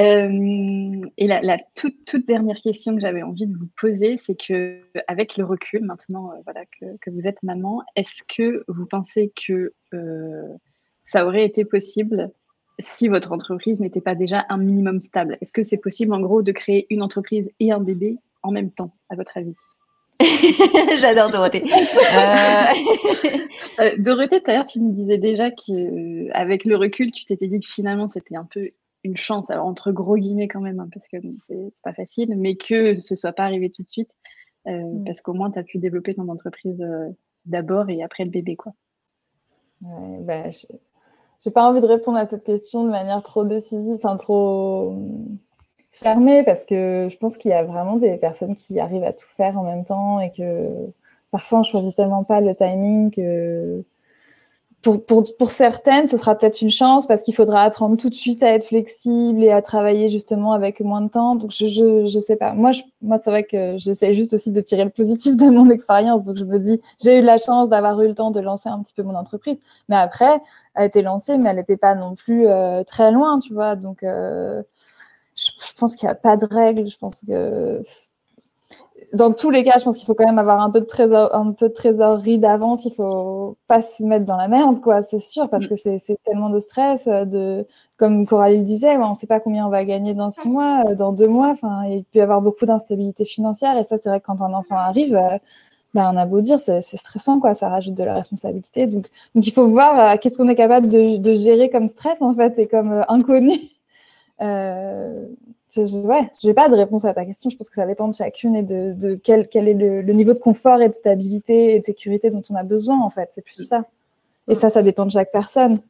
Euh, 0.00 1.00
et 1.16 1.24
la, 1.26 1.58
toute, 1.76 2.04
toute, 2.06 2.26
dernière 2.26 2.60
question 2.60 2.96
que 2.96 3.00
j'avais 3.00 3.22
envie 3.22 3.46
de 3.46 3.56
vous 3.56 3.68
poser, 3.80 4.16
c'est 4.16 4.34
que 4.34 4.80
avec 5.06 5.36
le 5.36 5.44
recul, 5.44 5.84
maintenant 5.84 6.32
voilà, 6.44 6.64
que, 6.66 6.96
que, 7.00 7.10
vous 7.10 7.28
êtes 7.28 7.40
maman, 7.44 7.82
est-ce 7.94 8.22
que 8.26 8.64
vous 8.66 8.86
pensez 8.86 9.32
que 9.46 9.72
ça 11.04 11.24
aurait 11.24 11.44
été 11.44 11.64
possible 11.64 12.32
si 12.82 13.08
votre 13.08 13.32
entreprise 13.32 13.80
n'était 13.80 14.00
pas 14.00 14.14
déjà 14.14 14.46
un 14.48 14.58
minimum 14.58 15.00
stable? 15.00 15.38
Est-ce 15.40 15.52
que 15.52 15.62
c'est 15.62 15.78
possible 15.78 16.12
en 16.14 16.20
gros 16.20 16.42
de 16.42 16.52
créer 16.52 16.86
une 16.90 17.02
entreprise 17.02 17.50
et 17.60 17.72
un 17.72 17.80
bébé 17.80 18.18
en 18.42 18.50
même 18.50 18.70
temps, 18.70 18.94
à 19.08 19.16
votre 19.16 19.36
avis? 19.36 19.54
J'adore 20.98 21.30
Dorothée. 21.30 21.64
Euh, 21.64 22.64
euh... 23.80 23.96
Dorothée, 23.98 24.42
tout 24.42 24.50
à 24.50 24.54
l'heure, 24.54 24.64
tu 24.64 24.80
nous 24.80 24.92
disais 24.92 25.18
déjà 25.18 25.50
qu'avec 25.50 26.64
le 26.64 26.76
recul, 26.76 27.10
tu 27.10 27.24
t'étais 27.24 27.48
dit 27.48 27.60
que 27.60 27.68
finalement, 27.68 28.08
c'était 28.08 28.36
un 28.36 28.44
peu 28.44 28.70
une 29.02 29.16
chance, 29.16 29.50
alors 29.50 29.66
entre 29.66 29.92
gros 29.92 30.16
guillemets 30.16 30.48
quand 30.48 30.60
même, 30.60 30.78
hein, 30.78 30.88
parce 30.92 31.08
que 31.08 31.16
c'est 31.48 31.82
pas 31.82 31.94
facile, 31.94 32.36
mais 32.36 32.56
que 32.56 33.00
ce 33.00 33.16
soit 33.16 33.32
pas 33.32 33.44
arrivé 33.44 33.70
tout 33.70 33.82
de 33.82 33.88
suite, 33.88 34.10
euh, 34.66 34.72
mm. 34.72 35.04
parce 35.04 35.22
qu'au 35.22 35.32
moins, 35.32 35.50
tu 35.50 35.58
as 35.58 35.64
pu 35.64 35.78
développer 35.78 36.12
ton 36.12 36.28
entreprise 36.28 36.82
euh, 36.82 37.08
d'abord 37.46 37.88
et 37.88 38.02
après 38.02 38.24
le 38.24 38.30
bébé. 38.30 38.56
quoi. 38.56 38.74
Ouais, 39.80 40.18
bah, 40.20 40.50
j'ai 41.42 41.50
pas 41.50 41.68
envie 41.68 41.80
de 41.80 41.86
répondre 41.86 42.18
à 42.18 42.26
cette 42.26 42.44
question 42.44 42.84
de 42.84 42.90
manière 42.90 43.22
trop 43.22 43.44
décisive, 43.44 43.96
enfin 43.96 44.16
trop 44.16 44.94
fermé 45.92 46.44
parce 46.44 46.64
que 46.64 47.08
je 47.10 47.16
pense 47.16 47.36
qu'il 47.36 47.50
y 47.50 47.54
a 47.54 47.64
vraiment 47.64 47.96
des 47.96 48.16
personnes 48.16 48.54
qui 48.54 48.78
arrivent 48.78 49.04
à 49.04 49.12
tout 49.12 49.28
faire 49.36 49.58
en 49.58 49.64
même 49.64 49.84
temps 49.84 50.20
et 50.20 50.30
que 50.32 50.68
parfois 51.30 51.60
on 51.60 51.62
choisit 51.62 51.96
tellement 51.96 52.24
pas 52.24 52.40
le 52.40 52.54
timing 52.54 53.10
que 53.10 53.82
pour, 54.82 55.04
pour, 55.04 55.22
pour 55.38 55.50
certaines, 55.50 56.06
ce 56.06 56.16
sera 56.16 56.34
peut-être 56.34 56.62
une 56.62 56.70
chance 56.70 57.06
parce 57.06 57.22
qu'il 57.22 57.34
faudra 57.34 57.62
apprendre 57.62 57.98
tout 57.98 58.08
de 58.08 58.14
suite 58.14 58.42
à 58.42 58.54
être 58.54 58.64
flexible 58.64 59.42
et 59.42 59.50
à 59.50 59.60
travailler 59.60 60.08
justement 60.08 60.52
avec 60.52 60.80
moins 60.80 61.02
de 61.02 61.10
temps. 61.10 61.34
Donc, 61.34 61.50
je, 61.50 61.66
je, 61.66 62.06
je 62.06 62.18
sais 62.18 62.36
pas. 62.36 62.54
Moi, 62.54 62.72
je, 62.72 62.82
moi 63.02 63.18
c'est 63.18 63.30
vrai 63.30 63.44
que 63.44 63.76
j'essaie 63.76 64.14
juste 64.14 64.32
aussi 64.32 64.50
de 64.50 64.60
tirer 64.62 64.84
le 64.84 64.90
positif 64.90 65.36
de 65.36 65.44
mon 65.44 65.68
expérience. 65.70 66.22
Donc, 66.22 66.36
je 66.36 66.44
me 66.44 66.58
dis, 66.58 66.80
j'ai 67.02 67.18
eu 67.18 67.22
la 67.22 67.36
chance 67.36 67.68
d'avoir 67.68 68.00
eu 68.00 68.08
le 68.08 68.14
temps 68.14 68.30
de 68.30 68.40
lancer 68.40 68.70
un 68.70 68.82
petit 68.82 68.94
peu 68.94 69.02
mon 69.02 69.14
entreprise. 69.14 69.60
Mais 69.90 69.96
après, 69.96 70.40
elle 70.74 70.82
a 70.82 70.84
été 70.86 71.02
lancée, 71.02 71.36
mais 71.36 71.50
elle 71.50 71.56
n'était 71.56 71.76
pas 71.76 71.94
non 71.94 72.14
plus 72.14 72.46
euh, 72.46 72.82
très 72.84 73.12
loin, 73.12 73.38
tu 73.38 73.52
vois. 73.52 73.76
Donc, 73.76 74.02
euh, 74.02 74.62
je, 75.36 75.50
pense 75.76 75.94
qu'il 75.94 76.06
n'y 76.06 76.12
a 76.12 76.14
pas 76.14 76.38
de 76.38 76.46
règle. 76.46 76.88
Je 76.88 76.96
pense 76.96 77.22
que 77.26 77.82
dans 79.12 79.32
tous 79.32 79.50
les 79.50 79.64
cas, 79.64 79.78
je 79.78 79.84
pense 79.84 79.96
qu'il 79.96 80.06
faut 80.06 80.14
quand 80.14 80.26
même 80.26 80.38
avoir 80.38 80.60
un 80.60 80.70
peu 80.70 80.80
de 80.80 80.86
trésor, 80.86 81.34
un 81.34 81.52
peu 81.52 81.68
de 81.68 81.74
trésorerie 81.74 82.38
d'avance. 82.38 82.84
Il 82.84 82.94
faut 82.94 83.56
pas 83.66 83.82
se 83.82 84.04
mettre 84.04 84.24
dans 84.24 84.36
la 84.36 84.46
merde, 84.46 84.80
quoi. 84.80 85.02
C'est 85.02 85.18
sûr, 85.18 85.48
parce 85.48 85.66
que 85.66 85.74
c'est 85.74 86.00
tellement 86.24 86.48
de 86.48 86.60
stress. 86.60 87.06
De, 87.06 87.66
comme 87.96 88.26
Coralie 88.26 88.58
le 88.58 88.64
disait, 88.64 88.96
on 88.96 89.10
ne 89.10 89.14
sait 89.14 89.26
pas 89.26 89.40
combien 89.40 89.66
on 89.66 89.70
va 89.70 89.84
gagner 89.84 90.14
dans 90.14 90.30
six 90.30 90.48
mois, 90.48 90.84
euh, 90.86 90.94
dans 90.94 91.12
deux 91.12 91.26
mois. 91.28 91.48
Enfin, 91.48 91.84
il 91.86 92.04
peut 92.04 92.20
y 92.20 92.22
avoir 92.22 92.40
beaucoup 92.40 92.66
d'instabilité 92.66 93.24
financière. 93.24 93.76
Et 93.78 93.84
ça, 93.84 93.98
c'est 93.98 94.08
vrai 94.08 94.20
que 94.20 94.26
quand 94.26 94.42
un 94.42 94.52
enfant 94.54 94.76
arrive, 94.76 95.18
ben, 95.94 96.10
on 96.12 96.16
a 96.16 96.26
beau 96.26 96.40
dire, 96.40 96.60
c'est 96.60 96.80
stressant, 96.80 97.40
quoi. 97.40 97.54
Ça 97.54 97.68
rajoute 97.68 97.94
de 97.94 98.04
la 98.04 98.14
responsabilité. 98.14 98.86
Donc, 98.86 99.08
il 99.34 99.52
faut 99.52 99.66
voir 99.66 100.12
euh, 100.14 100.16
qu'est-ce 100.20 100.38
qu'on 100.38 100.48
est 100.48 100.54
capable 100.54 100.88
de, 100.88 101.34
gérer 101.34 101.68
comme 101.68 101.88
stress, 101.88 102.22
en 102.22 102.32
fait, 102.32 102.58
et 102.60 102.68
comme 102.68 103.04
inconnu. 103.08 103.58
Je, 105.74 106.06
ouais, 106.06 106.30
j'ai 106.42 106.54
pas 106.54 106.68
de 106.68 106.74
réponse 106.74 107.04
à 107.04 107.14
ta 107.14 107.24
question. 107.24 107.50
Je 107.50 107.56
pense 107.56 107.68
que 107.68 107.76
ça 107.76 107.86
dépend 107.86 108.08
de 108.08 108.14
chacune 108.14 108.56
et 108.56 108.62
de, 108.62 109.14
quel, 109.22 109.48
quel, 109.48 109.68
est 109.68 109.74
le, 109.74 110.12
niveau 110.12 110.32
de 110.32 110.38
confort 110.38 110.80
et 110.82 110.88
de 110.88 110.94
stabilité 110.94 111.74
et 111.74 111.78
de 111.78 111.84
sécurité 111.84 112.30
dont 112.30 112.42
on 112.50 112.54
a 112.54 112.62
besoin, 112.62 113.00
en 113.00 113.10
fait. 113.10 113.28
C'est 113.30 113.44
plus 113.44 113.66
ça. 113.66 113.84
Et 114.48 114.54
ça, 114.54 114.70
ça 114.70 114.82
dépend 114.82 115.06
de 115.06 115.10
chaque 115.10 115.32
personne. 115.32 115.80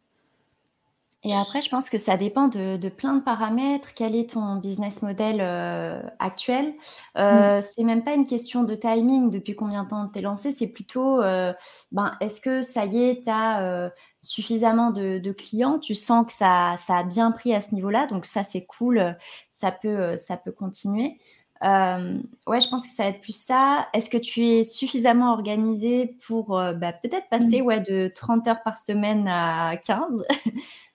Et 1.22 1.34
après, 1.34 1.60
je 1.60 1.68
pense 1.68 1.90
que 1.90 1.98
ça 1.98 2.16
dépend 2.16 2.48
de, 2.48 2.88
plein 2.88 3.14
de 3.14 3.20
paramètres. 3.20 3.92
Quel 3.94 4.16
est 4.16 4.30
ton 4.30 4.56
business 4.56 5.02
model 5.02 5.40
euh, 5.40 6.00
actuel? 6.18 6.72
Euh, 7.18 7.58
mm. 7.58 7.62
C'est 7.62 7.84
même 7.84 8.02
pas 8.02 8.14
une 8.14 8.26
question 8.26 8.64
de 8.64 8.74
timing, 8.74 9.28
depuis 9.30 9.54
combien 9.54 9.84
de 9.84 9.88
temps 9.88 10.08
t'es 10.08 10.22
lancé, 10.22 10.50
c'est 10.50 10.68
plutôt, 10.68 11.20
euh, 11.20 11.52
ben, 11.92 12.12
est-ce 12.20 12.40
que 12.40 12.62
ça 12.62 12.86
y 12.86 13.02
est, 13.02 13.24
tu 13.24 13.30
as 13.30 13.62
euh, 13.62 13.90
suffisamment 14.22 14.90
de, 14.92 15.32
clients, 15.32 15.78
tu 15.78 15.94
sens 15.94 16.26
que 16.26 16.32
ça, 16.32 16.76
ça 16.78 16.96
a 16.96 17.04
bien 17.04 17.32
pris 17.32 17.54
à 17.54 17.60
ce 17.60 17.74
niveau-là, 17.74 18.06
donc 18.06 18.24
ça 18.24 18.42
c'est 18.42 18.64
cool, 18.64 19.16
ça 19.60 19.72
peut, 19.72 20.16
ça 20.16 20.36
peut 20.36 20.52
continuer. 20.52 21.18
Euh, 21.62 22.18
ouais, 22.46 22.60
je 22.60 22.68
pense 22.68 22.86
que 22.86 22.94
ça 22.94 23.02
va 23.04 23.10
être 23.10 23.20
plus 23.20 23.36
ça. 23.36 23.88
Est-ce 23.92 24.08
que 24.08 24.16
tu 24.16 24.46
es 24.46 24.64
suffisamment 24.64 25.32
organisé 25.32 26.16
pour 26.26 26.58
euh, 26.58 26.72
bah, 26.72 26.92
peut-être 26.92 27.28
passer 27.28 27.60
mmh. 27.60 27.66
ouais, 27.66 27.80
de 27.80 28.10
30 28.14 28.48
heures 28.48 28.62
par 28.62 28.78
semaine 28.78 29.28
à 29.28 29.76
15 29.76 30.24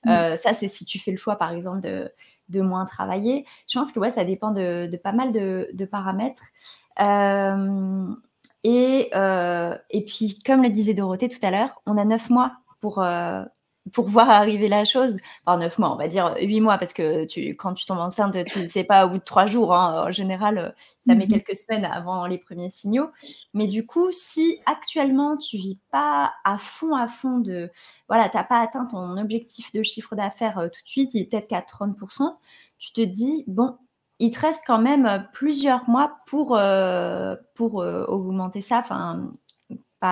mmh. 0.06 0.10
euh, 0.10 0.36
Ça, 0.36 0.54
c'est 0.54 0.68
si 0.68 0.86
tu 0.86 0.98
fais 0.98 1.12
le 1.12 1.18
choix, 1.18 1.36
par 1.36 1.52
exemple, 1.52 1.82
de, 1.82 2.12
de 2.50 2.62
moins 2.62 2.86
travailler. 2.86 3.46
Je 3.68 3.78
pense 3.78 3.92
que 3.92 4.00
ouais, 4.00 4.10
ça 4.10 4.26
dépend 4.26 4.52
de, 4.52 4.88
de 4.88 4.98
pas 4.98 5.12
mal 5.12 5.32
de, 5.32 5.70
de 5.74 5.86
paramètres. 5.86 6.46
et, 8.64 9.12
et 9.14 10.06
puis, 10.06 10.40
comme 10.46 10.64
le 10.64 10.70
disait 10.70 10.96
Dorothée 10.96 11.30
tout 11.30 11.46
à 11.46 11.52
l'heure, 11.52 11.82
on 11.86 11.98
a 11.98 12.06
9 12.06 12.32
mois 12.32 12.54
pour, 12.82 13.06
pour 13.94 14.08
voir 14.10 14.30
arriver 14.30 14.68
la 14.68 14.84
chose, 14.84 15.18
enfin 15.46 15.58
neuf 15.58 15.78
mois, 15.78 15.94
on 15.94 15.96
va 15.96 16.08
dire 16.08 16.36
huit 16.42 16.60
mois, 16.60 16.78
parce 16.78 16.92
que 16.92 17.26
tu, 17.26 17.56
quand 17.56 17.74
tu 17.74 17.86
tombes 17.86 18.00
enceinte, 18.00 18.44
tu 18.46 18.60
ne 18.60 18.68
sais 18.68 18.84
pas 18.84 19.06
au 19.06 19.10
bout 19.10 19.20
de 19.20 19.24
trois 19.24 19.46
jours. 19.46 19.76
Hein. 19.76 20.06
En 20.08 20.12
général, 20.12 20.74
ça 21.06 21.14
met 21.14 21.26
mmh 21.26 21.30
quelques 21.30 21.56
semaines 21.56 21.86
avant 21.86 22.26
les 22.26 22.40
premiers 22.40 22.70
signaux. 22.70 23.10
Mais 23.54 23.68
du 23.68 23.86
coup, 23.86 24.12
si 24.12 24.60
actuellement 24.66 25.38
tu 25.38 25.58
vis 25.58 25.80
pas 25.92 26.34
à 26.44 26.58
fond, 26.58 26.96
à 26.96 27.08
fond 27.08 27.40
de, 27.40 27.72
voilà, 28.08 28.28
tu 28.30 28.38
n'as 28.38 28.44
pas 28.44 28.60
atteint 28.60 28.86
ton 28.86 29.18
objectif 29.18 29.72
de 29.72 29.84
chiffre 29.84 30.16
d'affaires 30.16 30.58
euh, 30.58 30.68
tout 30.68 30.82
de 30.82 30.88
suite, 30.88 31.14
il 31.14 31.22
est 31.22 31.26
peut-être 31.26 31.48
qu'à 31.48 31.62
30%, 31.62 32.36
tu 32.80 32.92
te 32.92 33.02
dis, 33.02 33.44
bon, 33.48 33.78
il 34.20 34.32
te 34.32 34.40
reste 34.40 34.64
quand 34.66 34.80
même 34.80 35.28
plusieurs 35.34 35.88
mois 35.90 36.18
pour, 36.26 36.56
euh, 36.56 37.36
pour 37.54 37.82
euh, 37.82 38.06
augmenter 38.06 38.62
ça, 38.62 38.80
enfin, 38.80 39.32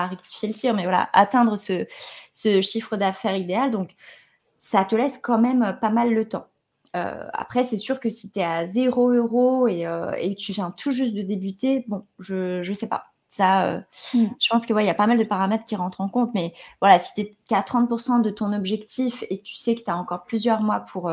rectifier 0.08 0.50
le 0.50 0.54
tir, 0.54 0.74
mais 0.74 0.84
voilà, 0.84 1.10
atteindre 1.14 1.56
ce, 1.58 1.86
ce 2.32 2.62
chiffre 2.62 2.98
d'affaires 2.98 3.36
idéal. 3.36 3.72
Donc, 3.72 3.96
ça 4.60 4.86
te 4.86 4.96
laisse 4.96 5.20
quand 5.22 5.40
même 5.40 5.78
pas 5.82 5.90
mal 5.90 6.14
le 6.14 6.28
temps. 6.28 6.48
Euh, 6.96 7.28
après, 7.34 7.64
c'est 7.64 7.78
sûr 7.78 8.00
que 8.00 8.10
si 8.10 8.32
tu 8.32 8.40
es 8.40 8.44
à 8.44 8.66
0 8.66 9.12
euros 9.12 9.68
et, 9.68 9.88
euh, 9.88 10.12
et, 10.18 10.36
tu 10.36 10.52
viens 10.52 10.72
tout 10.72 10.92
juste 10.92 11.16
de 11.16 11.24
débuter, 11.24 11.86
bon, 11.88 12.06
je 12.20 12.68
ne 12.68 12.74
sais 12.74 12.88
pas. 12.88 13.06
Ça, 13.30 13.66
euh, 13.66 13.82
mm. 14.14 14.28
je 14.40 14.50
pense 14.50 14.66
que 14.68 14.74
ouais, 14.74 14.84
il 14.84 14.88
y 14.88 14.92
a 14.92 14.96
pas 14.96 15.08
mal 15.08 15.18
de 15.18 15.24
paramètres 15.24 15.66
qui 15.66 15.76
rentrent 15.76 16.02
en 16.02 16.10
compte. 16.10 16.32
Mais 16.36 16.54
voilà, 16.82 17.00
si 17.00 17.14
tu 17.16 17.22
es 17.22 17.38
qu'à 17.48 17.62
30% 17.62 18.22
de 18.22 18.30
ton 18.30 18.54
objectif 18.54 19.24
et 19.30 19.40
que 19.40 19.44
tu 19.44 19.56
sais 19.56 19.74
que 19.74 19.84
tu 19.84 19.90
as 19.90 19.98
encore 19.98 20.24
plusieurs 20.26 20.62
mois 20.62 20.82
pour, 20.82 21.12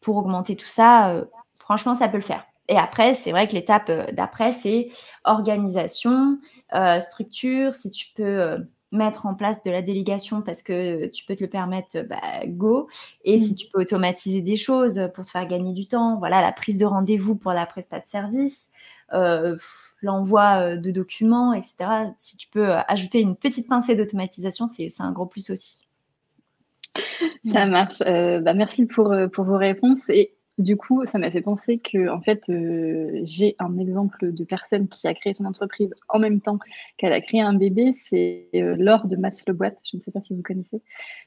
pour 0.00 0.16
augmenter 0.16 0.54
tout 0.54 0.66
ça, 0.66 1.22
franchement, 1.58 1.96
ça 1.96 2.08
peut 2.08 2.18
le 2.18 2.22
faire. 2.22 2.44
Et 2.68 2.76
après, 2.76 3.14
c'est 3.14 3.30
vrai 3.30 3.46
que 3.46 3.52
l'étape 3.52 3.90
d'après, 4.12 4.52
c'est 4.52 4.88
organisation, 5.24 6.38
euh, 6.74 6.98
structure, 7.00 7.74
si 7.74 7.90
tu 7.90 8.06
peux 8.14 8.22
euh, 8.22 8.58
mettre 8.90 9.26
en 9.26 9.34
place 9.34 9.62
de 9.62 9.70
la 9.70 9.82
délégation 9.82 10.40
parce 10.40 10.62
que 10.62 11.06
tu 11.06 11.24
peux 11.26 11.36
te 11.36 11.44
le 11.44 11.50
permettre, 11.50 12.02
bah, 12.08 12.46
go. 12.46 12.88
Et 13.24 13.38
si 13.38 13.52
mm. 13.52 13.56
tu 13.56 13.66
peux 13.68 13.80
automatiser 13.82 14.40
des 14.40 14.56
choses 14.56 15.10
pour 15.14 15.24
te 15.24 15.30
faire 15.30 15.46
gagner 15.46 15.72
du 15.72 15.86
temps, 15.86 16.18
voilà, 16.18 16.40
la 16.40 16.52
prise 16.52 16.78
de 16.78 16.86
rendez-vous 16.86 17.34
pour 17.34 17.52
la 17.52 17.66
prestat 17.66 18.00
de 18.00 18.08
service, 18.08 18.72
euh, 19.12 19.56
l'envoi 20.00 20.76
de 20.76 20.90
documents, 20.90 21.52
etc. 21.52 22.12
Si 22.16 22.38
tu 22.38 22.48
peux 22.48 22.72
ajouter 22.88 23.20
une 23.20 23.36
petite 23.36 23.68
pincée 23.68 23.94
d'automatisation, 23.94 24.66
c'est 24.66 24.88
un 25.00 25.12
gros 25.12 25.26
plus 25.26 25.50
aussi. 25.50 25.80
Ça 27.52 27.66
marche. 27.66 27.98
bah, 27.98 28.54
merci 28.54 28.86
pour, 28.86 29.14
pour 29.32 29.44
vos 29.44 29.58
réponses. 29.58 30.08
Et 30.08 30.33
du 30.58 30.76
coup, 30.76 31.04
ça 31.04 31.18
m'a 31.18 31.32
fait 31.32 31.40
penser 31.40 31.78
que, 31.78 32.08
en 32.08 32.20
fait, 32.20 32.44
euh, 32.48 33.20
j'ai 33.24 33.56
un 33.58 33.76
exemple 33.76 34.32
de 34.32 34.44
personne 34.44 34.88
qui 34.88 35.08
a 35.08 35.14
créé 35.14 35.34
son 35.34 35.46
entreprise 35.46 35.92
en 36.08 36.20
même 36.20 36.40
temps 36.40 36.60
qu'elle 36.96 37.12
a 37.12 37.20
créé 37.20 37.40
un 37.40 37.54
bébé. 37.54 37.90
C'est 37.92 38.50
euh, 38.54 38.76
Laure 38.78 39.08
de 39.08 39.16
Masse 39.16 39.42
Le 39.48 39.52
Boîte. 39.52 39.78
Je 39.90 39.96
ne 39.96 40.00
sais 40.00 40.12
pas 40.12 40.20
si 40.20 40.32
vous 40.32 40.42
connaissez. 40.42 40.80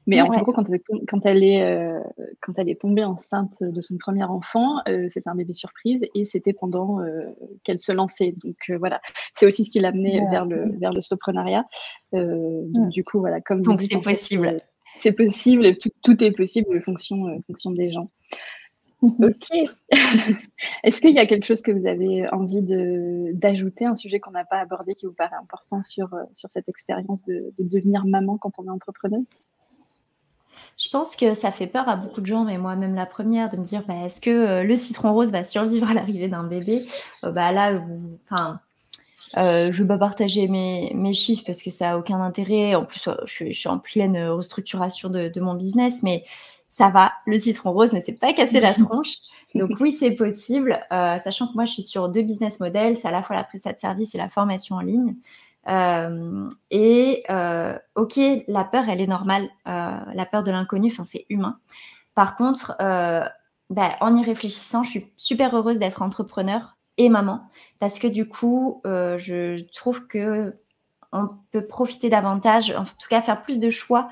Mais 0.06 0.22
en 0.22 0.28
gros, 0.28 0.54
quand 0.54 0.70
elle, 0.70 0.80
quand, 1.08 1.26
elle 1.26 1.44
est, 1.44 1.62
euh, 1.62 2.00
quand 2.40 2.54
elle 2.56 2.70
est 2.70 2.80
tombée 2.80 3.04
enceinte 3.04 3.58
de 3.62 3.82
son 3.82 3.98
premier 3.98 4.24
enfant, 4.24 4.78
c'était 5.10 5.30
un 5.30 5.36
bébé 5.36 5.54
surprise 5.54 6.02
et 6.16 6.24
c'était 6.24 6.54
pendant 6.54 7.00
qu'elle 7.64 7.80
se 7.80 7.92
lançait. 7.92 8.34
Donc 8.44 8.56
voilà, 8.80 9.02
c'est 9.36 9.46
aussi 9.46 9.66
ce 9.66 9.70
qui 9.70 9.80
l'a 9.80 9.90
amené 9.90 10.22
vers 10.32 10.46
le 10.46 10.78
vers 10.80 10.94
le 10.94 11.02
soprenariat. 11.02 11.66
donc 12.14 12.90
du 12.90 13.04
coup, 13.04 13.20
voilà, 13.20 13.42
comme 13.42 13.62
donc 13.62 13.80
c'est 13.80 14.02
possible. 14.02 14.62
C'est 15.00 15.12
possible, 15.12 15.78
tout, 15.78 15.92
tout, 16.02 16.24
est 16.24 16.32
possible 16.32 16.76
en 16.76 16.82
fonction, 16.82 17.42
fonction 17.46 17.70
des 17.70 17.92
gens. 17.92 18.10
Ok. 19.02 19.52
Est-ce 20.84 21.02
qu'il 21.02 21.14
y 21.14 21.20
a 21.20 21.28
quelque 21.28 21.46
chose 21.46 21.62
que 21.62 21.72
vous 21.72 21.86
avez 21.86 22.28
envie 22.30 22.62
d'ajouter, 23.34 23.86
un 23.86 23.96
sujet 23.96 24.20
qu'on 24.20 24.32
n'a 24.32 24.46
pas 24.46 24.58
abordé 24.58 24.96
qui 24.96 25.06
vous 25.06 25.14
paraît 25.14 25.36
important 25.40 25.84
sur, 25.84 26.14
euh, 26.14 26.24
sur 26.34 26.50
cette 26.52 26.68
expérience 26.68 27.24
de, 27.26 27.54
devenir 27.60 28.06
maman 28.06 28.38
quand 28.38 28.54
on 28.58 28.66
est 28.66 28.70
entrepreneur 28.70 29.22
je 30.80 30.90
pense 30.90 31.16
que 31.16 31.34
ça 31.34 31.52
fait 31.52 31.66
peur 31.66 31.90
à 31.90 31.96
beaucoup 31.96 32.22
de 32.22 32.28
gens, 32.28 32.44
mais 32.44 32.60
moi-même 32.60 32.94
la 32.94 33.08
première, 33.08 33.50
de 33.50 33.58
me 33.58 33.64
dire 33.64 33.84
bah, 33.88 33.96
est-ce 34.06 34.22
que 34.22 34.30
euh, 34.30 34.64
le 34.64 34.76
citron 34.76 35.12
rose 35.12 35.32
va 35.32 35.44
survivre 35.44 35.90
à 35.90 35.96
l'arrivée 35.96 36.28
d'un 36.28 36.44
bébé? 36.44 36.86
Euh, 37.24 37.32
bah, 37.32 37.52
Là, 37.52 37.82
enfin, 38.24 38.60
je 39.36 39.66
ne 39.66 39.72
vais 39.72 39.88
pas 39.88 39.98
partager 39.98 40.48
mes, 40.48 40.92
mes, 40.94 41.16
chiffres 41.16 41.44
parce 41.48 41.64
que 41.64 41.72
ça 41.72 41.90
n'a 41.90 41.98
aucun 41.98 42.22
intérêt. 42.22 42.76
En 42.76 42.86
plus, 42.86 43.10
je, 43.26 43.52
suis 43.52 43.68
en 43.68 43.80
pleine 43.80 44.18
restructuration 44.28 45.10
de, 45.10 45.30
de 45.30 45.42
mon 45.42 45.56
business, 45.56 46.04
mais 46.04 46.24
ça 46.78 46.90
va, 46.90 47.12
le 47.26 47.40
citron 47.40 47.72
rose 47.72 47.92
ne 47.92 48.00
s'est 48.00 48.14
pas 48.14 48.34
cassé 48.34 48.60
la 48.60 48.72
tronche. 48.76 49.16
Donc 49.56 49.72
oui, 49.80 49.92
c'est 49.92 50.12
possible, 50.12 50.80
euh, 50.92 51.18
sachant 51.18 51.48
que 51.48 51.54
moi, 51.56 51.66
je 51.66 51.72
suis 51.72 51.82
sur 51.82 52.08
deux 52.08 52.22
business 52.22 52.60
models, 52.60 52.98
c'est 52.98 53.08
à 53.08 53.12
la 53.12 53.24
fois 53.24 53.36
la 53.36 53.44
prestation 53.44 53.76
de 53.76 53.82
service 53.82 54.14
et 54.14 54.20
la 54.20 54.30
formation 54.30 54.76
en 54.76 54.82
ligne. 54.82 55.16
Euh, 55.68 56.48
et 56.70 57.24
euh, 57.32 57.80
ok, 57.96 58.20
la 58.48 58.64
peur, 58.64 58.90
elle 58.90 59.02
est 59.02 59.08
normale, 59.08 59.50
la 59.66 60.28
peur 60.32 60.44
de 60.44 60.52
l'inconnu, 60.52 60.92
c'est 61.04 61.26
humain. 61.32 61.58
Par 62.14 62.36
contre, 62.36 62.76
bah, 62.78 63.96
en 64.00 64.16
y 64.16 64.24
réfléchissant, 64.24 64.84
je 64.84 64.92
suis 64.92 65.12
super 65.18 65.56
heureuse 65.56 65.80
d'être 65.80 66.04
entrepreneur 66.04 66.78
et 66.98 67.10
maman, 67.10 67.42
parce 67.80 67.98
que 67.98 68.08
du 68.08 68.28
coup, 68.28 68.82
je 68.86 69.64
trouve 69.72 70.06
que 70.06 70.54
on 71.12 71.30
peut 71.52 71.66
profiter 71.66 72.10
davantage, 72.10 72.70
en 72.70 72.84
tout 72.84 73.08
cas 73.10 73.24
faire 73.24 73.42
plus 73.42 73.58
de 73.58 73.72
choix 73.72 74.10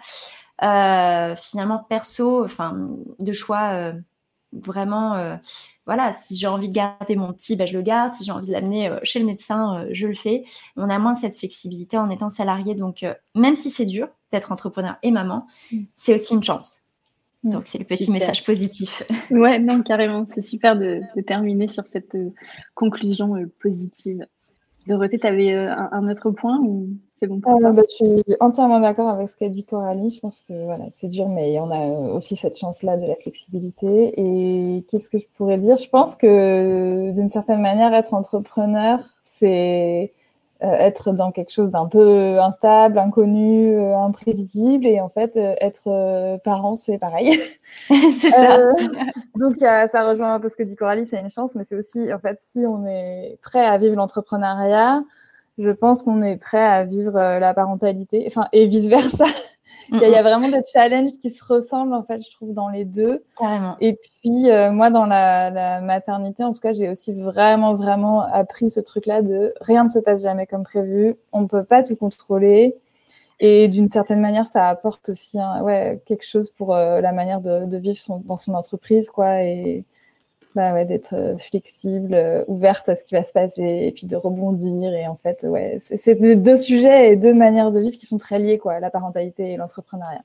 euh, 0.63 1.35
finalement 1.35 1.79
perso, 1.79 2.43
enfin 2.43 2.89
de 3.19 3.31
choix 3.33 3.73
euh, 3.73 3.93
vraiment. 4.53 5.15
Euh, 5.15 5.35
voilà, 5.85 6.13
si 6.13 6.35
j'ai 6.35 6.47
envie 6.47 6.69
de 6.69 6.73
garder 6.73 7.15
mon 7.15 7.33
petit, 7.33 7.55
ben, 7.55 7.67
je 7.67 7.77
le 7.77 7.83
garde. 7.83 8.13
Si 8.13 8.23
j'ai 8.23 8.31
envie 8.31 8.47
de 8.47 8.53
l'amener 8.53 8.91
chez 9.03 9.19
le 9.19 9.25
médecin, 9.25 9.85
je 9.91 10.07
le 10.07 10.15
fais. 10.15 10.45
On 10.77 10.89
a 10.89 10.97
moins 10.97 11.13
cette 11.13 11.37
flexibilité 11.37 11.97
en 11.97 12.09
étant 12.09 12.29
salarié. 12.29 12.73
Donc, 12.73 13.05
même 13.35 13.55
si 13.55 13.69
c'est 13.69 13.85
dur 13.85 14.07
d'être 14.31 14.51
entrepreneur 14.51 14.95
et 15.03 15.11
maman, 15.11 15.45
mm. 15.71 15.83
c'est 15.95 16.15
aussi 16.15 16.33
une 16.33 16.43
chance. 16.43 16.79
Mm. 17.43 17.49
Donc, 17.51 17.63
c'est 17.65 17.77
le 17.77 17.85
petit 17.85 18.09
message 18.09 18.43
positif. 18.45 19.03
Ouais, 19.29 19.59
non, 19.59 19.83
carrément. 19.83 20.25
C'est 20.33 20.41
super 20.41 20.75
de, 20.75 21.01
terminer 21.27 21.67
sur 21.67 21.85
cette 21.87 22.17
conclusion 22.73 23.35
positive. 23.61 24.25
Dorothée, 24.87 25.19
tu 25.19 25.27
avais 25.27 25.53
un, 25.53 26.07
autre 26.07 26.31
point 26.31 26.59
ou? 26.61 26.89
C'est 27.15 27.27
bon 27.27 27.39
pour 27.39 27.65
euh, 27.65 27.71
bah, 27.71 27.83
Je 27.89 27.95
suis 27.95 28.23
entièrement 28.41 28.81
d'accord 28.81 29.07
avec 29.07 29.29
ce 29.29 29.35
qu'a 29.37 29.47
dit 29.47 29.63
Coralie. 29.63 30.09
Je 30.09 30.19
pense 30.19 30.41
que 30.41 30.65
voilà, 30.65 30.85
c'est 30.93 31.07
dur, 31.07 31.29
mais 31.29 31.57
on 31.59 31.71
a 31.71 31.87
aussi 32.15 32.35
cette 32.35 32.59
chance-là 32.59 32.97
de 32.97 33.05
la 33.05 33.15
flexibilité. 33.15 34.13
Et 34.17 34.83
qu'est-ce 34.89 35.09
que 35.09 35.17
je 35.17 35.25
pourrais 35.33 35.57
dire? 35.57 35.77
Je 35.77 35.89
pense 35.89 36.15
que 36.15 37.11
d'une 37.11 37.29
certaine 37.29 37.61
manière, 37.61 37.93
être 37.93 38.13
entrepreneur, 38.13 38.99
c'est 39.23 40.11
euh, 40.61 40.67
être 40.67 41.13
dans 41.13 41.31
quelque 41.31 41.51
chose 41.51 41.71
d'un 41.71 41.85
peu 41.85 42.37
instable, 42.39 42.99
inconnu, 42.99 43.77
euh, 43.77 43.97
imprévisible. 43.97 44.85
Et 44.85 44.99
en 44.99 45.09
fait, 45.09 45.37
être 45.37 46.37
parent, 46.43 46.75
c'est 46.75 46.97
pareil. 46.97 47.39
c'est 47.87 48.31
ça. 48.31 48.59
donc, 49.35 49.59
ça 49.59 50.09
rejoint 50.09 50.33
un 50.33 50.39
peu 50.41 50.49
ce 50.49 50.57
que 50.57 50.63
dit 50.63 50.75
Coralie, 50.75 51.05
c'est 51.05 51.19
une 51.19 51.31
chance, 51.31 51.55
mais 51.55 51.63
c'est 51.63 51.77
aussi, 51.77 52.13
en 52.13 52.19
fait, 52.19 52.39
si 52.41 52.65
on 52.67 52.85
est 52.85 53.37
prêt 53.41 53.65
à 53.65 53.77
vivre 53.77 53.95
l'entrepreneuriat, 53.95 55.01
je 55.57 55.69
pense 55.69 56.03
qu'on 56.03 56.21
est 56.21 56.37
prêt 56.37 56.63
à 56.63 56.83
vivre 56.83 57.15
euh, 57.15 57.39
la 57.39 57.53
parentalité, 57.53 58.23
enfin, 58.27 58.47
et 58.51 58.67
vice 58.67 58.87
versa. 58.87 59.25
il, 59.91 59.99
y 59.99 60.15
a, 60.15 60.21
vraiment 60.21 60.49
des 60.49 60.61
challenges 60.71 61.17
qui 61.21 61.29
se 61.29 61.43
ressemblent, 61.43 61.93
en 61.93 62.03
fait, 62.03 62.21
je 62.21 62.31
trouve, 62.31 62.53
dans 62.53 62.69
les 62.69 62.85
deux. 62.85 63.23
Carrément. 63.37 63.77
Et 63.79 63.99
puis, 64.21 64.49
euh, 64.49 64.71
moi, 64.71 64.89
dans 64.89 65.05
la, 65.05 65.81
maternité, 65.81 66.43
en 66.43 66.53
tout 66.53 66.59
cas, 66.59 66.73
j'ai 66.73 66.89
aussi 66.89 67.13
vraiment, 67.13 67.75
vraiment 67.75 68.21
appris 68.21 68.69
ce 68.69 68.79
truc-là 68.79 69.21
de 69.21 69.53
rien 69.61 69.83
ne 69.83 69.89
se 69.89 69.99
passe 69.99 70.23
jamais 70.23 70.47
comme 70.47 70.63
prévu. 70.63 71.15
On 71.31 71.41
ne 71.41 71.47
peut 71.47 71.63
pas 71.63 71.83
tout 71.83 71.95
contrôler. 71.95 72.75
Et 73.39 73.67
d'une 73.67 73.89
certaine 73.89 74.21
manière, 74.21 74.47
ça 74.47 74.67
apporte 74.67 75.09
aussi 75.09 75.37
ouais, 75.61 76.01
quelque 76.05 76.25
chose 76.25 76.49
pour 76.49 76.73
euh, 76.73 77.01
la 77.01 77.11
manière 77.11 77.41
de, 77.41 77.65
de 77.65 77.77
vivre 77.77 77.97
son, 77.97 78.21
dans 78.25 78.37
son 78.37 78.53
entreprise, 78.53 79.09
quoi. 79.09 79.43
Et, 79.43 79.83
bah 80.55 80.73
ouais, 80.73 80.85
d'être 80.85 81.13
euh, 81.13 81.37
flexible, 81.37 82.13
euh, 82.13 82.45
ouverte 82.47 82.87
à 82.87 82.95
ce 82.95 83.03
qui 83.03 83.13
va 83.13 83.25
se 83.25 83.33
passer 83.33 83.61
et 83.61 83.91
puis 83.91 84.07
de 84.07 84.15
rebondir. 84.15 84.93
Et 84.93 85.05
en 85.05 85.17
fait, 85.17 85.45
ouais, 85.47 85.75
c'est 85.77 86.15
deux 86.15 86.55
sujets 86.55 87.11
et 87.11 87.15
deux 87.17 87.33
manières 87.33 87.71
de 87.71 87.79
vivre 87.81 87.97
qui 87.97 88.05
sont 88.05 88.17
très 88.17 88.39
liés, 88.39 88.57
quoi, 88.57 88.79
la 88.79 88.89
parentalité 88.89 89.51
et 89.51 89.57
l'entrepreneuriat. 89.57 90.23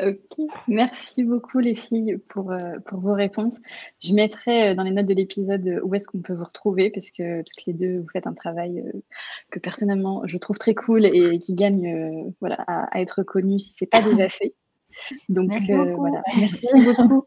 Ok, 0.00 0.38
merci 0.68 1.22
beaucoup 1.22 1.58
les 1.58 1.74
filles 1.74 2.16
pour, 2.28 2.52
euh, 2.52 2.78
pour 2.86 3.00
vos 3.00 3.12
réponses. 3.12 3.58
Je 4.00 4.14
mettrai 4.14 4.74
dans 4.74 4.84
les 4.84 4.92
notes 4.92 5.06
de 5.06 5.12
l'épisode 5.12 5.82
où 5.84 5.94
est-ce 5.94 6.08
qu'on 6.08 6.20
peut 6.20 6.32
vous 6.32 6.44
retrouver 6.44 6.88
parce 6.88 7.10
que 7.10 7.42
toutes 7.42 7.66
les 7.66 7.74
deux, 7.74 7.98
vous 7.98 8.08
faites 8.10 8.26
un 8.26 8.32
travail 8.32 8.82
que 9.50 9.58
personnellement 9.58 10.22
je 10.24 10.38
trouve 10.38 10.56
très 10.56 10.74
cool 10.74 11.04
et 11.04 11.38
qui 11.40 11.52
gagne 11.52 12.32
voilà, 12.40 12.64
à, 12.66 13.00
être 13.00 13.22
connu 13.22 13.58
si 13.58 13.74
ce 13.74 13.84
n'est 13.84 13.88
pas 13.88 14.00
déjà 14.00 14.30
fait. 14.30 14.54
Donc 15.28 15.50
voilà, 15.68 16.22
merci 16.38 16.68
beaucoup. 16.84 17.26